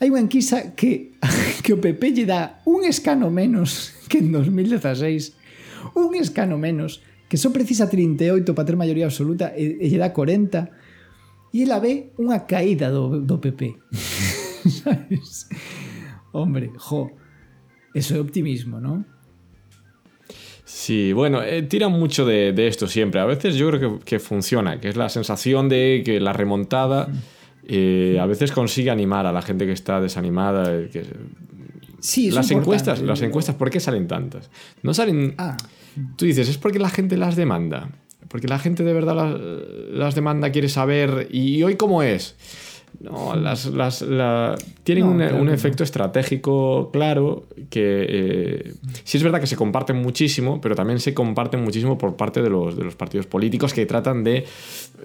Hai 0.00 0.08
unha 0.08 0.24
enquisa 0.24 0.72
que, 0.72 1.12
que 1.64 1.76
o 1.76 1.80
PP 1.84 2.16
lle 2.16 2.24
dá 2.24 2.64
un 2.64 2.88
escano 2.88 3.28
menos 3.28 3.92
que 4.08 4.24
en 4.24 4.32
2016, 4.32 5.92
un 5.92 6.16
escano 6.16 6.56
menos, 6.56 7.04
que 7.28 7.36
só 7.36 7.52
precisa 7.52 7.92
38 7.92 8.48
para 8.56 8.64
ter 8.64 8.80
maioría 8.80 9.04
absoluta 9.04 9.52
e, 9.52 9.76
e 9.76 9.92
lle 9.92 10.00
dá 10.00 10.16
40, 10.16 11.52
e 11.52 11.60
ela 11.60 11.76
ve 11.76 12.16
unha 12.16 12.48
caída 12.48 12.88
do, 12.88 13.20
do 13.20 13.36
PP. 13.36 13.76
Sabes? 14.80 15.52
Hombre, 16.32 16.72
jo, 16.80 17.12
eso 17.92 18.16
é 18.16 18.24
optimismo, 18.24 18.80
non? 18.80 19.04
Sí, 20.86 21.12
bueno, 21.12 21.42
eh, 21.42 21.62
tiran 21.62 21.90
mucho 21.90 22.24
de, 22.24 22.52
de, 22.52 22.68
esto 22.68 22.86
siempre. 22.86 23.20
A 23.20 23.24
veces 23.24 23.56
yo 23.56 23.68
creo 23.70 23.98
que, 23.98 24.04
que, 24.04 24.18
funciona, 24.20 24.78
que 24.80 24.88
es 24.88 24.94
la 24.94 25.08
sensación 25.08 25.68
de 25.68 26.02
que 26.04 26.20
la 26.20 26.32
remontada 26.32 27.08
eh, 27.66 28.18
a 28.20 28.26
veces 28.26 28.52
consigue 28.52 28.92
animar 28.92 29.26
a 29.26 29.32
la 29.32 29.42
gente 29.42 29.66
que 29.66 29.72
está 29.72 30.00
desanimada. 30.00 30.72
Eh, 30.72 30.88
que, 30.92 31.04
sí, 31.98 32.30
las 32.30 32.52
encuestas, 32.52 33.02
las 33.02 33.20
encuestas, 33.22 33.56
¿por 33.56 33.68
qué 33.68 33.80
salen 33.80 34.06
tantas? 34.06 34.48
No 34.84 34.94
salen. 34.94 35.34
Ah. 35.38 35.56
Tú 36.14 36.24
dices, 36.24 36.48
es 36.48 36.56
porque 36.56 36.78
la 36.78 36.90
gente 36.90 37.16
las 37.16 37.34
demanda. 37.34 37.90
Porque 38.28 38.46
la 38.46 38.60
gente 38.60 38.84
de 38.84 38.92
verdad 38.92 39.16
las, 39.16 39.40
las 39.90 40.14
demanda, 40.14 40.52
quiere 40.52 40.68
saber. 40.68 41.26
¿Y 41.32 41.64
hoy 41.64 41.74
cómo 41.74 42.04
es? 42.04 42.36
No, 43.00 43.36
las, 43.36 43.66
las, 43.66 44.02
la, 44.02 44.56
tienen 44.82 45.04
no, 45.04 45.10
un, 45.10 45.16
claro 45.18 45.36
un, 45.36 45.48
efecto 45.50 45.82
no. 45.82 45.84
estratégico 45.84 46.90
claro 46.92 47.44
que 47.68 48.06
eh, 48.08 48.74
sí 49.04 49.18
es 49.18 49.22
verdad 49.22 49.40
que 49.40 49.46
se 49.46 49.56
comparten 49.56 49.96
muchísimo, 49.96 50.60
pero 50.60 50.74
también 50.74 50.98
se 50.98 51.12
comparten 51.12 51.62
muchísimo 51.62 51.98
por 51.98 52.16
parte 52.16 52.42
de 52.42 52.48
los, 52.48 52.76
de 52.76 52.84
los 52.84 52.94
partidos 52.94 53.26
políticos 53.26 53.74
que 53.74 53.84
tratan 53.86 54.24
de 54.24 54.44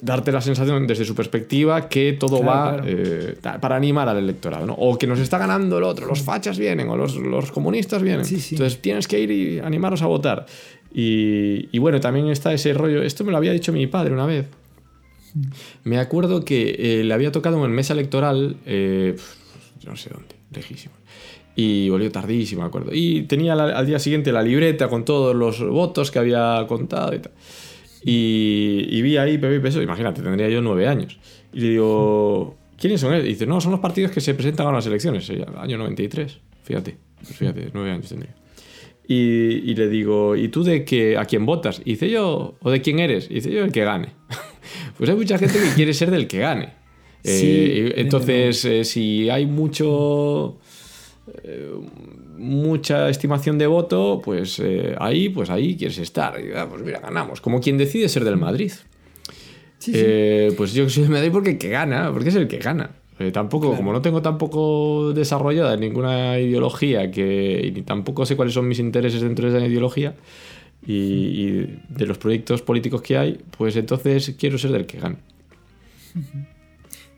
darte 0.02 0.32
la 0.32 0.42
sensación 0.42 0.88
desde 0.88 1.06
su 1.06 1.16
perspectiva 1.16 1.89
que 1.89 2.14
todo 2.14 2.42
claro, 2.42 2.78
va 2.78 2.84
claro. 2.84 2.88
Eh, 2.88 3.38
para 3.60 3.76
animar 3.76 4.08
al 4.08 4.18
electorado, 4.18 4.66
¿no? 4.66 4.74
o 4.74 4.98
que 4.98 5.08
nos 5.08 5.20
está 5.20 5.38
ganando 5.38 5.78
el 5.78 5.84
otro, 5.84 6.08
los 6.08 6.22
fachas 6.22 6.58
vienen 6.58 6.89
o 6.89 6.96
los, 6.96 7.16
los 7.16 7.52
comunistas 7.52 8.02
vienen. 8.02 8.26
Sí, 8.26 8.39
sí. 8.39 8.56
Entonces 8.56 8.82
tienes 8.82 9.08
que 9.08 9.20
ir 9.20 9.32
y 9.32 9.60
animaros 9.60 10.02
a 10.02 10.08
votar. 10.08 10.46
Y, 10.94 11.70
y 11.72 11.80
bueno, 11.80 12.00
también 12.00 12.28
está 12.28 12.54
ese 12.54 12.74
rollo, 12.74 13.02
esto 13.02 13.24
me 13.24 13.32
lo 13.32 13.38
había 13.38 13.52
dicho 13.52 13.72
mi 13.72 13.88
padre 13.88 14.14
una 14.14 14.26
vez. 14.26 14.46
Me 15.84 15.98
acuerdo 15.98 16.44
que 16.46 16.76
eh, 16.78 17.04
le 17.04 17.14
había 17.14 17.32
tocado 17.32 17.64
en 17.66 17.72
mesa 17.72 17.94
electoral, 17.94 18.58
eh, 18.66 19.16
no 19.86 19.96
sé 19.96 20.10
dónde, 20.10 20.36
lejísimo. 20.54 20.94
Y 21.56 21.90
volvió 21.90 22.12
tardísimo, 22.12 22.62
me 22.62 22.68
acuerdo. 22.68 22.92
Y 22.94 23.24
tenía 23.24 23.56
la, 23.56 23.78
al 23.78 23.86
día 23.86 24.00
siguiente 24.00 24.32
la 24.32 24.42
libreta 24.42 24.88
con 24.88 25.06
todos 25.06 25.36
los 25.36 25.68
votos 25.68 26.12
que 26.12 26.20
había 26.20 26.66
contado 26.68 27.14
y 27.14 27.20
tal. 27.20 27.32
Y, 28.04 28.88
y 28.90 29.02
vi 29.02 29.18
ahí 29.18 29.38
Pepe 29.38 29.60
Peso, 29.60 29.82
imagínate, 29.82 30.22
tendría 30.22 30.50
yo 30.50 30.62
nueve 30.62 30.88
años. 30.88 31.20
Y 31.54 31.60
le 31.60 31.70
digo, 31.70 32.58
¿quiénes 32.78 33.02
son 33.02 33.14
ellos? 33.14 33.26
Y 33.26 33.30
dice, 33.30 33.46
no, 33.46 33.62
son 33.62 33.72
los 33.72 33.80
partidos 33.80 34.12
que 34.12 34.22
se 34.22 34.34
presentan 34.34 34.68
a 34.68 34.72
las 34.72 34.86
elecciones, 34.88 35.30
año 35.58 35.78
93. 35.78 36.40
Fíjate, 36.64 36.98
pues 37.22 37.38
fíjate, 37.38 37.70
nueve 37.74 37.92
años 37.92 38.08
tendría. 38.10 38.36
Y, 39.08 39.70
y, 39.70 39.76
le 39.76 39.90
digo, 39.90 40.36
¿y 40.36 40.48
tú 40.48 40.64
de 40.64 40.86
qué, 40.86 41.18
a 41.18 41.26
quién 41.26 41.46
votas? 41.46 41.82
Y 41.84 41.92
dice 41.92 42.10
yo, 42.10 42.56
¿o 42.62 42.72
de 42.72 42.82
quién 42.82 43.00
eres? 43.00 43.30
Y 43.30 43.36
dice 43.36 43.52
yo, 43.52 43.64
el 43.64 43.72
que 43.72 43.84
gane. 43.84 44.14
pues 44.98 45.10
hay 45.10 45.16
mucha 45.16 45.38
gente 45.38 45.60
que 45.60 45.74
quiere 45.76 45.93
ser 45.93 46.12
del 46.12 46.28
que 46.28 46.39
gane. 46.39 46.82
Sí, 47.24 47.46
eh, 47.46 47.93
entonces, 47.98 48.66
eh, 48.66 48.84
si 48.84 49.30
hay 49.30 49.46
mucho 49.46 50.58
eh, 51.43 51.72
mucha 52.38 53.10
estimación 53.10 53.60
de 53.60 53.68
voto, 53.68 54.22
pues 54.24 54.60
eh, 54.60 54.96
ahí, 55.00 55.30
pues 55.30 55.52
ahí 55.52 55.78
quieres 55.78 56.00
estar. 56.00 56.43
Y, 56.43 56.52
ah, 56.54 56.68
pues 56.68 56.82
mira, 56.82 57.00
ganamos. 57.00 57.39
Como 57.39 57.62
quien 57.62 57.78
decide 57.78 58.10
ser 58.10 58.24
del 58.24 58.38
Madrid. 58.38 58.72
Sí, 59.78 59.93
sí. 59.93 60.56
Pues 60.58 60.74
yo 60.74 60.89
soy 60.89 61.04
del 61.04 61.12
Madrid 61.12 61.30
porque 61.32 61.52
el 61.52 61.58
que 61.60 61.70
gana, 61.70 62.12
porque 62.12 62.30
es 62.30 62.36
el 62.36 62.48
que 62.48 62.58
gana. 62.58 62.89
Eh, 63.20 63.32
tampoco, 63.32 63.68
claro. 63.68 63.78
como 63.78 63.93
no 63.93 64.02
tengo 64.02 64.22
tampoco 64.22 65.14
desarrollada 65.14 65.78
ninguna 65.78 66.39
ideología 66.39 67.12
que, 67.12 67.62
y 67.64 67.82
tampoco 67.84 68.26
sé 68.26 68.36
cuáles 68.36 68.54
son 68.54 68.68
mis 68.68 68.80
intereses 68.80 69.22
dentro 69.22 69.50
de 69.52 69.58
esa 69.58 69.68
ideología 69.68 70.16
y, 70.86 70.93
y, 70.93 71.82
de 71.89 72.05
los 72.05 72.17
proyectos 72.17 72.62
políticos 72.62 73.01
que 73.01 73.17
hay, 73.17 73.39
pues 73.58 73.75
entonces 73.75 74.36
quiero 74.37 74.58
ser 74.58 74.71
del 74.71 74.86
que 74.86 74.99
gane. 74.99 75.17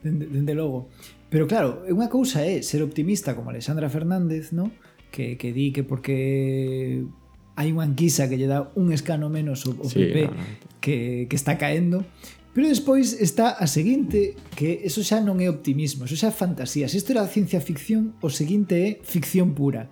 Dende, 0.04 0.28
dende 0.28 0.54
logo. 0.54 0.90
Pero 1.30 1.48
claro, 1.48 1.88
unha 1.88 2.12
cousa 2.12 2.44
é 2.44 2.60
ser 2.62 2.84
optimista 2.84 3.34
como 3.34 3.50
Alexandra 3.50 3.88
Fernández, 3.88 4.52
¿no? 4.52 4.70
que, 5.14 5.38
que 5.38 5.54
di 5.54 5.72
que 5.72 5.86
porque 5.86 7.06
hai 7.54 7.70
unha 7.70 7.86
anquisa 7.86 8.26
que 8.26 8.36
lle 8.36 8.50
dá 8.50 8.74
un 8.74 8.90
escano 8.90 9.30
menos 9.30 9.64
o, 9.70 9.78
o 9.78 9.88
sí, 9.88 10.10
PP 10.10 10.18
no, 10.26 10.34
no. 10.34 10.44
que, 10.82 11.30
que 11.30 11.38
está 11.38 11.56
caendo, 11.56 12.04
Pero 12.54 12.70
despois 12.70 13.18
está 13.18 13.58
a 13.58 13.66
seguinte 13.66 14.38
que 14.54 14.86
eso 14.86 15.02
xa 15.02 15.18
non 15.18 15.42
é 15.42 15.50
optimismo, 15.50 16.06
eso 16.06 16.14
xa 16.14 16.30
é 16.30 16.36
fantasía. 16.38 16.86
Se 16.86 17.02
isto 17.02 17.10
era 17.10 17.26
ciencia 17.26 17.58
ficción, 17.58 18.14
o 18.22 18.30
seguinte 18.30 18.78
é 18.78 18.90
ficción 19.02 19.58
pura. 19.58 19.90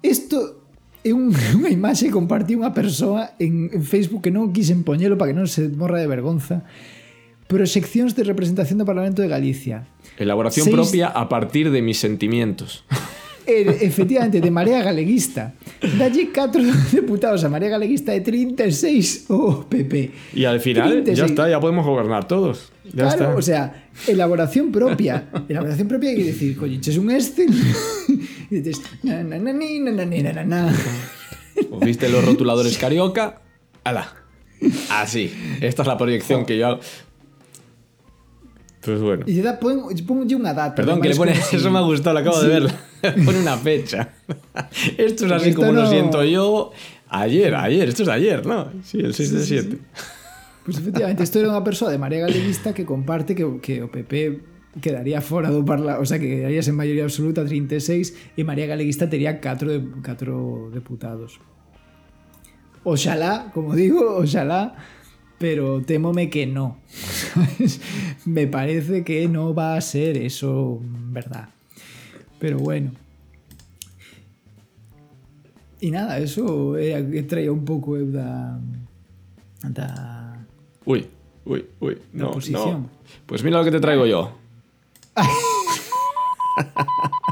Isto 0.00 0.59
é 1.04 1.12
un, 1.12 1.32
unha 1.58 1.70
imaxe 1.72 2.08
que 2.08 2.14
compartí 2.14 2.56
unha 2.56 2.72
persoa 2.76 3.36
en, 3.40 3.72
en 3.72 3.82
Facebook 3.84 4.24
que 4.24 4.32
non 4.34 4.52
quixen 4.52 4.84
poñelo 4.84 5.16
para 5.16 5.32
que 5.32 5.36
non 5.38 5.48
se 5.48 5.68
morra 5.72 6.00
de 6.00 6.08
vergonza 6.08 6.64
proxeccións 7.50 8.14
de 8.14 8.22
representación 8.22 8.78
do 8.78 8.86
Parlamento 8.86 9.24
de 9.24 9.28
Galicia 9.28 9.88
Elaboración 10.20 10.68
Seis- 10.68 10.76
propia 10.76 11.08
a 11.10 11.26
partir 11.26 11.72
de 11.72 11.80
mis 11.82 11.98
sentimientos. 11.98 12.84
E, 13.50 13.84
efectivamente, 13.84 14.40
de 14.40 14.50
Marea 14.50 14.82
Galeguista. 14.82 15.54
Dalle 15.98 16.30
4 16.32 16.62
deputados 16.92 17.42
a 17.42 17.48
Marea 17.48 17.70
Galeguista 17.70 18.12
de 18.12 18.20
36 18.20 19.26
o 19.28 19.66
PP. 19.68 20.10
Y 20.34 20.44
al 20.44 20.60
final 20.60 21.02
36. 21.02 21.18
ya 21.18 21.26
está, 21.26 21.50
ya 21.50 21.58
podemos 21.58 21.84
gobernar 21.84 22.28
todos. 22.28 22.70
Ya 22.84 23.04
claro, 23.04 23.10
está. 23.10 23.36
o 23.36 23.42
sea, 23.42 23.90
elaboración 24.06 24.70
propia. 24.70 25.28
Elaboración 25.48 25.88
propia 25.88 26.14
quiere 26.14 26.32
decir, 26.32 26.56
coño, 26.56 26.74
eches 26.74 26.96
un 26.96 27.10
Excel 27.10 27.50
y 28.50 28.60
dices, 28.60 28.82
na, 29.02 29.22
na, 29.22 29.38
na, 29.38 29.52
ni, 29.52 29.80
na, 29.80 29.90
na, 29.90 30.04
na, 30.04 30.32
na, 30.32 30.44
na. 30.44 30.74
¿Os 31.70 31.80
¿Viste 31.80 32.08
los 32.08 32.24
rotuladores 32.24 32.78
carioca? 32.78 33.42
¡Hala! 33.84 34.14
Así. 34.90 35.32
Esta 35.60 35.82
es 35.82 35.88
la 35.88 35.96
proyección 35.96 36.44
que 36.44 36.58
yo 36.58 36.66
hago. 36.66 36.80
Pues 38.80 39.00
bueno. 39.00 39.24
Y 39.26 39.40
da, 39.42 39.60
pon, 39.60 39.92
ponlle 40.08 40.34
unha 40.36 40.56
data. 40.56 40.72
Perdón, 40.72 41.04
que 41.04 41.12
le 41.12 41.16
pone. 41.16 41.36
si- 41.48 41.56
Eso 41.60 41.68
me 41.68 41.78
ha 41.78 41.84
gustado, 41.84 42.14
lo 42.16 42.20
acabo 42.24 42.40
de 42.40 42.48
ver. 42.48 42.64
pone 43.24 43.38
una 43.44 43.56
fecha. 43.60 44.16
Esto 44.96 45.26
es 45.26 45.32
así 45.32 45.50
Esto 45.52 45.60
como 45.60 45.72
lo 45.72 45.84
siento 45.86 46.24
yo. 46.24 46.72
Ayer, 47.10 47.52
ayer, 47.54 47.88
esto 47.90 48.04
es 48.04 48.08
ayer, 48.08 48.46
¿no? 48.46 48.70
Sí, 48.86 49.00
el 49.02 49.12
6 49.12 49.32
de 49.32 49.38
Sí, 49.42 49.58
sí, 49.58 49.66
7. 49.66 49.78
Pues 50.64 50.78
efectivamente, 50.78 51.26
isto 51.26 51.42
era 51.42 51.50
unha 51.50 51.64
persoa 51.66 51.90
de 51.90 51.98
Marea 51.98 52.22
Galeguista 52.30 52.70
que 52.70 52.86
comparte 52.86 53.34
que, 53.34 53.42
que 53.58 53.82
o 53.82 53.90
PP 53.90 54.78
quedaría 54.78 55.18
fora 55.18 55.50
do 55.50 55.66
parla, 55.66 55.98
o 55.98 56.06
sea, 56.06 56.22
que 56.22 56.30
quedaría 56.30 56.62
en 56.62 56.76
maioría 56.78 57.02
absoluta 57.02 57.42
36 57.42 58.38
e 58.38 58.46
María 58.46 58.70
Galeguista 58.70 59.10
tería 59.10 59.42
4 59.42 59.66
de, 59.66 59.78
4 60.06 60.70
deputados. 60.70 61.42
Oxalá, 62.86 63.50
como 63.52 63.74
digo, 63.74 64.22
oxalá, 64.22 64.78
pero 65.40 65.80
temome 65.80 66.28
que 66.28 66.46
no. 66.46 66.76
Me 68.26 68.46
parece 68.46 69.04
que 69.04 69.26
no 69.26 69.54
va 69.54 69.74
a 69.74 69.80
ser 69.80 70.18
eso 70.18 70.80
verdad. 70.82 71.48
Pero 72.38 72.58
bueno. 72.58 72.92
E 75.80 75.90
nada, 75.90 76.18
eso 76.18 76.76
era 76.76 77.00
que 77.00 77.22
traía 77.24 77.50
un 77.50 77.64
pouco 77.64 77.96
eu 77.96 78.12
da 78.12 78.60
da 79.64 80.36
Uy, 80.84 81.08
uy, 81.48 81.64
uy. 81.80 81.96
La 82.12 82.28
No, 82.28 82.36
no. 82.36 82.90
Pues 83.24 83.42
mira 83.42 83.58
lo 83.58 83.64
que 83.64 83.72
te 83.72 83.80
traigo 83.80 84.04
yo. 84.04 84.36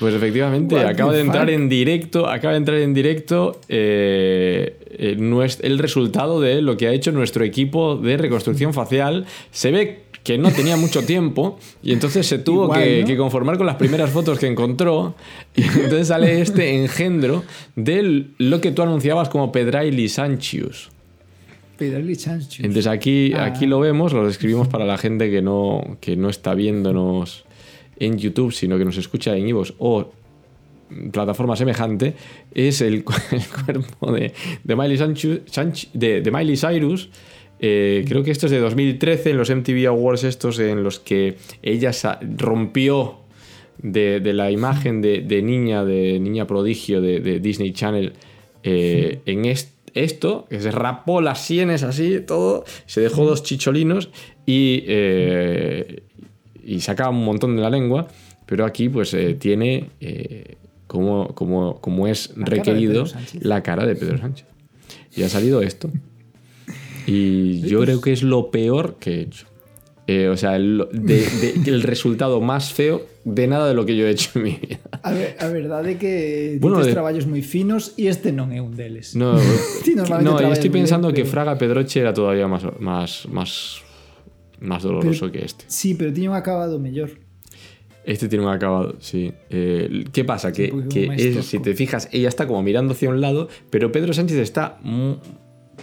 Pues 0.00 0.14
efectivamente, 0.14 0.78
acaba 0.80 1.12
de 1.12 1.20
entrar 1.20 1.46
fuck? 1.46 1.54
en 1.54 1.68
directo, 1.68 2.28
acaba 2.28 2.52
de 2.52 2.58
entrar 2.58 2.78
en 2.78 2.94
directo 2.94 3.60
eh, 3.68 4.76
eh, 4.90 5.48
el 5.62 5.78
resultado 5.78 6.40
de 6.40 6.62
lo 6.62 6.76
que 6.76 6.88
ha 6.88 6.92
hecho 6.92 7.12
nuestro 7.12 7.44
equipo 7.44 7.96
de 7.96 8.16
reconstrucción 8.16 8.74
facial. 8.74 9.26
Se 9.50 9.70
ve 9.70 10.00
que 10.24 10.38
no 10.38 10.50
tenía 10.50 10.76
mucho 10.76 11.04
tiempo 11.04 11.58
y 11.82 11.92
entonces 11.92 12.26
se 12.26 12.38
tuvo 12.38 12.64
Igual, 12.64 12.82
que, 12.82 13.00
¿no? 13.02 13.06
que 13.06 13.16
conformar 13.16 13.56
con 13.58 13.66
las 13.66 13.76
primeras 13.76 14.10
fotos 14.10 14.38
que 14.38 14.46
encontró 14.46 15.14
y 15.54 15.62
entonces 15.62 16.08
sale 16.08 16.40
este 16.40 16.74
engendro 16.82 17.44
de 17.76 18.26
lo 18.38 18.60
que 18.60 18.72
tú 18.72 18.82
anunciabas 18.82 19.28
como 19.28 19.52
Pedraili 19.52 20.08
Sanchius. 20.08 20.90
Pedrali 21.76 22.16
Chanchus. 22.16 22.60
Entonces 22.60 22.86
aquí, 22.86 23.32
Ah. 23.34 23.44
aquí 23.46 23.66
lo 23.66 23.80
vemos, 23.80 24.12
lo 24.12 24.26
describimos 24.26 24.66
para 24.68 24.84
la 24.86 24.96
gente 24.96 25.30
que 25.30 25.42
no, 25.42 25.98
que 26.00 26.16
no 26.16 26.30
está 26.30 26.54
viéndonos 26.54 27.44
en 27.98 28.18
YouTube, 28.18 28.52
sino 28.52 28.78
que 28.78 28.84
nos 28.84 28.96
escucha 28.96 29.36
en 29.36 29.48
iVoox 29.48 29.74
o 29.78 30.10
plataforma 31.12 31.56
semejante, 31.56 32.14
es 32.54 32.80
el, 32.80 33.04
cu- 33.04 33.14
el 33.32 33.42
cuerpo 33.64 34.12
de, 34.12 34.32
de 34.62 34.76
Miley, 34.76 34.96
Sanchu- 34.96 35.44
Sanch- 35.46 35.88
de, 35.92 36.20
de 36.20 36.30
Miley 36.30 36.56
Cyrus. 36.56 37.08
Eh, 37.60 38.04
creo 38.06 38.22
que 38.22 38.30
esto 38.30 38.46
es 38.46 38.52
de 38.52 38.58
2013, 38.58 39.30
en 39.30 39.36
los 39.38 39.48
MTV 39.50 39.86
Awards 39.88 40.24
estos 40.24 40.58
en 40.58 40.82
los 40.82 40.98
que 41.00 41.36
ella 41.62 41.92
rompió 42.36 43.18
de, 43.78 44.20
de 44.20 44.32
la 44.34 44.50
imagen 44.50 45.00
de, 45.00 45.20
niña, 45.42 45.84
de 45.84 46.18
niña 46.20 46.46
prodigio 46.46 47.00
de, 47.00 47.20
Disney 47.40 47.72
Channel 47.72 48.12
eh, 48.62 49.20
en 49.26 49.44
est- 49.46 49.72
esto, 49.94 50.46
que 50.50 50.60
se 50.60 50.70
rapó 50.72 51.20
las 51.20 51.44
sienes 51.46 51.82
así, 51.84 52.20
todo, 52.20 52.64
se 52.86 53.00
dejó 53.00 53.24
dos 53.24 53.42
chicholinos 53.44 54.10
y, 54.44 54.82
eh, 54.88 56.02
y 56.66 56.80
sacaba 56.80 57.10
un 57.10 57.24
montón 57.24 57.56
de 57.56 57.62
la 57.62 57.70
lengua, 57.70 58.08
pero 58.46 58.64
aquí 58.64 58.88
pues 58.88 59.12
eh, 59.14 59.34
tiene, 59.34 59.90
eh, 60.00 60.56
como, 60.86 61.28
como, 61.34 61.80
como 61.80 62.06
es 62.08 62.32
La 62.36 62.46
requerido, 62.46 63.04
la 63.40 63.62
cara 63.62 63.86
de 63.86 63.94
Pedro 63.96 64.18
Sánchez. 64.18 64.46
Y 65.16 65.22
ha 65.22 65.28
salido 65.28 65.62
esto. 65.62 65.90
Y 67.06 67.60
yo 67.68 67.80
creo 67.80 68.00
que 68.00 68.12
es 68.12 68.22
lo 68.22 68.50
peor 68.50 68.96
que 68.98 69.14
he 69.14 69.20
hecho. 69.22 69.46
Eh, 70.06 70.28
o 70.28 70.36
sea, 70.36 70.56
el, 70.56 70.86
de- 70.92 71.26
de- 71.26 71.54
el 71.70 71.82
resultado 71.82 72.40
más 72.42 72.72
feo 72.74 73.06
de 73.24 73.46
nada 73.46 73.66
de 73.68 73.72
lo 73.72 73.86
que 73.86 73.96
yo 73.96 74.06
he 74.06 74.10
hecho 74.10 74.32
en 74.34 74.42
mi 74.42 74.50
vida. 74.50 74.78
A, 75.02 75.12
ver, 75.12 75.34
a 75.40 75.48
verdade 75.48 75.96
que 75.96 76.58
Bueno, 76.60 76.76
bueno, 76.76 76.86
de- 76.86 76.92
traballos 76.92 77.24
moi 77.24 77.40
finos 77.40 77.96
e 77.96 78.12
este 78.12 78.28
non 78.28 78.52
é 78.52 78.60
un 78.60 78.76
deles. 78.76 79.16
No, 79.16 79.40
Ti 79.84 79.96
no 79.96 80.04
estoy 80.52 80.68
bien, 80.68 80.84
pensando 80.84 81.08
que 81.08 81.24
pero- 81.24 81.32
Fraga 81.32 81.56
Pedroche 81.56 82.04
era 82.04 82.12
todavía 82.12 82.44
más, 82.44 82.68
más, 82.84 83.24
más, 83.32 83.80
más 84.64 84.82
doloroso 84.82 85.30
que 85.30 85.44
este. 85.44 85.64
Sí, 85.68 85.94
pero 85.94 86.12
tiña 86.12 86.30
un 86.30 86.36
acabado 86.36 86.78
mellor. 86.78 87.10
Este 88.04 88.28
tiene 88.28 88.44
un 88.44 88.52
acabado, 88.52 88.96
sí. 89.00 89.32
Eh, 89.48 90.04
¿Qué 90.12 90.24
pasa? 90.24 90.52
Que, 90.52 90.72
es- 91.16 91.46
si 91.46 91.58
te 91.60 91.74
fijas, 91.74 92.08
ella 92.12 92.28
está 92.28 92.46
como 92.46 92.62
mirando 92.62 92.92
hacia 92.92 93.08
un 93.08 93.20
lado, 93.20 93.48
pero 93.70 93.90
Pedro 93.92 94.12
Sánchez 94.12 94.36
está 94.38 94.78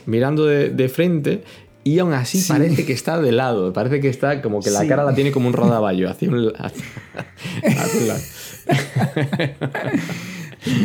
mirando 0.06 0.45
de, 0.45 0.70
de 0.70 0.88
frente 0.90 1.41
y 1.84 1.98
aún 1.98 2.14
así 2.14 2.40
Sí. 2.40 2.52
parece 2.53 2.86
que 2.86 2.94
está 2.94 3.20
de 3.20 3.32
lado. 3.32 3.74
Parece 3.74 3.99
que 4.02 4.10
está 4.10 4.40
como 4.44 4.60
que 4.62 4.70
la 4.70 4.82
Sí. 4.82 4.88
cara 4.88 5.03
la 5.03 5.16
tiene 5.16 5.32
como 5.32 5.48
un 5.48 5.53
rodaballo 5.53 6.10
hacia 6.12 6.30
un, 6.30 6.53
hacia, 6.56 6.86
hacia 7.66 7.99
un 8.02 8.08
lado. 8.08 8.22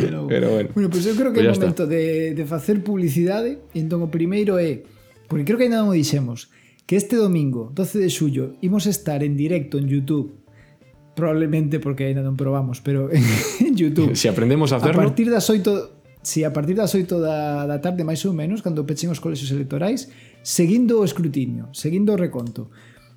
Pero, 0.01 0.27
Pero 0.27 0.49
bueno. 0.49 0.69
Bueno, 0.73 0.89
pues 0.89 1.05
eu 1.05 1.13
creo 1.15 1.31
que 1.31 1.39
Pues 1.41 1.49
é 1.49 1.51
está. 1.53 1.65
momento 1.69 1.85
de, 1.85 2.33
de 2.33 2.45
facer 2.45 2.81
publicidade 2.81 3.59
e 3.75 3.79
entón 3.79 4.01
o 4.01 4.09
primeiro 4.09 4.57
é 4.57 4.81
porque 5.29 5.45
creo 5.45 5.57
que 5.61 5.69
ainda 5.69 5.77
non 5.85 5.93
o 5.93 5.95
dixemos 5.95 6.49
que 6.87 6.95
este 6.95 7.19
domingo, 7.19 7.69
12 7.75 7.99
de 7.99 8.09
xullo, 8.09 8.55
imos 8.63 8.87
estar 8.87 9.21
en 9.21 9.35
directo 9.35 9.77
en 9.77 9.91
YouTube 9.91 10.33
probablemente 11.13 11.83
porque 11.83 12.07
ainda 12.07 12.23
non 12.23 12.39
probamos, 12.39 12.79
pero 12.79 13.11
en 13.67 13.73
YouTube. 13.75 14.15
Se 14.15 14.25
si 14.25 14.27
aprendemos 14.31 14.71
a 14.71 14.79
hacerlo. 14.81 15.01
A 15.01 15.05
partir 15.05 15.27
das 15.27 15.51
8 15.51 15.97
Si 16.27 16.43
a 16.43 16.51
partir 16.51 16.75
das 16.75 16.91
8 16.91 17.23
da, 17.23 17.63
da 17.63 17.79
tarde 17.79 18.03
máis 18.03 18.19
ou 18.27 18.35
menos, 18.35 18.59
cando 18.59 18.83
pechen 18.83 19.07
os 19.07 19.23
colexios 19.23 19.47
electorais, 19.55 20.11
seguindo 20.43 20.99
o 20.99 21.07
escrutinio, 21.07 21.71
seguindo 21.71 22.11
o 22.11 22.19
reconto. 22.19 22.67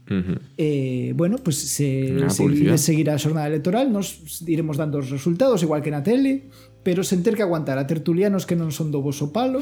Uh 0.07 0.23
-huh. 0.23 0.39
eh, 0.55 1.11
bueno, 1.19 1.39
pues 1.43 1.59
se, 1.59 2.15
se 2.31 2.79
seguirá 2.79 3.15
a 3.15 3.23
xornada 3.23 3.51
electoral, 3.51 3.91
nos 3.91 4.23
iremos 4.47 4.79
dando 4.79 5.03
os 5.03 5.11
resultados 5.11 5.63
igual 5.67 5.83
que 5.83 5.91
na 5.91 6.07
tele, 6.07 6.51
pero 6.87 7.03
sen 7.03 7.27
ter 7.27 7.35
que 7.35 7.43
aguantar 7.43 7.83
a 7.83 7.87
tertulianos 7.91 8.47
que 8.47 8.55
non 8.55 8.71
son 8.71 8.95
do 8.95 9.03
voso 9.03 9.35
palo, 9.35 9.59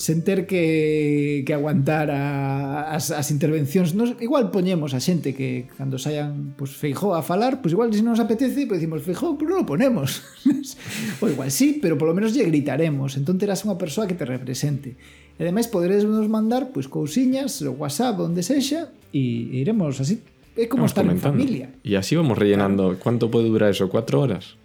sen 0.00 0.24
ter 0.24 0.48
que, 0.48 1.44
que 1.44 1.52
aguantar 1.52 2.08
a, 2.08 2.88
as, 2.96 3.12
as 3.12 3.28
intervencións 3.28 3.92
nos, 3.92 4.16
igual 4.24 4.48
poñemos 4.48 4.96
a 4.96 5.00
xente 5.04 5.36
que 5.36 5.68
cando 5.76 6.00
saian 6.00 6.56
pues, 6.56 6.72
Feijó 6.72 7.12
a 7.12 7.20
falar, 7.20 7.60
pues 7.60 7.76
igual 7.76 7.92
se 7.92 8.00
non 8.00 8.16
nos 8.16 8.22
apetece 8.24 8.64
pues 8.64 8.80
decimos 8.80 9.04
Feijó, 9.04 9.36
pues 9.36 9.44
non 9.44 9.60
o 9.60 9.68
ponemos 9.68 10.24
ou 11.20 11.28
igual 11.28 11.52
sí, 11.52 11.84
pero 11.84 12.00
polo 12.00 12.16
menos 12.16 12.32
lle 12.32 12.48
gritaremos 12.48 13.20
entón 13.20 13.36
terás 13.36 13.60
unha 13.68 13.76
persoa 13.76 14.08
que 14.08 14.16
te 14.16 14.24
represente 14.24 14.96
e 15.36 15.44
ademais 15.44 15.68
poderes 15.68 16.08
nos 16.08 16.32
mandar 16.32 16.72
pues, 16.72 16.88
cousiñas, 16.88 17.60
o 17.60 17.76
whatsapp, 17.76 18.16
onde 18.24 18.40
sexa 18.40 18.88
e 19.12 19.52
iremos 19.60 20.00
así 20.00 20.24
é 20.56 20.64
como 20.64 20.88
vamos 20.88 20.96
estar 20.96 21.04
comentando. 21.04 21.36
en 21.36 21.44
familia 21.44 21.66
e 21.84 21.92
así 22.00 22.16
vamos 22.16 22.40
rellenando 22.40 22.96
claro. 22.96 23.04
¿cuánto 23.04 23.28
pode 23.28 23.52
durar 23.52 23.68
eso? 23.68 23.92
¿cuatro 23.92 24.24
horas? 24.24 24.56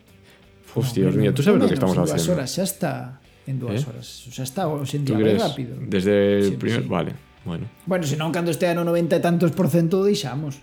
Uf, 0.76 0.88
no, 0.88 0.94
Dios 0.96 1.16
mío, 1.20 1.34
tú 1.36 1.44
sabes 1.44 1.60
lo 1.60 1.68
que 1.68 1.76
estamos 1.76 1.96
haciendo. 1.96 2.40
horas, 2.40 2.52
xa 2.52 2.64
está 2.64 3.25
en 3.48 3.60
dúas 3.60 3.82
eh? 3.82 3.90
horas. 3.90 4.28
O 4.28 4.32
sea, 4.32 4.44
está 4.44 4.68
hoxe 4.68 4.98
en 4.98 5.06
día 5.06 5.18
moi 5.18 5.38
rápido. 5.38 5.78
Desde 5.86 6.50
o 6.50 6.58
primer... 6.58 6.82
Sí. 6.84 6.90
Vale, 6.90 7.12
bueno. 7.46 7.66
Bueno, 7.86 8.04
senón 8.06 8.34
cando 8.34 8.50
este 8.50 8.70
no 8.74 8.84
90 8.84 9.16
e 9.18 9.22
tantos 9.22 9.52
por 9.54 9.70
cento 9.70 10.02
deixamos. 10.02 10.58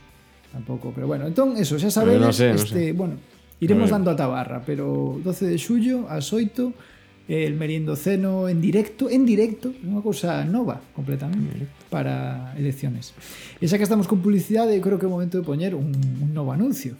Tampouco, 0.51 0.93
pero 0.93 1.09
bueno, 1.09 1.25
entón, 1.25 1.57
eso, 1.57 1.81
xa 1.81 1.89
sabedes, 1.89 2.21
no 2.21 2.33
sé, 2.35 2.53
este, 2.53 2.59
no 2.59 2.67
sé. 2.69 2.93
bueno, 2.93 3.15
iremos 3.63 3.89
a 3.89 3.97
dando 3.97 4.13
a 4.13 4.17
tabarra, 4.17 4.61
pero 4.67 5.17
12 5.25 5.49
de 5.49 5.57
xullo 5.57 6.05
ás 6.13 6.29
8 6.29 6.93
el 7.29 7.55
meriendo 7.55 7.97
ceno 7.97 8.49
en 8.49 8.61
directo, 8.61 9.09
en 9.09 9.25
directo, 9.25 9.71
unha 9.71 10.03
cousa 10.03 10.43
nova 10.45 10.83
completamente 10.93 11.71
para 11.89 12.53
elecciones. 12.59 13.15
E 13.63 13.65
xa 13.71 13.79
que 13.79 13.87
estamos 13.87 14.11
con 14.11 14.21
publicidade, 14.21 14.77
creo 14.83 14.99
que 14.99 15.07
é 15.07 15.11
o 15.11 15.15
momento 15.15 15.39
de 15.41 15.47
poñer 15.47 15.73
un, 15.73 15.95
un 15.97 16.31
novo 16.35 16.53
anuncio. 16.53 16.99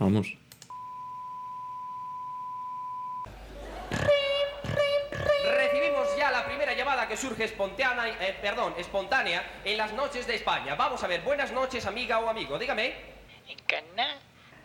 Vamos. 0.00 0.34
Surge 7.18 7.44
espontánea, 7.44 8.16
eh, 8.20 8.38
perdón, 8.40 8.74
espontánea 8.78 9.60
en 9.64 9.76
las 9.76 9.92
noches 9.92 10.26
de 10.26 10.36
España. 10.36 10.74
Vamos 10.74 11.02
a 11.02 11.06
ver, 11.06 11.20
buenas 11.22 11.52
noches, 11.52 11.84
amiga 11.86 12.18
o 12.20 12.28
amigo. 12.28 12.58
Dígame. 12.58 12.94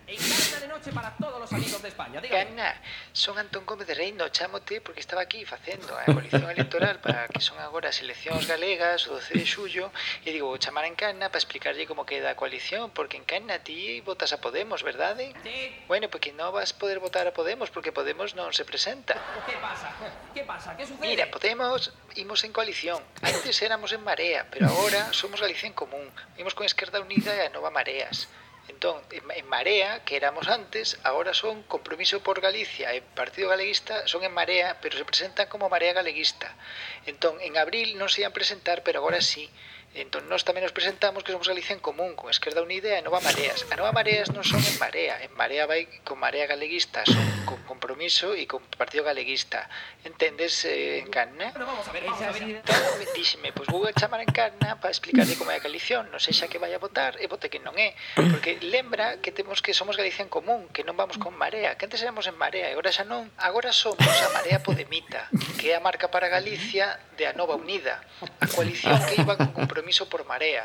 Canna 0.06 0.60
de 0.60 0.68
noche 0.68 0.92
para 0.92 1.16
todos 1.16 1.40
los 1.40 1.52
amigos 1.54 1.82
de 1.82 1.88
España. 1.88 2.22
Cana, 2.22 2.82
son 3.14 3.38
Antón 3.40 3.66
Gómez 3.66 3.88
de 3.88 3.94
Reino, 3.94 4.28
chámote 4.30 4.82
porque 4.82 5.00
estaba 5.00 5.22
aquí 5.22 5.46
facendo 5.46 5.96
a 5.98 6.04
evolución 6.06 6.50
electoral 6.52 7.00
para 7.00 7.28
que 7.28 7.40
son 7.40 7.58
agora 7.60 7.88
as 7.90 8.02
eleccións 8.04 8.46
galegas 8.46 9.08
o 9.08 9.16
12 9.16 9.40
de 9.40 9.46
xullo 9.48 9.92
e 10.28 10.36
digo, 10.36 10.52
vou 10.52 10.60
chamar 10.60 10.84
en 10.86 10.96
Cana 11.00 11.32
para 11.32 11.40
explicarlle 11.40 11.88
como 11.88 12.04
queda 12.04 12.32
a 12.32 12.36
coalición 12.36 12.92
porque 12.92 13.16
en 13.16 13.24
Cana 13.24 13.64
ti 13.64 14.04
votas 14.04 14.36
a 14.36 14.44
Podemos, 14.44 14.84
verdade? 14.84 15.32
Sí. 15.40 15.72
Bueno, 15.88 16.12
porque 16.12 16.36
non 16.36 16.52
vas 16.52 16.76
poder 16.76 17.00
votar 17.00 17.24
a 17.24 17.32
Podemos 17.32 17.72
porque 17.72 17.96
Podemos 17.96 18.36
non 18.36 18.52
se 18.52 18.68
presenta. 18.68 19.16
¿Qué 19.48 19.56
pasa? 19.64 19.88
¿Qué 20.36 20.44
pasa? 20.44 20.76
¿Qué 20.76 20.84
sucede? 20.84 21.08
Mira, 21.08 21.32
Podemos 21.32 21.96
imos 22.20 22.44
en 22.44 22.52
coalición. 22.52 23.00
Antes 23.24 23.56
éramos 23.64 23.96
en 23.96 24.04
Marea, 24.04 24.52
pero 24.52 24.68
agora 24.68 25.16
somos 25.16 25.40
Galicia 25.40 25.68
en 25.68 25.74
Común. 25.74 26.12
Imos 26.36 26.52
con 26.52 26.68
Esquerda 26.68 27.00
Unida 27.00 27.32
e 27.40 27.48
a 27.48 27.50
Nova 27.50 27.72
Mareas. 27.72 28.28
Entón, 28.68 29.04
en 29.12 29.46
Marea, 29.48 30.04
que 30.06 30.16
éramos 30.16 30.48
antes, 30.48 30.98
agora 31.04 31.34
son 31.34 31.64
Compromiso 31.64 32.24
por 32.24 32.40
Galicia 32.40 32.96
e 32.96 33.04
Partido 33.04 33.52
Galeguista 33.52 34.08
son 34.08 34.24
en 34.24 34.32
Marea, 34.32 34.80
pero 34.80 34.96
se 34.96 35.04
presentan 35.04 35.52
como 35.52 35.68
Marea 35.68 35.92
Galeguista. 35.92 36.56
Entón, 37.04 37.44
en 37.44 37.60
abril 37.60 38.00
non 38.00 38.08
se 38.08 38.24
ian 38.24 38.32
presentar, 38.32 38.80
pero 38.88 39.04
agora 39.04 39.20
sí. 39.20 39.52
Entón, 39.94 40.26
nós 40.26 40.42
tamén 40.42 40.66
nos 40.66 40.74
presentamos 40.74 41.22
que 41.22 41.30
somos 41.30 41.46
Galicia 41.46 41.78
en 41.78 41.78
Común, 41.78 42.18
con 42.18 42.26
Esquerda 42.34 42.66
Unida 42.66 42.98
e 42.98 43.06
Nova 43.06 43.22
Mareas. 43.22 43.62
A 43.70 43.78
Nova 43.78 43.94
Mareas 43.94 44.34
non 44.34 44.42
son 44.42 44.58
en 44.66 44.82
Marea, 44.82 45.22
en 45.22 45.30
Marea 45.38 45.70
vai 45.70 45.86
con 46.02 46.18
Marea 46.18 46.50
Galeguista, 46.50 47.06
son 47.06 47.22
con 47.46 47.62
Compromiso 47.70 48.34
e 48.34 48.50
con 48.50 48.66
Partido 48.74 49.06
Galeguista. 49.06 49.70
Entendes, 50.02 50.66
eh, 50.66 51.06
Encarna? 51.06 51.54
No, 51.54 51.70
vamos 51.70 51.86
a 51.86 51.94
ver, 51.94 52.10
vamos 52.10 52.26
a 52.26 52.34
ver. 52.34 52.66
Entón, 52.66 52.74
díxeme, 53.14 53.54
pois 53.54 53.70
vou 53.70 53.86
a 53.86 53.94
chamar 53.94 54.18
a 54.18 54.26
Encarna 54.26 54.82
para 54.82 54.90
explicarle 54.90 55.38
como 55.38 55.54
é 55.54 55.62
a 55.62 55.64
coalición, 55.64 56.10
non 56.10 56.18
sei 56.18 56.34
xa 56.34 56.50
que 56.50 56.58
vai 56.58 56.74
a 56.74 56.82
votar 56.82 57.14
e 57.22 57.30
vote 57.30 57.54
que 57.54 57.62
non 57.62 57.78
é, 57.78 57.94
porque 58.18 58.58
lembra 58.66 59.22
que 59.22 59.30
temos 59.30 59.62
que 59.62 59.78
somos 59.78 59.94
Galicia 59.94 60.26
en 60.26 60.32
Común, 60.34 60.74
que 60.74 60.82
non 60.82 60.98
vamos 60.98 61.22
con 61.22 61.38
Marea, 61.38 61.78
que 61.78 61.86
antes 61.86 62.02
éramos 62.02 62.26
en 62.26 62.34
Marea 62.34 62.66
e 62.66 62.74
agora 62.74 62.90
xa 62.90 63.06
non, 63.06 63.30
agora 63.38 63.70
somos 63.70 64.02
a 64.02 64.34
Marea 64.34 64.58
Podemita, 64.58 65.30
que 65.62 65.70
é 65.70 65.78
a 65.78 65.86
marca 65.86 66.10
para 66.10 66.34
Galicia 66.34 66.98
de 67.14 67.30
a 67.30 67.38
Nova 67.38 67.54
Unida, 67.54 68.02
a 68.42 68.50
coalición 68.50 68.98
que 69.06 69.22
iba 69.22 69.38
con 69.38 69.54
Compromiso 69.54 69.83
compromiso 69.84 70.08
por 70.08 70.26
Marea, 70.26 70.64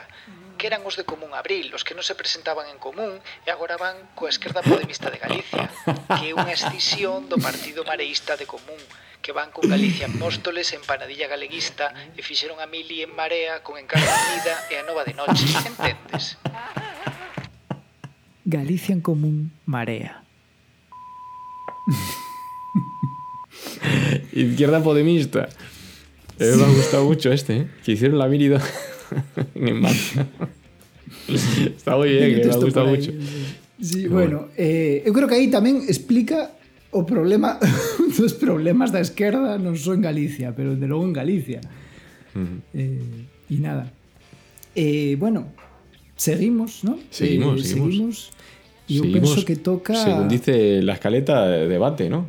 que 0.59 0.69
eran 0.69 0.86
os 0.86 0.95
de 0.95 1.03
Común 1.03 1.35
Abril, 1.35 1.74
os 1.74 1.82
que 1.82 1.90
non 1.90 2.07
se 2.07 2.15
presentaban 2.15 2.70
en 2.70 2.78
Común 2.78 3.19
e 3.43 3.51
agora 3.51 3.74
van 3.74 3.99
coa 4.15 4.31
esquerda 4.31 4.62
podemista 4.62 5.11
de 5.11 5.19
Galicia, 5.19 5.66
que 6.23 6.31
é 6.31 6.35
unha 6.39 6.55
escisión 6.55 7.27
do 7.27 7.35
Partido 7.43 7.82
Mareísta 7.82 8.39
de 8.39 8.47
Común, 8.47 8.78
que 9.19 9.35
van 9.35 9.51
con 9.51 9.66
Galicia 9.66 10.07
en 10.07 10.15
Móstoles, 10.23 10.70
en 10.70 10.86
Panadilla 10.86 11.27
Galeguista 11.27 11.90
e 12.15 12.23
fixeron 12.23 12.62
a 12.62 12.70
Mili 12.70 13.03
en 13.03 13.11
Marea 13.11 13.59
con 13.66 13.74
Encarga 13.74 14.07
Unida 14.07 14.55
e 14.70 14.78
a 14.78 14.86
Nova 14.86 15.03
de 15.03 15.19
Noche, 15.19 15.51
entendes? 15.66 16.39
Galicia 18.47 18.95
en 18.95 19.03
Común, 19.03 19.51
Marea. 19.66 20.23
Izquierda 24.31 24.78
Podemista. 24.78 25.51
Eh, 26.39 26.55
me 26.55 26.62
ha 26.62 26.69
gustado 26.70 27.03
mucho 27.03 27.32
este, 27.32 27.57
¿eh? 27.57 27.69
que 27.82 27.99
hicieron 27.99 28.19
la 28.19 28.31
mili 28.31 28.47
en 29.55 29.80
marcha. 29.80 30.26
Está 31.28 31.97
muy 31.97 32.10
bien, 32.10 32.40
que 32.40 32.47
me 32.47 32.52
ha 32.52 32.56
gustado 32.56 32.86
mucho. 32.86 33.12
Sí, 33.80 34.09
bueno, 34.09 34.48
eh, 34.56 35.02
eu 35.06 35.12
creo 35.14 35.28
que 35.28 35.39
aí 35.39 35.47
tamén 35.47 35.86
explica 35.86 36.51
o 36.90 37.06
problema 37.06 37.62
dos 38.18 38.35
problemas 38.35 38.90
da 38.90 38.98
esquerda 38.98 39.55
non 39.55 39.78
só 39.78 39.94
en 39.94 40.02
Galicia, 40.02 40.51
pero 40.51 40.74
de 40.74 40.86
logo 40.90 41.06
en 41.06 41.14
Galicia. 41.14 41.60
Eh, 42.74 43.51
e 43.51 43.56
nada. 43.62 43.93
Eh, 44.74 45.14
bueno, 45.14 45.55
seguimos, 46.18 46.82
¿no? 46.82 46.98
Seguimos, 47.10 47.62
eh, 47.62 47.78
seguimos. 47.78 48.16
E 48.89 48.98
eu 48.98 49.05
Seguimos, 49.05 49.30
penso 49.36 49.39
que 49.44 49.56
toca 49.60 49.94
Según 49.94 50.26
dice 50.26 50.82
la 50.82 50.97
escaleta, 50.97 51.47
debate, 51.47 52.09
¿no? 52.09 52.26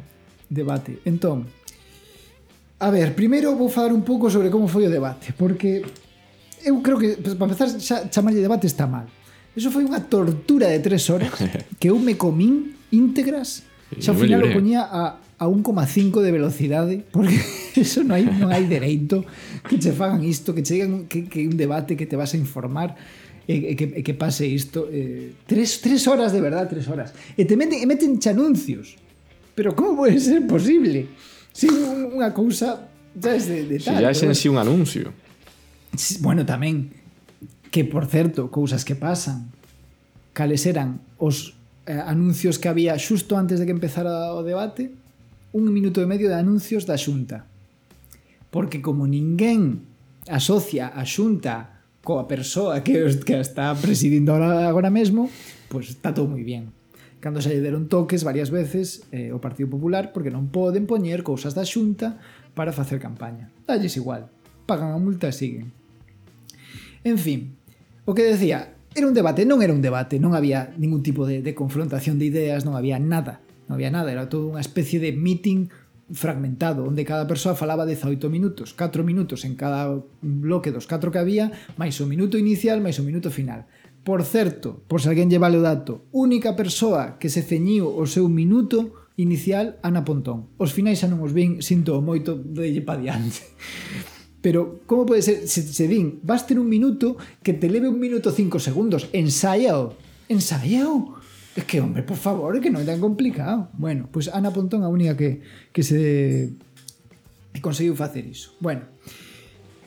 debate. 0.49 0.99
Entón, 1.05 1.45
a 2.79 2.89
ver, 2.89 3.15
primeiro 3.15 3.55
vou 3.55 3.69
falar 3.69 3.93
un 3.93 4.01
pouco 4.01 4.29
sobre 4.29 4.49
como 4.49 4.67
foi 4.67 4.87
o 4.87 4.89
debate, 4.89 5.33
porque 5.37 5.85
eu 6.65 6.81
creo 6.81 6.97
que, 6.97 7.17
pues, 7.17 7.35
para 7.35 7.51
empezar, 7.51 7.69
xa, 7.79 8.09
chamarlle 8.09 8.41
debate 8.41 8.67
está 8.67 8.87
mal. 8.87 9.07
Eso 9.55 9.71
foi 9.71 9.83
unha 9.83 9.99
tortura 10.05 10.69
de 10.69 10.79
tres 10.79 11.09
horas 11.09 11.33
que 11.79 11.89
eu 11.89 11.97
me 11.99 12.15
comín 12.15 12.77
íntegras. 12.91 13.63
Xa 13.97 14.13
ao 14.13 14.19
final 14.19 14.45
o 14.45 14.53
poñía 14.53 14.85
a, 14.85 15.17
a 15.41 15.45
1,5 15.49 16.21
de 16.21 16.31
velocidade 16.31 16.95
porque 17.09 17.39
eso 17.79 18.05
non 18.05 18.19
hai, 18.19 18.23
non 18.25 18.53
hai 18.53 18.69
dereito 18.69 19.25
que 19.65 19.81
che 19.81 19.91
fagan 19.91 20.21
isto, 20.21 20.53
que 20.53 20.61
che 20.61 20.77
digan 20.77 21.09
que, 21.09 21.25
que 21.25 21.49
un 21.49 21.57
debate 21.57 21.97
que 21.97 22.05
te 22.05 22.13
vas 22.13 22.33
a 22.33 22.37
informar 22.37 22.93
e, 23.49 23.73
e, 23.73 23.73
que, 23.73 23.89
e 23.97 24.01
que 24.05 24.13
pase 24.13 24.45
isto 24.45 24.85
eh, 24.93 25.33
tres, 25.49 25.81
tres 25.81 26.05
horas 26.05 26.29
de 26.29 26.39
verdad, 26.39 26.69
tres 26.69 26.85
horas. 26.85 27.17
E 27.33 27.49
te 27.49 27.57
meten, 27.57 27.81
e 27.81 27.85
meten 27.89 28.21
anuncios 28.29 28.99
pero 29.59 29.75
como 29.75 29.97
pode 29.97 30.17
ser 30.21 30.47
posible? 30.47 31.11
Sin 31.51 31.75
unha 32.15 32.31
cousa 32.31 32.87
sabes, 33.19 33.43
de, 33.43 33.67
de 33.67 33.77
tal, 33.83 33.99
si 34.15 34.23
ya 34.23 34.31
é 34.31 34.31
si 34.31 34.47
un 34.47 34.55
anuncio 34.55 35.11
bueno, 36.21 36.45
tamén 36.45 36.93
que 37.69 37.85
por 37.85 38.05
certo, 38.09 38.49
cousas 38.49 38.85
que 38.85 38.97
pasan. 38.97 39.53
Cales 40.33 40.65
eran 40.65 41.01
os 41.17 41.57
eh, 41.85 41.97
anuncios 41.97 42.57
que 42.57 42.69
había 42.69 42.97
xusto 42.97 43.37
antes 43.37 43.59
de 43.59 43.65
que 43.65 43.75
empezara 43.75 44.33
o 44.33 44.45
debate? 44.45 44.93
Un 45.53 45.69
minuto 45.73 46.01
e 46.01 46.09
medio 46.09 46.29
de 46.29 46.37
anuncios 46.37 46.85
da 46.85 46.97
Xunta. 46.97 47.49
Porque 48.53 48.81
como 48.81 49.09
ninguén 49.09 49.85
asocia 50.29 50.93
a 50.93 51.05
Xunta 51.05 51.81
coa 52.05 52.25
persoa 52.25 52.81
que, 52.81 53.05
os, 53.05 53.21
que 53.21 53.37
está 53.37 53.73
presidindo 53.77 54.33
agora, 54.33 54.69
agora 54.69 54.89
mesmo, 54.89 55.29
pois 55.69 55.89
pues 55.89 55.97
está 55.97 56.13
todo 56.13 56.29
moi 56.29 56.41
bien. 56.41 56.73
Cando 57.19 57.43
se 57.43 57.51
lle 57.51 57.61
deron 57.61 57.91
toques 57.91 58.23
varias 58.23 58.49
veces 58.49 59.03
eh, 59.11 59.35
o 59.35 59.43
Partido 59.43 59.67
Popular 59.69 60.15
porque 60.15 60.31
non 60.31 60.49
poden 60.49 60.87
poñer 60.87 61.21
cousas 61.21 61.53
da 61.53 61.67
Xunta 61.67 62.21
para 62.55 62.73
facer 62.73 62.97
campaña. 62.97 63.51
Dalles 63.67 63.97
igual, 63.99 64.31
pagan 64.65 64.95
a 64.95 64.99
multa 65.01 65.29
e 65.29 65.35
siguen. 65.35 65.78
En 67.03 67.17
fin, 67.17 67.55
o 68.05 68.13
que 68.13 68.23
decía, 68.23 68.75
era 68.95 69.07
un 69.07 69.13
debate, 69.13 69.45
non 69.45 69.61
era 69.61 69.71
un 69.71 69.85
debate, 69.85 70.19
non 70.19 70.35
había 70.35 70.73
ningún 70.75 71.05
tipo 71.05 71.23
de, 71.23 71.39
de 71.45 71.53
confrontación 71.53 72.17
de 72.17 72.27
ideas, 72.27 72.65
non 72.65 72.75
había 72.75 72.97
nada, 72.99 73.39
non 73.69 73.77
había 73.77 73.93
nada, 73.93 74.11
era 74.11 74.27
todo 74.27 74.49
unha 74.49 74.63
especie 74.63 74.97
de 74.97 75.13
meeting 75.13 75.69
fragmentado, 76.09 76.89
onde 76.89 77.05
cada 77.05 77.29
persoa 77.29 77.53
falaba 77.53 77.85
18 77.85 78.29
minutos, 78.33 78.73
4 78.73 79.05
minutos 79.05 79.45
en 79.45 79.53
cada 79.53 80.01
bloque 80.21 80.73
dos 80.73 80.89
4 80.89 81.13
que 81.13 81.21
había, 81.21 81.53
máis 81.77 82.01
o 82.01 82.09
minuto 82.09 82.35
inicial, 82.35 82.81
máis 82.81 82.97
o 82.97 83.05
minuto 83.05 83.29
final. 83.29 83.69
Por 84.01 84.25
certo, 84.25 84.81
por 84.89 85.05
se 85.05 85.13
alguén 85.13 85.29
lle 85.29 85.37
vale 85.37 85.61
o 85.61 85.65
dato, 85.65 86.09
única 86.09 86.57
persoa 86.57 87.21
que 87.21 87.29
se 87.29 87.45
ceñiu 87.45 87.85
o 87.85 88.09
seu 88.09 88.25
minuto 88.25 89.07
inicial, 89.21 89.77
Ana 89.85 90.01
Pontón. 90.01 90.49
Os 90.57 90.73
finais 90.73 90.97
xa 90.97 91.05
non 91.05 91.21
os 91.21 91.35
vin, 91.35 91.61
sinto 91.61 92.01
moito, 92.01 92.33
de 92.35 92.73
lle 92.73 92.81
pa 92.81 92.97
diante. 92.97 93.45
Pero, 94.41 94.79
como 94.87 95.05
pode 95.05 95.21
ser, 95.21 95.47
se, 95.47 95.63
se 95.63 95.87
din, 95.87 96.23
vas 96.23 96.47
ter 96.47 96.59
un 96.59 96.69
minuto 96.71 97.19
que 97.43 97.51
te 97.51 97.67
leve 97.67 97.91
un 97.91 97.99
minuto 97.99 98.31
cinco 98.31 98.59
segundos, 98.59 99.11
ensaiao, 99.11 99.99
ensaiao. 100.31 101.19
Es 101.55 101.65
que, 101.65 101.81
hombre, 101.81 102.03
por 102.03 102.15
favor, 102.15 102.55
que 102.63 102.71
non 102.71 102.79
é 102.79 102.87
tan 102.87 103.03
complicado. 103.03 103.67
Bueno, 103.75 104.07
pois 104.07 104.31
pues 104.31 104.35
Ana 104.35 104.55
Pontón 104.55 104.87
a 104.87 104.89
única 104.89 105.19
que, 105.19 105.43
que 105.75 105.83
se 105.83 106.55
conseguiu 107.59 107.99
facer 107.99 108.23
iso. 108.23 108.55
Bueno, 108.63 108.87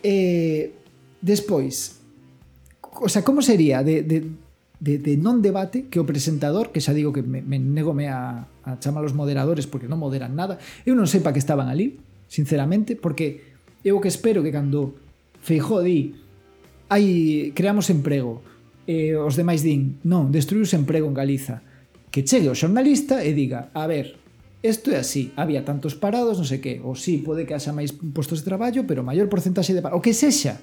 eh, 0.05 0.77
despois, 1.25 2.03
o 2.83 3.09
sea, 3.09 3.25
como 3.25 3.41
sería 3.41 3.81
de, 3.81 4.05
de, 4.05 4.29
de, 4.81 4.99
de 4.99 5.17
non 5.17 5.41
debate 5.41 5.89
que 5.89 5.97
o 5.97 6.05
presentador, 6.05 6.77
que 6.77 6.85
xa 6.85 6.93
digo 6.93 7.15
que 7.15 7.25
me, 7.25 7.41
me 7.41 7.57
negome 7.57 8.13
a, 8.13 8.53
a 8.69 8.77
chamar 8.83 9.07
os 9.09 9.17
moderadores 9.17 9.65
porque 9.65 9.89
non 9.89 9.97
moderan 9.97 10.37
nada, 10.37 10.61
eu 10.85 10.93
non 10.93 11.09
sei 11.09 11.25
para 11.25 11.33
que 11.33 11.41
estaban 11.41 11.73
ali, 11.73 11.97
sinceramente, 12.29 12.99
porque 12.99 13.52
eu 13.85 13.99
que 14.01 14.09
espero 14.09 14.43
que 14.43 14.55
cando 14.55 14.95
Feijó 15.43 15.83
di 15.83 16.15
hai, 16.89 17.51
creamos 17.55 17.91
emprego 17.91 18.43
e 18.87 19.15
os 19.19 19.35
demais 19.35 19.67
din 19.67 19.99
non, 20.07 20.31
destruíuse 20.31 20.79
emprego 20.79 21.11
en 21.11 21.19
Galiza 21.19 21.67
que 22.13 22.23
chegue 22.23 22.53
o 22.53 22.59
xornalista 22.59 23.25
e 23.25 23.33
diga 23.33 23.73
a 23.75 23.89
ver, 23.89 24.21
isto 24.63 24.93
é 24.95 25.01
así, 25.01 25.33
había 25.35 25.65
tantos 25.65 25.99
parados, 25.99 26.39
non 26.39 26.47
sei 26.47 26.63
que, 26.63 26.79
ou 26.85 26.95
sí, 26.95 27.19
pode 27.25 27.49
que 27.49 27.57
haxa 27.57 27.75
máis 27.75 27.91
postos 28.15 28.45
de 28.45 28.49
traballo, 28.53 28.87
pero 28.87 29.03
maior 29.03 29.27
porcentaxe 29.27 29.75
de 29.75 29.83
parados, 29.83 29.99
o 29.99 30.05
que 30.05 30.15
sexa, 30.15 30.61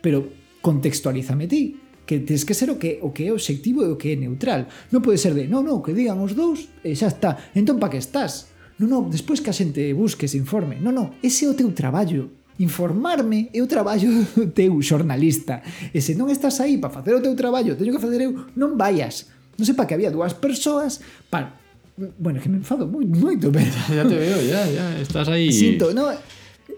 pero 0.00 0.30
contextualízame 0.64 1.50
ti, 1.50 1.76
que 2.06 2.22
tens 2.22 2.46
que 2.46 2.54
ser 2.54 2.70
o 2.70 2.78
que 2.78 3.02
o 3.02 3.10
que 3.10 3.26
é 3.26 3.34
obxectivo 3.34 3.82
e 3.82 3.90
o 3.90 3.98
que 3.98 4.14
é 4.14 4.16
neutral. 4.16 4.70
Non 4.94 5.02
pode 5.02 5.18
ser 5.18 5.34
de, 5.34 5.50
non, 5.50 5.66
non, 5.66 5.82
que 5.82 5.92
digan 5.92 6.22
os 6.22 6.38
dous 6.38 6.70
e 6.86 6.94
xa 6.94 7.10
está. 7.10 7.36
Entón, 7.52 7.82
pa 7.82 7.90
que 7.90 7.98
estás? 7.98 8.46
Non, 8.78 8.88
non, 8.88 9.02
despois 9.10 9.42
que 9.42 9.50
a 9.50 9.58
xente 9.58 9.82
busque, 9.92 10.30
se 10.30 10.38
informe. 10.38 10.78
Non, 10.78 10.94
non, 10.94 11.06
ese 11.20 11.44
é 11.44 11.50
o 11.50 11.58
teu 11.58 11.68
traballo 11.74 12.30
informarme, 12.58 13.50
eu 13.52 13.66
traballo 13.66 14.08
teu 14.56 14.80
xornalista. 14.80 15.60
E 15.92 16.00
se 16.00 16.16
non 16.16 16.32
estás 16.32 16.60
aí 16.60 16.80
para 16.80 16.92
facer 16.92 17.12
o 17.12 17.20
teu 17.20 17.34
traballo, 17.36 17.76
teño 17.76 17.92
que 17.92 18.02
facer 18.02 18.20
eu, 18.24 18.32
non 18.56 18.74
vayas. 18.80 19.28
Non 19.56 19.64
sei 19.64 19.76
para 19.76 19.88
que 19.88 19.96
había 19.96 20.12
dúas 20.12 20.36
persoas 20.36 21.00
para... 21.28 21.56
Bueno, 21.96 22.44
que 22.44 22.52
me 22.52 22.60
enfado 22.60 22.84
moi, 22.84 23.08
moito, 23.08 23.48
pero... 23.54 23.72
Ya 23.88 24.04
te 24.04 24.16
veo, 24.16 24.38
ya, 24.44 24.68
ya, 24.68 24.86
estás 25.00 25.28
aí... 25.32 25.48
Sinto, 25.48 25.92
no, 25.96 26.12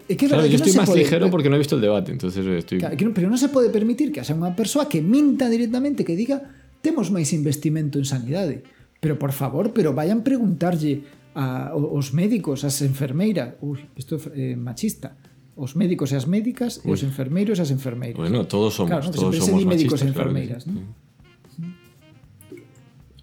É 0.09 0.17
que 0.17 0.25
claro, 0.25 0.41
verdad, 0.41 0.57
yo 0.57 0.57
que 0.57 0.69
estoy 0.69 0.73
no 0.73 0.81
más 0.81 0.89
puede... 0.89 1.05
ligero 1.05 1.29
porque 1.29 1.49
no 1.49 1.55
he 1.55 1.61
visto 1.61 1.75
el 1.75 1.81
debate, 1.81 2.11
entonces 2.11 2.43
eh, 2.43 2.57
estoy... 2.57 2.79
Claro, 2.79 2.97
que 2.97 3.05
no, 3.05 3.13
pero 3.13 3.29
non 3.29 3.37
se 3.37 3.53
pode 3.53 3.69
permitir 3.69 4.09
que 4.09 4.17
haxa 4.17 4.33
unha 4.33 4.57
persoa 4.57 4.89
que 4.89 5.05
minta 5.05 5.45
directamente, 5.45 6.01
que 6.01 6.17
diga 6.17 6.49
temos 6.81 7.13
máis 7.13 7.29
investimento 7.29 8.01
en 8.01 8.09
sanidade. 8.09 8.65
Pero 8.97 9.21
por 9.21 9.31
favor, 9.31 9.69
pero 9.69 9.93
vayan 9.93 10.25
preguntarlle 10.25 11.05
a, 11.37 11.77
os 11.77 12.09
médicos, 12.11 12.65
as 12.65 12.81
enfermeiras... 12.81 13.61
Ui, 13.61 13.85
isto 13.95 14.17
é 14.33 14.53
eh, 14.53 14.55
machista 14.57 15.13
os 15.59 15.75
médicos 15.75 16.15
e 16.15 16.15
as 16.15 16.23
médicas 16.23 16.79
e 16.79 16.87
os 16.87 17.03
enfermeiros 17.03 17.59
e 17.59 17.61
as 17.67 17.71
enfermeiras. 17.75 18.15
Bueno, 18.15 18.47
todos 18.47 18.79
somos, 18.79 18.95
claro, 18.95 19.05
¿no? 19.05 19.11
todos 19.11 19.35
Siempre 19.35 19.43
somos 19.43 19.65
médicos 19.67 19.99
machistas, 19.99 20.07
e 20.07 20.11
enfermeiras, 20.15 20.63
claro. 20.63 20.79
¿no? 20.79 21.09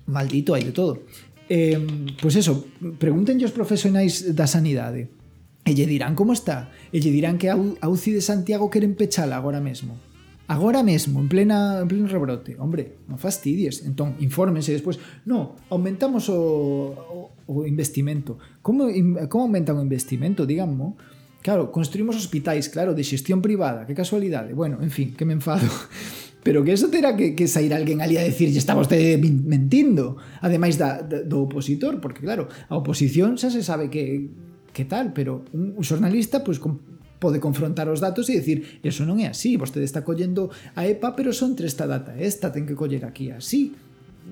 Maldito, 0.06 0.54
hai 0.54 0.62
de 0.62 0.70
todo. 0.70 1.02
Eh, 1.48 1.80
pois 2.20 2.34
pues 2.34 2.34
eso, 2.36 2.68
pregúntenlle 3.00 3.48
os 3.48 3.54
profesionais 3.56 4.36
da 4.36 4.46
sanidade 4.46 5.08
e 5.66 5.70
lle 5.74 5.86
dirán 5.86 6.14
como 6.14 6.30
está 6.30 6.70
e 6.94 6.98
lle 7.02 7.10
dirán 7.10 7.38
que 7.38 7.50
a 7.50 7.86
UCI 7.86 8.18
de 8.18 8.22
Santiago 8.22 8.70
queren 8.70 8.94
pechala 8.94 9.34
agora 9.34 9.58
mesmo 9.58 9.98
agora 10.46 10.82
mesmo, 10.86 11.18
en 11.18 11.28
plena 11.28 11.82
en 11.82 11.88
pleno 11.90 12.06
rebrote 12.06 12.54
hombre, 12.58 13.02
non 13.10 13.18
fastidies 13.18 13.82
entón, 13.82 14.14
infórmense 14.22 14.70
despois 14.70 15.02
no, 15.26 15.58
aumentamos 15.70 16.30
o, 16.30 16.38
o, 16.94 17.18
o 17.50 17.54
investimento 17.66 18.38
como, 18.62 18.86
como 19.26 19.50
aumenta 19.50 19.74
o 19.74 19.82
investimento, 19.82 20.46
digamos? 20.46 20.94
Claro, 21.46 21.70
construimos 21.70 22.18
hospitais, 22.18 22.66
claro, 22.66 22.90
de 22.90 23.06
xestión 23.06 23.38
privada, 23.38 23.86
que 23.86 23.94
casualidade. 23.94 24.50
Bueno, 24.50 24.82
en 24.82 24.90
fin, 24.90 25.14
que 25.14 25.22
me 25.22 25.30
enfado. 25.30 25.62
Pero 26.42 26.66
que 26.66 26.74
eso 26.74 26.90
terá 26.90 27.14
que, 27.14 27.38
que 27.38 27.46
sair 27.46 27.70
alguén 27.70 28.02
ali 28.02 28.18
a 28.18 28.26
decir 28.26 28.50
está 28.50 28.74
vostede 28.74 29.14
mentindo, 29.22 30.18
ademais 30.42 30.74
da, 30.74 31.06
da, 31.06 31.22
do 31.22 31.46
opositor, 31.46 32.02
porque 32.02 32.26
claro, 32.26 32.50
a 32.50 32.74
oposición 32.74 33.38
xa 33.38 33.54
se 33.54 33.62
sabe 33.62 33.94
que, 33.94 34.26
que 34.74 34.90
tal, 34.90 35.14
pero 35.14 35.46
un, 35.54 35.78
un 35.78 35.84
xornalista 35.86 36.42
pois, 36.42 36.58
pues, 36.58 36.66
con, 36.66 36.82
pode 37.22 37.38
confrontar 37.38 37.86
os 37.94 38.02
datos 38.02 38.26
e 38.26 38.42
dicir 38.42 38.82
eso 38.82 39.06
non 39.06 39.22
é 39.22 39.30
así, 39.30 39.54
vostede 39.54 39.86
está 39.86 40.02
collendo 40.02 40.50
a 40.74 40.82
EPA, 40.82 41.14
pero 41.14 41.30
son 41.30 41.54
entre 41.54 41.70
esta 41.70 41.86
data, 41.86 42.18
esta 42.18 42.50
ten 42.50 42.66
que 42.66 42.74
coller 42.74 43.06
aquí 43.06 43.30
así. 43.30 43.70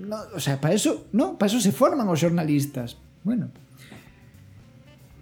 No, 0.03 0.19
o 0.35 0.43
sea, 0.43 0.59
para 0.59 0.75
eso, 0.75 1.07
no, 1.15 1.39
para 1.39 1.47
eso 1.47 1.63
se 1.63 1.71
forman 1.71 2.11
os 2.11 2.19
xornalistas. 2.19 2.99
Bueno, 3.23 3.55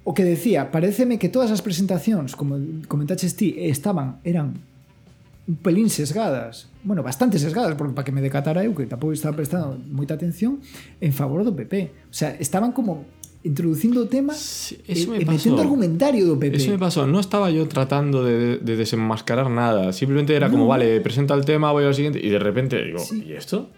O 0.04 0.14
que 0.14 0.26
decía, 0.26 0.74
pareceme 0.74 1.18
que 1.18 1.30
todas 1.30 1.54
as 1.54 1.62
presentacións, 1.62 2.34
como 2.34 2.58
comentaches 2.90 3.38
ti, 3.38 3.54
estaban, 3.54 4.18
eran 4.26 4.58
un 5.46 5.56
pelín 5.56 5.90
sesgadas, 5.90 6.68
bueno, 6.84 7.02
bastante 7.02 7.38
sesgadas, 7.38 7.74
porque 7.74 7.94
para 7.94 8.04
que 8.04 8.12
me 8.12 8.22
decatara 8.22 8.62
eu, 8.66 8.74
que 8.74 8.86
tampouco 8.86 9.14
estaba 9.14 9.34
prestando 9.34 9.78
moita 9.90 10.14
atención, 10.14 10.58
en 10.98 11.12
favor 11.14 11.42
do 11.42 11.54
PP. 11.54 12.10
O 12.10 12.14
sea, 12.14 12.34
estaban 12.38 12.74
como 12.74 13.06
introducindo 13.42 14.02
o 14.02 14.06
tema 14.06 14.34
sí, 14.38 14.78
e, 14.86 14.94
me 15.06 15.18
e, 15.18 15.26
pasó. 15.26 15.50
metendo 15.50 15.62
argumentario 15.62 16.26
do 16.26 16.38
PP. 16.38 16.62
Eso 16.62 16.70
me 16.70 16.78
pasó, 16.78 17.06
no 17.06 17.18
estaba 17.18 17.50
yo 17.50 17.66
tratando 17.66 18.22
de, 18.22 18.58
de 18.58 18.74
desenmascarar 18.78 19.50
nada, 19.50 19.90
simplemente 19.92 20.34
era 20.34 20.46
no. 20.46 20.54
como, 20.54 20.66
vale, 20.70 20.98
presenta 21.02 21.34
el 21.34 21.44
tema, 21.44 21.70
voy 21.74 21.84
al 21.84 21.94
siguiente, 21.94 22.22
y 22.22 22.30
de 22.30 22.38
repente 22.38 22.78
digo, 22.82 22.98
sí. 22.98 23.22
¿y 23.26 23.34
esto? 23.34 23.70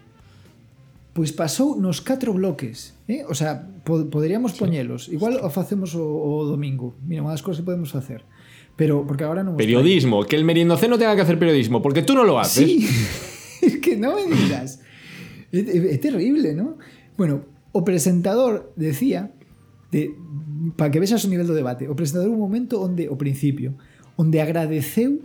Pois 1.15 1.31
pasou 1.31 1.79
nos 1.79 2.03
catro 2.03 2.35
bloques, 2.35 2.91
eh? 3.07 3.23
O 3.31 3.31
sea, 3.31 3.63
po 3.87 4.11
poderíamos 4.11 4.51
sí. 4.51 4.59
poñelos. 4.59 5.07
Igual 5.07 5.39
o 5.39 5.47
facemos 5.47 5.95
o, 5.95 6.03
o 6.03 6.43
domingo. 6.43 6.99
Mira, 6.99 7.23
unha 7.23 7.31
das 7.31 7.39
cousas 7.39 7.63
que 7.63 7.71
podemos 7.71 7.87
facer. 7.95 8.27
Pero 8.75 9.07
porque 9.07 9.23
agora 9.23 9.39
non 9.39 9.55
Periodismo, 9.55 10.27
que 10.27 10.35
el 10.35 10.43
meriendoceno 10.43 10.99
tenga 10.99 11.15
que 11.15 11.23
hacer 11.23 11.39
periodismo, 11.39 11.79
porque 11.79 12.03
tú 12.03 12.19
non 12.19 12.27
lo 12.27 12.35
haces. 12.35 12.67
Sí. 12.67 12.83
es 13.63 13.79
que 13.79 13.95
no 13.95 14.19
me 14.19 14.27
digas. 14.27 14.83
é, 15.55 15.63
é, 15.63 15.95
é 15.95 15.97
terrible, 16.03 16.51
¿no? 16.51 16.75
Bueno, 17.15 17.47
o 17.71 17.87
presentador 17.87 18.75
decía 18.75 19.31
de 19.95 20.11
para 20.75 20.91
que 20.91 20.99
vexas 20.99 21.23
o 21.23 21.31
nivel 21.31 21.47
do 21.47 21.55
debate. 21.55 21.87
O 21.87 21.95
presentador 21.95 22.27
un 22.27 22.43
momento 22.43 22.83
onde 22.83 23.07
o 23.07 23.15
principio, 23.15 23.79
onde 24.19 24.43
agradeceu 24.43 25.23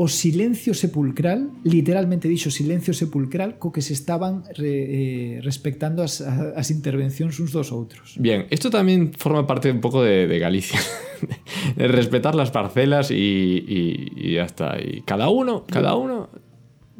o 0.00 0.08
silencio 0.08 0.72
sepulcral, 0.72 1.52
literalmente 1.60 2.24
dixo 2.24 2.48
silencio 2.48 2.96
sepulcral, 2.96 3.60
co 3.60 3.68
que 3.68 3.84
se 3.84 3.92
estaban 3.92 4.48
re, 4.56 4.72
eh, 4.72 5.32
respectando 5.44 6.00
as, 6.00 6.24
a- 6.24 6.56
as 6.56 6.72
intervencións 6.72 7.36
uns 7.36 7.52
dos 7.52 7.68
outros. 7.68 8.16
Bien, 8.16 8.48
esto 8.48 8.72
también 8.72 9.12
forma 9.12 9.44
parte 9.44 9.68
un 9.68 9.84
poco 9.84 10.00
de, 10.00 10.24
de 10.24 10.38
Galicia. 10.40 10.80
de 11.76 11.84
respetar 11.84 12.32
las 12.32 12.48
parcelas 12.48 13.10
y, 13.12 13.60
y- 13.60 14.08
y 14.16 14.34
ya 14.40 14.48
está. 14.48 14.80
Y 14.80 15.02
cada 15.04 15.28
uno, 15.28 15.68
cada 15.68 15.92
uno. 16.00 16.32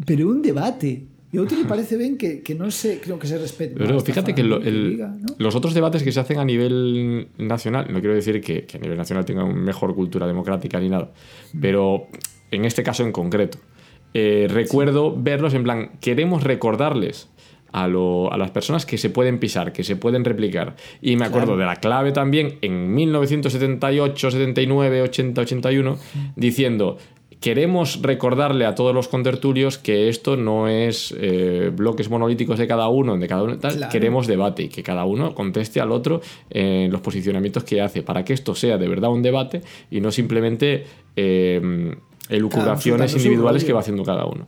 Pero 0.05 0.29
un 0.29 0.45
debate. 0.45 1.09
E 1.33 1.39
outro 1.39 1.55
me 1.57 1.65
parece 1.65 1.95
ben 1.97 2.19
que, 2.19 2.43
que 2.45 2.53
non 2.59 2.69
se, 2.75 2.99
creo 3.01 3.15
que 3.17 3.25
se 3.31 3.39
respete. 3.41 3.79
Pero 3.81 3.97
fíjate 4.05 4.35
que 4.37 4.43
lo- 4.45 4.61
el- 4.61 4.99
diga, 5.01 5.09
¿no? 5.15 5.41
los 5.41 5.55
otros 5.57 5.73
debates 5.73 6.03
que 6.05 6.13
se 6.13 6.21
hacen 6.21 6.37
a 6.37 6.45
nivel 6.45 7.31
nacional, 7.41 7.87
no 7.89 8.03
quiero 8.03 8.13
decir 8.19 8.43
que, 8.45 8.67
que 8.69 8.77
a 8.77 8.81
nivel 8.83 8.99
nacional 8.99 9.25
tengan 9.25 9.47
una 9.47 9.63
mejor 9.63 9.95
cultura 9.95 10.27
democrática 10.27 10.77
ni 10.83 10.91
nada, 10.91 11.15
pero 11.55 12.11
en 12.51 12.65
este 12.65 12.83
caso 12.83 13.03
en 13.05 13.13
concreto, 13.13 13.59
eh, 14.15 14.47
recuerdo 14.51 15.15
verlos 15.17 15.55
en 15.55 15.63
plan, 15.63 15.93
queremos 16.01 16.43
recordarles 16.43 17.29
a, 17.73 17.87
lo- 17.87 18.33
a 18.33 18.37
las 18.37 18.51
personas 18.51 18.85
que 18.85 18.99
se 18.99 19.11
pueden 19.11 19.39
pisar, 19.39 19.73
que 19.73 19.85
se 19.85 19.95
pueden 19.95 20.25
replicar. 20.25 20.75
Y 21.01 21.15
me 21.17 21.25
acuerdo 21.27 21.49
Claro. 21.55 21.61
de 21.61 21.67
la 21.67 21.77
clave 21.77 22.11
también 22.11 22.59
en 22.63 22.93
1978, 22.95 24.31
79, 24.33 25.03
80, 25.03 25.41
81, 25.43 25.99
diciendo... 26.37 26.99
Queremos 27.41 28.03
recordarle 28.03 28.67
a 28.67 28.75
todos 28.75 28.95
los 28.95 29.09
contertulios 29.09 29.79
que 29.79 30.11
esto 30.11 30.37
no 30.37 30.69
es 30.69 31.15
eh, 31.19 31.71
bloques 31.75 32.11
monolíticos 32.11 32.59
de 32.59 32.67
cada 32.67 32.89
uno, 32.89 33.17
de 33.17 33.27
cada 33.27 33.45
uno 33.45 33.57
tal. 33.59 33.77
Claro. 33.77 33.91
Queremos 33.91 34.27
debate 34.27 34.65
y 34.65 34.69
que 34.69 34.83
cada 34.83 35.07
uno 35.07 35.35
conteste 35.35 35.81
al 35.81 35.91
otro 35.91 36.21
en 36.51 36.93
los 36.93 37.01
posicionamientos 37.01 37.65
que 37.65 37.81
hace 37.81 38.03
para 38.03 38.27
que 38.27 38.35
esto 38.35 38.55
sea 38.55 38.77
de 38.77 38.87
verdad 38.89 39.09
un 39.11 39.23
debate 39.23 39.63
y 39.91 40.03
no 40.03 40.11
simplemente 40.13 40.85
eh, 41.17 41.97
elucubraciones 42.31 43.15
individuales 43.15 43.65
que 43.65 43.73
va 43.73 43.81
haciendo 43.81 44.03
cada 44.05 44.25
uno. 44.25 44.47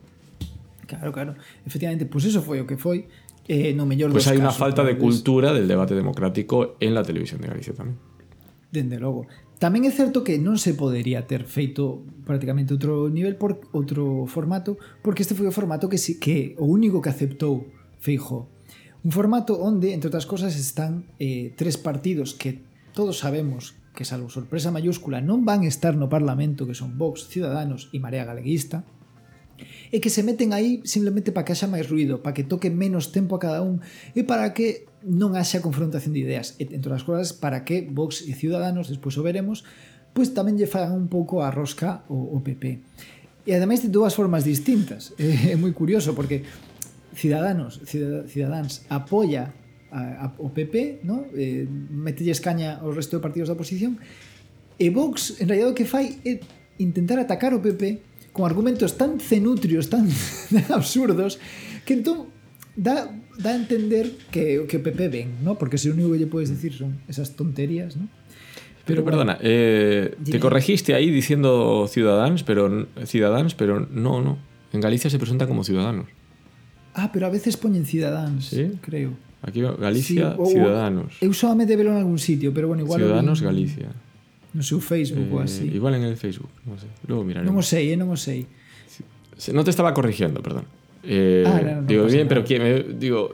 Claro, 0.86 1.12
claro. 1.12 1.34
Efectivamente, 1.66 2.06
pois 2.06 2.24
eso 2.24 2.42
foi 2.42 2.60
o 2.60 2.66
que 2.66 2.76
foi. 2.76 3.09
Eh, 3.48 3.74
no 3.74 3.86
mellor 3.86 4.14
Pues 4.14 4.30
una 4.30 4.54
casos, 4.54 4.59
falta 4.59 4.84
de 4.84 4.96
cultura 4.96 5.52
del 5.52 5.66
debate 5.66 5.98
democrático 5.98 6.76
en 6.78 6.94
la 6.94 7.02
televisión 7.02 7.40
de 7.40 7.48
Galicia 7.48 7.74
también. 7.74 7.98
Dende 8.70 9.00
logo. 9.02 9.26
Tamén 9.59 9.86
é 9.86 9.92
certo 9.94 10.22
que 10.22 10.38
non 10.38 10.59
se 10.59 10.74
podería 10.74 11.26
ter 11.26 11.46
feito 11.46 12.02
prácticamente 12.26 12.74
outro 12.74 13.10
nivel 13.10 13.34
por 13.38 13.62
outro 13.74 14.26
formato, 14.30 14.78
porque 15.02 15.26
este 15.26 15.34
foi 15.34 15.46
o 15.46 15.54
formato 15.54 15.90
que 15.90 15.98
si, 15.98 16.18
que 16.22 16.54
o 16.59 16.66
único 16.66 17.02
que 17.02 17.10
aceptou 17.10 17.66
Feijo. 18.02 18.50
Un 19.06 19.10
formato 19.14 19.62
onde, 19.62 19.94
entre 19.94 20.10
outras 20.10 20.26
cosas, 20.26 20.59
están 20.59 21.06
eh, 21.22 21.54
tres 21.54 21.78
partidos 21.78 22.34
que 22.34 22.62
todos 22.94 23.22
sabemos 23.22 23.78
que 23.93 24.09
salvo 24.09 24.32
sorpresa 24.32 24.73
mayúscula 24.73 25.20
non 25.20 25.44
van 25.44 25.69
estar 25.69 25.94
no 25.94 26.09
Parlamento 26.09 26.64
que 26.64 26.77
son 26.77 26.97
Vox, 26.97 27.28
Ciudadanos 27.28 27.93
e 27.93 28.01
Marea 28.01 28.24
Galeguista, 28.24 28.89
e 29.93 30.01
que 30.01 30.09
se 30.09 30.24
meten 30.24 30.56
aí 30.56 30.81
simplemente 30.89 31.31
para 31.31 31.44
que 31.44 31.52
haxa 31.52 31.69
máis 31.69 31.86
ruido, 31.86 32.24
para 32.24 32.32
que 32.32 32.48
toque 32.48 32.73
menos 32.73 33.12
tempo 33.12 33.36
a 33.36 33.43
cada 33.43 33.60
un 33.60 33.85
e 34.16 34.24
para 34.24 34.56
que 34.56 34.89
non 35.05 35.36
haxa 35.36 35.60
confrontación 35.60 36.16
de 36.16 36.24
ideas. 36.24 36.56
E, 36.56 36.64
entre 36.73 36.90
as 36.97 37.05
cousas, 37.05 37.36
para 37.36 37.62
que 37.62 37.85
Vox 37.85 38.24
e 38.24 38.32
Ciudadanos, 38.32 38.89
despois 38.89 39.14
o 39.20 39.23
veremos, 39.23 39.69
pois 40.16 40.32
tamén 40.32 40.56
lle 40.56 40.69
fagan 40.70 40.97
un 40.97 41.09
pouco 41.12 41.44
a 41.44 41.52
rosca 41.52 42.09
o, 42.09 42.36
o 42.36 42.39
PP. 42.40 42.64
E 43.44 43.51
ademais 43.52 43.85
de 43.85 43.93
dúas 43.93 44.16
formas 44.16 44.48
distintas. 44.48 45.12
É, 45.20 45.52
é 45.55 45.56
moi 45.60 45.77
curioso 45.77 46.16
porque 46.16 46.43
Ciudadanos, 47.12 47.85
Ciudadans, 47.85 48.89
apoia 48.89 49.52
a, 49.93 50.24
a, 50.24 50.35
o 50.40 50.51
PP, 50.51 51.05
no? 51.05 51.28
eh, 51.36 51.69
metelles 51.69 52.40
caña 52.40 52.81
ao 52.81 52.90
resto 52.90 53.20
de 53.20 53.23
partidos 53.23 53.52
da 53.52 53.55
oposición, 53.55 54.01
e 54.81 54.89
Vox, 54.90 55.39
en 55.39 55.52
realidad, 55.52 55.70
o 55.70 55.77
que 55.77 55.85
fai 55.85 56.19
é 56.24 56.40
intentar 56.81 57.20
atacar 57.20 57.52
o 57.52 57.60
PP 57.60 58.32
con 58.32 58.48
argumentos 58.48 58.97
tan 58.97 59.20
cenutrios, 59.20 59.86
tan 59.93 60.09
absurdos, 60.73 61.36
que 61.85 61.94
entón 61.94 62.32
dá, 62.74 63.12
dá 63.39 63.52
a 63.52 63.56
entender 63.60 64.16
que, 64.32 64.64
que 64.64 64.77
o 64.78 64.82
PP 64.82 65.01
ven, 65.12 65.28
¿no? 65.44 65.60
porque 65.60 65.77
se 65.77 65.93
o 65.93 65.94
único 65.94 66.10
que 66.10 66.19
lle 66.19 66.27
podes 66.27 66.48
decir 66.48 66.73
son 66.73 67.05
esas 67.06 67.36
tonterías, 67.36 67.94
¿no? 67.97 68.09
Pero, 68.85 69.05
pero 69.05 69.16
bueno, 69.16 69.39
perdona, 69.39 69.39
eh, 69.47 70.16
te 70.24 70.40
corregiste 70.40 70.94
ahí 70.94 71.09
diciendo 71.10 71.86
ciudadanos, 71.86 72.43
pero 72.43 72.89
ciudadanos, 73.06 73.55
pero 73.55 73.78
no, 73.78 74.20
no. 74.20 74.39
En 74.73 74.81
Galicia 74.81 75.09
se 75.09 75.20
presenta 75.20 75.47
como 75.47 75.62
ciudadanos. 75.62 76.09
Ah, 76.94 77.10
pero 77.12 77.27
a 77.27 77.31
veces 77.31 77.56
poñen 77.56 77.86
ciudadanos, 77.86 78.47
¿Sí? 78.47 78.73
creo. 78.81 79.12
Aquí 79.43 79.60
Galicia, 79.60 80.35
Sí, 80.35 80.36
o- 80.39 80.47
ciudadanos. 80.47 81.19
Eu 81.20 81.35
solamente 81.35 81.74
velo 81.74 81.90
en 81.90 81.98
algún 81.98 82.19
sitio, 82.23 82.55
pero 82.55 82.69
bueno, 82.70 82.86
igual... 82.86 83.02
Ciudadanos 83.02 83.43
Galicia. 83.43 83.90
No 84.55 84.62
seu 84.62 84.78
Facebook 84.78 85.27
ou 85.32 85.40
Eh, 85.43 85.48
así. 85.48 85.64
Igual 85.66 85.97
en 85.98 86.05
el 86.06 86.16
Facebook, 86.16 86.51
no 86.69 86.78
sé. 86.78 86.86
Luego 87.09 87.24
miraremos. 87.24 87.51
Non 87.51 87.59
o 87.59 87.64
sei, 87.64 87.90
eh, 87.90 87.97
non 87.98 88.12
o 88.12 88.19
sei. 88.20 88.47
Sí, 89.35 89.51
te 89.64 89.73
estaba 89.73 89.90
corrigiendo, 89.97 90.39
perdón. 90.44 90.69
Eh, 91.02 91.43
Ah, 91.43 91.59
no, 91.59 91.82
no, 91.82 91.89
digo, 91.89 92.05
bien, 92.06 92.24
nada. 92.24 92.28
pero 92.31 92.40
que 92.47 92.56
me- 92.62 92.85
digo, 92.94 93.32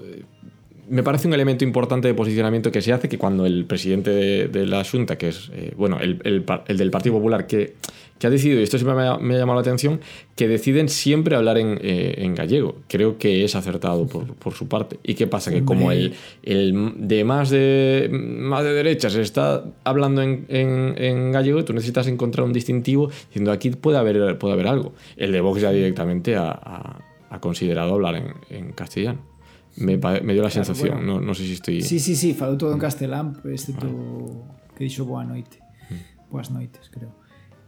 me 0.89 1.03
parece 1.03 1.29
un 1.29 1.35
elemento 1.35 1.65
importante 1.65 2.09
de 2.09 2.15
posicionamiento 2.15 2.73
que 2.73 2.83
se 2.83 2.93
hace 2.93 3.09
que 3.09 3.19
cuando 3.19 3.47
el 3.47 3.65
presidente 3.65 4.11
de, 4.11 4.49
de 4.49 4.67
la 4.67 4.85
Junta, 4.85 5.17
que 5.19 5.29
es, 5.29 5.51
eh, 5.53 5.73
bueno, 5.77 5.99
el, 6.01 6.21
el, 6.25 6.45
el, 6.67 6.79
del 6.79 6.91
Partido 6.91 7.17
Popular, 7.17 7.47
que, 7.47 7.75
que, 8.19 8.27
ha 8.27 8.31
decidido, 8.31 8.61
y 8.61 8.63
esto 8.63 8.79
siempre 8.79 8.97
me 8.97 9.07
ha, 9.07 9.19
me 9.19 9.35
ha, 9.35 9.39
llamado 9.39 9.57
la 9.57 9.63
atención, 9.63 10.01
que 10.37 10.49
deciden 10.49 10.89
siempre 10.89 11.37
hablar 11.37 11.59
en, 11.59 11.79
eh, 11.83 12.15
en 12.19 12.35
gallego. 12.35 12.77
Creo 12.89 13.19
que 13.19 13.45
es 13.45 13.55
acertado 13.55 14.07
por, 14.07 14.35
por, 14.35 14.55
su 14.55 14.69
parte. 14.69 14.99
¿Y 15.03 15.15
qué 15.15 15.27
pasa? 15.27 15.51
Que 15.51 15.65
como 15.65 15.93
el, 15.93 16.15
el 16.43 16.95
de, 16.97 17.25
más 17.25 17.51
de 17.51 18.09
más 18.11 18.65
de 18.65 18.73
derechas 18.73 19.15
está 19.15 19.65
hablando 19.85 20.23
en, 20.23 20.47
en, 20.49 20.95
en, 20.97 21.33
gallego, 21.33 21.65
tú 21.65 21.73
necesitas 21.73 22.07
encontrar 22.07 22.47
un 22.47 22.53
distintivo 22.53 23.11
diciendo 23.29 23.53
aquí 23.53 23.71
puede 23.71 23.99
haber, 23.99 24.39
puede 24.39 24.55
haber 24.55 24.69
algo. 24.69 24.95
El 25.17 25.33
de 25.33 25.41
Vox 25.41 25.61
ya 25.61 25.71
directamente 25.71 26.37
ha, 26.37 26.51
ha, 26.51 26.99
ha 27.31 27.41
considerado 27.41 27.95
hablar 27.95 28.17
en, 28.17 28.35
en 28.51 28.73
castellano. 28.73 29.38
me, 29.79 29.97
me 29.97 30.33
dio 30.33 30.43
la 30.43 30.51
claro, 30.51 30.65
sensación, 30.65 30.99
bueno, 30.99 31.21
no, 31.21 31.21
no 31.21 31.35
sé 31.35 31.45
si 31.45 31.53
estoy... 31.53 31.83
Sí, 31.83 31.99
sí, 31.99 32.17
sí, 32.17 32.35
falou 32.35 32.59
todo 32.59 32.73
en 32.73 32.79
mm. 32.79 32.81
castelán, 32.81 33.27
excepto 33.45 33.87
vale. 33.87 34.43
Ah. 34.45 34.73
que 34.77 34.85
dixo 34.85 35.05
boa 35.05 35.25
noite. 35.25 35.59
Mm. 35.91 36.31
Boas 36.31 36.51
noites, 36.51 36.91
creo. 36.91 37.15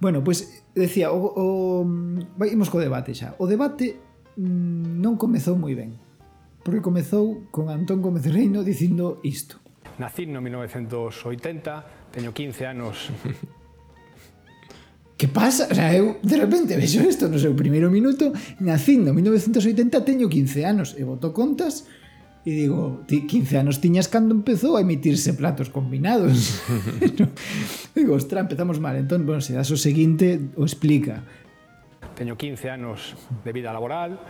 Bueno, 0.01 0.24
pois, 0.24 0.43
pues, 0.43 0.65
decía, 0.74 1.12
o, 1.12 1.19
o... 1.19 1.85
Imos 2.47 2.70
co 2.70 2.81
debate 2.81 3.12
xa. 3.15 3.37
O 3.39 3.47
debate 3.47 4.01
mm, 4.37 5.01
non 5.03 5.20
comezou 5.20 5.59
moi 5.59 5.77
ben, 5.77 5.99
porque 6.65 6.81
comezou 6.81 7.51
con 7.53 7.69
Antón 7.69 8.01
Gómez 8.01 8.24
Reino 8.28 8.65
dicindo 8.65 9.20
isto. 9.27 9.61
Nací 10.01 10.24
no 10.24 10.41
1980, 10.41 12.15
teño 12.16 12.32
15 12.32 12.65
anos. 12.65 13.12
que 15.20 15.28
pasa? 15.28 15.69
O 15.69 15.74
sea, 15.77 15.93
eu 15.93 16.16
de 16.24 16.37
repente 16.41 16.73
vexo 16.81 17.05
isto 17.05 17.28
no 17.28 17.37
seu 17.37 17.53
primeiro 17.53 17.93
minuto, 17.93 18.32
nacindo 18.65 19.12
en 19.12 19.20
1980, 19.20 20.01
teño 20.01 20.32
15 20.32 20.65
anos, 20.65 20.97
e 20.97 21.05
boto 21.05 21.37
contas, 21.37 21.85
e 22.47 22.57
digo, 22.57 23.05
15 23.05 23.59
anos 23.59 23.81
tiñas 23.85 24.09
cando 24.09 24.33
empezou 24.33 24.77
a 24.77 24.81
emitirse 24.81 25.37
platos 25.37 25.69
combinados. 25.69 26.61
digo, 27.95 28.15
ostra, 28.15 28.41
empezamos 28.41 28.81
mal. 28.81 28.97
Entón, 28.97 29.27
bueno, 29.27 29.41
se 29.41 29.53
das 29.53 29.71
o 29.71 29.77
seguinte, 29.77 30.41
o 30.57 30.65
explica. 30.65 31.25
Teño 32.17 32.37
15 32.37 32.71
anos 32.71 33.17
de 33.45 33.53
vida 33.53 33.73
laboral, 33.73 34.21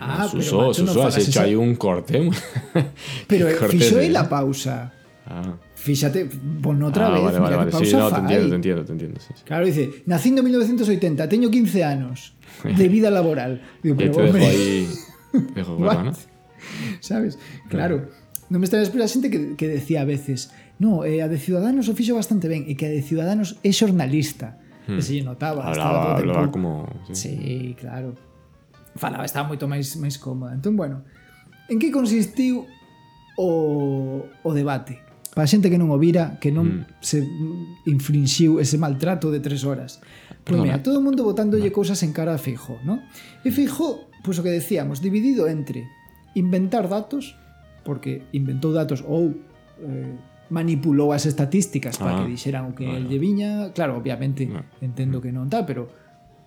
Ah, 0.00 0.26
Suso, 0.28 0.58
pero 0.58 0.74
Suso, 0.74 1.06
has 1.06 1.18
hecho 1.18 1.30
esa... 1.30 1.42
aí 1.42 1.54
un 1.54 1.74
corte. 1.76 2.30
pero 3.26 3.48
fixo 3.68 3.98
aí 3.98 4.08
la 4.08 4.28
pausa. 4.28 4.92
Ah. 5.26 5.54
Fíxate, 5.74 6.28
pon 6.62 6.78
outra 6.82 7.06
ah, 7.06 7.10
vez. 7.10 7.22
Vale, 7.22 7.38
vale, 7.38 7.56
vale. 7.56 7.72
Sí, 7.72 7.92
no, 7.94 8.10
te 8.10 8.20
entiendo, 8.20 8.48
te 8.48 8.56
entiendo, 8.56 8.84
te 8.84 8.92
entiendo. 8.92 9.20
Sí, 9.20 9.34
sí. 9.34 9.42
Claro, 9.44 9.66
dice, 9.66 10.02
nacindo 10.06 10.40
en 10.40 10.46
1980, 10.46 11.28
teño 11.28 11.50
15 11.50 11.84
anos 11.84 12.34
de 12.64 12.88
vida 12.88 13.10
laboral. 13.10 13.62
Digo, 13.82 13.96
pero, 13.96 14.12
te 14.12 14.22
hombre, 14.22 14.40
dejo 14.40 14.50
ahí... 14.50 14.88
Dejo 15.54 15.78
¿no? 15.78 16.12
sabes? 17.00 17.38
Claro. 17.68 18.08
Non 18.52 18.60
me 18.60 18.68
estaba 18.68 18.84
esperando 18.84 19.08
a 19.08 19.14
xente 19.14 19.32
que, 19.32 19.56
que 19.56 19.68
decía 19.68 20.04
a 20.04 20.08
veces 20.08 20.52
no, 20.82 21.04
eh, 21.04 21.22
a 21.22 21.28
de 21.28 21.38
Ciudadanos 21.38 21.86
o 21.88 21.94
fixo 21.94 22.18
bastante 22.18 22.50
ben 22.50 22.66
e 22.66 22.74
que 22.74 22.90
a 22.90 22.92
de 22.92 23.06
Ciudadanos 23.06 23.54
é 23.62 23.70
xornalista. 23.70 24.58
Hmm. 24.90 24.98
Que 24.98 25.02
se 25.06 25.14
lle 25.14 25.22
notaba. 25.22 25.62
Hablaba, 25.62 26.18
hablaba 26.18 26.50
como... 26.50 26.90
Sí. 27.14 27.38
sí, 27.38 27.76
claro. 27.78 28.18
Falaba, 28.98 29.22
estaba 29.22 29.46
moito 29.46 29.70
máis 29.70 29.94
máis 29.96 30.18
cómoda. 30.18 30.50
Entón, 30.52 30.74
bueno, 30.74 31.06
en 31.70 31.78
que 31.78 31.94
consistiu 31.94 32.66
o, 33.38 34.26
o 34.26 34.50
debate? 34.50 34.98
Para 35.32 35.46
a 35.46 35.50
xente 35.50 35.70
que 35.70 35.78
non 35.78 35.88
o 35.88 35.96
vira, 36.02 36.36
que 36.42 36.50
non 36.50 36.84
mm. 36.84 36.98
se 36.98 37.24
infrinxiu 37.88 38.58
ese 38.58 38.76
maltrato 38.76 39.30
de 39.30 39.38
tres 39.38 39.62
horas. 39.64 40.02
Pois 40.42 40.58
mira, 40.58 40.82
todo 40.82 40.98
o 40.98 41.04
mundo 41.06 41.22
botándolle 41.22 41.70
no. 41.70 41.76
cousas 41.78 42.02
en 42.02 42.10
cara 42.10 42.34
a 42.34 42.42
Feijó, 42.42 42.82
non? 42.82 43.06
E 43.46 43.48
hmm. 43.48 43.54
Feijó, 43.54 44.10
pois 44.26 44.34
pues, 44.34 44.36
o 44.36 44.44
que 44.44 44.50
decíamos, 44.50 44.98
dividido 44.98 45.46
entre 45.46 45.86
inventar 46.34 46.88
datos 46.88 47.36
porque 47.82 48.22
inventou 48.32 48.72
datos 48.72 49.02
ou 49.02 49.34
eh, 49.82 50.14
manipulou 50.52 51.16
as 51.16 51.24
estatísticas 51.26 51.96
para 51.96 52.12
ah, 52.12 52.18
que 52.22 52.36
dixeran 52.36 52.70
o 52.70 52.72
que 52.76 52.84
bueno. 52.84 53.00
el 53.00 53.06
de 53.08 53.18
viña, 53.18 53.50
claro, 53.72 53.96
obviamente 53.96 54.46
no. 54.46 54.62
entendo 54.84 55.18
que 55.18 55.32
non 55.32 55.48
tá, 55.48 55.64
pero 55.64 55.88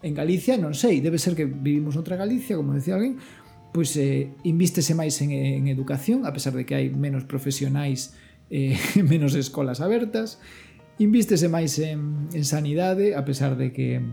en 0.06 0.14
Galicia 0.14 0.56
non 0.62 0.78
sei, 0.78 1.02
debe 1.02 1.18
ser 1.18 1.34
que 1.34 1.50
vivimos 1.50 1.98
outra 1.98 2.14
Galicia, 2.14 2.54
como 2.54 2.78
decía 2.78 2.96
alguén, 2.96 3.18
pois 3.74 3.98
eh, 3.98 4.32
invístese 4.46 4.94
máis 4.94 5.18
en, 5.26 5.34
en 5.34 5.68
educación, 5.68 6.24
a 6.24 6.32
pesar 6.32 6.54
de 6.54 6.64
que 6.64 6.78
hai 6.78 6.88
menos 6.94 7.26
profesionais, 7.26 8.14
eh, 8.54 8.78
menos 9.12 9.34
escolas 9.34 9.82
abertas, 9.82 10.38
invístese 11.02 11.50
máis 11.50 11.76
en, 11.82 12.30
en 12.32 12.46
sanidade, 12.46 13.18
a 13.18 13.26
pesar 13.26 13.58
de 13.58 13.74
que 13.74 14.06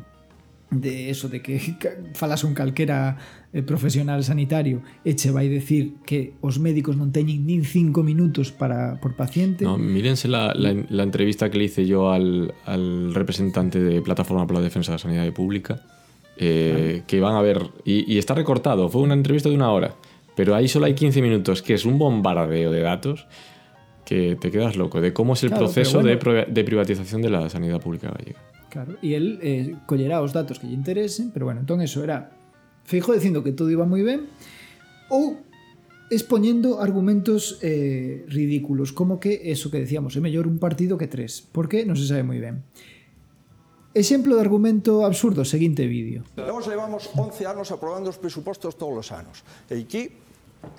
de 0.72 1.10
eso, 1.10 1.28
de 1.28 1.42
que 1.42 1.60
falas 2.14 2.44
un 2.44 2.54
calquera 2.54 3.16
eh, 3.52 3.62
profesional 3.62 4.24
sanitario 4.24 4.82
e 5.04 5.14
che 5.14 5.30
vai 5.30 5.46
decir 5.52 6.00
que 6.08 6.32
os 6.40 6.56
médicos 6.56 6.96
non 6.96 7.12
teñen 7.12 7.44
nin 7.44 7.68
cinco 7.68 8.00
minutos 8.00 8.50
para 8.50 8.96
por 8.98 9.12
paciente. 9.12 9.68
No, 9.68 9.76
mírense 9.76 10.26
la, 10.26 10.56
la, 10.56 10.72
la 10.72 11.04
entrevista 11.04 11.52
que 11.52 11.60
le 11.60 11.68
hice 11.68 11.84
yo 11.84 12.10
al, 12.10 12.56
al 12.64 13.12
representante 13.12 13.78
de 13.78 14.00
Plataforma 14.00 14.48
por 14.48 14.56
la 14.56 14.64
Defensa 14.64 14.92
de 14.92 14.96
la 14.96 15.04
Sanidad 15.04 15.28
Pública, 15.36 15.84
eh, 16.40 17.02
que 17.06 17.20
van 17.20 17.36
a 17.36 17.42
ver, 17.42 17.60
y, 17.84 18.08
y 18.10 18.16
está 18.16 18.34
recortado, 18.34 18.88
fue 18.88 19.02
una 19.02 19.14
entrevista 19.14 19.50
de 19.50 19.54
una 19.54 19.70
hora, 19.70 19.94
pero 20.34 20.54
ahí 20.56 20.66
solo 20.66 20.86
hay 20.86 20.94
15 20.94 21.20
minutos, 21.20 21.60
que 21.60 21.74
es 21.74 21.84
un 21.84 21.98
bombardeo 21.98 22.72
de 22.72 22.80
datos 22.80 23.28
que 24.06 24.36
te 24.40 24.50
quedas 24.50 24.76
loco 24.76 25.00
de 25.00 25.12
cómo 25.12 25.34
es 25.34 25.42
el 25.42 25.50
claro, 25.50 25.66
proceso 25.66 26.00
bueno, 26.00 26.18
de, 26.18 26.46
de 26.48 26.64
privatización 26.64 27.22
de 27.22 27.30
la 27.30 27.48
sanidad 27.48 27.80
pública 27.80 28.10
gallega. 28.10 28.40
Claro, 28.72 28.96
e 29.04 29.12
el 29.12 29.36
eh, 29.44 29.76
collerá 29.84 30.24
os 30.24 30.32
datos 30.32 30.56
que 30.56 30.64
lle 30.64 30.72
interesen, 30.72 31.28
pero 31.28 31.44
bueno, 31.44 31.60
entón 31.60 31.84
eso 31.84 32.00
era 32.00 32.32
Feijo 32.88 33.12
dicindo 33.12 33.44
que 33.44 33.52
todo 33.52 33.68
iba 33.68 33.84
moi 33.84 34.00
ben 34.00 34.32
ou 35.12 35.36
expoñendo 36.08 36.80
argumentos 36.80 37.60
eh, 37.60 38.24
ridículos, 38.32 38.96
como 38.96 39.20
que 39.20 39.52
eso 39.52 39.68
que 39.68 39.76
decíamos, 39.76 40.16
é 40.16 40.24
mellor 40.24 40.48
un 40.48 40.56
partido 40.56 40.96
que 40.96 41.04
tres, 41.04 41.44
porque 41.44 41.84
non 41.84 42.00
se 42.00 42.08
sabe 42.08 42.24
moi 42.24 42.40
ben. 42.40 42.64
Exemplo 43.92 44.36
de 44.36 44.40
argumento 44.40 45.04
absurdo, 45.04 45.44
seguinte 45.44 45.84
vídeo. 45.84 46.24
Nós 46.40 46.64
levamos 46.64 47.12
11 47.12 47.44
anos 47.44 47.68
aprobando 47.76 48.08
os 48.08 48.16
presupostos 48.16 48.80
todos 48.80 49.04
os 49.04 49.08
anos. 49.12 49.44
E 49.68 49.76
aquí, 49.76 50.16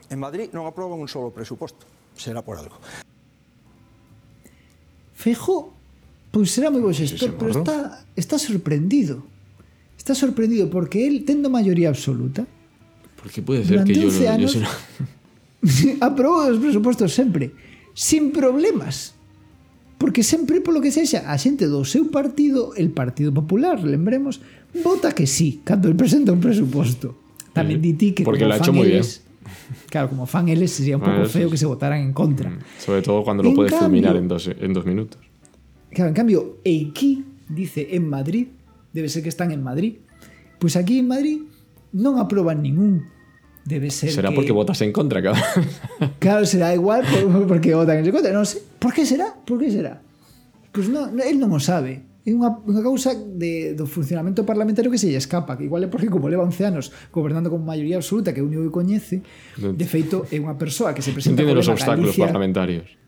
en 0.09 0.17
Madrid, 0.17 0.49
non 0.49 0.65
aproban 0.65 0.97
un 0.97 1.05
solo 1.05 1.29
presuposto. 1.29 1.85
Será 2.17 2.41
por 2.41 2.57
algo. 2.57 2.81
Fejo 5.13 5.72
pois 6.33 6.49
será 6.49 6.73
moi 6.73 6.81
bo 6.81 6.89
xestor, 6.89 7.37
pero 7.37 7.53
está, 7.53 8.01
está 8.17 8.41
sorprendido. 8.41 9.21
Está 9.93 10.17
sorprendido 10.17 10.73
porque 10.73 11.05
él, 11.05 11.29
tendo 11.29 11.53
maioría 11.53 11.93
absoluta, 11.93 12.49
porque 13.21 13.45
puede 13.45 13.63
ser 13.63 13.85
que 13.85 13.93
yo, 13.93 14.09
anos, 14.27 14.57
yo 14.57 14.65
aprobou 16.01 16.49
os 16.49 16.57
presupostos 16.57 17.13
sempre, 17.13 17.53
sin 17.93 18.33
problemas. 18.33 19.13
Porque 20.01 20.25
sempre, 20.25 20.59
polo 20.59 20.83
que 20.83 20.91
sexa, 20.91 21.23
a 21.31 21.39
xente 21.39 21.69
do 21.69 21.87
seu 21.87 22.11
partido, 22.11 22.75
el 22.75 22.91
Partido 22.91 23.31
Popular, 23.31 23.79
lembremos, 23.79 24.43
vota 24.83 25.15
que 25.15 25.23
sí, 25.23 25.63
cando 25.63 25.87
el 25.87 25.95
presenta 25.95 26.35
un 26.35 26.43
presuposto. 26.43 27.15
Tamén 27.55 27.79
di 27.79 27.93
ti 27.95 28.11
que 28.11 28.27
porque 28.27 28.43
lo 28.43 28.51
ha 28.51 28.59
hecho 28.59 28.75
moi 28.75 28.89
bien. 28.89 29.05
Claro, 29.87 30.09
como 30.09 30.27
fan 30.27 30.49
eles 30.51 30.75
sería 30.75 30.97
un 30.97 31.03
pouco 31.05 31.23
feo 31.29 31.47
que 31.47 31.55
se 31.55 31.69
votaran 31.69 32.03
en 32.03 32.11
contra. 32.11 32.51
Mm, 32.51 32.59
sobre 32.81 32.99
todo 32.99 33.23
cuando 33.23 33.45
lo 33.45 33.55
puedes 33.55 33.71
cambio, 33.71 33.87
fulminar 33.87 34.19
en 34.19 34.27
dos, 34.27 34.51
en 34.51 34.71
dos 34.75 34.83
minutos. 34.83 35.21
Claro, 35.93 36.09
en 36.09 36.15
cambio, 36.15 36.57
Eiki 36.63 37.23
dice 37.49 37.87
en 37.91 38.09
Madrid, 38.09 38.47
debe 38.93 39.09
ser 39.09 39.23
que 39.23 39.29
están 39.29 39.51
en 39.51 39.61
Madrid. 39.63 39.97
Pois 40.59 40.75
aquí 40.75 40.99
en 40.99 41.07
Madrid 41.07 41.39
non 41.93 42.17
aproban 42.17 42.65
ningún. 42.65 43.05
Debe 43.63 43.93
ser 43.93 44.11
Será 44.11 44.33
que... 44.33 44.35
porque 44.35 44.51
votas 44.51 44.81
en 44.81 44.91
contra, 44.91 45.21
claro. 45.21 45.39
Claro, 46.19 46.43
será 46.43 46.73
igual 46.73 47.05
por, 47.11 47.47
porque 47.47 47.75
votan 47.77 48.01
en 48.01 48.09
contra. 48.09 48.33
Non 48.33 48.49
sei. 48.49 48.59
Por 48.81 48.91
que 48.91 49.05
será? 49.05 49.31
Por 49.45 49.61
que 49.61 49.69
será? 49.69 50.01
Pois 50.73 50.89
non, 50.89 51.13
él 51.21 51.37
non 51.37 51.53
o 51.53 51.61
sabe. 51.61 52.09
É 52.23 52.31
unha, 52.31 52.55
unha 52.63 52.79
causa 52.79 53.11
de, 53.13 53.75
do 53.75 53.83
funcionamento 53.83 54.47
parlamentario 54.47 54.87
que 54.87 54.97
se 54.97 55.11
lle 55.11 55.19
escapa, 55.19 55.59
que 55.59 55.67
igual 55.67 55.83
é 55.83 55.91
porque 55.91 56.07
como 56.07 56.31
leva 56.31 56.47
11 56.47 56.71
anos 56.71 56.85
gobernando 57.11 57.51
con 57.51 57.67
maioría 57.67 57.99
absoluta, 57.99 58.31
que 58.31 58.39
é 58.39 58.43
o 58.43 58.47
único 58.47 58.63
que 58.63 58.71
coñece, 58.71 59.19
de 59.59 59.85
feito 59.85 60.23
é 60.31 60.39
unha 60.39 60.55
persoa 60.55 60.95
que 60.95 61.03
se 61.03 61.11
presenta... 61.11 61.43
Entende 61.43 61.59
os 61.59 61.67
obstáculos 61.67 62.15
Galicia, 62.15 62.31
parlamentarios 62.31 63.02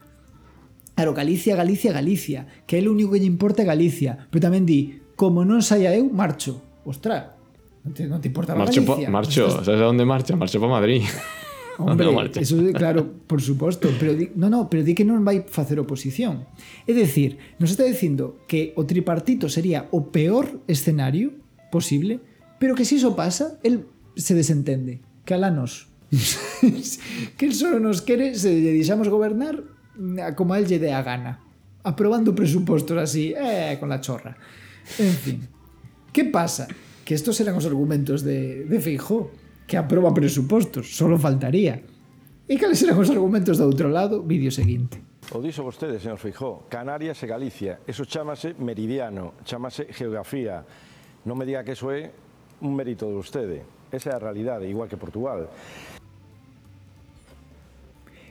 Claro, 0.95 1.13
Galicia, 1.13 1.55
Galicia, 1.55 1.91
Galicia, 1.91 2.47
que 2.65 2.79
é 2.79 2.81
o 2.87 2.95
único 2.95 3.11
que 3.11 3.19
lle 3.19 3.27
importa 3.27 3.67
Galicia, 3.67 4.15
pero 4.31 4.47
tamén 4.47 4.63
di, 4.63 5.03
como 5.19 5.43
non 5.43 5.59
saia 5.59 5.91
eu, 5.91 6.07
marcho. 6.07 6.63
Ostra, 6.87 7.35
non 7.83 7.91
te, 7.91 8.07
non 8.07 8.23
te 8.23 8.31
importa 8.31 8.55
marcho 8.55 8.79
Galicia. 8.79 9.11
Po, 9.11 9.11
marcho, 9.11 9.43
Estás... 9.51 9.67
sabes 9.67 9.83
a 9.83 9.91
onde 9.91 10.07
marcha? 10.07 10.39
Marcho 10.39 10.55
para 10.63 10.79
Madrid. 10.79 11.03
Hombre, 11.77 12.07
marcha? 12.11 12.39
eso 12.39 12.55
claro, 12.71 13.11
por 13.27 13.43
suposto, 13.43 13.91
pero 13.99 14.15
di, 14.15 14.31
no, 14.39 14.47
no, 14.47 14.71
pero 14.71 14.87
di 14.87 14.95
que 14.95 15.03
non 15.03 15.27
vai 15.27 15.43
facer 15.43 15.75
oposición. 15.83 16.47
É 16.87 16.95
dicir, 16.95 17.59
nos 17.59 17.75
está 17.75 17.83
dicindo 17.83 18.39
que 18.47 18.71
o 18.79 18.87
tripartito 18.87 19.51
sería 19.51 19.91
o 19.91 20.15
peor 20.15 20.63
escenario 20.71 21.35
posible, 21.75 22.23
pero 22.55 22.71
que 22.71 22.87
se 22.87 22.95
si 22.95 23.03
iso 23.03 23.19
pasa, 23.19 23.59
el 23.67 23.83
se 24.15 24.31
desentende, 24.31 25.03
que 25.27 25.35
alanos. 25.35 25.91
que 27.35 27.45
el 27.45 27.51
solo 27.51 27.83
nos 27.83 27.99
quere, 27.99 28.39
se 28.39 28.55
lle 28.63 28.71
deixamos 28.71 29.11
gobernar 29.11 29.74
como 30.35 30.53
a 30.53 30.59
él 30.59 30.67
lle 30.67 30.79
dé 30.79 30.93
a 30.93 31.01
gana 31.01 31.39
aprobando 31.83 32.33
presupostos 32.33 32.97
así 32.97 33.33
eh, 33.35 33.77
con 33.79 33.89
la 33.89 34.01
chorra 34.01 34.35
en 34.99 35.13
fin 35.13 35.39
que 36.11 36.25
pasa? 36.25 36.67
que 37.05 37.13
estos 37.13 37.39
eran 37.39 37.55
os 37.55 37.65
argumentos 37.65 38.25
de, 38.25 38.65
de 38.65 38.79
Feijó 38.81 39.29
que 39.65 39.77
aproba 39.77 40.13
presupostos, 40.13 40.97
solo 40.97 41.17
faltaría 41.17 41.81
e 42.45 42.55
cales 42.57 42.81
eran 42.85 42.97
os 42.97 43.09
argumentos 43.09 43.57
do 43.57 43.65
outro 43.65 43.89
lado 43.89 44.21
vídeo 44.25 44.49
seguinte 44.49 45.05
O 45.33 45.41
dixo 45.41 45.65
vostede, 45.65 45.97
señor 45.97 46.21
Feijó, 46.21 46.69
Canarias 46.69 47.17
e 47.23 47.25
Galicia. 47.25 47.81
Eso 47.89 48.05
chamase 48.05 48.53
meridiano, 48.61 49.33
chamase 49.41 49.89
geografía. 49.89 50.61
Non 51.25 51.33
me 51.33 51.49
diga 51.49 51.65
que 51.65 51.73
eso 51.73 51.89
é 51.89 52.13
un 52.61 52.77
mérito 52.77 53.09
de 53.09 53.17
vostede. 53.17 53.65
Esa 53.89 54.13
é 54.13 54.13
a 54.13 54.21
realidade, 54.21 54.69
igual 54.69 54.85
que 54.85 55.01
Portugal. 55.01 55.49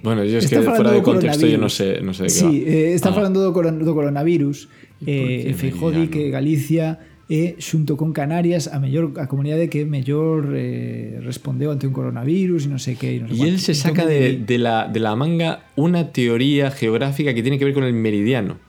Bueno, 0.04 0.22
yo 0.24 0.36
es 0.38 0.44
Está 0.44 0.60
que 0.60 0.68
fuera 0.68 0.92
de 0.92 1.00
contexto 1.02 1.46
yo 1.48 1.56
no 1.56 1.68
sé, 1.72 2.00
no 2.04 2.12
sé 2.12 2.24
de 2.24 2.28
qué 2.28 2.34
Sí, 2.34 2.44
va. 2.44 2.70
eh, 2.70 2.92
está 2.92 3.08
Ah. 3.08 3.14
falando 3.16 3.40
do, 3.40 3.56
coron 3.56 3.80
do 3.80 3.94
coronavirus. 3.96 4.68
qué 5.00 5.48
Eh, 5.48 6.08
que 6.12 6.28
Galicia 6.28 7.00
é 7.32 7.56
xunto 7.56 7.96
con 7.96 8.12
Canarias 8.12 8.68
a 8.68 8.76
mellor 8.84 9.16
a 9.16 9.24
comunidade 9.32 9.72
que 9.72 9.88
mellor 9.88 10.52
eh, 10.52 11.24
respondeu 11.24 11.72
ante 11.72 11.88
un 11.88 11.96
coronavirus 11.96 12.68
e 12.68 12.68
non 12.68 12.76
sei 12.76 13.00
que. 13.00 13.16
Non 13.16 13.32
sei 13.32 13.40
Y 13.40 13.48
él 13.48 13.56
se 13.64 13.72
saca 13.72 14.04
de, 14.04 14.44
la, 14.60 14.84
de 14.92 15.00
la 15.00 15.16
manga 15.16 15.72
una 15.80 16.12
teoría 16.12 16.68
geográfica 16.68 17.32
que 17.32 17.40
tiene 17.40 17.56
que 17.56 17.64
ver 17.64 17.72
con 17.72 17.88
el 17.88 17.96
meridiano. 17.96 18.60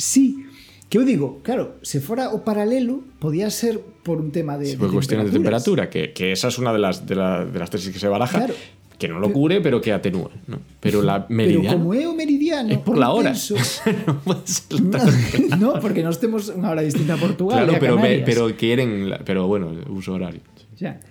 Sí, 0.00 0.40
que 0.88 0.96
eu 0.96 1.04
digo, 1.04 1.44
claro, 1.44 1.76
se 1.84 2.00
fora 2.00 2.32
o 2.32 2.48
paralelo, 2.48 3.04
podía 3.20 3.52
ser 3.52 3.76
por 4.02 4.24
un 4.24 4.32
tema 4.32 4.56
de, 4.56 4.72
Sí, 4.72 4.76
por 4.80 4.88
de 4.88 4.96
cuestiones 4.96 5.28
de 5.28 5.32
temperatura, 5.36 5.92
que, 5.92 6.16
que 6.16 6.32
esa 6.32 6.48
es 6.48 6.56
una 6.56 6.72
de 6.72 6.80
las, 6.80 7.04
de, 7.04 7.14
la- 7.14 7.44
de 7.44 7.58
las 7.60 7.68
tesis 7.68 7.92
que 7.92 8.00
se 8.00 8.08
baraja, 8.08 8.38
Claro. 8.40 8.56
que 9.02 9.10
non 9.10 9.18
lo 9.18 9.34
cure, 9.34 9.58
pero, 9.58 9.82
que 9.82 9.90
atenúe, 9.90 10.30
¿no? 10.46 10.62
Pero 10.78 11.02
la 11.02 11.26
meridiana... 11.26 11.74
Pero 11.74 11.82
como 11.82 11.90
é 11.90 12.06
o 12.06 12.14
meridiano... 12.14 12.70
Es 12.70 12.78
por 12.78 12.94
la 12.94 13.10
hora. 13.10 13.34
no, 14.06 14.14
puede 14.22 14.46
ser 14.46 14.78
no, 15.58 15.58
no, 15.74 15.82
porque 15.82 16.06
nós 16.06 16.22
temos 16.22 16.54
unha 16.54 16.70
hora 16.70 16.86
distinta 16.86 17.18
a 17.18 17.20
Portugal 17.20 17.66
claro, 17.66 17.74
a 17.74 17.82
pero, 17.82 17.98
me, 17.98 18.22
pero 18.22 18.46
queren... 18.54 19.10
Pero 19.26 19.50
bueno, 19.50 19.74
uso 19.90 20.14
horario. 20.14 20.38
Ya. 20.78 21.02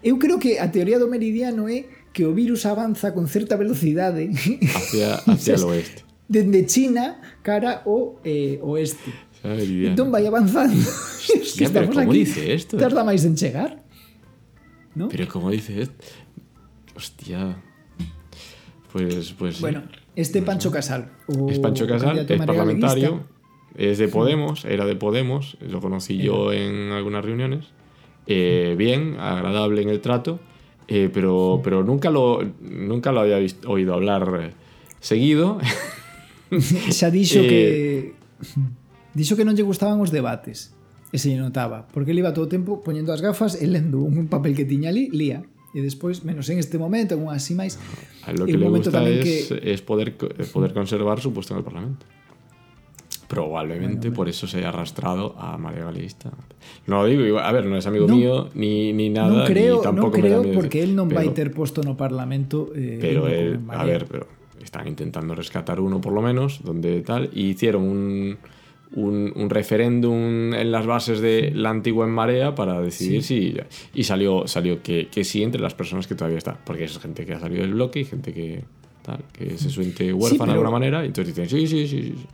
Eu 0.00 0.16
creo 0.16 0.40
que 0.40 0.56
a 0.56 0.72
teoría 0.72 0.96
do 0.96 1.12
meridiano 1.12 1.68
é 1.68 1.84
que 2.16 2.24
o 2.24 2.32
virus 2.32 2.64
avanza 2.64 3.12
con 3.12 3.28
certa 3.28 3.60
velocidade 3.60 4.32
hacia, 4.80 5.20
hacia 5.28 5.60
o 5.60 5.76
oeste. 5.76 6.08
Dende 6.24 6.64
China 6.64 7.20
cara 7.44 7.84
o 7.84 8.16
eh, 8.24 8.56
oeste. 8.64 9.12
Ay, 9.44 9.92
entón 9.92 10.08
vai 10.08 10.24
avanzando. 10.24 10.80
Hostia, 10.80 11.68
estamos 11.68 11.92
pero 11.92 12.08
como 12.08 12.16
aquí. 12.16 12.24
dice 12.24 12.56
esto? 12.56 12.80
Tarda 12.80 13.04
máis 13.04 13.28
en 13.28 13.36
chegar. 13.36 13.76
¿no? 14.94 15.08
Pero 15.08 15.28
como 15.28 15.50
dice 15.50 15.82
esto? 15.82 15.94
Hostia. 16.96 17.56
Pues, 18.92 19.32
pues. 19.38 19.60
Bueno, 19.60 19.82
este 20.16 20.42
Pancho 20.42 20.70
Casal. 20.70 21.10
Es 21.48 21.58
Pancho 21.58 21.86
Casal, 21.86 22.18
es 22.28 22.38
parlamentario, 22.42 23.24
es 23.76 23.98
de 23.98 24.08
Podemos, 24.08 24.64
era 24.64 24.84
de 24.84 24.96
Podemos, 24.96 25.56
lo 25.60 25.80
conocí 25.80 26.18
yo 26.18 26.52
en 26.52 26.90
algunas 26.92 27.24
reuniones. 27.24 27.66
Eh, 28.26 28.74
bien, 28.76 29.16
agradable 29.18 29.82
en 29.82 29.88
el 29.88 30.00
trato, 30.00 30.40
eh, 30.88 31.08
pero, 31.12 31.60
pero 31.64 31.82
nunca, 31.84 32.10
lo, 32.10 32.40
nunca 32.60 33.12
lo 33.12 33.20
había 33.20 33.38
visto- 33.38 33.70
oído 33.70 33.94
hablar 33.94 34.40
eh, 34.40 34.50
seguido. 35.00 35.58
Xa 36.90 37.10
dixo 37.10 37.38
Eh, 37.46 37.46
que 37.48 38.14
dixo 39.14 39.36
que 39.38 39.46
non 39.46 39.54
lle 39.54 39.62
gustaban 39.62 40.02
os 40.02 40.10
debates. 40.10 40.74
E 41.14 41.18
se 41.18 41.30
lle 41.30 41.38
notaba, 41.38 41.86
porque 41.90 42.10
ele 42.14 42.22
iba 42.22 42.34
todo 42.34 42.46
o 42.46 42.50
tempo 42.50 42.82
poñendo 42.82 43.10
as 43.14 43.22
gafas 43.22 43.54
e 43.58 43.66
lendo 43.70 44.02
un 44.02 44.26
papel 44.30 44.54
que 44.58 44.66
tiña 44.66 44.90
ali, 44.90 45.10
lía. 45.10 45.42
E 45.70 45.78
despois, 45.82 46.26
menos 46.26 46.50
en 46.50 46.58
este 46.58 46.78
momento, 46.82 47.14
en 47.14 47.28
así 47.30 47.54
máis, 47.54 47.78
A 48.26 48.34
lo 48.34 48.42
que 48.46 48.58
le 48.58 48.66
gusta 48.66 48.90
tamén 48.90 49.22
es, 49.22 49.46
que 49.50 49.70
es 49.70 49.80
poder, 49.86 50.18
co- 50.18 50.30
poder 50.50 50.74
conservar 50.74 51.22
su 51.22 51.30
puesto 51.30 51.54
en 51.54 51.62
el 51.62 51.66
Parlamento. 51.66 52.02
Probablemente 53.28 54.10
por 54.10 54.28
eso 54.28 54.46
se 54.48 54.58
haya 54.58 54.70
arrastrado 54.70 55.36
a 55.38 55.56
María 55.56 55.84
Galeguista. 55.84 56.32
No 56.86 57.02
lo 57.02 57.06
digo, 57.06 57.38
a 57.38 57.52
ver, 57.52 57.64
no 57.66 57.76
es 57.76 57.86
amigo 57.86 58.08
mío 58.08 58.48
ni, 58.54 58.92
ni 58.92 59.08
nada, 59.08 59.46
creo, 59.46 59.76
ni 59.76 59.82
tampoco 59.82 60.16
me 60.18 60.22
creo 60.22 60.42
porque 60.52 60.78
decir, 60.82 60.90
él 60.90 60.96
non 60.98 61.06
vai 61.06 61.30
pero- 61.30 61.38
ter 61.38 61.48
posto 61.54 61.86
no 61.86 61.94
Parlamento 61.94 62.74
eh, 62.74 62.98
Pero 62.98 63.30
él, 63.30 63.62
a 63.70 63.86
ver, 63.86 64.10
pero 64.10 64.26
están 64.58 64.90
intentando 64.90 65.38
rescatar 65.38 65.78
uno 65.78 66.02
por 66.02 66.10
lo 66.10 66.22
menos, 66.26 66.58
donde 66.66 66.98
tal, 67.06 67.30
y 67.30 67.54
hicieron 67.54 67.86
un, 67.86 68.34
un, 68.96 69.32
un 69.36 69.50
referéndum 69.50 70.52
en 70.54 70.72
las 70.72 70.84
bases 70.86 71.20
de 71.20 71.52
la 71.54 71.70
antigua 71.70 72.04
en 72.06 72.12
marea 72.12 72.54
para 72.54 72.80
decidir 72.80 73.22
si. 73.22 73.54
Y 73.94 74.04
salió, 74.04 74.46
salió 74.48 74.82
que, 74.82 75.08
que 75.08 75.24
sí 75.24 75.42
entre 75.42 75.60
las 75.60 75.74
personas 75.74 76.06
que 76.06 76.14
todavía 76.14 76.38
están, 76.38 76.56
porque 76.64 76.84
es 76.84 76.98
gente 76.98 77.24
que 77.24 77.34
ha 77.34 77.40
salido 77.40 77.62
del 77.62 77.74
bloque 77.74 78.00
y 78.00 78.04
gente 78.04 78.32
que 78.32 78.64
tal, 79.02 79.22
que 79.32 79.56
se 79.58 79.70
siente 79.70 80.12
huérfana 80.12 80.52
de 80.52 80.58
pero- 80.58 80.66
alguna 80.66 80.70
manera, 80.70 81.04
y 81.04 81.06
entonces 81.06 81.34
dicen 81.34 81.48
sí, 81.48 81.66
sí, 81.66 81.86
sí, 81.86 82.02
sí. 82.02 82.14
sí. 82.16 82.26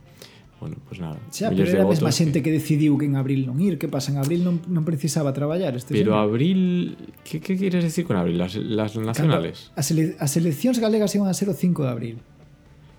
Bueno, 0.59 0.75
pues 0.89 0.99
nada. 0.99 1.19
Xa, 1.29 1.49
pero 1.53 1.65
de 1.65 1.69
era 1.69 1.83
a 1.83 1.87
mesma 1.87 2.09
xente 2.09 2.41
que 2.41 2.49
decidiu 2.49 2.97
que 2.97 3.05
en 3.05 3.13
abril 3.13 3.45
non 3.45 3.61
ir. 3.61 3.77
Que 3.77 3.85
pasa? 3.85 4.09
En 4.09 4.17
abril 4.17 4.41
non, 4.41 4.57
non 4.65 4.81
precisaba 4.81 5.29
traballar 5.29 5.77
este 5.77 5.93
Pero 5.93 6.17
abril. 6.17 6.97
¿qué, 7.21 7.37
qué 7.37 7.53
quieres 7.53 7.85
decir 7.85 8.09
con 8.09 8.17
abril? 8.17 8.41
¿Las, 8.41 8.57
las 8.57 8.97
nacionales? 8.97 9.69
As, 9.77 9.93
ele 9.93 10.17
as 10.17 10.33
eleccións 10.33 10.81
galegas 10.81 11.13
iban 11.13 11.29
a 11.29 11.37
ser 11.37 11.45
o 11.45 11.53
5 11.53 11.85
de 11.85 11.89
abril. 11.93 12.15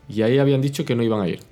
Y 0.07 0.23
ahí 0.23 0.39
habían 0.39 0.63
dicho 0.63 0.87
que 0.87 0.95
no 0.95 1.03
iban 1.03 1.19
a 1.19 1.27
ir. 1.27 1.43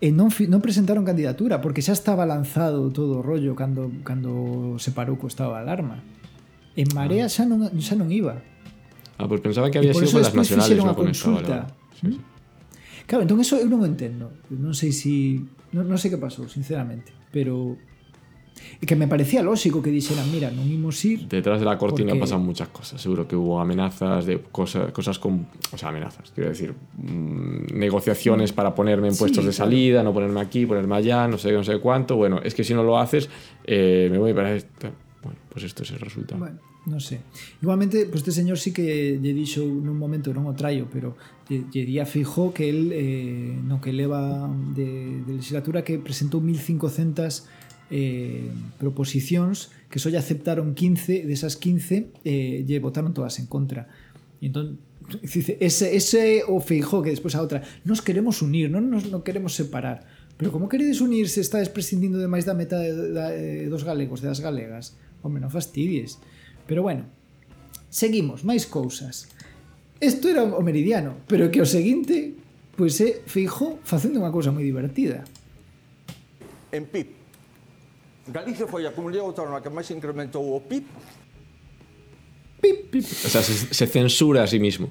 e 0.00 0.08
non, 0.16 0.32
non 0.32 0.60
presentaron 0.64 1.04
candidatura 1.04 1.60
porque 1.60 1.84
xa 1.84 1.92
estaba 1.92 2.24
lanzado 2.24 2.88
todo 2.88 3.20
o 3.20 3.22
rollo 3.22 3.52
cando, 3.52 3.92
cando 4.00 4.80
se 4.80 4.96
parou 4.96 5.20
co 5.20 5.28
estado 5.28 5.52
de 5.52 5.60
alarma 5.60 6.00
en 6.72 6.88
Marea 6.96 7.28
ah. 7.28 7.32
xa, 7.32 7.44
non, 7.44 7.68
xa 7.76 7.94
non 8.00 8.08
iba 8.08 8.40
ah, 9.20 9.28
pois 9.28 9.44
pues 9.44 9.52
pensaba 9.52 9.68
que 9.68 9.76
había 9.76 9.92
sido 9.92 10.16
polas 10.16 10.32
nacionales 10.32 10.80
non 10.80 10.96
con 10.96 11.12
consulta. 11.12 11.40
Esta, 11.40 11.56
vale, 11.60 11.68
vale. 11.68 11.90
Sí, 12.00 12.06
sí. 12.16 13.04
claro, 13.04 13.22
entón 13.28 13.38
eso 13.44 13.60
eu 13.60 13.68
non 13.68 13.84
entendo 13.84 14.32
non 14.48 14.72
sei 14.72 14.96
si 14.96 15.44
non, 15.76 15.84
non 15.84 16.00
sei 16.00 16.08
que 16.08 16.16
pasou, 16.16 16.48
sinceramente 16.48 17.12
pero 17.28 17.76
Que 18.80 18.96
me 18.96 19.06
parecía 19.06 19.42
lógico 19.44 19.82
que 19.84 19.92
dixeran, 19.92 20.24
mira, 20.32 20.48
non 20.48 20.64
imos 20.64 20.96
ir... 21.04 21.28
Detrás 21.28 21.60
de 21.60 21.68
la 21.68 21.76
cortina 21.76 22.16
Porque- 22.16 22.24
pasan 22.24 22.40
muchas 22.40 22.72
cosas. 22.72 22.96
Seguro 22.96 23.28
que 23.28 23.36
hubo 23.36 23.60
amenazas 23.60 24.24
de 24.24 24.40
cosas, 24.48 24.88
cosas 24.96 25.20
con. 25.20 25.44
O 25.68 25.76
sea, 25.76 25.92
amenazas. 25.92 26.32
Quiero 26.32 26.48
decir, 26.48 26.72
mm, 26.96 27.76
negociaciones 27.76 28.56
para 28.56 28.72
ponerme 28.74 29.08
en 29.08 29.14
Sí, 29.14 29.20
puestos 29.20 29.44
de 29.44 29.52
claro. 29.52 29.68
salida, 29.68 30.00
no 30.02 30.16
ponerme 30.16 30.40
aquí, 30.40 30.64
ponerme 30.64 30.96
allá, 30.96 31.28
no 31.28 31.36
sé, 31.36 31.52
no 31.52 31.60
sé 31.62 31.76
cuánto. 31.78 32.16
Bueno, 32.16 32.40
es 32.40 32.54
que 32.56 32.64
si 32.64 32.72
no 32.72 32.80
lo 32.82 32.96
haces, 32.96 33.28
eh, 33.68 34.08
me 34.10 34.16
voy 34.16 34.32
para 34.32 34.56
esta. 34.56 34.88
Bueno, 35.22 35.38
pues 35.52 35.64
esto 35.68 35.82
es 35.84 35.90
el 35.92 36.00
resultado. 36.00 36.40
Bueno, 36.40 36.56
non 36.88 37.04
sei. 37.04 37.20
Igualmente, 37.60 38.08
pues 38.08 38.24
este 38.24 38.32
señor 38.32 38.56
sí 38.56 38.72
que 38.72 39.20
lle 39.20 39.36
dixo 39.36 39.60
nun 39.60 40.00
momento, 40.00 40.32
non 40.32 40.48
o 40.48 40.56
traio, 40.56 40.88
pero 40.88 41.20
lle, 41.52 41.68
lle 41.68 41.84
di 41.84 42.00
a 42.00 42.08
Fijó 42.08 42.56
que 42.56 42.72
el 42.72 42.88
eh, 42.96 43.52
no 43.60 43.76
que 43.84 43.92
leva 43.92 44.48
de, 44.72 45.20
de 45.20 45.32
legislatura 45.36 45.84
que 45.84 46.00
presentou 46.00 46.40
1500 46.40 47.59
eh, 47.90 48.46
proposicións 48.78 49.74
que 49.90 49.98
só 49.98 50.08
lle 50.08 50.22
aceptaron 50.22 50.78
15, 50.78 51.26
desas 51.26 51.58
15 51.58 52.22
eh, 52.22 52.62
lle 52.62 52.78
votaron 52.78 53.10
todas 53.10 53.42
en 53.42 53.50
contra. 53.50 53.90
E 54.38 54.46
entón, 54.48 54.78
dice, 55.18 55.58
ese, 55.58 55.98
ese 55.98 56.46
o 56.46 56.62
feijó 56.62 57.02
que 57.02 57.10
despois 57.10 57.34
a 57.34 57.42
outra, 57.42 57.66
nos 57.82 57.98
queremos 58.00 58.40
unir, 58.40 58.70
non 58.70 58.86
nos 58.86 59.10
non 59.10 59.26
queremos 59.26 59.58
separar. 59.58 60.06
Pero 60.38 60.54
como 60.54 60.70
queredes 60.70 61.02
unir 61.02 61.28
se 61.28 61.42
estades 61.42 61.68
prescindindo 61.68 62.16
de 62.22 62.30
máis 62.30 62.46
da 62.46 62.54
meta 62.54 62.78
de, 62.78 63.12
da, 63.12 63.34
de, 63.34 63.66
dos 63.66 63.82
galegos, 63.82 64.22
das 64.22 64.38
galegas? 64.38 64.94
Home, 65.26 65.42
non 65.42 65.50
fastidies. 65.50 66.22
Pero 66.70 66.86
bueno, 66.86 67.10
seguimos, 67.90 68.46
máis 68.46 68.64
cousas. 68.70 69.28
Isto 69.98 70.30
era 70.30 70.46
o 70.46 70.62
meridiano, 70.64 71.20
pero 71.26 71.50
que 71.50 71.60
o 71.60 71.68
seguinte, 71.68 72.38
pois 72.78 72.96
pues, 72.96 73.04
é 73.04 73.08
Feijó 73.26 73.82
facendo 73.82 74.22
unha 74.22 74.32
cousa 74.32 74.54
moi 74.54 74.62
divertida. 74.62 75.26
En 76.70 76.86
PIB 76.86 77.19
Galicia 78.30 78.66
foi 78.66 78.86
a 78.86 78.92
comunidade 78.94 79.26
autónoma 79.26 79.58
que 79.60 79.68
máis 79.68 79.90
incrementou 79.90 80.54
o 80.54 80.62
PIB. 80.62 80.86
PIB, 82.62 82.78
PIB. 82.94 83.04
O 83.04 83.28
sea, 83.28 83.42
se, 83.42 83.74
se 83.74 83.86
censura 83.90 84.42
a 84.42 84.46
sí 84.46 84.62
mismo. 84.62 84.90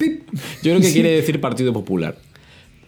PIB. 0.00 0.24
Yo 0.64 0.72
creo 0.72 0.80
que 0.80 0.88
sí. 0.88 0.96
quiere 0.96 1.20
decir 1.20 1.40
Partido 1.40 1.72
Popular. 1.76 2.16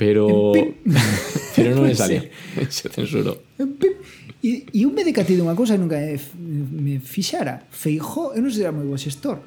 Pero 0.01 0.53
pero 1.57 1.77
non 1.77 1.85
le 1.85 1.95
salía. 1.95 2.25
Sí. 2.73 2.81
Se 2.89 2.89
censuró. 2.89 3.39
PIB. 3.61 4.01
E, 4.43 4.67
e 4.75 4.83
me 4.91 5.05
decatei 5.05 5.39
dunha 5.39 5.55
cousa 5.55 5.77
que 5.77 5.83
nunca 5.85 6.01
me 6.01 6.99
fixara. 6.99 7.69
Feijó, 7.71 8.35
eu 8.35 8.43
non 8.43 8.51
sei 8.51 8.65
se 8.65 8.67
era 8.67 8.75
moi 8.75 8.89
bo 8.89 8.99
xestor, 8.99 9.39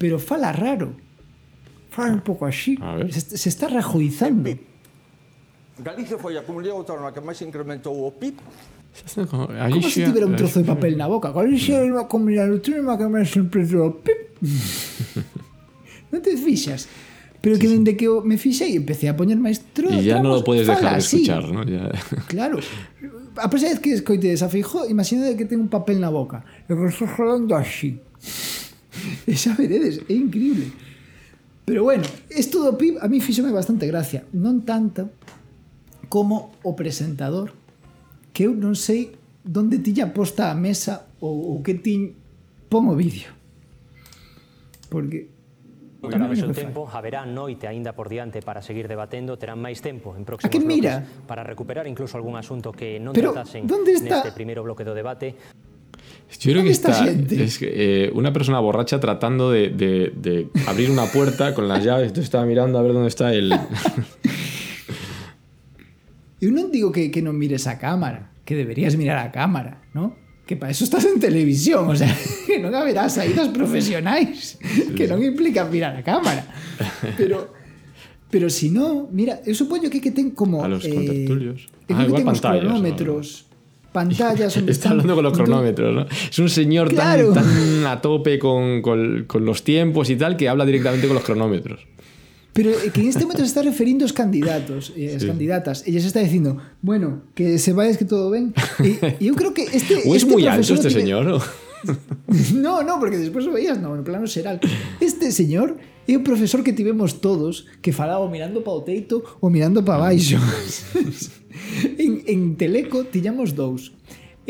pero 0.00 0.16
fala 0.16 0.54
raro. 0.54 0.96
Fala 1.92 2.14
un 2.16 2.24
pouco 2.24 2.46
así. 2.46 2.78
Se, 3.10 3.36
se 3.36 3.48
está 3.50 3.68
rajoizando. 3.68 4.56
Galicia 5.82 6.16
foi 6.16 6.38
a 6.38 6.46
comunidade 6.46 6.78
autónoma 6.78 7.12
que 7.12 7.20
máis 7.20 7.42
incrementou 7.44 7.92
o 7.92 8.08
PIB 8.14 8.38
Como 9.14 9.88
se 9.88 10.04
tivera 10.04 10.26
un 10.26 10.36
trozo 10.36 10.60
de 10.60 10.66
papel 10.66 10.98
na 10.98 11.06
boca. 11.06 11.30
Alixía 11.30 11.84
iba 11.84 12.02
a 12.02 12.08
combinar 12.08 12.50
o 12.50 12.60
tren 12.60 12.84
e 12.84 12.96
cambiar 12.98 13.26
sempre 13.26 13.62
o 13.78 13.96
pip. 13.96 14.38
non 16.10 16.20
te 16.20 16.34
fixas. 16.36 16.90
Pero 17.40 17.56
sí, 17.56 17.60
que 17.62 17.68
dende 17.72 17.96
que 17.96 18.06
me 18.24 18.36
fixei 18.36 18.76
empecé 18.76 19.08
a 19.08 19.16
poñer 19.16 19.40
máis 19.40 19.64
trozos. 19.72 20.04
E 20.04 20.04
ya 20.04 20.20
non 20.20 20.36
lo 20.36 20.44
podes 20.44 20.68
dejar 20.68 20.98
de 20.98 21.00
escuchar, 21.00 21.48
¿no? 21.48 21.64
Ya. 21.64 21.88
Claro. 22.28 22.60
A 23.40 23.48
pesar 23.48 23.72
de 23.72 23.80
que 23.80 23.96
escoite 23.96 24.28
a 24.36 24.48
Fijo, 24.50 24.84
imagínate 24.84 25.38
que 25.38 25.46
ten 25.48 25.62
un 25.62 25.72
papel 25.72 26.02
na 26.02 26.12
boca. 26.12 26.44
E 26.68 26.76
que 26.76 26.84
estás 26.90 27.10
falando 27.14 27.56
así. 27.56 27.96
E 29.24 29.32
xa 29.32 29.56
veredes, 29.56 30.04
é 30.10 30.12
increíble. 30.12 30.68
Pero 31.64 31.86
bueno, 31.86 32.04
isto 32.28 32.60
do 32.60 32.76
PIB 32.76 33.00
a 33.00 33.08
mí 33.08 33.22
fixome 33.22 33.48
bastante 33.48 33.88
gracia. 33.88 34.26
Non 34.36 34.60
tanto 34.66 35.08
como 36.10 36.52
o 36.66 36.74
presentador 36.76 37.54
que 38.32 38.46
eu 38.46 38.52
non 38.54 38.78
sei 38.78 39.14
donde 39.44 39.80
tiña 39.80 40.12
posta 40.12 40.50
a 40.50 40.54
mesa 40.54 41.08
ou, 41.20 41.56
ou 41.56 41.62
que 41.64 41.74
tiñ 41.74 42.14
pon 42.70 42.86
o 42.90 42.94
vídeo. 42.94 43.32
Porque 44.90 45.40
Durante 46.00 46.44
o 46.44 46.52
tempo, 46.56 46.88
haberá 46.88 47.28
noite 47.28 47.68
aínda 47.68 47.92
por 47.92 48.08
diante 48.08 48.40
para 48.40 48.64
seguir 48.64 48.88
debatendo, 48.88 49.36
terán 49.36 49.60
máis 49.60 49.84
tempo 49.84 50.16
en 50.16 50.24
ah, 50.24 50.28
próximos 50.32 50.48
bloques 50.48 50.64
mira? 50.64 51.04
para 51.28 51.44
recuperar 51.44 51.84
incluso 51.84 52.16
algún 52.16 52.40
asunto 52.40 52.72
que 52.72 52.96
non 52.96 53.12
Pero, 53.12 53.36
tratasen 53.36 53.68
está? 53.68 54.24
neste 54.24 54.32
primeiro 54.32 54.64
bloque 54.64 54.80
do 54.80 54.96
debate. 54.96 55.36
Yo 56.40 56.56
creo 56.56 56.64
que 56.64 56.72
está, 56.72 56.94
gente? 57.04 57.36
es 57.42 57.58
que, 57.58 57.68
eh, 57.68 58.10
una 58.14 58.32
persona 58.32 58.60
borracha 58.60 58.96
tratando 58.96 59.50
de, 59.50 59.68
de, 59.68 60.14
de 60.16 60.48
abrir 60.64 60.88
una 60.88 61.04
puerta 61.04 61.52
con 61.52 61.68
las 61.68 61.84
llaves. 61.84 62.08
Entonces 62.08 62.32
estaba 62.32 62.46
mirando 62.46 62.78
a 62.78 62.82
ver 62.82 62.94
dónde 62.94 63.08
está 63.08 63.34
el... 63.34 63.52
Eu 66.40 66.50
non 66.50 66.72
digo 66.72 66.88
que, 66.90 67.12
que 67.12 67.20
non 67.20 67.36
mires 67.36 67.68
a 67.68 67.76
cámara, 67.76 68.32
que 68.48 68.56
deberías 68.56 68.96
mirar 68.96 69.20
a 69.20 69.28
cámara, 69.28 69.84
¿no? 69.92 70.16
Que 70.48 70.56
para 70.56 70.72
eso 70.74 70.82
estás 70.82 71.04
en 71.06 71.20
televisión, 71.20 71.86
o 71.86 71.94
sea, 71.94 72.10
que 72.48 72.58
non 72.58 72.72
haberá 72.74 73.06
saídas 73.12 73.52
profesionais, 73.52 74.56
que 74.96 75.04
non 75.06 75.20
implican 75.22 75.68
mirar 75.70 75.94
a 75.94 76.02
cámara. 76.02 76.42
Pero 77.20 77.52
pero 78.30 78.46
si 78.48 78.70
no, 78.70 79.10
mira, 79.10 79.42
eu 79.44 79.54
supoño 79.58 79.90
que 79.90 79.98
que 80.00 80.10
ten 80.14 80.30
como 80.34 80.62
A 80.62 80.68
los 80.70 80.86
eh, 80.86 80.94
contertulios. 80.94 81.66
Ah, 81.90 82.06
igual 82.06 82.22
pantallas, 82.24 82.62
cronómetros, 82.62 83.26
pantallas 83.90 84.54
onde 84.58 84.70
Está 84.72 84.94
hablando 84.94 85.14
con 85.18 85.24
los 85.26 85.34
cronómetros, 85.34 85.90
¿no? 85.94 86.02
Es 86.06 86.38
un 86.38 86.48
señor 86.48 86.88
Claro. 86.94 87.34
tan, 87.34 87.42
tan 87.44 87.86
a 87.90 87.98
tope 88.00 88.38
con, 88.38 88.80
con- 88.82 89.26
con 89.26 89.42
los 89.44 89.62
tiempos 89.66 90.08
y 90.10 90.16
tal 90.16 90.38
que 90.38 90.48
habla 90.48 90.64
directamente 90.64 91.06
con 91.10 91.14
los 91.18 91.26
cronómetros. 91.26 91.84
Pero 92.52 92.74
é 92.74 92.90
que 92.90 93.00
en 93.00 93.08
este 93.08 93.22
momento 93.22 93.46
se 93.46 93.50
está 93.54 93.62
referindo 93.62 94.02
os 94.02 94.10
candidatos 94.10 94.90
e 94.98 95.14
as 95.14 95.22
sí. 95.22 95.28
candidatas. 95.30 95.86
Ella 95.86 96.02
se 96.02 96.10
está 96.10 96.18
dicindo, 96.18 96.58
bueno, 96.82 97.22
que 97.34 97.62
se 97.62 97.70
vayas 97.72 97.96
que 97.96 98.04
todo 98.04 98.30
ben. 98.30 98.50
E, 98.82 99.22
eu 99.22 99.38
creo 99.38 99.54
que 99.54 99.70
este... 99.70 100.02
O 100.08 100.18
es 100.18 100.26
este 100.26 100.30
moi 100.34 100.42
alto 100.50 100.74
este 100.74 100.90
tiene... 100.90 101.06
señor, 101.06 101.24
¿no? 101.26 101.38
No, 102.54 102.82
no, 102.82 103.00
porque 103.00 103.16
despois 103.16 103.46
o 103.46 103.52
veías 103.52 103.80
no, 103.80 103.96
no 103.96 104.04
plano 104.04 104.26
xeral. 104.26 104.60
Este 105.00 105.32
señor 105.32 105.80
é 106.04 106.14
o 106.18 106.26
profesor 106.26 106.60
que 106.66 106.74
tivemos 106.74 107.22
todos 107.22 107.70
que 107.80 107.94
falaba 107.94 108.26
mirando 108.28 108.60
para 108.60 108.76
o 108.76 108.84
teito 108.84 109.22
ou 109.40 109.48
mirando 109.48 109.80
para 109.80 110.10
baixo. 110.10 110.36
en, 112.02 112.26
en 112.26 112.40
Teleco 112.58 113.06
tiñamos 113.08 113.54
dous. 113.54 113.94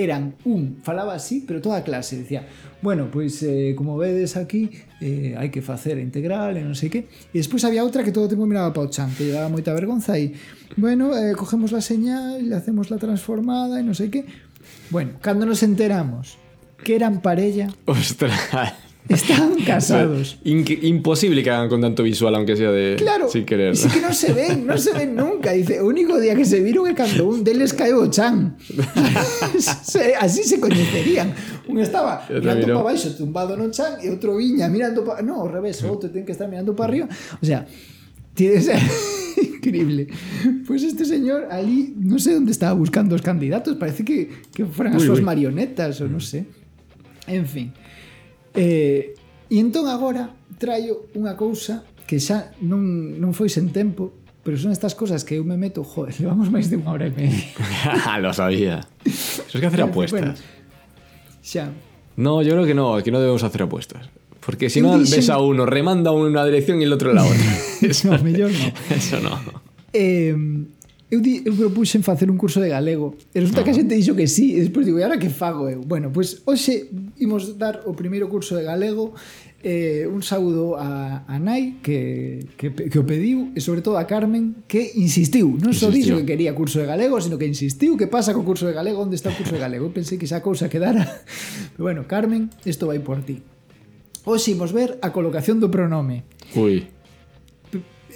Eran 0.01 0.41
un, 0.49 0.81
falaba 0.81 1.13
así, 1.13 1.45
pero 1.45 1.61
toda 1.61 1.85
clase 1.85 2.17
decía, 2.17 2.49
bueno, 2.81 3.13
pois 3.13 3.43
eh, 3.43 3.75
como 3.77 4.01
vedes 4.01 4.41
aquí 4.41 4.71
eh, 5.05 5.37
hai 5.37 5.53
que 5.53 5.61
facer 5.61 6.01
a 6.01 6.03
integral 6.03 6.57
e 6.57 6.65
non 6.65 6.73
sei 6.73 6.89
que 6.89 7.05
e 7.05 7.37
despois 7.37 7.61
había 7.69 7.85
outra 7.85 8.01
que 8.01 8.13
todo 8.17 8.25
o 8.25 8.33
tempo 8.33 8.49
miraba 8.49 8.73
para 8.73 8.89
o 8.89 8.93
chan 8.93 9.13
que 9.13 9.29
lle 9.29 9.37
daba 9.37 9.53
moita 9.53 9.77
vergonza 9.77 10.17
e 10.17 10.33
bueno, 10.81 11.13
eh, 11.13 11.37
cogemos 11.37 11.77
la 11.77 11.85
señal 11.85 12.49
le 12.49 12.57
hacemos 12.57 12.89
la 12.89 12.97
transformada 12.97 13.77
e 13.77 13.85
non 13.85 13.93
sei 13.93 14.09
que 14.09 14.25
bueno, 14.89 15.21
cando 15.21 15.45
nos 15.45 15.61
enteramos 15.61 16.41
que 16.81 16.97
eran 16.97 17.21
parella 17.21 17.69
Ostras. 17.85 18.89
Estaban 19.15 19.57
casados. 19.67 20.39
Imposible 20.45 21.43
que 21.43 21.51
hagan 21.51 21.69
con 21.69 21.81
tanto 21.81 22.05
visual, 22.05 22.33
aunque 22.37 22.55
sea 22.57 22.71
de 22.71 22.95
Claro, 22.97 23.29
sin 23.29 23.45
querer. 23.45 23.73
Es 23.73 23.87
que 23.87 24.01
no 24.01 24.13
se 24.15 24.33
ven, 24.33 24.65
no 24.65 24.79
se 24.79 24.93
ven 24.93 25.17
nunca. 25.17 25.51
Dice, 25.51 25.81
o 25.81 25.87
único 25.87 26.21
día 26.21 26.37
que 26.37 26.45
se 26.45 26.61
viron 26.61 26.87
é 26.87 26.95
cando 26.95 27.27
un 27.27 27.43
deles 27.43 27.75
caeu 27.75 28.07
o 28.07 28.09
chan. 28.09 28.55
Así 30.23 30.47
se 30.47 30.63
coñecerían. 30.63 31.35
Un 31.67 31.83
estaba 31.83 32.23
mirando 32.31 32.67
para 32.71 32.95
baixo, 32.95 33.11
tumbado 33.19 33.59
no 33.59 33.67
chan, 33.75 33.99
e 33.99 34.07
outro 34.15 34.39
viña 34.39 34.71
mirando 34.71 35.03
para... 35.03 35.27
No, 35.27 35.43
ao 35.43 35.51
revés, 35.51 35.83
o 35.83 35.91
outro 35.91 36.07
ten 36.07 36.23
que 36.23 36.31
estar 36.31 36.47
mirando 36.47 36.79
para 36.79 36.87
arriba. 36.95 37.07
O 37.43 37.45
sea, 37.45 37.67
tienes... 38.39 38.71
Increíble. 39.61 40.07
Pues 40.67 40.87
este 40.87 41.05
señor 41.05 41.49
ali, 41.51 41.95
no 41.99 42.19
sé 42.23 42.35
dónde 42.35 42.53
estaba 42.53 42.79
buscando 42.79 43.19
os 43.19 43.23
candidatos, 43.23 43.75
parece 43.75 44.05
que, 44.05 44.31
que 44.55 44.65
fueran 44.71 44.95
as 44.95 45.03
Ui, 45.03 45.07
súas 45.11 45.19
ui. 45.19 45.27
marionetas, 45.27 45.99
ou 45.99 46.07
non 46.07 46.23
sé. 46.23 46.47
En 47.27 47.43
fin. 47.47 47.75
Eh, 48.55 49.15
e 49.51 49.57
entón 49.59 49.87
agora 49.87 50.35
traio 50.59 51.11
unha 51.15 51.35
cousa 51.35 51.87
que 52.07 52.19
xa 52.19 52.51
non, 52.61 52.83
non 53.23 53.31
foi 53.31 53.47
sen 53.47 53.71
tempo, 53.71 54.11
pero 54.43 54.59
son 54.59 54.75
estas 54.75 54.99
cosas 54.99 55.23
que 55.23 55.39
eu 55.39 55.45
me 55.47 55.55
meto, 55.55 55.87
joder, 55.87 56.19
levamos 56.19 56.51
máis 56.51 56.67
de 56.67 56.75
unha 56.75 56.91
hora 56.91 57.07
e 57.07 57.15
media. 57.15 57.47
Lo 58.25 58.35
sabía. 58.35 58.83
Eso 59.07 59.47
es 59.47 59.61
que 59.61 59.67
hacer 59.67 59.83
apuestas. 59.87 60.19
Bueno, 60.19 60.35
xa. 61.39 61.71
No, 62.19 62.43
yo 62.43 62.59
creo 62.59 62.67
que 62.67 62.75
no, 62.75 62.99
que 63.03 63.15
no 63.15 63.23
debemos 63.23 63.47
hacer 63.47 63.63
apuestas. 63.63 64.11
Porque 64.41 64.71
si 64.71 64.81
no, 64.81 64.99
ves 64.99 65.31
a 65.31 65.39
uno, 65.39 65.67
remanda 65.67 66.11
uno 66.11 66.27
en 66.27 66.33
una 66.33 66.45
dirección 66.45 66.81
y 66.81 66.85
el 66.85 66.93
otro 66.93 67.11
en 67.11 67.17
la 67.17 67.25
otra. 67.25 67.53
no, 68.05 68.25
mellor 68.25 68.51
no. 68.51 68.73
Eso 68.97 69.21
no. 69.21 69.39
Eh, 69.93 70.35
Eu, 71.11 71.19
di, 71.19 71.43
eu 71.43 71.59
propuxen 71.59 72.07
facer 72.07 72.31
un 72.31 72.39
curso 72.39 72.63
de 72.63 72.71
galego 72.71 73.19
e 73.35 73.43
resulta 73.43 73.67
que 73.67 73.71
a 73.71 73.75
ah. 73.75 73.79
xente 73.83 73.99
dixo 73.99 74.15
que 74.15 74.31
sí 74.31 74.55
e 74.55 74.63
despois 74.63 74.87
digo, 74.87 74.95
e 74.95 75.03
ahora 75.03 75.19
que 75.19 75.27
fago 75.27 75.67
eu? 75.67 75.83
Bueno, 75.83 76.15
pois 76.15 76.39
pues, 76.39 76.63
hoxe 76.63 76.87
imos 77.19 77.59
dar 77.59 77.83
o 77.91 77.99
primeiro 77.99 78.31
curso 78.31 78.55
de 78.55 78.63
galego 78.63 79.11
eh, 79.67 80.07
un 80.07 80.23
saúdo 80.23 80.79
a, 80.79 81.27
a 81.27 81.37
Nai 81.43 81.83
que, 81.83 82.47
que, 82.55 82.71
que 82.71 82.99
o 82.99 83.03
pediu 83.03 83.51
e 83.53 83.61
sobre 83.61 83.83
todo 83.83 83.99
a 83.99 84.07
Carmen 84.07 84.63
que 84.71 84.95
insistiu. 85.03 85.59
Non 85.59 85.75
só 85.75 85.91
dixo 85.91 86.15
que 86.15 86.23
quería 86.23 86.55
curso 86.55 86.79
de 86.79 86.87
galego 86.87 87.19
sino 87.19 87.43
que 87.43 87.51
insistiu 87.51 87.99
que 87.99 88.07
pasa 88.07 88.31
co 88.31 88.47
curso 88.47 88.71
de 88.71 88.73
galego? 88.79 89.03
Onde 89.03 89.19
está 89.19 89.35
o 89.35 89.37
curso 89.37 89.59
de 89.59 89.63
galego? 89.67 89.91
Eu 89.91 89.93
pensei 89.93 90.15
que 90.15 90.31
esa 90.31 90.39
cousa 90.47 90.71
quedara. 90.71 91.03
Pero 91.75 91.91
bueno 91.91 92.07
Carmen 92.07 92.55
isto 92.63 92.87
vai 92.87 93.03
por 93.03 93.27
ti. 93.27 93.43
Hoxe 94.23 94.55
imos 94.55 94.71
ver 94.71 95.03
a 95.03 95.11
colocación 95.11 95.59
do 95.59 95.75
pronome. 95.75 96.23
Ui 96.55 97.00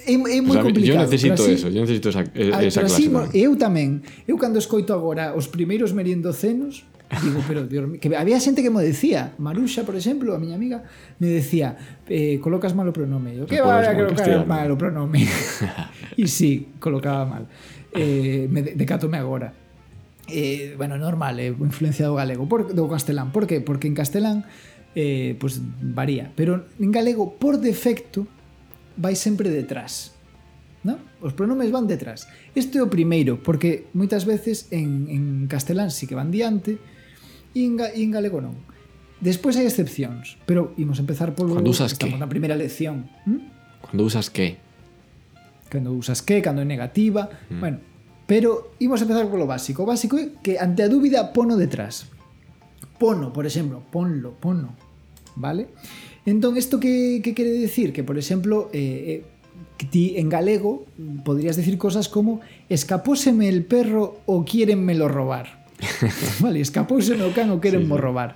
é, 0.07 0.13
é 0.13 0.39
moi 0.41 0.53
o 0.53 0.53
sea, 0.53 0.63
complicado. 0.63 1.01
Eu 1.01 1.09
necesito 1.09 1.41
así, 1.41 1.51
eso, 1.53 1.67
eu 1.67 1.81
necesito 1.81 2.09
esa, 2.09 2.21
esa 2.33 2.79
clase. 2.79 2.79
Así, 2.79 3.05
tamén. 3.09 3.29
Eu 3.33 3.51
tamén. 3.57 3.89
Eu 4.29 4.37
cando 4.37 4.57
escoito 4.57 4.93
agora 4.93 5.33
os 5.33 5.49
primeiros 5.49 5.91
meriendocenos, 5.91 6.85
digo, 7.21 7.41
pero 7.49 7.65
Dios 7.65 7.89
mío, 7.89 7.99
que 7.99 8.13
había 8.15 8.39
xente 8.39 8.61
que 8.61 8.69
me 8.69 8.85
decía, 8.85 9.33
Maruxa, 9.41 9.83
por 9.83 9.97
exemplo, 9.97 10.33
a 10.33 10.39
miña 10.39 10.55
amiga, 10.55 10.85
me 11.17 11.27
decía, 11.27 11.75
eh, 12.07 12.39
colocas 12.39 12.77
malo 12.77 12.93
pronome. 12.93 13.35
Eu, 13.35 13.49
que 13.49 13.59
va 13.59 13.81
a 13.81 13.91
colocar 13.91 14.45
malo 14.45 14.77
pronome? 14.77 15.25
E 16.15 16.31
sí, 16.31 16.79
colocaba 16.79 17.27
mal. 17.27 17.43
Eh, 17.91 18.47
me 18.47 18.63
decatome 18.63 19.19
agora 19.19 19.65
eh, 20.27 20.73
bueno, 20.77 20.97
normal, 20.97 21.39
eh, 21.39 21.53
influencia 21.59 22.07
do 22.07 22.15
galego, 22.15 22.49
por, 22.49 22.73
do 22.73 22.89
castelán. 22.89 23.31
Por 23.31 23.45
que? 23.45 23.61
Porque 23.61 23.87
en 23.87 23.93
castelán 23.93 24.45
eh, 24.95 25.35
pues, 25.39 25.61
varía. 25.81 26.31
Pero 26.35 26.65
en 26.79 26.91
galego, 26.91 27.35
por 27.37 27.59
defecto, 27.59 28.27
vai 28.97 29.15
sempre 29.15 29.49
detrás. 29.49 30.15
No? 30.85 31.01
Os 31.21 31.33
pronomes 31.33 31.73
van 31.73 31.89
detrás. 31.89 32.29
Este 32.53 32.77
é 32.77 32.83
o 32.85 32.89
primeiro, 32.93 33.41
porque 33.41 33.89
moitas 33.97 34.29
veces 34.29 34.69
en, 34.69 35.09
en 35.09 35.23
castelán 35.49 35.89
sí 35.89 36.05
que 36.05 36.13
van 36.13 36.29
diante 36.29 36.77
e 37.57 37.65
en, 37.65 37.81
e 37.81 38.05
en 38.05 38.13
galego 38.13 38.37
non. 38.37 38.53
Despois 39.17 39.57
hai 39.57 39.65
excepcións, 39.65 40.37
pero 40.45 40.77
imos 40.77 41.01
empezar 41.01 41.33
polo... 41.33 41.57
Cando 41.57 41.73
usas 41.73 41.97
estamos 41.97 42.19
que? 42.19 42.21
na 42.21 42.29
primeira 42.29 42.53
lección. 42.53 43.09
¿Mm? 43.25 43.41
Cando 43.89 44.03
usas 44.05 44.29
que? 44.29 44.61
Cando 45.73 45.95
usas 45.97 46.21
que, 46.21 46.45
cando 46.45 46.61
é 46.61 46.67
negativa... 46.69 47.33
Mm. 47.49 47.59
Bueno, 47.59 47.77
pero 48.29 48.77
imos 48.77 49.01
empezar 49.01 49.25
polo 49.25 49.49
básico. 49.49 49.81
O 49.81 49.89
básico 49.89 50.17
é 50.21 50.37
que 50.41 50.61
ante 50.61 50.85
a 50.85 50.89
dúbida 50.89 51.33
pono 51.33 51.57
detrás. 51.57 52.05
Pono, 53.01 53.33
por 53.33 53.45
exemplo, 53.49 53.81
ponlo, 53.89 54.37
pono. 54.37 54.77
Vale? 55.33 55.73
Entón, 56.25 56.57
isto 56.57 56.79
que, 56.79 57.21
que 57.23 57.33
quere 57.33 57.51
decir? 57.51 57.93
Que, 57.93 58.03
por 58.03 58.17
exemplo, 58.17 58.69
eh, 58.73 59.23
eh, 59.23 59.85
ti 59.89 60.15
en 60.17 60.29
galego 60.29 60.85
podrías 61.23 61.55
decir 61.55 61.77
cosas 61.77 62.09
como 62.09 62.41
escapóseme 62.69 63.49
el 63.49 63.65
perro 63.65 64.21
o 64.25 64.43
quierenmelo 64.45 65.07
robar. 65.07 65.65
vale, 66.39 66.61
escapóseme 66.61 67.23
o 67.23 67.33
can 67.33 67.51
o 67.51 67.59
querenmo 67.59 67.97
robar. 67.97 68.35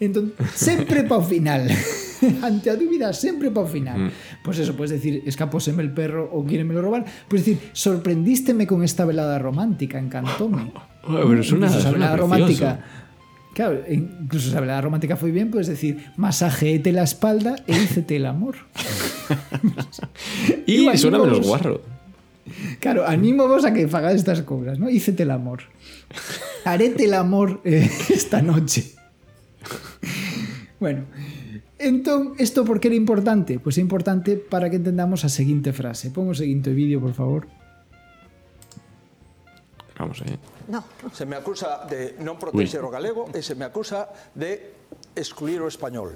Entón, 0.00 0.32
sempre 0.56 1.04
pa 1.04 1.20
o 1.20 1.24
final. 1.24 1.68
Ante 2.44 2.72
a 2.72 2.76
dúbida, 2.76 3.12
sempre 3.12 3.52
pa 3.52 3.64
o 3.64 3.68
final. 3.68 4.08
Mm. 4.08 4.10
Pois 4.40 4.56
pues 4.56 4.58
eso, 4.64 4.72
podes 4.72 4.96
decir, 4.96 5.22
escapóseme 5.28 5.84
el 5.84 5.92
perro 5.92 6.28
o 6.32 6.44
quierenmelo 6.44 6.80
robar. 6.80 7.04
Podes 7.28 7.44
decir, 7.44 7.70
sorprendísteme 7.72 8.66
con 8.66 8.82
esta 8.82 9.04
velada 9.04 9.38
romántica, 9.38 10.00
pero 10.00 11.40
esa 11.40 11.48
suena 11.48 11.68
velada 11.68 12.16
precioso. 12.16 12.16
romántica. 12.16 12.84
Claro, 13.60 13.84
incluso 13.90 14.48
esa 14.48 14.58
velada 14.58 14.80
romántica 14.80 15.20
foi 15.20 15.36
bien, 15.36 15.52
puedes 15.52 15.68
decir, 15.68 16.00
masajeete 16.16 16.96
la 16.96 17.04
espalda 17.04 17.60
e 17.68 17.76
hícete 17.76 18.16
el 18.16 18.24
amor. 18.24 18.56
Y 20.66 20.88
Iba, 20.88 20.96
suena 20.96 21.18
menos 21.18 21.46
guarro. 21.46 21.82
Claro, 22.80 23.06
animo 23.06 23.46
vos 23.46 23.66
a 23.66 23.74
que 23.74 23.86
fagades 23.86 24.24
estas 24.24 24.40
cousas, 24.48 24.78
¿no? 24.78 24.88
Hícete 24.88 25.24
el 25.24 25.30
amor. 25.30 25.64
Harete 26.64 27.04
el 27.04 27.12
amor 27.12 27.60
eh, 27.64 27.90
esta 28.08 28.40
noche. 28.40 28.96
bueno, 30.80 31.04
entón, 31.78 32.32
isto 32.38 32.64
por 32.64 32.80
que 32.80 32.88
era 32.88 32.96
importante? 32.96 33.60
Pois 33.60 33.76
é 33.76 33.84
importante 33.84 34.40
para 34.40 34.72
que 34.72 34.80
entendamos 34.80 35.22
a 35.22 35.28
seguinte 35.28 35.76
frase. 35.76 36.08
Pon 36.08 36.32
o 36.32 36.34
seguinte 36.34 36.72
vídeo, 36.72 36.96
por 36.96 37.12
favor. 37.12 37.44
Vamos, 40.00 40.24
eh. 40.24 40.40
No. 40.70 40.86
Se 41.10 41.26
me 41.26 41.34
acusa 41.34 41.82
de 41.90 42.14
non 42.22 42.38
protexer 42.38 42.80
o 42.86 42.90
galego 42.94 43.26
e 43.34 43.42
se 43.42 43.58
me 43.58 43.66
acusa 43.66 44.06
de 44.38 44.78
excluir 45.18 45.58
o 45.58 45.66
español 45.66 46.14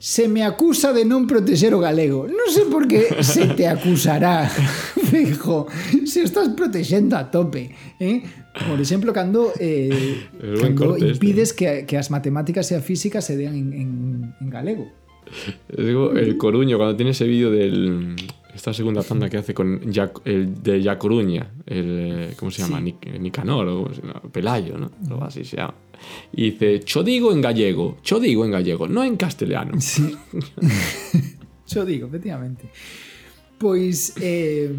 se 0.00 0.28
me 0.28 0.42
acusa 0.42 0.94
de 0.96 1.04
non 1.04 1.28
protexer 1.28 1.76
o 1.76 1.80
galego. 1.84 2.24
Non 2.24 2.48
sei 2.48 2.64
por 2.72 2.88
que 2.88 3.20
se 3.20 3.52
te 3.52 3.68
acusará, 3.68 4.48
fijo, 5.12 5.68
se 6.08 6.24
estás 6.24 6.56
protexendo 6.56 7.20
a 7.20 7.28
tope. 7.28 7.76
Eh? 8.00 8.24
Por 8.64 8.80
exemplo, 8.80 9.12
cando, 9.12 9.52
eh, 9.60 10.24
cando 10.40 10.96
¿eh? 10.96 11.12
impides 11.12 11.52
que, 11.52 11.84
que 11.84 12.00
as 12.00 12.08
matemáticas 12.08 12.72
e 12.72 12.80
a 12.80 12.82
física 12.82 13.20
se 13.20 13.36
dean 13.36 13.52
en, 13.52 13.68
en, 13.76 13.90
en 14.40 14.48
galego. 14.48 14.88
Digo, 15.68 16.16
el 16.16 16.40
Coruño, 16.40 16.80
cando 16.80 16.96
tiene 16.96 17.12
ese 17.12 17.28
vídeo 17.28 17.52
del 17.52 18.16
Esta 18.60 18.74
segunda 18.74 19.02
tanda 19.02 19.30
que 19.30 19.38
hace 19.38 19.54
con 19.54 19.90
Ya- 19.90 20.12
el 20.26 20.62
de 20.62 20.82
Ya 20.82 20.98
Coruña, 20.98 21.50
el, 21.64 21.86
eh, 22.30 22.34
¿cómo 22.38 22.50
se 22.50 22.60
llama? 22.60 22.76
Sí. 22.80 22.84
Nic- 23.00 23.18
Nicanor, 23.18 23.66
o 23.66 23.82
cómo 23.84 23.94
se 23.94 24.02
llama? 24.02 24.20
Pelayo, 24.30 24.76
¿no? 24.76 24.90
Algo 25.08 25.24
así 25.24 25.46
se 25.46 25.56
llama. 25.56 25.72
Y 26.34 26.50
dice, 26.50 26.80
cho 26.80 27.02
digo 27.02 27.32
en 27.32 27.40
gallego, 27.40 27.96
cho 28.02 28.20
digo 28.20 28.44
en 28.44 28.50
gallego, 28.50 28.86
no 28.86 29.02
en 29.02 29.16
castellano. 29.16 29.72
Sí. 29.80 30.14
Xo 31.64 31.86
digo, 31.86 32.06
efectivamente. 32.08 32.68
Pois 33.56 34.12
eh, 34.20 34.70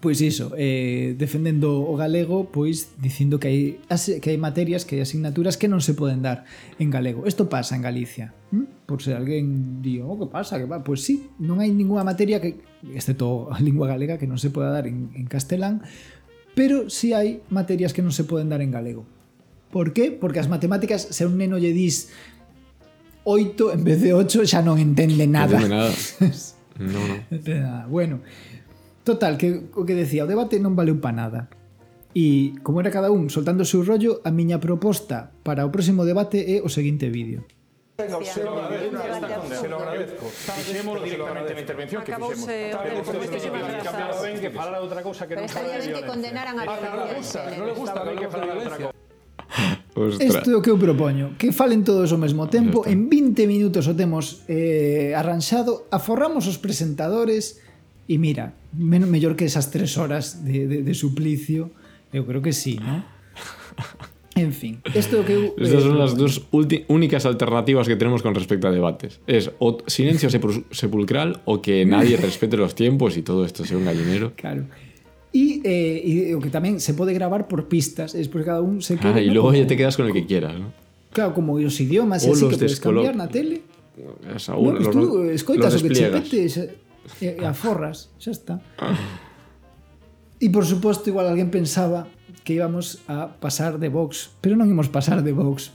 Pois 0.00 0.20
iso, 0.20 0.52
eh, 0.58 1.14
defendendo 1.16 1.80
o 1.80 1.96
galego, 1.96 2.50
pois 2.50 2.98
dicindo 3.00 3.38
que 3.40 3.48
hai 3.48 3.60
as, 3.88 4.10
que 4.20 4.34
hai 4.34 4.38
materias, 4.38 4.84
que 4.84 4.98
hai 4.98 5.02
asignaturas 5.06 5.56
que 5.56 5.70
non 5.70 5.80
se 5.80 5.94
poden 5.94 6.20
dar 6.20 6.44
en 6.76 6.90
galego. 6.92 7.24
Isto 7.24 7.48
pasa 7.48 7.78
en 7.78 7.86
Galicia. 7.86 8.34
¿Mm? 8.50 8.84
Por 8.84 9.00
se 9.00 9.14
alguén 9.14 9.80
di, 9.80 10.02
oh, 10.02 10.18
que 10.18 10.28
pasa, 10.28 10.58
que 10.60 10.66
va, 10.66 10.82
pois 10.82 11.06
sí, 11.06 11.30
non 11.40 11.62
hai 11.62 11.70
ningunha 11.72 12.04
materia 12.04 12.42
que 12.42 12.60
excepto 12.92 13.48
a 13.48 13.58
lingua 13.62 13.88
galega 13.88 14.18
que 14.20 14.28
non 14.28 14.36
se 14.36 14.52
poda 14.52 14.74
dar 14.74 14.90
en, 14.90 15.14
en 15.16 15.26
castelán, 15.30 15.86
pero 16.52 16.90
si 16.90 17.10
sí 17.10 17.16
hai 17.16 17.46
materias 17.48 17.94
que 17.94 18.04
non 18.04 18.12
se 18.12 18.26
poden 18.26 18.50
dar 18.50 18.60
en 18.60 18.74
galego. 18.74 19.06
Por 19.70 19.92
qué? 19.92 20.12
Porque 20.12 20.40
as 20.42 20.48
matemáticas, 20.48 21.04
se 21.08 21.24
un 21.24 21.38
neno 21.38 21.56
lle 21.56 21.72
dis 21.72 22.12
8 23.24 23.74
en 23.74 23.82
vez 23.82 23.98
de 24.00 24.14
8, 24.14 24.46
xa 24.46 24.62
non 24.62 24.78
entende 24.78 25.26
nada. 25.26 25.56
Non 25.58 25.68
entende 25.68 25.72
nada. 25.72 25.92
no, 26.78 27.00
no. 27.00 27.88
Bueno, 27.88 28.20
Total, 29.06 29.38
que 29.38 29.70
o 29.78 29.86
que 29.86 29.94
decía, 29.94 30.26
o 30.26 30.28
debate 30.28 30.58
non 30.58 30.74
valeu 30.74 30.98
pa 30.98 31.14
nada. 31.14 31.46
E, 32.10 32.58
como 32.66 32.82
era 32.82 32.90
cada 32.90 33.14
un 33.14 33.30
soltando 33.30 33.62
o 33.62 33.68
seu 33.70 33.86
rollo, 33.86 34.18
a 34.26 34.34
miña 34.34 34.58
proposta 34.58 35.30
para 35.46 35.62
o 35.62 35.70
próximo 35.70 36.02
debate 36.02 36.42
é 36.42 36.58
o 36.58 36.66
seguinte 36.66 37.06
vídeo. 37.06 37.46
Se 38.02 38.42
lo 38.42 38.58
agradezco. 38.58 39.54
Se 39.54 39.68
lo 39.70 39.78
agradezco. 39.78 40.26
Fixémolo 40.26 41.06
directamente 41.06 41.54
na 41.54 41.62
intervención 41.62 42.00
que 42.02 42.12
fixemos. 42.18 42.50
Cambiado 43.86 44.18
ben 44.26 44.36
que 44.42 44.50
falara 44.50 44.82
outra 44.82 45.00
cousa 45.06 45.22
que 45.30 45.38
non 45.38 45.46
falara 45.46 45.78
de. 45.78 45.86
Estaría 45.86 45.86
ben 45.86 45.92
que 45.94 46.02
condenaran 46.02 46.54
a 46.58 46.64
violencia. 46.66 47.46
Non 47.54 47.66
le 47.70 47.74
gusta 47.78 48.02
ben 48.02 48.18
que 48.18 48.26
falara 48.26 48.58
outra 48.58 48.76
cousa. 48.90 48.94
Isto 50.18 50.50
é 50.50 50.56
o 50.58 50.60
que 50.60 50.68
eu 50.68 50.76
propoño 50.76 51.40
Que 51.40 51.56
falen 51.56 51.80
todos 51.80 52.12
ao 52.12 52.20
mesmo 52.20 52.52
tempo 52.52 52.84
En 52.84 53.08
20 53.08 53.48
minutos 53.48 53.88
o 53.88 53.96
temos 53.96 54.44
eh, 54.44 55.16
arranxado 55.16 55.88
Aforramos 55.88 56.44
os 56.44 56.60
presentadores 56.60 57.64
E 58.04 58.20
mira, 58.20 58.52
mellor 58.78 59.36
que 59.36 59.44
esas 59.44 59.70
tres 59.70 59.96
horas 59.98 60.44
de, 60.44 60.66
de, 60.68 60.82
de 60.82 60.94
suplicio 60.94 61.70
Eu 62.12 62.24
creo 62.24 62.40
que 62.40 62.52
sí, 62.54 62.78
¿no? 62.80 63.02
En 64.36 64.52
fin, 64.52 64.80
isto 64.94 65.16
é 65.16 65.20
o 65.20 65.24
que 65.24 65.32
eu 65.32 65.42
Estas 65.56 65.80
eh, 65.80 65.88
son 65.88 65.96
las 65.98 66.12
propoño. 66.12 66.28
dos 66.28 66.84
únicas 66.92 67.24
alternativas 67.24 67.88
que 67.88 67.96
tenemos 67.96 68.20
con 68.22 68.32
respecto 68.36 68.68
a 68.68 68.70
debates. 68.70 69.18
Es 69.26 69.48
o 69.58 69.80
silencio 69.88 70.28
sepul- 70.28 70.64
sepulcral 70.70 71.40
o 71.48 71.60
que 71.64 71.84
nadie 71.88 72.16
respete 72.20 72.56
los 72.56 72.76
tiempos 72.76 73.16
y 73.16 73.22
todo 73.24 73.44
esto 73.48 73.64
sea 73.64 73.76
un 73.80 73.84
gallinero. 73.88 74.32
Claro. 74.36 74.68
E, 75.32 75.60
eh, 75.64 76.30
e 76.30 76.34
o 76.36 76.40
que 76.40 76.48
tamén 76.52 76.80
se 76.84 76.92
pode 76.92 77.12
gravar 77.16 77.48
por 77.48 77.64
pistas, 77.68 78.12
e 78.12 78.20
despois 78.20 78.44
cada 78.44 78.60
un 78.60 78.80
se 78.84 78.96
Ah, 79.00 79.08
queda, 79.08 79.18
y 79.24 79.28
¿no? 79.32 79.40
luego 79.40 79.48
como, 79.52 79.60
ya 79.60 79.66
te 79.68 79.76
quedas 79.76 79.96
con 79.96 80.04
el 80.08 80.12
que 80.12 80.24
quieras, 80.28 80.56
¿no? 80.56 80.68
Claro, 81.16 81.32
como 81.32 81.56
os 81.56 81.76
idiomas 81.80 82.24
e 82.24 82.28
O 82.28 82.36
así 82.36 82.44
los 82.44 82.52
que 82.54 82.60
podes 82.60 82.76
cambiar 82.80 83.16
na 83.16 83.28
tele. 83.32 83.64
Esa 84.36 84.52
No, 84.52 84.72
pues 84.76 84.84
los- 84.84 84.92
tú 84.94 85.24
escoitas 85.32 85.72
o 85.72 85.80
que 85.80 85.90
che 85.96 86.12
despliegas. 86.12 86.85
E, 87.20 87.36
e 87.38 87.44
aforras, 87.44 88.10
xa 88.18 88.32
está. 88.32 88.54
E 90.36 90.52
por 90.52 90.68
suposto, 90.68 91.08
igual 91.08 91.26
alguén 91.28 91.48
pensaba 91.48 92.06
que 92.44 92.54
íbamos 92.54 93.02
a 93.08 93.40
pasar 93.40 93.80
de 93.80 93.88
Vox, 93.88 94.36
pero 94.44 94.54
non 94.54 94.68
imos 94.68 94.92
pasar 94.92 95.24
de 95.24 95.32
Vox, 95.32 95.72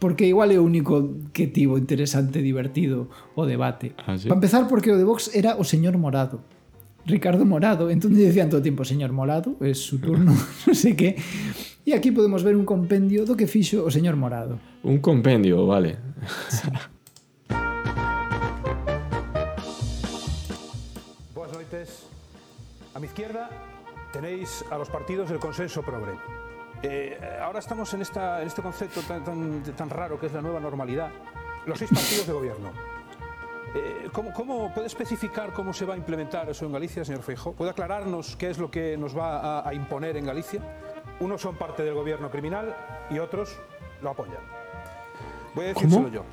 porque 0.00 0.24
igual 0.30 0.54
é 0.54 0.56
o 0.56 0.64
único 0.64 1.12
que 1.34 1.50
tivo 1.50 1.76
interesante, 1.76 2.40
divertido 2.40 3.12
o 3.36 3.44
debate. 3.44 3.92
Ah, 4.00 4.16
sí? 4.16 4.30
Para 4.30 4.38
empezar, 4.40 4.64
porque 4.70 4.94
o 4.94 4.96
de 4.96 5.04
Vox 5.04 5.28
era 5.36 5.60
o 5.60 5.64
señor 5.66 5.98
Morado. 5.98 6.40
Ricardo 7.04 7.44
Morado, 7.44 7.90
entón 7.90 8.14
decían 8.14 8.48
todo 8.48 8.60
o 8.60 8.66
tempo 8.66 8.84
señor 8.84 9.12
Morado, 9.12 9.58
é 9.60 9.74
su 9.74 9.98
turno, 9.98 10.32
non 10.64 10.74
sei 10.76 10.94
que. 10.94 11.18
E 11.84 11.96
aquí 11.96 12.12
podemos 12.14 12.46
ver 12.46 12.54
un 12.54 12.64
compendio 12.64 13.26
do 13.26 13.34
que 13.34 13.50
fixo 13.50 13.82
o 13.82 13.90
señor 13.90 14.16
Morado. 14.16 14.56
Un 14.86 15.02
compendio, 15.02 15.66
vale. 15.66 15.98
Buenas 16.20 16.99
A 22.94 22.98
mi 22.98 23.06
izquierda 23.06 23.48
tenéis 24.12 24.64
a 24.70 24.76
los 24.76 24.90
partidos 24.90 25.28
del 25.28 25.38
consenso 25.38 25.82
progre. 25.82 26.14
Eh, 26.82 27.20
ahora 27.42 27.58
estamos 27.58 27.92
en, 27.94 28.02
esta, 28.02 28.40
en 28.40 28.48
este 28.48 28.62
concepto 28.62 29.00
tan, 29.02 29.22
tan, 29.22 29.62
tan 29.62 29.90
raro 29.90 30.18
que 30.18 30.26
es 30.26 30.32
la 30.32 30.42
nueva 30.42 30.58
normalidad. 30.58 31.10
Los 31.66 31.78
seis 31.78 31.90
partidos 31.92 32.26
de 32.26 32.32
gobierno. 32.32 32.70
Eh, 33.74 34.08
¿cómo, 34.12 34.32
cómo 34.32 34.74
puede 34.74 34.88
especificar 34.88 35.52
cómo 35.52 35.72
se 35.72 35.84
va 35.84 35.94
a 35.94 35.96
implementar 35.96 36.48
eso 36.48 36.66
en 36.66 36.72
Galicia, 36.72 37.04
señor 37.04 37.22
Feijóo? 37.22 37.52
¿Puede 37.52 37.70
aclararnos 37.70 38.34
qué 38.34 38.50
es 38.50 38.58
lo 38.58 38.70
que 38.70 38.96
nos 38.96 39.16
va 39.16 39.60
a, 39.60 39.68
a 39.68 39.74
imponer 39.74 40.16
en 40.16 40.26
Galicia? 40.26 40.60
Unos 41.20 41.40
son 41.40 41.56
parte 41.56 41.84
del 41.84 41.94
gobierno 41.94 42.30
criminal 42.30 42.74
y 43.10 43.20
otros 43.20 43.56
lo 44.02 44.10
apoyan. 44.10 44.42
Voy 45.54 45.66
a 45.66 45.68
decírselo 45.68 46.08
yo. 46.08 46.24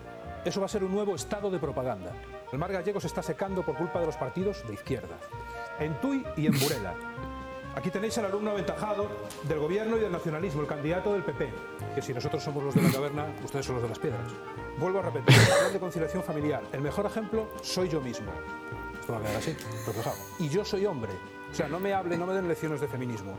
Eso 0.46 0.60
va 0.62 0.66
a 0.66 0.70
ser 0.70 0.84
un 0.84 0.94
nuevo 0.94 1.14
estado 1.14 1.52
de 1.52 1.60
propaganda. 1.60 2.14
El 2.52 2.58
mar 2.58 2.72
gallego 2.72 3.00
se 3.00 3.08
está 3.08 3.22
secando 3.22 3.64
por 3.64 3.76
culpa 3.76 4.00
de 4.00 4.06
los 4.06 4.16
partidos 4.16 4.66
de 4.66 4.74
izquierda. 4.74 5.18
En 5.80 5.94
Tui 6.02 6.24
y 6.36 6.48
en 6.48 6.60
Burela. 6.60 6.94
Aquí 7.76 7.92
tenéis 7.92 8.18
al 8.18 8.26
alumno 8.26 8.52
aventajado 8.52 9.08
del 9.48 9.60
gobierno 9.60 9.98
y 9.98 10.00
del 10.00 10.12
nacionalismo, 10.12 10.62
el 10.62 10.68
candidato 10.68 11.14
del 11.14 11.22
PP. 11.22 11.48
Que 11.94 12.02
si 12.02 12.12
nosotros 12.14 12.44
somos 12.44 12.64
los 12.64 12.74
de 12.74 12.82
la 12.82 12.90
caverna, 12.92 13.26
ustedes 13.46 13.66
son 13.68 13.76
los 13.76 13.84
de 13.84 13.90
las 13.90 14.00
piedras. 14.00 14.32
Vuelvo 14.80 15.00
a 15.00 15.04
repetir, 15.04 15.36
hablar 15.56 15.74
de 15.74 15.80
conciliación 15.80 16.24
familiar. 16.24 16.64
El 16.74 16.82
mejor 16.82 17.06
ejemplo 17.06 17.48
soy 17.62 17.88
yo 17.90 18.02
mismo. 18.02 18.32
Esto 19.00 19.14
va 19.14 19.20
a 19.20 19.22
quedar 19.22 19.36
así, 19.36 19.56
reflejado. 19.86 20.16
Y 20.40 20.50
yo 20.50 20.66
soy 20.66 20.88
hombre. 20.88 21.12
O 21.52 21.54
sea, 21.56 21.68
no 21.68 21.80
me 21.80 21.94
hable, 21.94 22.18
no 22.18 22.26
me 22.26 22.34
den 22.34 22.48
lecciones 22.48 22.82
de 22.82 22.88
feminismo. 22.88 23.38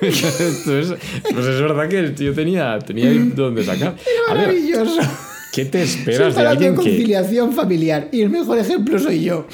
Esto 0.00 0.78
es- 0.78 0.88
pues 1.32 1.46
es 1.46 1.60
verdad 1.60 1.88
que 1.88 1.98
el 1.98 2.14
tío 2.14 2.34
tenía, 2.34 2.78
tenía 2.78 3.10
ahí 3.10 3.18
donde 3.34 3.62
sacar. 3.64 3.94
A 4.28 4.34
ver, 4.34 4.46
Maravilloso. 4.48 5.00
¿qué 5.52 5.66
te 5.66 5.82
esperas 5.82 6.34
de 6.34 6.40
hablando 6.40 6.40
de 6.40 6.48
alguien 6.48 6.70
que... 6.72 6.76
conciliación 6.82 7.52
familiar 7.52 8.08
y 8.10 8.22
el 8.22 8.30
mejor 8.30 8.58
ejemplo 8.58 8.98
soy 8.98 9.22
yo. 9.24 9.46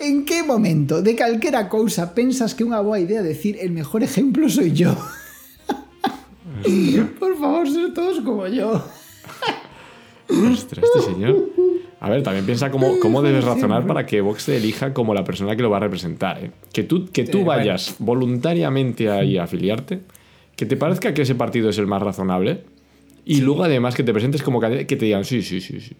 En 0.00 0.24
qué 0.24 0.42
momento 0.42 1.02
de 1.02 1.14
calquera 1.14 1.68
cousa 1.68 2.14
pensas 2.16 2.56
que 2.56 2.64
unha 2.64 2.80
boa 2.80 2.96
idea 2.96 3.20
decir 3.20 3.60
el 3.60 3.68
mejor 3.68 4.00
ejemplo 4.00 4.48
soy 4.48 4.72
yo? 4.72 4.96
Por 7.20 7.36
favor, 7.36 7.68
ser 7.68 7.92
todos 7.92 8.24
como 8.24 8.48
yo. 8.48 8.80
Ostras, 10.28 10.84
este 10.84 11.12
señor. 11.12 11.52
A 12.00 12.08
ver, 12.08 12.22
también 12.22 12.46
piensa 12.46 12.70
cómo, 12.70 12.98
cómo 12.98 13.20
debes 13.20 13.44
razonar 13.44 13.86
para 13.86 14.06
que 14.06 14.22
Vox 14.22 14.46
te 14.46 14.56
elija 14.56 14.94
como 14.94 15.12
la 15.12 15.24
persona 15.24 15.54
que 15.54 15.62
lo 15.62 15.68
va 15.68 15.76
a 15.76 15.80
representar. 15.80 16.42
¿eh? 16.42 16.50
Que 16.72 16.82
tú, 16.82 17.10
que 17.12 17.24
tú 17.24 17.44
vayas 17.44 17.96
voluntariamente 17.98 19.10
ahí 19.10 19.36
a 19.36 19.44
afiliarte, 19.44 20.00
que 20.56 20.64
te 20.64 20.78
parezca 20.78 21.12
que 21.12 21.22
ese 21.22 21.34
partido 21.34 21.68
es 21.68 21.76
el 21.76 21.86
más 21.86 22.00
razonable, 22.00 22.64
y 23.26 23.42
luego 23.42 23.64
además 23.64 23.94
que 23.94 24.02
te 24.02 24.14
presentes 24.14 24.42
como 24.42 24.60
candidato, 24.60 24.86
que 24.86 24.96
te 24.96 25.04
digan, 25.04 25.26
sí, 25.26 25.42
sí, 25.42 25.60
sí, 25.60 25.80
sí. 25.80 25.96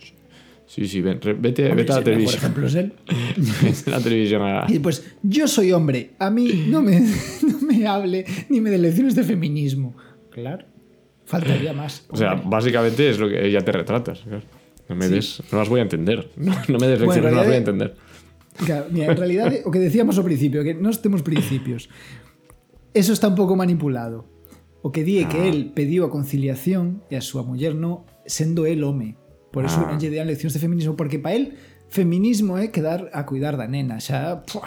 Sí. 0.71 0.87
Sí, 0.87 1.01
ven, 1.03 1.19
vete, 1.43 1.67
Hombre, 1.67 1.83
vete 1.83 1.93
a 1.93 1.97
la 1.99 2.05
televisión. 2.05 2.39
ejemplo 2.39 2.67
es 2.71 2.75
él. 2.79 2.93
La 3.87 3.99
televisión 3.99 4.43
Y 4.69 4.79
pues, 4.79 5.03
yo 5.23 5.49
soy 5.51 5.73
hombre. 5.73 6.13
A 6.19 6.31
mí 6.31 6.67
no 6.71 6.81
me, 6.81 7.01
no 7.51 7.59
me 7.67 7.87
hable 7.87 8.25
ni 8.49 8.61
me 8.61 8.71
dé 8.71 8.79
lecciones 8.79 9.15
de 9.15 9.25
feminismo. 9.25 9.97
Claro. 10.31 10.65
Faltaría 11.27 11.73
más. 11.73 12.07
O 12.09 12.17
sea, 12.17 12.35
básicamente 12.35 13.11
es 13.11 13.19
lo 13.19 13.29
que 13.29 13.51
ya 13.51 13.61
te 13.61 13.73
retratas. 13.73 14.23
No 14.89 14.95
me 14.97 15.07
Sí. 15.07 15.15
des, 15.15 15.43
no 15.53 15.59
las 15.59 15.69
voy 15.69 15.81
a 15.81 15.83
entender. 15.83 16.31
No, 16.37 16.55
no 16.69 16.79
me 16.79 16.87
des 16.89 16.99
Bueno, 17.03 17.15
lecciones, 17.15 17.31
no 17.33 17.37
las 17.37 17.47
voy 17.47 17.55
a 17.55 17.59
entender. 17.59 17.95
Claro, 18.67 18.87
mira, 18.91 19.07
en 19.13 19.17
realidad 19.17 19.53
o 19.65 19.71
que 19.71 19.79
decíamos 19.79 20.19
ao 20.19 20.27
principio, 20.27 20.61
que 20.67 20.75
non 20.75 20.91
temos 20.99 21.23
principios. 21.23 21.87
Eso 22.93 23.15
está 23.15 23.31
un 23.31 23.39
pouco 23.39 23.55
manipulado. 23.55 24.27
O 24.83 24.91
que 24.91 25.07
di 25.07 25.23
é 25.23 25.31
que 25.31 25.39
Ah. 25.39 25.51
el 25.53 25.71
pediu 25.71 26.03
a 26.03 26.11
conciliación 26.11 27.07
e 27.09 27.15
a 27.15 27.23
súa 27.23 27.47
muller 27.47 27.79
no, 27.79 28.03
sendo 28.27 28.67
el 28.67 28.83
home. 28.83 29.15
Por 29.51 29.67
eso 29.67 29.83
ah. 29.83 29.91
non 29.91 29.99
lle 29.99 30.11
dean 30.11 30.31
leccións 30.31 30.55
de 30.55 30.63
feminismo, 30.63 30.95
porque 30.95 31.19
para 31.19 31.35
el 31.35 31.59
feminismo 31.91 32.57
é 32.57 32.71
quedar 32.71 33.11
a 33.11 33.27
cuidar 33.27 33.59
da 33.59 33.67
nena, 33.67 33.99
xa... 33.99 34.47
Pua, 34.47 34.67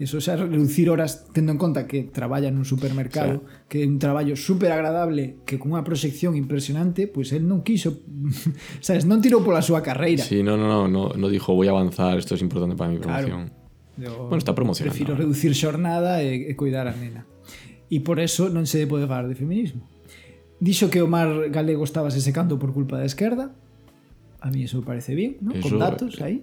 Eso 0.00 0.16
xa 0.16 0.32
reducir 0.32 0.88
horas 0.88 1.28
tendo 1.36 1.52
en 1.52 1.60
conta 1.60 1.84
que 1.84 2.08
traballa 2.08 2.48
nun 2.48 2.64
supermercado, 2.64 3.44
que 3.68 3.84
é 3.84 3.86
un 3.86 4.00
traballo 4.00 4.32
super 4.32 4.72
agradable, 4.72 5.44
que 5.44 5.60
cunha 5.60 5.84
proxección 5.84 6.40
impresionante, 6.40 7.04
pois 7.04 7.28
pues 7.28 7.36
el 7.36 7.44
non 7.44 7.60
quiso, 7.60 8.00
sabes, 8.80 9.04
non 9.04 9.20
tirou 9.20 9.44
pola 9.44 9.60
súa 9.60 9.84
carreira. 9.84 10.24
Sí, 10.24 10.40
no, 10.40 10.56
no, 10.56 10.64
no, 10.64 10.88
no, 10.88 11.12
no 11.12 11.26
dijo 11.28 11.52
voy 11.52 11.68
a 11.68 11.76
avanzar, 11.76 12.16
isto 12.16 12.32
é 12.32 12.40
es 12.40 12.42
importante 12.48 12.80
para 12.80 12.88
mi 12.88 12.96
promoción. 12.96 13.52
Claro. 13.52 13.60
Yo 14.00 14.24
bueno, 14.24 14.40
está 14.40 14.56
promocionando. 14.56 14.96
Prefiro 14.96 15.12
reducir 15.20 15.52
xornada 15.52 16.24
e, 16.24 16.48
e 16.48 16.56
cuidar 16.56 16.88
a 16.88 16.96
nena. 16.96 17.28
E 17.92 18.00
por 18.00 18.24
eso 18.24 18.48
non 18.48 18.64
se 18.64 18.88
pode 18.88 19.04
falar 19.04 19.28
de 19.28 19.36
feminismo. 19.36 19.84
Dixo 20.64 20.88
que 20.88 21.04
o 21.04 21.12
mar 21.12 21.52
galego 21.52 21.84
estaba 21.84 22.08
se 22.08 22.24
secando 22.24 22.56
por 22.56 22.72
culpa 22.72 22.96
da 22.96 23.04
esquerda, 23.04 23.52
A 24.40 24.50
mí 24.50 24.64
eso 24.64 24.78
me 24.80 24.86
parece 24.86 25.14
bien, 25.14 25.36
¿no? 25.40 25.52
Eso, 25.52 25.68
Con 25.68 25.78
datos 25.78 26.18
eh. 26.20 26.40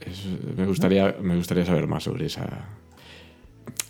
Eso- 0.00 0.28
me, 0.56 0.66
gustaría, 0.66 1.16
me 1.22 1.36
gustaría 1.36 1.64
saber 1.64 1.86
más 1.86 2.04
sobre 2.04 2.26
esa... 2.26 2.68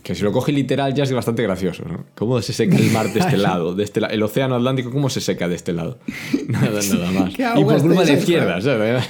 que 0.03 0.15
si 0.15 0.23
lo 0.23 0.31
coge 0.33 0.53
literal 0.53 0.95
ya 0.95 1.03
es 1.05 1.13
bastante 1.13 1.43
gracioso, 1.43 1.85
¿no? 1.85 2.07
¿Cómo 2.15 2.41
se 2.43 2.53
seca 2.53 2.77
el 2.77 2.91
mar 2.93 3.13
de 3.13 3.21
este 3.21 3.37
lado? 3.37 3.75
De 3.75 3.83
este 3.85 4.01
la- 4.01 4.07
el 4.09 4.23
océano 4.23 4.55
Atlántico, 4.55 4.91
¿cómo 4.91 5.11
se 5.11 5.21
seca 5.21 5.49
de 5.49 5.57
este 5.57 5.73
lado? 5.73 5.99
Nada, 6.49 6.81
nada 6.93 7.11
más. 7.11 7.35
¿Qué 7.35 7.43
Y 7.57 7.65
por 7.65 7.81
culpa 7.83 8.05
de 8.05 8.13
izquierda, 8.15 8.61
¿sabes? 8.61 9.05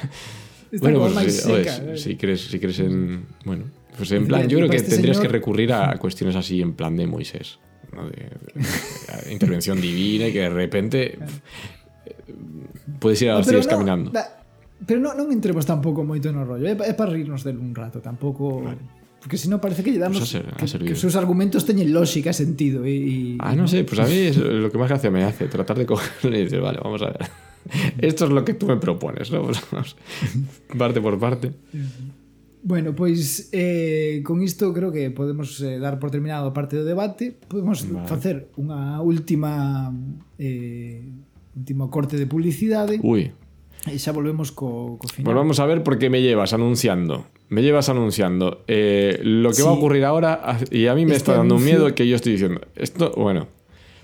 Bueno, 0.81 0.99
pues 1.01 1.35
sí, 1.35 1.41
seca, 1.43 1.73
si- 1.77 1.83
¿eh? 1.83 1.97
si 1.99 2.17
crees, 2.17 2.41
si 2.41 2.59
crees 2.59 2.79
en... 2.81 3.27
Bueno, 3.45 3.65
pues 3.97 4.11
en 4.13 4.27
plan, 4.27 4.49
yo 4.49 4.59
creo 4.59 4.69
que 4.71 4.77
este 4.77 4.91
tendrías 4.91 5.21
que 5.21 5.29
recurrir 5.29 5.73
a 5.73 5.97
cuestiones 5.99 6.35
así 6.37 6.61
en 6.61 6.73
plan 6.75 6.97
de 6.97 7.07
Moisés. 7.07 7.59
¿no? 7.95 8.05
De, 8.09 8.17
de- 8.17 9.27
de 9.27 9.33
intervención 9.33 9.81
divina 9.81 10.27
y 10.29 10.33
que 10.33 10.41
de 10.41 10.51
repente 10.51 11.15
eh, 11.15 11.19
puedes 13.01 13.21
ir 13.23 13.31
a 13.31 13.33
No, 13.33 13.39
las 13.41 13.49
tías 13.49 13.67
no, 13.67 13.71
caminando. 13.73 14.11
da- 14.11 14.43
pero 14.87 15.01
non, 15.01 15.17
non 15.17 15.33
entremos 15.33 15.65
tampouco 15.65 16.05
moito 16.05 16.29
no 16.33 16.45
rollo. 16.45 16.69
É, 16.69 16.77
pa- 16.77 16.85
é 16.85 16.93
para 16.93 17.11
rirnos 17.13 17.41
del 17.45 17.57
un 17.57 17.73
rato, 17.73 18.01
tampouco... 18.05 18.61
Porque 19.17 19.41
si 19.41 19.49
no 19.51 19.59
parece 19.59 19.83
que 19.83 19.91
lle 19.91 19.99
damos 19.99 20.21
Pues 20.23 20.31
ser- 20.39 20.47
que, 20.55 20.69
servido. 20.69 20.87
que 20.87 20.95
os 20.95 21.01
seus 21.03 21.17
argumentos 21.19 21.65
teñen 21.67 21.91
lógica 21.91 22.31
sentido 22.37 22.85
Ah, 23.43 23.57
no 23.57 23.67
sé, 23.67 23.83
pues 23.83 23.99
a 23.99 24.07
mí 24.07 24.31
es 24.31 24.37
lo 24.37 24.71
que 24.71 24.79
más 24.79 24.87
gracia 24.93 25.11
me 25.11 25.25
hace, 25.25 25.49
tratar 25.51 25.79
de 25.81 25.87
cogerle 25.87 26.41
y 26.41 26.45
decir, 26.45 26.61
vale, 26.61 26.79
vamos 26.79 27.03
a 27.03 27.07
ver. 27.11 27.27
Esto 27.99 28.27
es 28.27 28.31
lo 28.31 28.45
que 28.45 28.55
tú 28.55 28.67
me 28.71 28.77
propones, 28.77 29.33
¿no? 29.33 29.43
Pues 29.49 29.59
vamos, 29.73 29.97
parte 30.79 31.01
por 31.01 31.19
parte. 31.19 31.51
Bueno, 32.63 32.95
pois 32.95 33.49
eh, 33.51 34.23
con 34.23 34.43
isto 34.43 34.71
creo 34.75 34.91
que 34.93 35.11
podemos 35.11 35.59
eh, 35.61 35.79
dar 35.79 35.99
por 35.99 36.11
terminado 36.11 36.47
a 36.47 36.53
parte 36.55 36.77
do 36.77 36.85
debate. 36.85 37.35
Podemos 37.35 37.83
Vale. 37.87 38.07
facer 38.07 38.51
unha 38.59 38.99
última 39.03 39.91
eh, 40.39 41.03
último 41.57 41.91
corte 41.91 42.17
de 42.17 42.27
publicidade 42.27 43.01
Uy, 43.03 43.33
e 43.87 43.97
xa 44.03 44.11
volvemos 44.13 44.51
co, 44.53 44.99
co 44.99 45.07
final. 45.09 45.33
pues 45.47 45.59
a 45.63 45.67
ver 45.67 45.83
por 45.87 45.97
qué 45.99 46.11
me 46.11 46.21
llevas 46.21 46.53
anunciando. 46.53 47.27
Me 47.49 47.63
llevas 47.63 47.89
anunciando 47.89 48.65
eh, 48.67 49.21
lo 49.23 49.53
que 49.55 49.63
va 49.63 49.71
a 49.71 49.79
ocurrir 49.79 50.05
ahora 50.05 50.59
y 50.71 50.87
a 50.91 50.95
mí 50.95 51.07
me 51.07 51.15
Este 51.15 51.31
está 51.31 51.39
dando 51.39 51.55
un 51.57 51.65
miedo 51.65 51.95
que 51.95 52.09
yo 52.09 52.17
estoy 52.17 52.33
diciendo. 52.33 52.61
Esto, 52.75 53.13
bueno, 53.17 53.47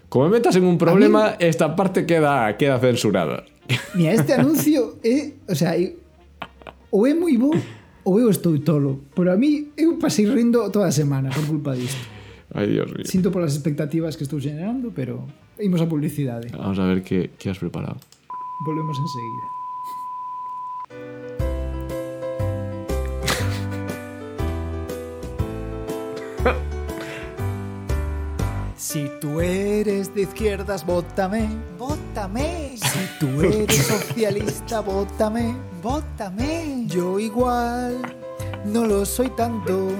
como 0.08 0.26
me 0.26 0.38
metas 0.38 0.54
en 0.54 0.64
un 0.64 0.78
problema, 0.78 1.34
esta 1.40 1.74
parte 1.74 2.06
queda, 2.06 2.56
queda 2.56 2.78
censurada. 2.78 3.44
Mira, 3.94 4.12
este 4.12 4.34
anuncio 4.34 4.96
é, 5.02 5.34
o 5.50 5.54
sea, 5.54 5.74
é- 5.74 5.94
ou 6.90 7.06
é 7.06 7.14
moi 7.14 7.34
bo 7.36 7.50
ou 8.04 8.20
eu 8.22 8.30
estou 8.30 8.54
tolo. 8.62 9.00
Pero 9.14 9.32
a 9.32 9.36
mí 9.36 9.70
eu 9.76 9.98
pasei 9.98 10.26
rindo 10.30 10.62
toda 10.70 10.86
a 10.86 10.92
semana 10.94 11.30
por 11.30 11.42
culpa 11.46 11.74
disto. 11.74 11.98
Ay, 12.54 12.70
Dios 12.70 12.86
mío. 12.92 13.02
Sinto 13.02 13.32
polas 13.32 13.54
expectativas 13.56 14.14
que 14.14 14.22
estou 14.22 14.38
generando, 14.38 14.92
pero 14.94 15.26
imos 15.62 15.80
a 15.80 15.86
publicidade. 15.86 16.48
Vamos 16.50 16.78
a 16.78 16.84
ver 16.84 17.02
qué, 17.02 17.30
qué 17.38 17.50
has 17.50 17.58
preparado. 17.58 17.96
Volvemos 18.64 18.98
enseguida. 18.98 19.48
Si 28.92 29.10
tú 29.22 29.40
eres 29.40 30.14
de 30.14 30.22
izquierdas, 30.22 30.84
vótame. 30.84 31.48
Vótame. 31.78 32.76
Si 32.76 32.98
tú 33.18 33.40
eres 33.40 33.86
socialista, 33.86 34.80
vótame. 34.80 35.56
Vótame. 35.82 36.84
Yo 36.88 37.18
igual 37.18 38.02
no 38.66 38.84
lo 38.84 39.06
soy 39.06 39.30
tanto. 39.30 39.92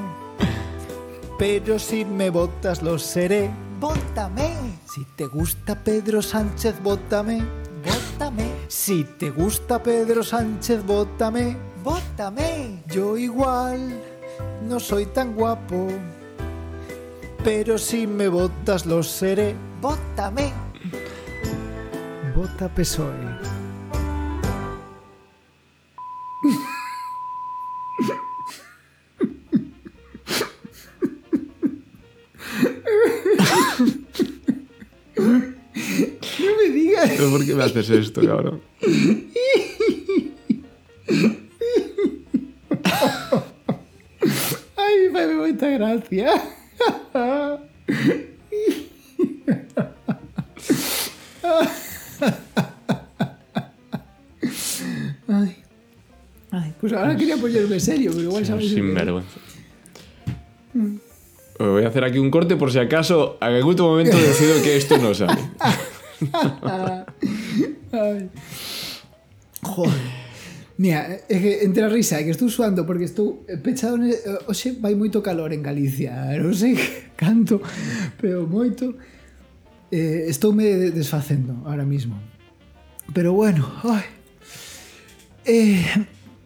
Pero 1.39 1.79
si 1.79 2.05
me 2.05 2.29
votas 2.29 2.83
lo 2.83 2.99
seré. 2.99 3.49
Vótame. 3.83 4.79
Si 4.87 5.05
te 5.17 5.27
gusta 5.27 5.75
Pedro 5.75 6.23
Sánchez, 6.23 6.81
vótame. 6.81 7.43
Vótame. 7.85 8.47
Si 8.69 9.03
te 9.03 9.31
gusta 9.31 9.83
Pedro 9.83 10.23
Sánchez, 10.23 10.87
vótame. 10.87 11.57
Vótame. 11.83 12.85
Yo 12.87 13.17
igual 13.17 14.01
no 14.69 14.79
soy 14.79 15.07
tan 15.07 15.35
guapo. 15.35 15.89
Pero 17.43 17.77
si 17.77 18.07
me 18.07 18.29
votas 18.29 18.87
lo 18.87 19.03
seré. 19.03 19.57
Vótame. 19.81 20.53
Vota 22.37 22.69
PSOE. 22.73 23.62
¿Pero 37.23 37.31
por 37.31 37.47
qué 37.47 37.55
me 37.55 37.63
haces 37.63 37.89
esto, 37.89 38.21
cabrón? 38.27 38.61
Ai, 44.77 45.09
fai 45.13 45.35
moita 45.37 45.69
gracia. 45.69 46.33
Ai. 55.29 55.57
Ai, 56.51 56.75
pues 56.81 56.93
ahora 56.93 57.17
quería 57.17 57.37
ponerme 57.37 57.79
serio, 57.79 58.11
pero 58.11 58.23
igual 58.25 58.45
sabes. 58.45 58.69
Sin 58.69 58.93
vergüenza. 58.93 59.39
Voy 61.61 61.85
a 61.85 61.89
hacer 61.89 62.03
aquí 62.03 62.19
un 62.19 62.33
corte 62.33 62.57
por 62.57 62.73
si 62.73 62.81
acaso 62.81 63.39
en 63.41 63.55
algún 63.55 63.77
momento 63.77 64.17
decido 64.17 64.61
que 64.61 64.77
esto 64.77 64.99
no 64.99 65.15
sale. 65.15 65.39
Ay. 67.93 68.31
Joder. 69.63 70.23
Mira, 70.79 71.21
é 71.29 71.39
que 71.39 71.65
entre 71.65 71.85
a 71.85 71.89
risa 71.89 72.19
é 72.19 72.25
que 72.25 72.31
estou 72.31 72.49
suando 72.49 72.85
porque 72.85 73.05
estou 73.05 73.45
pechado 73.63 73.99
ne... 73.99 74.11
Eh, 74.11 74.39
Oxe 74.49 74.73
vai 74.81 74.97
moito 74.97 75.23
calor 75.23 75.53
en 75.53 75.63
Galicia 75.63 76.33
eh, 76.33 76.41
Non 76.41 76.57
sei 76.57 76.75
canto 77.21 77.61
Pero 78.19 78.49
moito 78.49 78.97
eh, 79.93 80.27
Estou 80.27 80.57
me 80.57 80.91
desfacendo 80.91 81.63
ahora 81.69 81.85
mismo 81.85 82.19
Pero 83.15 83.37
bueno 83.37 83.63
ai. 83.85 84.09
Eh, 85.45 85.85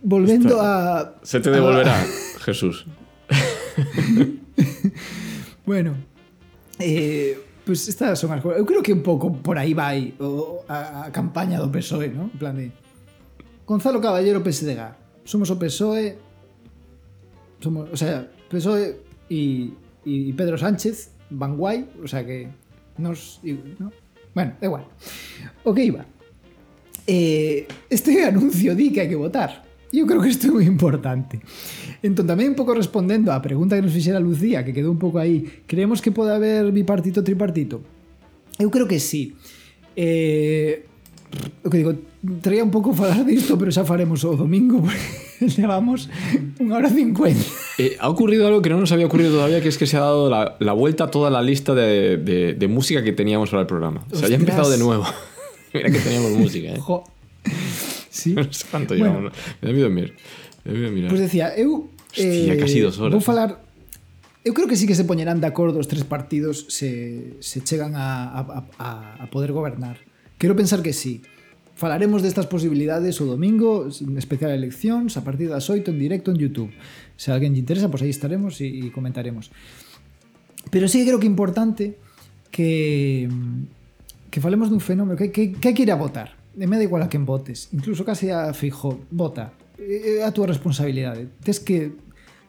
Volvendo 0.03 0.61
a 0.61 1.17
Se 1.23 1.41
te 1.41 1.49
devolverá, 1.49 1.97
a... 1.97 2.05
Jesús 2.45 2.85
Bueno 5.65 5.97
eh, 6.83 7.39
pues 7.67 7.89
estas 7.89 8.17
son 8.17 8.31
as 8.31 8.41
cousas. 8.41 8.63
Eu 8.63 8.65
creo 8.65 8.81
que 8.81 8.95
un 8.95 9.03
pouco 9.03 9.35
por 9.43 9.59
aí 9.59 9.75
vai 9.75 10.15
o, 10.23 10.63
a, 10.71 11.11
campaña 11.11 11.59
do 11.59 11.67
PSOE, 11.67 12.15
¿no? 12.15 12.31
En 12.31 12.39
plan 12.39 12.55
de 12.55 12.71
Gonzalo 13.67 13.99
Caballero 13.99 14.39
PSDG. 14.39 15.27
Somos 15.27 15.51
o 15.51 15.59
PSOE 15.59 16.15
somos, 17.59 17.91
o 17.91 17.97
sea, 17.99 18.31
PSOE 18.49 19.03
y, 19.29 19.75
y 20.05 20.33
Pedro 20.35 20.57
Sánchez 20.57 21.11
van 21.31 21.59
guai, 21.59 21.91
o 21.99 22.07
sea 22.07 22.25
que 22.25 22.47
¿no? 22.99 23.13
Bueno, 24.33 24.55
da 24.61 24.67
igual. 24.67 24.85
O 25.65 25.75
que 25.75 25.85
iba. 25.85 26.07
Este 27.07 28.25
anuncio 28.25 28.79
di 28.79 28.93
que 28.93 29.03
hai 29.03 29.11
que 29.11 29.19
votar. 29.19 29.66
Eu 29.97 30.07
creo 30.07 30.21
que 30.21 30.29
isto 30.29 30.47
é 30.47 30.51
moi 30.53 30.67
importante. 30.69 31.41
Entón, 32.05 32.29
tamén 32.29 32.53
un 32.53 32.57
pouco 32.59 32.77
respondendo 32.77 33.33
á 33.33 33.41
pregunta 33.41 33.75
que 33.79 33.83
nos 33.83 33.95
fixera 33.97 34.21
Lucía, 34.21 34.61
que 34.67 34.77
quedou 34.77 34.93
un 34.93 35.01
pouco 35.01 35.17
aí, 35.17 35.65
creemos 35.65 36.05
que 36.05 36.13
pode 36.13 36.31
haber 36.35 36.69
bipartito 36.75 37.25
tripartito? 37.25 37.81
Eu 38.61 38.69
creo 38.69 38.85
que 38.87 39.01
sí. 39.01 39.33
Eh, 39.97 40.85
o 41.65 41.69
que 41.73 41.79
digo, 41.81 41.93
traía 42.41 42.63
un 42.65 42.71
pouco 42.71 42.93
falar 42.93 43.25
disto, 43.25 43.57
pero 43.59 43.73
xa 43.73 43.85
faremos 43.89 44.23
o 44.25 44.37
domingo, 44.37 44.81
porque 44.85 45.49
levamos 45.61 46.09
unha 46.61 46.77
hora 46.77 46.89
cincuenta. 46.93 47.41
Eh, 47.81 47.97
ha 48.01 48.09
ocurrido 48.09 48.45
algo 48.49 48.61
que 48.65 48.69
no 48.73 48.77
nos 48.81 48.93
había 48.93 49.05
ocurrido 49.09 49.33
todavía, 49.37 49.61
que 49.65 49.69
es 49.73 49.77
que 49.81 49.89
se 49.89 49.97
ha 49.97 50.05
dado 50.05 50.29
la, 50.29 50.57
la 50.61 50.73
vuelta 50.73 51.09
a 51.09 51.11
toda 51.13 51.29
la 51.33 51.41
lista 51.45 51.73
de, 51.77 52.17
de- 52.21 52.53
de 52.55 52.67
música 52.69 53.01
que 53.05 53.13
teníamos 53.13 53.51
para 53.53 53.65
el 53.65 53.69
programa. 53.69 54.05
Se 54.13 54.25
haya 54.25 54.37
Ostras. 54.37 54.41
empezado 54.41 54.69
de 54.71 54.79
nuevo. 54.79 55.05
Mira 55.75 55.91
que 55.93 56.01
teníamos 56.01 56.33
música, 56.33 56.73
¿eh? 56.73 56.81
Jo. 56.81 57.05
sí. 58.17 58.35
No 58.37 58.53
sé 58.53 58.65
cuánto 58.71 58.97
bueno, 58.97 59.31
llevamos. 59.31 59.33
Me 59.61 59.73
da 59.73 59.89
mirar. 59.89 60.13
Me 60.65 60.81
da 60.81 60.91
mirar. 60.91 61.11
Pois 61.11 61.21
pues 61.21 61.21
decía, 61.21 61.57
eu... 61.57 61.91
Hostia, 62.11 62.55
eh, 62.55 62.59
casi 62.59 62.81
dos 62.81 62.99
horas. 62.99 63.13
Vou 63.13 63.21
falar... 63.21 63.61
Eu 64.47 64.55
creo 64.55 64.71
que 64.71 64.79
sí 64.79 64.87
que 64.87 64.95
se 64.95 65.03
poñerán 65.03 65.43
de 65.43 65.51
acordo 65.51 65.83
os 65.83 65.91
tres 65.91 66.07
partidos 66.07 66.71
se, 66.71 67.35
se 67.43 67.67
chegan 67.67 67.99
a, 67.99 68.31
a, 68.31 68.43
a, 68.79 68.89
a 69.19 69.27
poder 69.27 69.51
gobernar. 69.51 69.99
Quero 70.39 70.55
pensar 70.55 70.87
que 70.87 70.95
sí. 70.95 71.27
Falaremos 71.75 72.23
destas 72.23 72.47
posibilidades 72.47 73.19
o 73.21 73.27
domingo, 73.27 73.91
en 73.91 74.15
especial 74.17 74.55
eleccións, 74.55 75.19
a 75.19 75.27
partir 75.27 75.51
das 75.51 75.67
8 75.67 75.91
en 75.91 75.99
directo 75.99 76.31
en 76.31 76.39
YouTube. 76.39 76.71
Se 77.19 77.35
a 77.35 77.37
alguén 77.37 77.59
lle 77.59 77.61
interesa, 77.61 77.91
pois 77.91 78.01
pues 78.01 78.03
aí 78.07 78.13
estaremos 78.15 78.63
e, 78.63 78.71
e 78.71 78.95
comentaremos. 78.95 79.51
Pero 80.71 80.87
sí 80.87 81.03
que 81.03 81.11
creo 81.11 81.19
que 81.19 81.27
é 81.27 81.35
importante 81.35 81.99
que 82.55 83.27
que 84.31 84.41
falemos 84.45 84.69
dun 84.69 84.85
fenómeno 84.85 85.17
que, 85.17 85.33
que, 85.33 85.57
que 85.57 85.67
hai 85.69 85.75
que 85.75 85.89
ir 85.89 85.93
a 85.93 85.97
votar 85.97 86.36
e 86.57 86.65
me 86.65 86.81
da 86.81 86.85
igual 86.89 87.05
a 87.05 87.13
quen 87.13 87.29
votes, 87.29 87.69
incluso 87.77 88.05
case 88.05 88.33
a 88.33 88.53
Fijo, 88.57 89.05
vota, 89.13 89.53
é 89.77 90.25
a 90.25 90.33
túa 90.33 90.49
responsabilidade. 90.49 91.29
Tes 91.45 91.61
que 91.61 91.93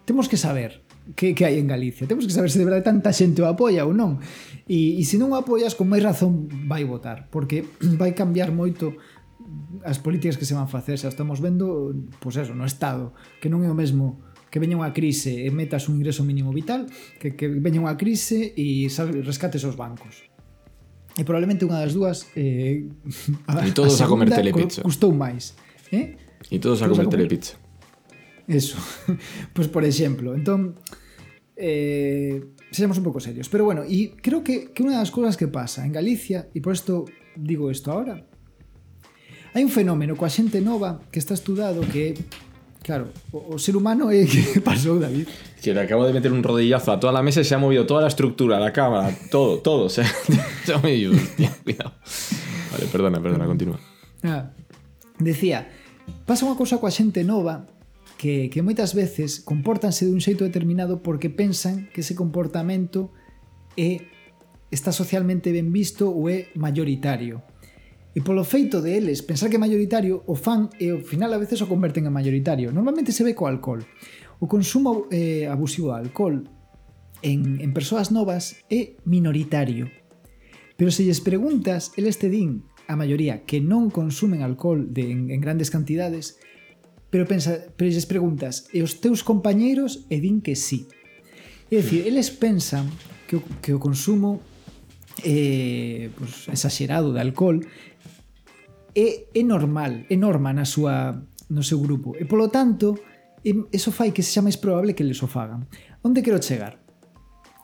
temos 0.08 0.32
que 0.32 0.40
saber 0.40 0.88
que, 1.16 1.36
que 1.36 1.44
hai 1.46 1.60
en 1.60 1.68
Galicia. 1.68 2.08
Temos 2.08 2.26
que 2.26 2.32
saber 2.32 2.52
se 2.52 2.60
de 2.60 2.66
verdade 2.68 2.88
tanta 2.88 3.12
xente 3.12 3.44
o 3.44 3.48
apoia 3.48 3.84
ou 3.84 3.92
non. 3.92 4.20
E, 4.68 5.00
e 5.00 5.04
se 5.04 5.20
non 5.20 5.32
o 5.32 5.40
apoias, 5.40 5.76
con 5.76 5.88
máis 5.88 6.04
razón 6.04 6.48
vai 6.68 6.84
votar, 6.84 7.28
porque 7.32 7.68
vai 8.02 8.16
cambiar 8.16 8.52
moito 8.52 8.96
as 9.84 10.00
políticas 10.00 10.36
que 10.36 10.48
se 10.48 10.56
van 10.56 10.72
facer. 10.72 11.00
Xa 11.00 11.12
estamos 11.12 11.40
vendo, 11.40 11.92
pois 12.20 12.36
eso, 12.40 12.56
no 12.56 12.68
Estado, 12.68 13.12
que 13.40 13.52
non 13.52 13.64
é 13.64 13.70
o 13.72 13.78
mesmo 13.78 14.24
que 14.48 14.64
veña 14.64 14.80
unha 14.80 14.96
crise 14.96 15.44
e 15.44 15.52
metas 15.52 15.92
un 15.92 16.00
ingreso 16.00 16.24
mínimo 16.24 16.56
vital, 16.56 16.88
que, 17.20 17.36
que 17.36 17.52
veña 17.52 17.84
unha 17.84 18.00
crise 18.00 18.56
e 18.56 18.88
rescates 19.24 19.68
os 19.68 19.76
bancos. 19.76 20.24
E 21.18 21.26
probablemente 21.26 21.66
unha 21.66 21.82
das 21.82 21.98
dúas 21.98 22.30
eh, 22.38 22.86
a, 23.50 23.66
E 23.68 23.74
todos 23.74 23.98
a, 23.98 24.06
a 24.06 24.08
comer 24.08 24.30
telepizza. 24.30 24.86
Custou 24.86 25.10
máis 25.10 25.58
eh? 25.90 26.14
E 26.54 26.62
todos, 26.62 26.78
todos 26.78 26.86
a 26.86 26.94
comer, 26.94 27.10
comer 27.10 27.26
telepizza. 27.26 27.58
Eso. 28.46 28.78
Pois 29.10 29.18
pues 29.56 29.68
por 29.68 29.84
exemplo 29.84 30.38
Entón 30.38 30.78
eh, 31.58 32.40
Seamos 32.70 33.00
un 33.00 33.04
pouco 33.04 33.20
serios. 33.20 33.50
Pero 33.50 33.66
bueno 33.66 33.82
E 33.84 34.14
creo 34.16 34.46
que, 34.46 34.70
que 34.70 34.86
unha 34.86 35.02
das 35.02 35.10
cousas 35.10 35.36
que 35.36 35.50
pasa 35.50 35.84
en 35.84 35.92
Galicia 35.92 36.48
E 36.54 36.62
por 36.62 36.78
isto 36.78 37.10
digo 37.34 37.74
isto 37.74 37.90
ahora 37.90 38.22
Hai 39.58 39.66
un 39.66 39.74
fenómeno 39.74 40.14
coa 40.14 40.30
xente 40.30 40.62
nova 40.62 41.02
que 41.10 41.18
está 41.18 41.34
estudado 41.34 41.82
que 41.90 42.14
Claro, 42.88 43.12
o, 43.36 43.56
o 43.56 43.60
ser 43.60 43.76
humano 43.76 44.08
é 44.08 44.24
que 44.24 44.62
pasou, 44.64 44.96
David. 44.96 45.28
Que 45.60 45.76
le 45.76 45.84
acabo 45.84 46.08
de 46.08 46.16
meter 46.16 46.32
un 46.32 46.40
rodillazo 46.40 46.96
a 46.96 47.00
toda 47.04 47.12
la 47.12 47.20
mesa 47.20 47.42
y 47.42 47.44
se 47.44 47.54
ha 47.54 47.60
movido 47.60 47.86
toda 47.86 48.00
la 48.00 48.08
estructura, 48.08 48.62
la 48.64 48.72
cámara, 48.72 49.12
todo, 49.30 49.60
todo. 49.60 49.90
Se 49.90 50.04
ha, 50.04 50.06
se 50.64 50.74
ha 50.74 50.78
movido. 50.78 51.12
Hostia, 51.12 51.52
cuidado. 51.66 51.92
Vale, 52.72 52.86
perdona, 52.90 53.22
perdona, 53.22 53.46
continúa. 53.46 53.78
Ah, 54.24 54.56
decía, 55.20 55.68
pasa 56.24 56.48
unha 56.48 56.56
cousa 56.56 56.80
coa 56.80 56.88
xente 56.88 57.28
nova 57.28 57.68
que, 58.16 58.48
que 58.48 58.64
moitas 58.64 58.96
veces 58.96 59.44
compórtanse 59.44 60.08
dun 60.08 60.24
xeito 60.24 60.48
determinado 60.48 61.04
porque 61.04 61.28
pensan 61.28 61.92
que 61.92 62.08
ese 62.08 62.16
comportamento 62.16 63.12
é 63.76 64.00
está 64.72 64.96
socialmente 64.96 65.52
ben 65.52 65.76
visto 65.76 66.08
ou 66.08 66.32
é 66.32 66.48
mayoritario. 66.56 67.44
E 68.18 68.26
polo 68.26 68.42
feito 68.42 68.82
de 68.82 68.98
eles 68.98 69.22
pensar 69.22 69.46
que 69.46 69.62
é 69.62 69.62
maioritario, 69.62 70.26
o 70.26 70.34
fan 70.34 70.74
e 70.82 70.90
ao 70.90 71.06
final 71.06 71.30
a 71.30 71.38
veces 71.38 71.62
o 71.62 71.70
converten 71.70 72.10
en 72.10 72.18
maioritario. 72.18 72.74
Normalmente 72.74 73.14
se 73.14 73.22
ve 73.22 73.38
co 73.38 73.46
alcohol. 73.46 73.86
O 74.42 74.50
consumo 74.50 75.06
eh, 75.14 75.46
abusivo 75.46 75.94
de 75.94 76.02
alcohol 76.02 76.50
en, 77.22 77.62
en 77.62 77.78
persoas 77.78 78.10
novas 78.10 78.66
é 78.74 78.98
minoritario. 79.06 79.94
Pero 80.82 80.90
se 80.90 81.06
lles 81.06 81.22
preguntas, 81.22 81.94
eles 81.94 82.18
te 82.18 82.34
din 82.34 82.66
a 82.90 82.98
maioría 82.98 83.46
que 83.46 83.62
non 83.62 83.94
consumen 83.94 84.42
alcohol 84.42 84.90
de, 84.90 85.14
en, 85.14 85.30
en 85.30 85.38
grandes 85.38 85.70
cantidades, 85.70 86.42
pero 87.14 87.30
pensa, 87.30 87.70
pero 87.78 87.94
lles 87.94 88.10
preguntas, 88.10 88.66
e 88.74 88.82
os 88.82 88.98
teus 88.98 89.22
compañeiros 89.22 90.10
e 90.10 90.18
din 90.18 90.42
que 90.42 90.58
sí. 90.58 90.90
É 91.70 91.86
dicir, 91.86 92.10
eles 92.10 92.34
pensan 92.34 92.90
que 93.30 93.38
o, 93.38 93.46
que 93.62 93.78
o 93.78 93.80
consumo 93.84 94.42
eh, 95.24 96.10
pues, 96.18 96.48
exagerado 96.50 97.14
de 97.14 97.22
alcohol 97.22 97.66
é, 98.98 99.30
é 99.30 99.44
normal, 99.46 100.10
é 100.10 100.18
norma 100.18 100.50
na 100.50 100.66
súa, 100.66 101.14
no 101.54 101.62
seu 101.62 101.78
grupo. 101.78 102.18
E 102.18 102.26
polo 102.26 102.50
tanto, 102.50 102.98
eso 103.46 103.94
fai 103.94 104.10
que 104.10 104.26
sexa 104.26 104.42
máis 104.42 104.58
probable 104.58 104.98
que 104.98 105.06
eles 105.06 105.22
o 105.22 105.30
fagan. 105.30 105.70
Onde 106.02 106.26
quero 106.26 106.42
chegar? 106.42 106.82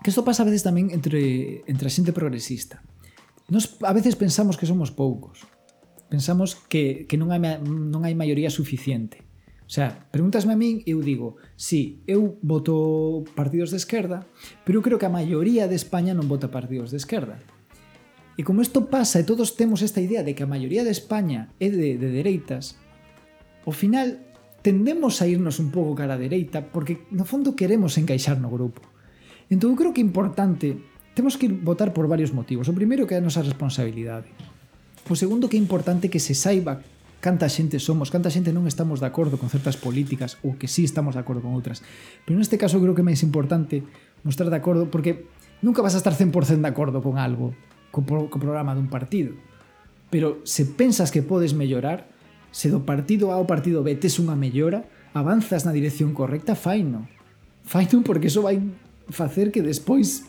Que 0.05 0.13
isto 0.13 0.21
pasa 0.21 0.45
a 0.45 0.47
veces 0.47 0.61
tamén 0.61 0.93
entre, 0.93 1.65
entre 1.65 1.89
a 1.89 1.93
xente 1.93 2.13
progresista. 2.13 2.85
Nos 3.49 3.81
a 3.81 3.97
veces 3.97 4.13
pensamos 4.13 4.61
que 4.61 4.69
somos 4.69 4.93
poucos. 4.93 5.49
Pensamos 6.05 6.53
que, 6.69 7.09
que 7.09 7.17
non, 7.17 7.33
hai, 7.33 7.41
non 7.65 8.05
hai 8.05 8.13
maioría 8.13 8.53
suficiente. 8.53 9.25
O 9.65 9.71
sea, 9.73 10.05
preguntasme 10.13 10.53
a 10.53 10.59
min 10.59 10.85
e 10.85 10.93
eu 10.93 11.01
digo, 11.01 11.41
sí, 11.57 12.05
eu 12.05 12.37
voto 12.45 13.25
partidos 13.33 13.73
de 13.73 13.81
esquerda, 13.81 14.29
pero 14.61 14.77
eu 14.77 14.85
creo 14.85 15.01
que 15.01 15.09
a 15.09 15.15
maioría 15.17 15.65
de 15.65 15.73
España 15.73 16.13
non 16.13 16.29
vota 16.29 16.53
partidos 16.53 16.93
de 16.93 17.01
esquerda. 17.01 17.41
E 18.37 18.41
como 18.41 18.65
isto 18.65 18.89
pasa 18.89 19.21
e 19.21 19.27
todos 19.27 19.53
temos 19.53 19.85
esta 19.85 20.01
idea 20.01 20.25
de 20.25 20.33
que 20.33 20.41
a 20.41 20.49
maioría 20.49 20.81
de 20.81 20.89
España 20.89 21.53
é 21.61 21.69
de, 21.69 22.01
de 22.01 22.09
dereitas, 22.09 22.81
ao 23.63 23.73
final 23.73 24.19
tendemos 24.63 25.21
a 25.21 25.29
irnos 25.29 25.59
un 25.59 25.69
pouco 25.69 25.93
cara 25.93 26.15
a 26.15 26.21
dereita 26.21 26.65
porque 26.65 27.05
no 27.13 27.27
fondo 27.27 27.53
queremos 27.53 27.99
encaixar 27.99 28.41
no 28.41 28.49
grupo. 28.49 28.81
Entón 29.53 29.75
eu 29.75 29.77
creo 29.77 29.93
que 29.93 30.01
é 30.01 30.07
importante 30.07 30.79
temos 31.13 31.37
que 31.37 31.45
ir 31.45 31.53
votar 31.53 31.93
por 31.93 32.09
varios 32.09 32.33
motivos. 32.33 32.65
O 32.65 32.73
primeiro 32.73 33.05
que 33.05 33.13
é 33.13 33.21
a 33.21 33.25
nosa 33.25 33.45
responsabilidade. 33.45 34.33
O 35.05 35.13
segundo 35.13 35.45
que 35.45 35.59
é 35.59 35.61
importante 35.61 36.09
que 36.09 36.17
se 36.17 36.33
saiba 36.33 36.81
canta 37.23 37.47
xente 37.47 37.79
somos, 37.79 38.11
canta 38.11 38.33
xente 38.33 38.51
non 38.51 38.67
estamos 38.67 38.99
de 38.99 39.07
acordo 39.07 39.39
con 39.39 39.47
certas 39.47 39.79
políticas 39.79 40.35
ou 40.43 40.59
que 40.59 40.67
sí 40.67 40.83
estamos 40.83 41.15
de 41.15 41.23
acordo 41.23 41.39
con 41.39 41.55
outras. 41.55 41.79
Pero 42.27 42.35
neste 42.35 42.59
caso 42.59 42.81
creo 42.81 42.97
que 42.97 43.05
é 43.05 43.07
máis 43.07 43.23
importante 43.23 43.85
mostrar 44.27 44.51
de 44.51 44.59
acordo 44.59 44.91
porque 44.91 45.29
nunca 45.63 45.79
vas 45.79 45.95
a 45.95 46.01
estar 46.01 46.11
100% 46.11 46.59
de 46.59 46.71
acordo 46.71 46.99
con 46.99 47.15
algo 47.15 47.55
co, 47.93 48.01
co 48.01 48.41
programa 48.41 48.73
dun 48.73 48.89
partido. 48.89 49.37
Pero 50.09 50.41
se 50.41 50.65
pensas 50.65 51.13
que 51.13 51.21
podes 51.21 51.53
mellorar, 51.53 52.09
se 52.49 52.73
do 52.73 52.81
partido 52.81 53.29
A 53.29 53.37
ao 53.37 53.45
partido 53.45 53.85
B 53.85 53.93
tes 53.93 54.17
unha 54.17 54.33
mellora, 54.33 54.89
avanzas 55.13 55.61
na 55.69 55.71
dirección 55.71 56.17
correcta, 56.17 56.57
faino. 56.57 57.05
Faino 57.61 58.01
porque 58.01 58.33
iso 58.33 58.41
vai 58.41 58.57
facer 59.13 59.53
que 59.53 59.61
despois 59.61 60.25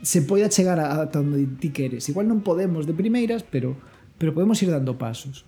se 0.00 0.24
poida 0.24 0.50
chegar 0.50 0.80
a 0.80 1.04
onde 1.20 1.44
ti 1.60 1.68
queres. 1.68 2.08
Igual 2.08 2.26
non 2.26 2.40
podemos 2.40 2.88
de 2.88 2.96
primeiras, 2.96 3.44
pero 3.44 3.76
pero 4.16 4.32
podemos 4.32 4.62
ir 4.62 4.70
dando 4.70 4.96
pasos. 4.96 5.44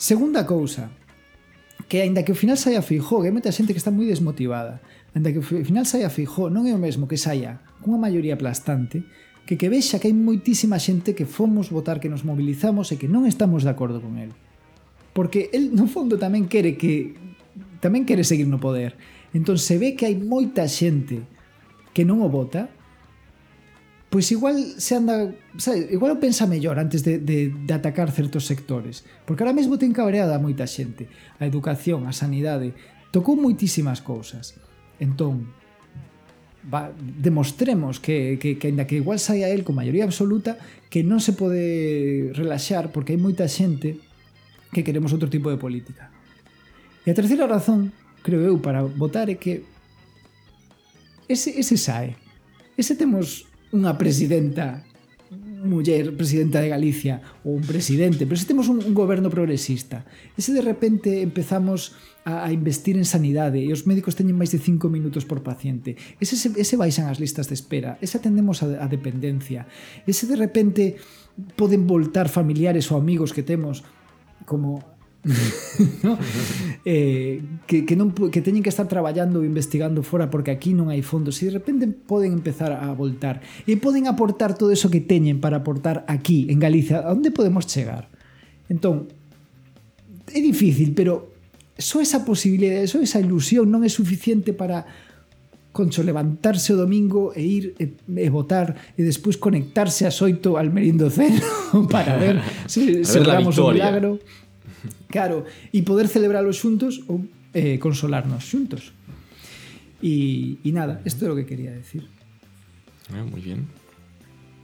Segunda 0.00 0.46
cousa, 0.48 0.88
que 1.88 2.00
aínda 2.00 2.24
que 2.24 2.32
ao 2.32 2.38
final 2.38 2.56
saia 2.56 2.80
Feijó, 2.80 3.20
que 3.20 3.28
hai 3.28 3.36
moita 3.36 3.52
xente 3.52 3.76
que 3.76 3.82
está 3.82 3.92
moi 3.92 4.08
desmotivada, 4.08 4.80
aínda 5.12 5.28
que 5.28 5.44
ao 5.44 5.44
final 5.44 5.84
saia 5.84 6.08
Feijó, 6.08 6.48
non 6.48 6.64
é 6.64 6.72
o 6.72 6.80
mesmo 6.80 7.04
que 7.04 7.20
saia 7.20 7.60
cunha 7.84 8.00
maioría 8.00 8.36
aplastante 8.36 9.04
que 9.50 9.58
que 9.58 9.66
vexa 9.66 9.98
que 9.98 10.06
hai 10.06 10.14
moitísima 10.14 10.78
xente 10.78 11.10
que 11.18 11.26
fomos 11.26 11.74
votar 11.74 11.98
que 11.98 12.06
nos 12.06 12.22
mobilizamos 12.22 12.94
e 12.94 13.02
que 13.02 13.10
non 13.10 13.26
estamos 13.26 13.66
de 13.66 13.74
acordo 13.74 13.98
con 13.98 14.14
el. 14.22 14.30
Porque 15.10 15.50
el 15.50 15.74
no 15.74 15.90
fondo 15.90 16.22
tamén 16.22 16.46
quere 16.46 16.78
que 16.78 17.18
tamén 17.82 18.06
quere 18.06 18.22
seguir 18.22 18.46
no 18.46 18.62
poder. 18.62 18.94
Entón 19.34 19.58
se 19.58 19.74
ve 19.74 19.98
que 19.98 20.06
hai 20.06 20.14
moita 20.14 20.70
xente 20.70 21.26
que 21.90 22.06
non 22.06 22.22
o 22.22 22.30
vota, 22.30 22.70
pois 24.06 24.30
igual 24.30 24.54
se 24.78 24.94
anda, 24.94 25.34
sabe, 25.58 25.90
igual 25.90 26.14
o 26.14 26.22
pensa 26.22 26.46
mellor 26.46 26.78
antes 26.78 27.02
de, 27.02 27.18
de, 27.18 27.50
de 27.50 27.72
atacar 27.74 28.14
certos 28.14 28.46
sectores, 28.46 29.02
porque 29.26 29.42
ahora 29.42 29.58
mesmo 29.58 29.82
ten 29.82 29.90
cabreada 29.90 30.38
moita 30.38 30.70
xente, 30.70 31.10
a 31.42 31.50
educación, 31.50 32.06
a 32.06 32.14
sanidade, 32.14 32.70
tocou 33.10 33.34
moitísimas 33.34 33.98
cousas. 33.98 34.54
Entón, 35.02 35.50
va, 36.66 36.92
demostremos 36.98 38.00
que, 38.00 38.38
que, 38.40 38.58
que 38.58 38.68
ainda 38.68 38.86
que 38.86 38.96
igual 38.96 39.18
saia 39.18 39.48
el 39.48 39.64
con 39.64 39.76
maioría 39.76 40.04
absoluta 40.04 40.58
que 40.90 41.00
non 41.06 41.22
se 41.22 41.32
pode 41.32 42.34
relaxar 42.36 42.92
porque 42.92 43.16
hai 43.16 43.20
moita 43.20 43.48
xente 43.48 43.96
que 44.74 44.84
queremos 44.84 45.14
outro 45.14 45.32
tipo 45.32 45.48
de 45.48 45.58
política. 45.58 46.12
E 47.06 47.08
a 47.08 47.16
terceira 47.16 47.48
razón 47.48 47.94
creo 48.20 48.44
eu 48.44 48.60
para 48.60 48.84
votar 48.84 49.32
é 49.32 49.36
que 49.40 49.64
ese, 51.30 51.56
ese 51.56 51.78
sae. 51.78 52.18
Ese 52.76 52.98
temos 52.98 53.46
unha 53.70 53.94
presidenta 53.96 54.82
muller 55.30 56.16
presidenta 56.16 56.60
de 56.60 56.68
Galicia 56.68 57.22
ou 57.46 57.54
un 57.54 57.62
presidente, 57.62 58.26
pero 58.26 58.34
se 58.34 58.50
temos 58.50 58.66
un, 58.66 58.82
un 58.82 58.94
goberno 58.94 59.30
progresista, 59.30 60.02
e 60.34 60.42
se 60.42 60.50
de 60.50 60.64
repente 60.64 61.22
empezamos 61.22 61.94
a, 62.26 62.42
a 62.42 62.48
investir 62.50 62.98
en 62.98 63.06
sanidade 63.06 63.62
e 63.62 63.70
os 63.70 63.86
médicos 63.86 64.18
teñen 64.18 64.34
máis 64.34 64.50
de 64.50 64.58
5 64.58 64.90
minutos 64.90 65.22
por 65.22 65.46
paciente, 65.46 65.94
ese, 66.18 66.34
ese 66.34 66.74
baixan 66.74 67.06
as 67.06 67.22
listas 67.22 67.46
de 67.46 67.54
espera, 67.54 67.94
ese 68.02 68.18
atendemos 68.18 68.66
a, 68.66 68.82
a 68.82 68.90
dependencia, 68.90 69.70
ese 70.02 70.26
de 70.26 70.34
repente 70.34 70.98
poden 71.54 71.86
voltar 71.86 72.26
familiares 72.26 72.90
ou 72.90 72.98
amigos 72.98 73.30
que 73.30 73.46
temos 73.46 73.86
como 74.50 74.82
no? 76.02 76.18
eh, 76.84 77.42
que, 77.66 77.84
que, 77.84 77.94
non, 77.96 78.12
que 78.12 78.40
teñen 78.40 78.64
que 78.64 78.72
estar 78.72 78.88
traballando 78.88 79.40
ou 79.40 79.44
investigando 79.44 80.00
fora 80.00 80.32
porque 80.32 80.48
aquí 80.48 80.72
non 80.72 80.88
hai 80.88 81.04
fondos 81.04 81.36
e 81.44 81.52
de 81.52 81.60
repente 81.60 81.84
poden 81.88 82.32
empezar 82.32 82.72
a 82.72 82.88
voltar 82.96 83.44
e 83.68 83.76
poden 83.76 84.08
aportar 84.08 84.56
todo 84.56 84.72
eso 84.72 84.88
que 84.88 85.04
teñen 85.04 85.44
para 85.44 85.60
aportar 85.60 86.08
aquí, 86.08 86.48
en 86.48 86.56
Galicia 86.56 87.04
a 87.04 87.12
onde 87.12 87.28
podemos 87.28 87.68
chegar? 87.68 88.08
entón, 88.70 89.12
é 90.32 90.40
difícil 90.40 90.96
pero 90.96 91.36
só 91.76 92.00
esa 92.00 92.24
posibilidade, 92.24 92.88
só 92.88 93.00
esa 93.04 93.20
ilusión 93.20 93.68
non 93.68 93.84
é 93.84 93.90
suficiente 93.92 94.56
para 94.56 94.88
concho 95.70 96.02
levantarse 96.02 96.74
o 96.74 96.80
domingo 96.80 97.36
e 97.36 97.42
ir 97.44 97.64
e, 97.78 97.94
e 97.94 98.28
votar 98.32 98.74
e 98.96 99.04
despois 99.04 99.36
conectarse 99.36 100.08
a 100.08 100.10
xoito 100.10 100.56
al 100.56 100.72
Merindo 100.72 101.12
Cero 101.12 101.44
para 101.92 102.16
ver 102.16 102.40
se, 102.72 102.80
a 102.80 102.84
ver 102.84 103.04
se 103.04 103.18
logramos 103.20 103.54
un 103.60 103.74
milagro. 103.76 104.10
Claro, 105.10 105.44
e 105.74 105.82
poder 105.82 106.06
celebralo 106.06 106.54
xuntos 106.54 107.02
ou 107.10 107.26
eh, 107.52 107.78
consolarnos 107.82 108.46
xuntos. 108.46 108.94
Y, 110.00 110.58
y 110.64 110.72
nada, 110.72 111.02
esto 111.04 111.26
es 111.26 111.28
lo 111.28 111.36
que 111.36 111.44
quería 111.44 111.72
decir. 111.72 112.06
Eh, 113.12 113.22
muy 113.28 113.40
bien. 113.42 113.66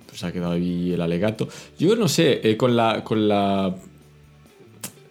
Pues 0.08 0.22
ha 0.24 0.32
quedado 0.32 0.52
ahí 0.52 0.92
el 0.92 1.00
alegato. 1.02 1.48
Yo 1.78 1.96
no 1.96 2.08
sé, 2.08 2.40
eh, 2.48 2.56
con 2.56 2.76
la. 2.76 3.02
con 3.04 3.28
la. 3.28 3.74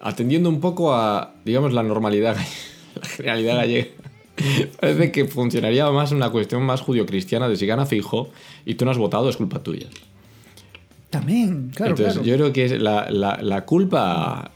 Atendiendo 0.00 0.48
un 0.48 0.60
poco 0.60 0.94
a, 0.94 1.34
digamos, 1.44 1.72
la 1.72 1.82
normalidad, 1.82 2.36
la 3.00 3.06
generalidad 3.08 3.56
gallega. 3.56 3.86
Parece 4.80 5.12
que 5.12 5.24
funcionaría 5.26 5.88
más 5.90 6.12
una 6.12 6.30
cuestión 6.30 6.62
más 6.62 6.80
judio-cristiana 6.80 7.48
de 7.48 7.56
si 7.56 7.66
gana 7.66 7.86
Fijo 7.86 8.30
y 8.64 8.74
tú 8.74 8.84
no 8.84 8.90
has 8.90 8.98
votado, 8.98 9.28
es 9.30 9.36
culpa 9.36 9.62
tuya. 9.62 9.86
También, 11.10 11.70
claro, 11.74 11.92
Entonces, 11.92 12.14
claro. 12.14 12.26
yo 12.26 12.34
creo 12.36 12.52
que 12.52 12.78
la- 12.78 13.08
la 13.10 13.64
culpa 13.64 14.50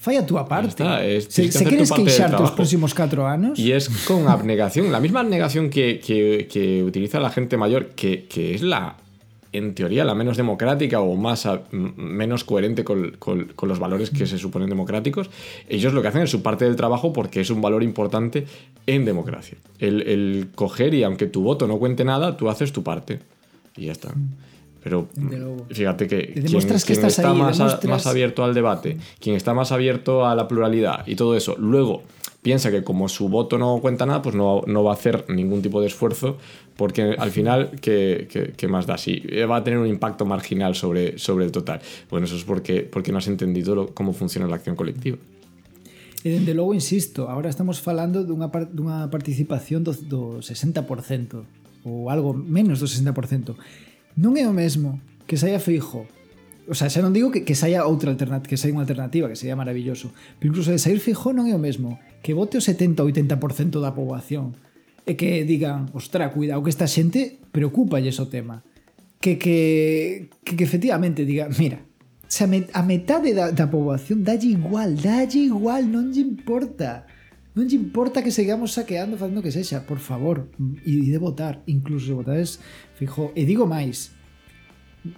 Fai 0.00 0.16
a 0.16 0.24
túa 0.26 0.48
parte. 0.48 0.68
está, 0.68 1.04
es- 1.04 1.26
se, 1.28 1.42
que 1.44 1.52
se 1.52 1.64
tu 1.64 1.70
queres 1.70 1.92
queixarte 1.92 2.42
os 2.42 2.50
próximos 2.52 2.94
4 2.94 3.26
anos, 3.26 3.58
Y 3.58 3.72
es 3.72 3.88
con 4.08 4.26
abnegación, 4.28 4.90
la 4.90 4.98
misma 4.98 5.20
abnegación 5.20 5.68
que, 5.68 6.00
que- 6.00 6.48
que 6.50 6.82
utiliza 6.82 7.20
la 7.20 7.28
gente 7.28 7.56
mayor, 7.58 7.88
que, 7.94 8.24
que 8.24 8.54
es 8.54 8.62
la, 8.62 8.96
en 9.52 9.74
teoría, 9.74 10.04
la 10.06 10.14
menos 10.14 10.38
democrática 10.38 11.00
o 11.00 11.16
más 11.16 11.44
a- 11.44 11.60
menos 11.70 12.44
coherente 12.44 12.82
con, 12.82 13.10
con- 13.18 13.52
con 13.54 13.68
los 13.68 13.78
valores 13.78 14.08
que 14.08 14.24
se 14.26 14.38
suponen 14.38 14.70
democráticos. 14.70 15.28
Ellos 15.68 15.92
lo 15.92 16.00
que 16.00 16.08
hacen 16.08 16.22
es 16.22 16.30
su 16.30 16.40
parte 16.40 16.64
del 16.64 16.76
trabajo 16.76 17.12
porque 17.12 17.42
es 17.42 17.50
un 17.50 17.60
valor 17.60 17.82
importante 17.82 18.46
en 18.86 19.04
democracia. 19.04 19.58
El, 19.80 20.00
el 20.08 20.48
coger 20.54 20.94
y 20.94 21.02
aunque 21.02 21.26
tu 21.26 21.42
voto 21.42 21.66
no 21.66 21.78
cuente 21.78 22.04
nada, 22.06 22.38
tú 22.38 22.48
haces 22.48 22.72
tu 22.72 22.82
parte. 22.82 23.18
Y 23.76 23.86
ya 23.86 23.92
está. 23.92 24.14
Pero 24.82 25.08
fíjate 25.70 26.06
que 26.08 26.32
quien, 26.32 26.44
demuestras 26.46 26.84
que 26.84 26.94
quien 26.94 27.06
estás 27.06 27.18
está 27.18 27.30
ahí, 27.32 27.38
más, 27.38 27.60
a- 27.60 27.80
más 27.88 28.06
abierto 28.06 28.44
al 28.44 28.54
debate, 28.54 28.96
quien 29.20 29.36
está 29.36 29.52
más 29.54 29.72
abierto 29.72 30.26
a 30.26 30.34
la 30.34 30.48
pluralidad 30.48 31.06
y 31.06 31.16
todo 31.16 31.36
eso, 31.36 31.54
luego 31.58 32.02
piensa 32.42 32.70
que 32.70 32.82
como 32.82 33.08
su 33.08 33.28
voto 33.28 33.58
no 33.58 33.78
cuenta 33.82 34.06
nada, 34.06 34.22
pues 34.22 34.34
no, 34.34 34.62
no 34.66 34.82
va 34.82 34.92
a 34.92 34.94
hacer 34.94 35.26
ningún 35.28 35.60
tipo 35.60 35.82
de 35.82 35.88
esfuerzo, 35.88 36.38
porque 36.76 37.14
al 37.18 37.30
final, 37.30 37.72
¿qué, 37.82 38.26
qué- 38.30 38.54
qué 38.56 38.68
más 38.68 38.86
da? 38.86 38.96
Si 38.96 39.20
va 39.46 39.56
a 39.56 39.64
tener 39.64 39.78
un 39.78 39.86
impacto 39.86 40.24
marginal 40.24 40.74
sobre, 40.74 41.18
sobre 41.18 41.44
el 41.44 41.52
total. 41.52 41.80
Bueno, 42.08 42.24
eso 42.24 42.36
es 42.36 42.44
porque, 42.44 42.80
porque 42.80 43.12
no 43.12 43.18
has 43.18 43.28
entendido 43.28 43.74
lo- 43.74 43.88
cómo 43.94 44.14
funciona 44.14 44.46
la 44.48 44.56
acción 44.56 44.76
colectiva. 44.76 45.18
E 46.24 46.28
dende 46.32 46.52
logo, 46.52 46.72
insisto, 46.76 47.28
agora 47.28 47.48
estamos 47.48 47.80
falando 47.80 48.24
dunha, 48.24 48.48
par, 48.52 48.68
dunha 48.72 49.08
participación 49.12 49.84
do, 49.84 49.92
do 49.92 50.20
60% 50.44 51.44
ou 51.84 52.08
algo 52.12 52.32
menos 52.36 52.80
do 52.80 52.88
60%. 52.88 53.56
non 54.16 54.38
é 54.38 54.46
o 54.48 54.54
mesmo 54.54 54.98
que 55.28 55.36
saia 55.36 55.60
Feijo 55.62 56.08
o 56.70 56.74
sea, 56.78 56.86
xa 56.86 57.02
non 57.02 57.10
digo 57.10 57.34
que, 57.34 57.42
que 57.42 57.58
saia 57.58 57.82
outra 57.82 58.14
alternativa, 58.14 58.46
que 58.46 58.54
saia 58.54 58.70
unha 58.70 58.86
alternativa, 58.86 59.26
que 59.26 59.34
sería 59.34 59.58
maravilloso, 59.58 60.14
pero 60.38 60.54
incluso 60.54 60.70
de 60.70 60.78
sair 60.78 61.02
Feijo 61.02 61.34
non 61.34 61.50
é 61.50 61.54
o 61.54 61.58
mesmo, 61.58 61.98
que 62.22 62.30
vote 62.30 62.54
o 62.54 62.62
70 62.62 63.02
ou 63.02 63.10
80% 63.10 63.82
da 63.82 63.90
poboación 63.90 64.54
e 65.02 65.18
que 65.18 65.42
digan, 65.42 65.90
ostra, 65.98 66.30
cuidado 66.30 66.62
que 66.62 66.70
esta 66.70 66.86
xente 66.86 67.42
preocupa 67.50 67.98
o 67.98 68.26
tema. 68.30 68.62
Que, 69.18 69.34
que, 69.36 70.30
que, 70.46 70.54
que 70.54 70.64
efectivamente 70.64 71.26
diga, 71.26 71.50
mira, 71.58 71.82
xa 72.30 72.46
met, 72.46 72.70
a 72.70 72.86
metade 72.86 73.34
da, 73.34 73.50
da 73.50 73.66
poboación 73.66 74.22
dalle 74.22 74.54
igual, 74.54 74.94
dalle 74.94 75.50
igual, 75.50 75.90
non 75.90 76.14
lle 76.14 76.22
importa. 76.22 77.09
Non 77.54 77.66
lle 77.66 77.78
importa 77.78 78.22
que 78.22 78.30
sigamos 78.30 78.78
saqueando 78.78 79.18
facendo 79.18 79.42
que 79.42 79.50
sexa, 79.50 79.82
por 79.82 79.98
favor, 79.98 80.50
e 80.86 81.10
de 81.10 81.18
votar, 81.18 81.66
incluso 81.66 82.14
votades, 82.14 82.62
fijo, 82.94 83.34
e 83.34 83.42
digo 83.42 83.66
máis, 83.66 84.14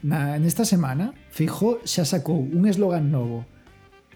na, 0.03 0.39
nesta 0.39 0.65
semana, 0.65 1.13
Fijo 1.33 1.81
xa 1.89 2.05
sacou 2.05 2.45
un 2.45 2.69
eslogan 2.69 3.09
novo 3.09 3.49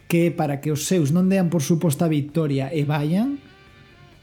que 0.07 0.31
para 0.31 0.61
que 0.61 0.71
os 0.71 0.85
seus 0.85 1.11
non 1.11 1.33
dean 1.33 1.49
por 1.49 1.65
suposta 1.65 2.07
victoria 2.13 2.69
e 2.69 2.85
vayan 2.85 3.41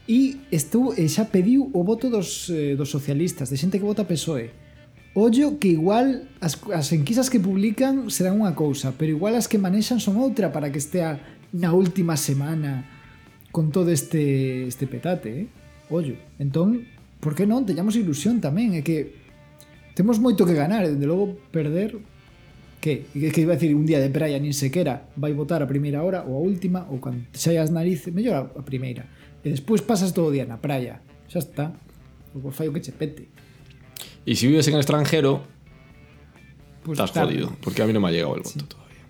e 0.06 0.38
estou 0.54 0.94
e 0.94 1.10
xa 1.10 1.28
pediu 1.34 1.68
o 1.74 1.82
voto 1.82 2.06
dos, 2.06 2.48
eh, 2.54 2.78
dos 2.78 2.88
socialistas, 2.88 3.50
de 3.50 3.58
xente 3.58 3.82
que 3.82 3.88
vota 3.90 4.06
PSOE. 4.06 4.54
Ollo 5.18 5.58
que 5.58 5.74
igual 5.74 6.30
as, 6.38 6.54
as 6.70 6.94
enquisas 6.94 7.26
que 7.26 7.42
publican 7.42 8.08
serán 8.14 8.38
unha 8.38 8.54
cousa, 8.54 8.94
pero 8.94 9.10
igual 9.10 9.34
as 9.34 9.50
que 9.50 9.58
manexan 9.58 9.98
son 9.98 10.22
outra 10.22 10.54
para 10.54 10.70
que 10.70 10.78
estea 10.78 11.18
na 11.50 11.74
última 11.74 12.14
semana 12.14 12.93
con 13.54 13.70
todo 13.70 13.94
este 13.94 14.66
este 14.66 14.90
petate, 14.90 15.46
eh? 15.46 15.46
Ollo. 15.94 16.18
Entón, 16.42 16.90
por 17.22 17.38
que 17.38 17.46
non? 17.46 17.62
Teñamos 17.62 17.94
ilusión 17.94 18.42
tamén, 18.42 18.74
é 18.74 18.82
que 18.82 19.14
temos 19.94 20.18
moito 20.18 20.42
que 20.42 20.58
ganar, 20.58 20.82
e 20.82 20.90
dende 20.90 21.06
logo 21.06 21.38
perder 21.54 21.94
que? 22.82 23.06
Que, 23.14 23.30
que 23.30 23.40
iba 23.46 23.54
a 23.54 23.58
decir 23.60 23.70
un 23.78 23.86
día 23.86 24.02
de 24.02 24.10
praia 24.10 24.42
nin 24.42 24.50
sequera 24.50 25.06
vai 25.14 25.30
votar 25.30 25.62
a 25.62 25.70
primeira 25.70 26.02
hora 26.02 26.26
ou 26.26 26.34
a 26.34 26.42
última 26.42 26.82
ou 26.90 26.98
cando 26.98 27.30
xai 27.30 27.54
as 27.62 27.70
narices, 27.70 28.10
mellor 28.10 28.34
a, 28.34 28.42
a 28.58 28.62
primeira. 28.66 29.06
E 29.46 29.54
despois 29.54 29.80
pasas 29.86 30.10
todo 30.10 30.28
o 30.28 30.34
día 30.34 30.42
na 30.50 30.58
praia. 30.58 30.98
Xa 31.30 31.38
está. 31.38 31.70
O 32.34 32.50
fai 32.50 32.66
o 32.66 32.74
que 32.74 32.82
che 32.82 32.90
pete. 32.90 33.30
Y 34.26 34.34
si 34.34 34.50
vives 34.50 34.66
en 34.66 34.74
el 34.74 34.82
extranjero, 34.82 35.46
Pues 36.82 36.98
estás 36.98 37.12
tarde. 37.12 37.32
jodido, 37.38 37.56
porque 37.62 37.80
a 37.80 37.86
mí 37.86 37.92
no 37.94 38.00
me 38.00 38.08
ha 38.08 38.12
llegado 38.12 38.34
el 38.36 38.42
voto 38.42 38.66
todavía. 38.66 39.04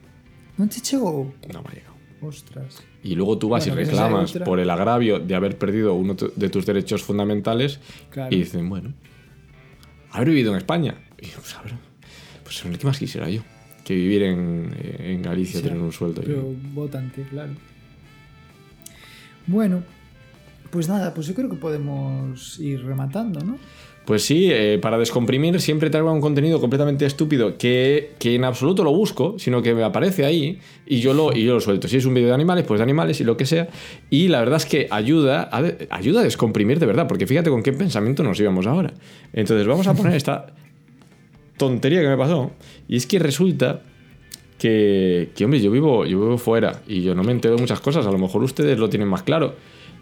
Non 0.60 0.68
te 0.68 0.78
chegou? 0.84 1.32
No 1.50 1.64
me 1.64 1.70
ha 1.70 1.74
llegado. 1.74 1.93
Ostras. 2.26 2.82
Y 3.02 3.14
luego 3.14 3.38
tú 3.38 3.48
vas 3.48 3.66
Bueno, 3.66 3.80
y 3.82 3.84
reclamas 3.84 4.32
por 4.44 4.58
el 4.60 4.70
agravio 4.70 5.18
de 5.18 5.34
haber 5.34 5.58
perdido 5.58 5.94
uno 5.94 6.14
de 6.14 6.48
tus 6.48 6.64
derechos 6.66 7.02
fundamentales 7.02 7.80
Claro. 8.10 8.34
y 8.34 8.38
dicen, 8.40 8.68
bueno, 8.68 8.94
haber 10.10 10.28
vivido 10.28 10.52
en 10.52 10.58
España. 10.58 10.96
Y 11.20 11.26
yo, 11.26 11.36
pues, 11.36 11.54
habrá- 11.56 11.78
pues 12.42 12.62
¿qué 12.78 12.86
más 12.86 12.98
quisiera 12.98 13.28
yo? 13.28 13.42
Que 13.84 13.94
vivir 13.94 14.22
en, 14.22 14.74
en 14.98 15.22
Galicia, 15.22 15.60
tener 15.60 15.78
un 15.78 15.92
sueldo. 15.92 16.22
Pero 16.24 16.42
votante, 16.72 17.22
claro. 17.28 17.52
Bueno, 19.46 19.82
pues 20.70 20.88
nada, 20.88 21.12
pues 21.12 21.26
yo 21.26 21.34
creo 21.34 21.50
que 21.50 21.56
podemos 21.56 22.58
ir 22.58 22.82
rematando, 22.84 23.40
¿no? 23.40 23.58
Pues 24.04 24.22
sí, 24.22 24.50
eh, 24.52 24.78
para 24.82 24.98
descomprimir 24.98 25.58
siempre 25.62 25.88
traigo 25.88 26.12
un 26.12 26.20
contenido 26.20 26.60
completamente 26.60 27.06
estúpido 27.06 27.56
que, 27.56 28.10
que 28.18 28.34
en 28.34 28.44
absoluto 28.44 28.84
lo 28.84 28.92
busco, 28.92 29.38
sino 29.38 29.62
que 29.62 29.74
me 29.74 29.82
aparece 29.82 30.26
ahí 30.26 30.58
y 30.86 31.00
yo 31.00 31.14
lo, 31.14 31.34
y 31.34 31.44
yo 31.44 31.54
lo 31.54 31.60
suelto. 31.60 31.88
Si 31.88 31.96
es 31.96 32.04
un 32.04 32.12
vídeo 32.12 32.28
de 32.28 32.34
animales, 32.34 32.66
pues 32.66 32.80
de 32.80 32.84
animales 32.84 33.20
y 33.22 33.24
lo 33.24 33.38
que 33.38 33.46
sea. 33.46 33.68
Y 34.10 34.28
la 34.28 34.40
verdad 34.40 34.56
es 34.58 34.66
que 34.66 34.88
ayuda 34.90 35.48
a, 35.50 35.62
ayuda 35.88 36.20
a 36.20 36.24
descomprimir 36.24 36.78
de 36.80 36.86
verdad, 36.86 37.06
porque 37.08 37.26
fíjate 37.26 37.48
con 37.48 37.62
qué 37.62 37.72
pensamiento 37.72 38.22
nos 38.22 38.38
íbamos 38.38 38.66
ahora. 38.66 38.92
Entonces 39.32 39.66
vamos 39.66 39.86
a 39.86 39.94
poner 39.94 40.14
esta 40.16 40.54
tontería 41.56 42.02
que 42.02 42.08
me 42.08 42.18
pasó. 42.18 42.50
Y 42.86 42.96
es 42.96 43.06
que 43.06 43.18
resulta 43.18 43.80
que, 44.58 45.30
que, 45.34 45.46
hombre, 45.46 45.60
yo 45.60 45.70
vivo, 45.70 46.04
yo 46.04 46.20
vivo 46.20 46.36
fuera 46.36 46.82
y 46.86 47.00
yo 47.00 47.14
no 47.14 47.22
me 47.22 47.32
entero 47.32 47.54
de 47.54 47.60
muchas 47.62 47.80
cosas. 47.80 48.06
A 48.06 48.12
lo 48.12 48.18
mejor 48.18 48.42
ustedes 48.42 48.78
lo 48.78 48.90
tienen 48.90 49.08
más 49.08 49.22
claro. 49.22 49.54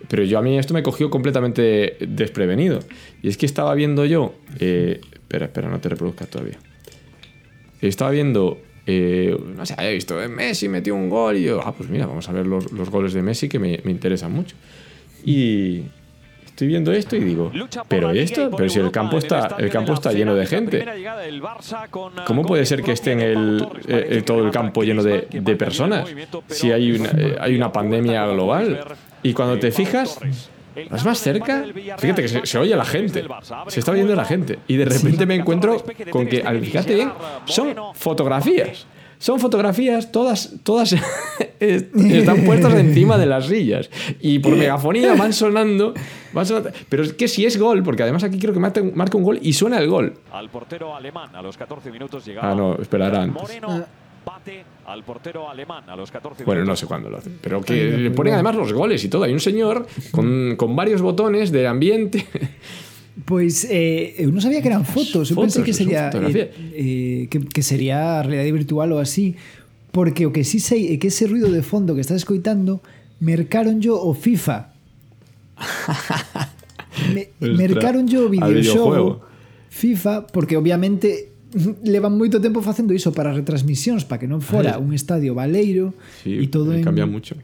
Pero 0.09 0.25
yo 0.25 0.39
a 0.39 0.43
mí 0.43 0.59
esto 0.59 0.75
me 0.75 0.83
cogió 0.83 1.11
completamente 1.11 1.97
desprevenido. 2.01 2.81
Y 3.23 3.29
es 3.29 3.37
que 3.37 3.47
estaba 3.47 3.75
viendo 3.75 4.05
yo. 4.05 4.35
eh, 4.59 5.01
espera, 5.13 5.47
espera, 5.47 5.69
no 5.69 5.81
te 5.81 5.89
reproduzcas 5.89 6.29
todavía. 6.29 6.59
Estaba 7.81 8.11
viendo. 8.11 8.59
eh, 8.87 9.37
no 9.57 9.65
sé, 9.65 9.75
he 9.79 9.93
visto 9.95 10.21
eh, 10.23 10.29
Messi 10.29 10.69
metió 10.69 10.95
un 10.95 11.09
gol 11.09 11.37
y 11.37 11.45
yo, 11.45 11.61
ah, 11.65 11.73
pues 11.73 11.89
mira, 11.89 12.07
vamos 12.07 12.29
a 12.29 12.33
ver 12.33 12.47
los, 12.47 12.71
los 12.73 12.91
goles 12.91 13.13
de 13.13 13.23
Messi 13.23 13.49
que 13.49 13.59
me, 13.59 13.81
me 13.85 13.91
interesan 13.93 14.33
mucho. 14.33 14.57
Y 15.25 15.83
estoy 16.45 16.67
viendo 16.69 16.93
esto 16.93 17.17
y 17.17 17.21
digo, 17.21 17.51
pero 17.89 18.11
esto, 18.11 18.51
pero 18.57 18.69
si 18.69 18.79
el 18.81 18.91
campo 18.91 19.19
está, 19.19 19.57
el 19.59 19.71
campo 19.71 19.95
está 19.95 20.13
lleno 20.13 20.35
de 20.35 20.47
gente. 20.47 20.85
¿Cómo 22.27 22.43
puede 22.45 22.67
ser 22.67 22.83
que 22.83 22.93
esté 22.93 23.13
en 23.13 23.21
el, 23.21 23.67
eh, 23.89 24.07
eh, 24.11 24.23
todo 24.23 24.45
el 24.45 24.51
campo 24.51 24.83
lleno 24.83 25.03
de, 25.03 25.29
de 25.31 25.57
personas 25.57 26.09
si 26.49 26.73
hay 26.73 26.93
una, 26.93 27.11
eh, 27.11 27.37
hay 27.41 27.55
una 27.55 27.73
pandemia 27.73 28.27
global? 28.27 28.81
Y 29.23 29.33
cuando 29.35 29.59
te 29.59 29.71
fijas, 29.71 30.19
vas 30.91 31.05
más 31.05 31.19
cerca, 31.19 31.65
fíjate 31.99 32.23
que 32.23 32.29
se, 32.29 32.47
se 32.47 32.59
oye 32.59 32.75
la 32.77 32.85
gente, 32.85 33.25
se 33.69 33.81
está 33.81 33.93
oyendo 33.93 34.15
la 34.15 34.25
gente. 34.25 34.59
Y 34.69 34.77
de 34.77 34.85
repente 34.87 35.27
me 35.27 35.35
encuentro 35.37 35.85
con 36.11 36.27
que, 36.27 36.43
al 36.43 36.61
fijarte 36.61 36.95
bien, 36.95 37.13
son 37.45 37.75
fotografías. 37.95 38.87
Son 39.19 39.39
fotografías, 39.39 40.11
todas, 40.11 40.53
todas 40.65 40.93
es- 41.61 41.85
están 41.95 42.43
puestas 42.45 42.75
encima 42.75 43.17
de 43.17 43.27
las 43.27 43.47
sillas. 43.47 43.89
Y 44.21 44.41
por 44.41 44.57
megafonía 44.57 45.15
van 45.15 45.33
sonando, 45.33 45.95
van 46.33 46.45
sonando. 46.45 46.71
Pero 46.89 47.05
es 47.05 47.13
que 47.13 47.29
si 47.29 47.47
es 47.47 47.57
gol, 47.57 47.85
porque 47.85 48.03
además 48.03 48.25
aquí 48.25 48.37
creo 48.41 48.53
que 48.53 48.59
marca, 48.59 48.83
marca 48.83 49.17
un 49.17 49.23
gol 49.23 49.39
y 49.41 49.53
suena 49.53 49.79
el 49.79 49.89
gol. 49.89 50.15
Al 50.33 50.51
portero 50.51 50.97
alemán 50.97 51.31
a 51.37 51.41
los 51.41 51.57
14 51.57 51.93
minutos 51.93 52.27
llegaba. 52.27 52.51
Ah, 52.51 52.55
no, 52.57 52.75
esperará 52.83 53.23
antes. 53.23 53.41
Moreno 53.41 53.85
bate 54.25 54.65
al 54.87 55.05
portero 55.05 55.49
alemán 55.49 55.89
a 55.89 55.97
los 55.97 56.11
14 56.11 56.45
Bueno, 56.45 56.65
no 56.65 56.77
sé 56.77 56.87
cuándo 56.87 57.11
lo 57.11 57.19
hacen. 57.19 57.39
Pero 57.41 57.61
que 57.61 57.97
le 57.97 58.11
ponen 58.11 58.35
además 58.35 58.57
los 58.57 58.73
goles 58.73 59.03
y 59.05 59.09
todo. 59.09 59.25
Hay 59.25 59.33
un 59.33 59.41
señor 59.41 59.87
con, 60.11 60.57
con 60.57 60.75
varios 60.77 61.03
botones 61.03 61.53
de 61.53 61.67
ambiente. 61.67 62.27
Pois 63.25 63.67
eh, 63.71 64.25
non 64.25 64.41
sabía 64.41 64.65
que 64.65 64.73
eran 64.73 64.89
fotos, 64.89 65.29
Fotos, 65.29 65.37
pensei 65.37 65.63
que 65.63 65.77
sería 65.77 66.09
eh, 66.09 66.49
eh, 66.73 67.21
que, 67.29 67.45
que 67.45 67.61
sería 67.61 68.25
realidade 68.25 68.49
virtual 68.57 68.97
ou 68.97 68.99
así, 69.05 69.37
porque 69.93 70.25
o 70.25 70.33
que 70.33 70.49
sí 70.49 70.65
sei 70.65 70.89
é 70.89 70.97
que 70.97 71.13
ese 71.13 71.29
ruido 71.29 71.53
de 71.53 71.61
fondo 71.61 71.93
que 71.93 72.01
estás 72.01 72.25
escoitando 72.25 72.81
mercaron 73.21 73.85
yo 73.85 74.01
o 74.01 74.17
FIFA. 74.17 74.73
Me, 77.13 77.29
mercaron 77.41 78.09
yo 78.09 78.27
o 78.27 78.29
videojuego. 78.33 79.21
FIFA 79.69 80.29
porque 80.29 80.57
obviamente 80.57 81.32
levan 81.85 82.17
moito 82.17 82.41
tempo 82.41 82.61
facendo 82.65 82.97
iso 82.97 83.13
para 83.13 83.33
retransmisións 83.37 84.05
para 84.09 84.21
que 84.21 84.29
non 84.29 84.41
fora 84.41 84.77
Ay. 84.77 84.83
un 84.83 84.91
estadio 84.97 85.37
baleiro 85.37 85.93
Sí, 86.25 86.41
e 86.41 86.47
todo 86.49 86.73
en, 86.73 86.81
cambia 86.85 87.05
mucho. 87.05 87.37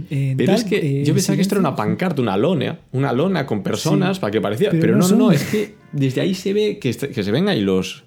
Pero 0.00 0.48
tal, 0.48 0.56
es 0.56 0.64
que 0.64 0.76
eh, 0.80 1.04
yo 1.04 1.12
pensaba 1.12 1.36
que 1.36 1.42
esto 1.44 1.54
era 1.54 1.60
una 1.60 1.76
pancarta, 1.76 2.22
una 2.24 2.36
lona, 2.40 2.80
una 2.92 3.12
lona 3.12 3.44
con 3.44 3.62
personas 3.62 4.16
Sí. 4.16 4.20
para 4.20 4.30
que 4.32 4.40
parecía. 4.40 4.70
Pero 4.72 4.80
Pero, 4.80 4.96
no 4.96 5.08
no, 5.12 5.30
es 5.30 5.44
que 5.44 5.74
desde 5.92 6.20
ahí 6.24 6.34
se 6.34 6.52
ve 6.56 6.78
que, 6.80 6.90
que 6.96 7.22
se 7.22 7.30
ven 7.30 7.48
ahí 7.48 7.60
los, 7.60 8.02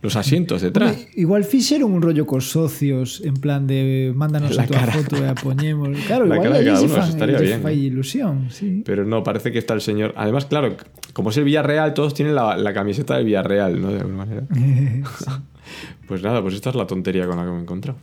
los 0.00 0.16
asientos 0.16 0.62
detrás. 0.62 0.94
Home, 0.96 1.08
Igual 1.16 1.44
fixeron 1.44 1.92
un 1.92 2.02
rollo 2.02 2.26
cos 2.26 2.50
socios 2.50 3.20
en 3.24 3.34
plan 3.34 3.66
de 3.66 4.12
mándanos 4.14 4.54
La 4.54 4.62
a 4.62 4.66
tua 4.66 4.78
cara. 4.78 4.92
foto 4.92 5.16
e 5.16 5.28
a 5.28 5.34
poñemos. 5.34 5.88
Claro, 6.06 6.26
La 6.26 6.36
igual 6.36 6.48
cara 6.50 6.58
de 6.60 6.64
cada 6.66 6.80
uno, 6.80 6.94
fan, 6.94 7.08
estaría 7.08 7.38
bien, 7.38 7.68
ilusión, 7.68 8.48
sí. 8.50 8.82
Pero 8.84 9.04
no, 9.04 9.22
parece 9.22 9.50
que 9.50 9.58
está 9.58 9.74
el 9.74 9.80
señor. 9.80 10.14
Además, 10.16 10.46
claro, 10.46 10.76
como 11.12 11.30
es 11.30 11.36
el 11.36 11.44
Villarreal, 11.44 11.94
todos 11.94 12.14
tienen 12.14 12.34
la, 12.34 12.56
la 12.56 12.72
camiseta 12.72 13.16
del 13.16 13.24
Villarreal, 13.26 13.80
¿no? 13.80 13.90
De 13.92 14.00
alguna 14.00 14.16
manera. 14.16 14.46
Pues 16.06 16.22
nada, 16.22 16.40
pues 16.40 16.54
esta 16.54 16.70
es 16.70 16.76
la 16.76 16.86
tontería 16.86 17.26
con 17.26 17.36
la 17.36 17.44
que 17.44 17.50
me 17.50 17.58
he 17.58 17.60
encontrado. 17.60 17.98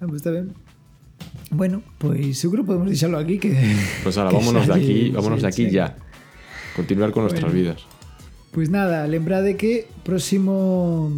Ah, 0.00 0.04
pues 0.06 0.16
está 0.16 0.30
ben. 0.30 0.52
Bueno, 1.50 1.82
creo 1.98 2.14
que 2.22 2.62
podemos 2.64 2.88
deixalo 2.88 3.18
aquí 3.18 3.38
que 3.38 3.76
Pues 4.02 4.16
ahora, 4.16 4.30
que 4.30 4.36
vámonos 4.36 4.66
de 4.66 4.74
aquí, 4.74 5.10
vámonos 5.10 5.42
de 5.42 5.48
aquí 5.48 5.70
ya. 5.70 5.96
Continuar 6.76 7.10
con 7.10 7.24
nuestras 7.24 7.52
vidas. 7.52 7.84
Pois 8.52 8.68
nada, 8.68 9.06
lembrade 9.08 9.56
que 9.56 9.88
próximo 10.04 11.10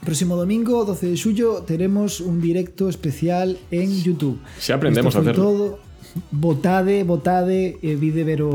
próximo 0.00 0.34
domingo, 0.36 0.84
12 0.84 1.10
de 1.10 1.16
xullo, 1.18 1.62
teremos 1.62 2.22
un 2.22 2.40
directo 2.40 2.88
especial 2.88 3.58
en 3.70 3.90
YouTube. 4.02 4.38
Si 4.58 4.72
aprendemos 4.72 5.14
a 5.14 5.20
hacerlo. 5.20 5.42
todo. 5.42 5.66
Votade, 6.30 7.02
votade 7.04 7.78
e 7.82 7.96
vide 7.96 8.22
ver 8.22 8.42
o, 8.42 8.50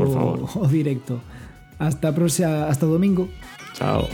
directo. 0.72 1.20
Hasta 1.78 2.14
próxima, 2.14 2.66
hasta 2.68 2.86
domingo. 2.86 3.28
Chao. 3.76 4.08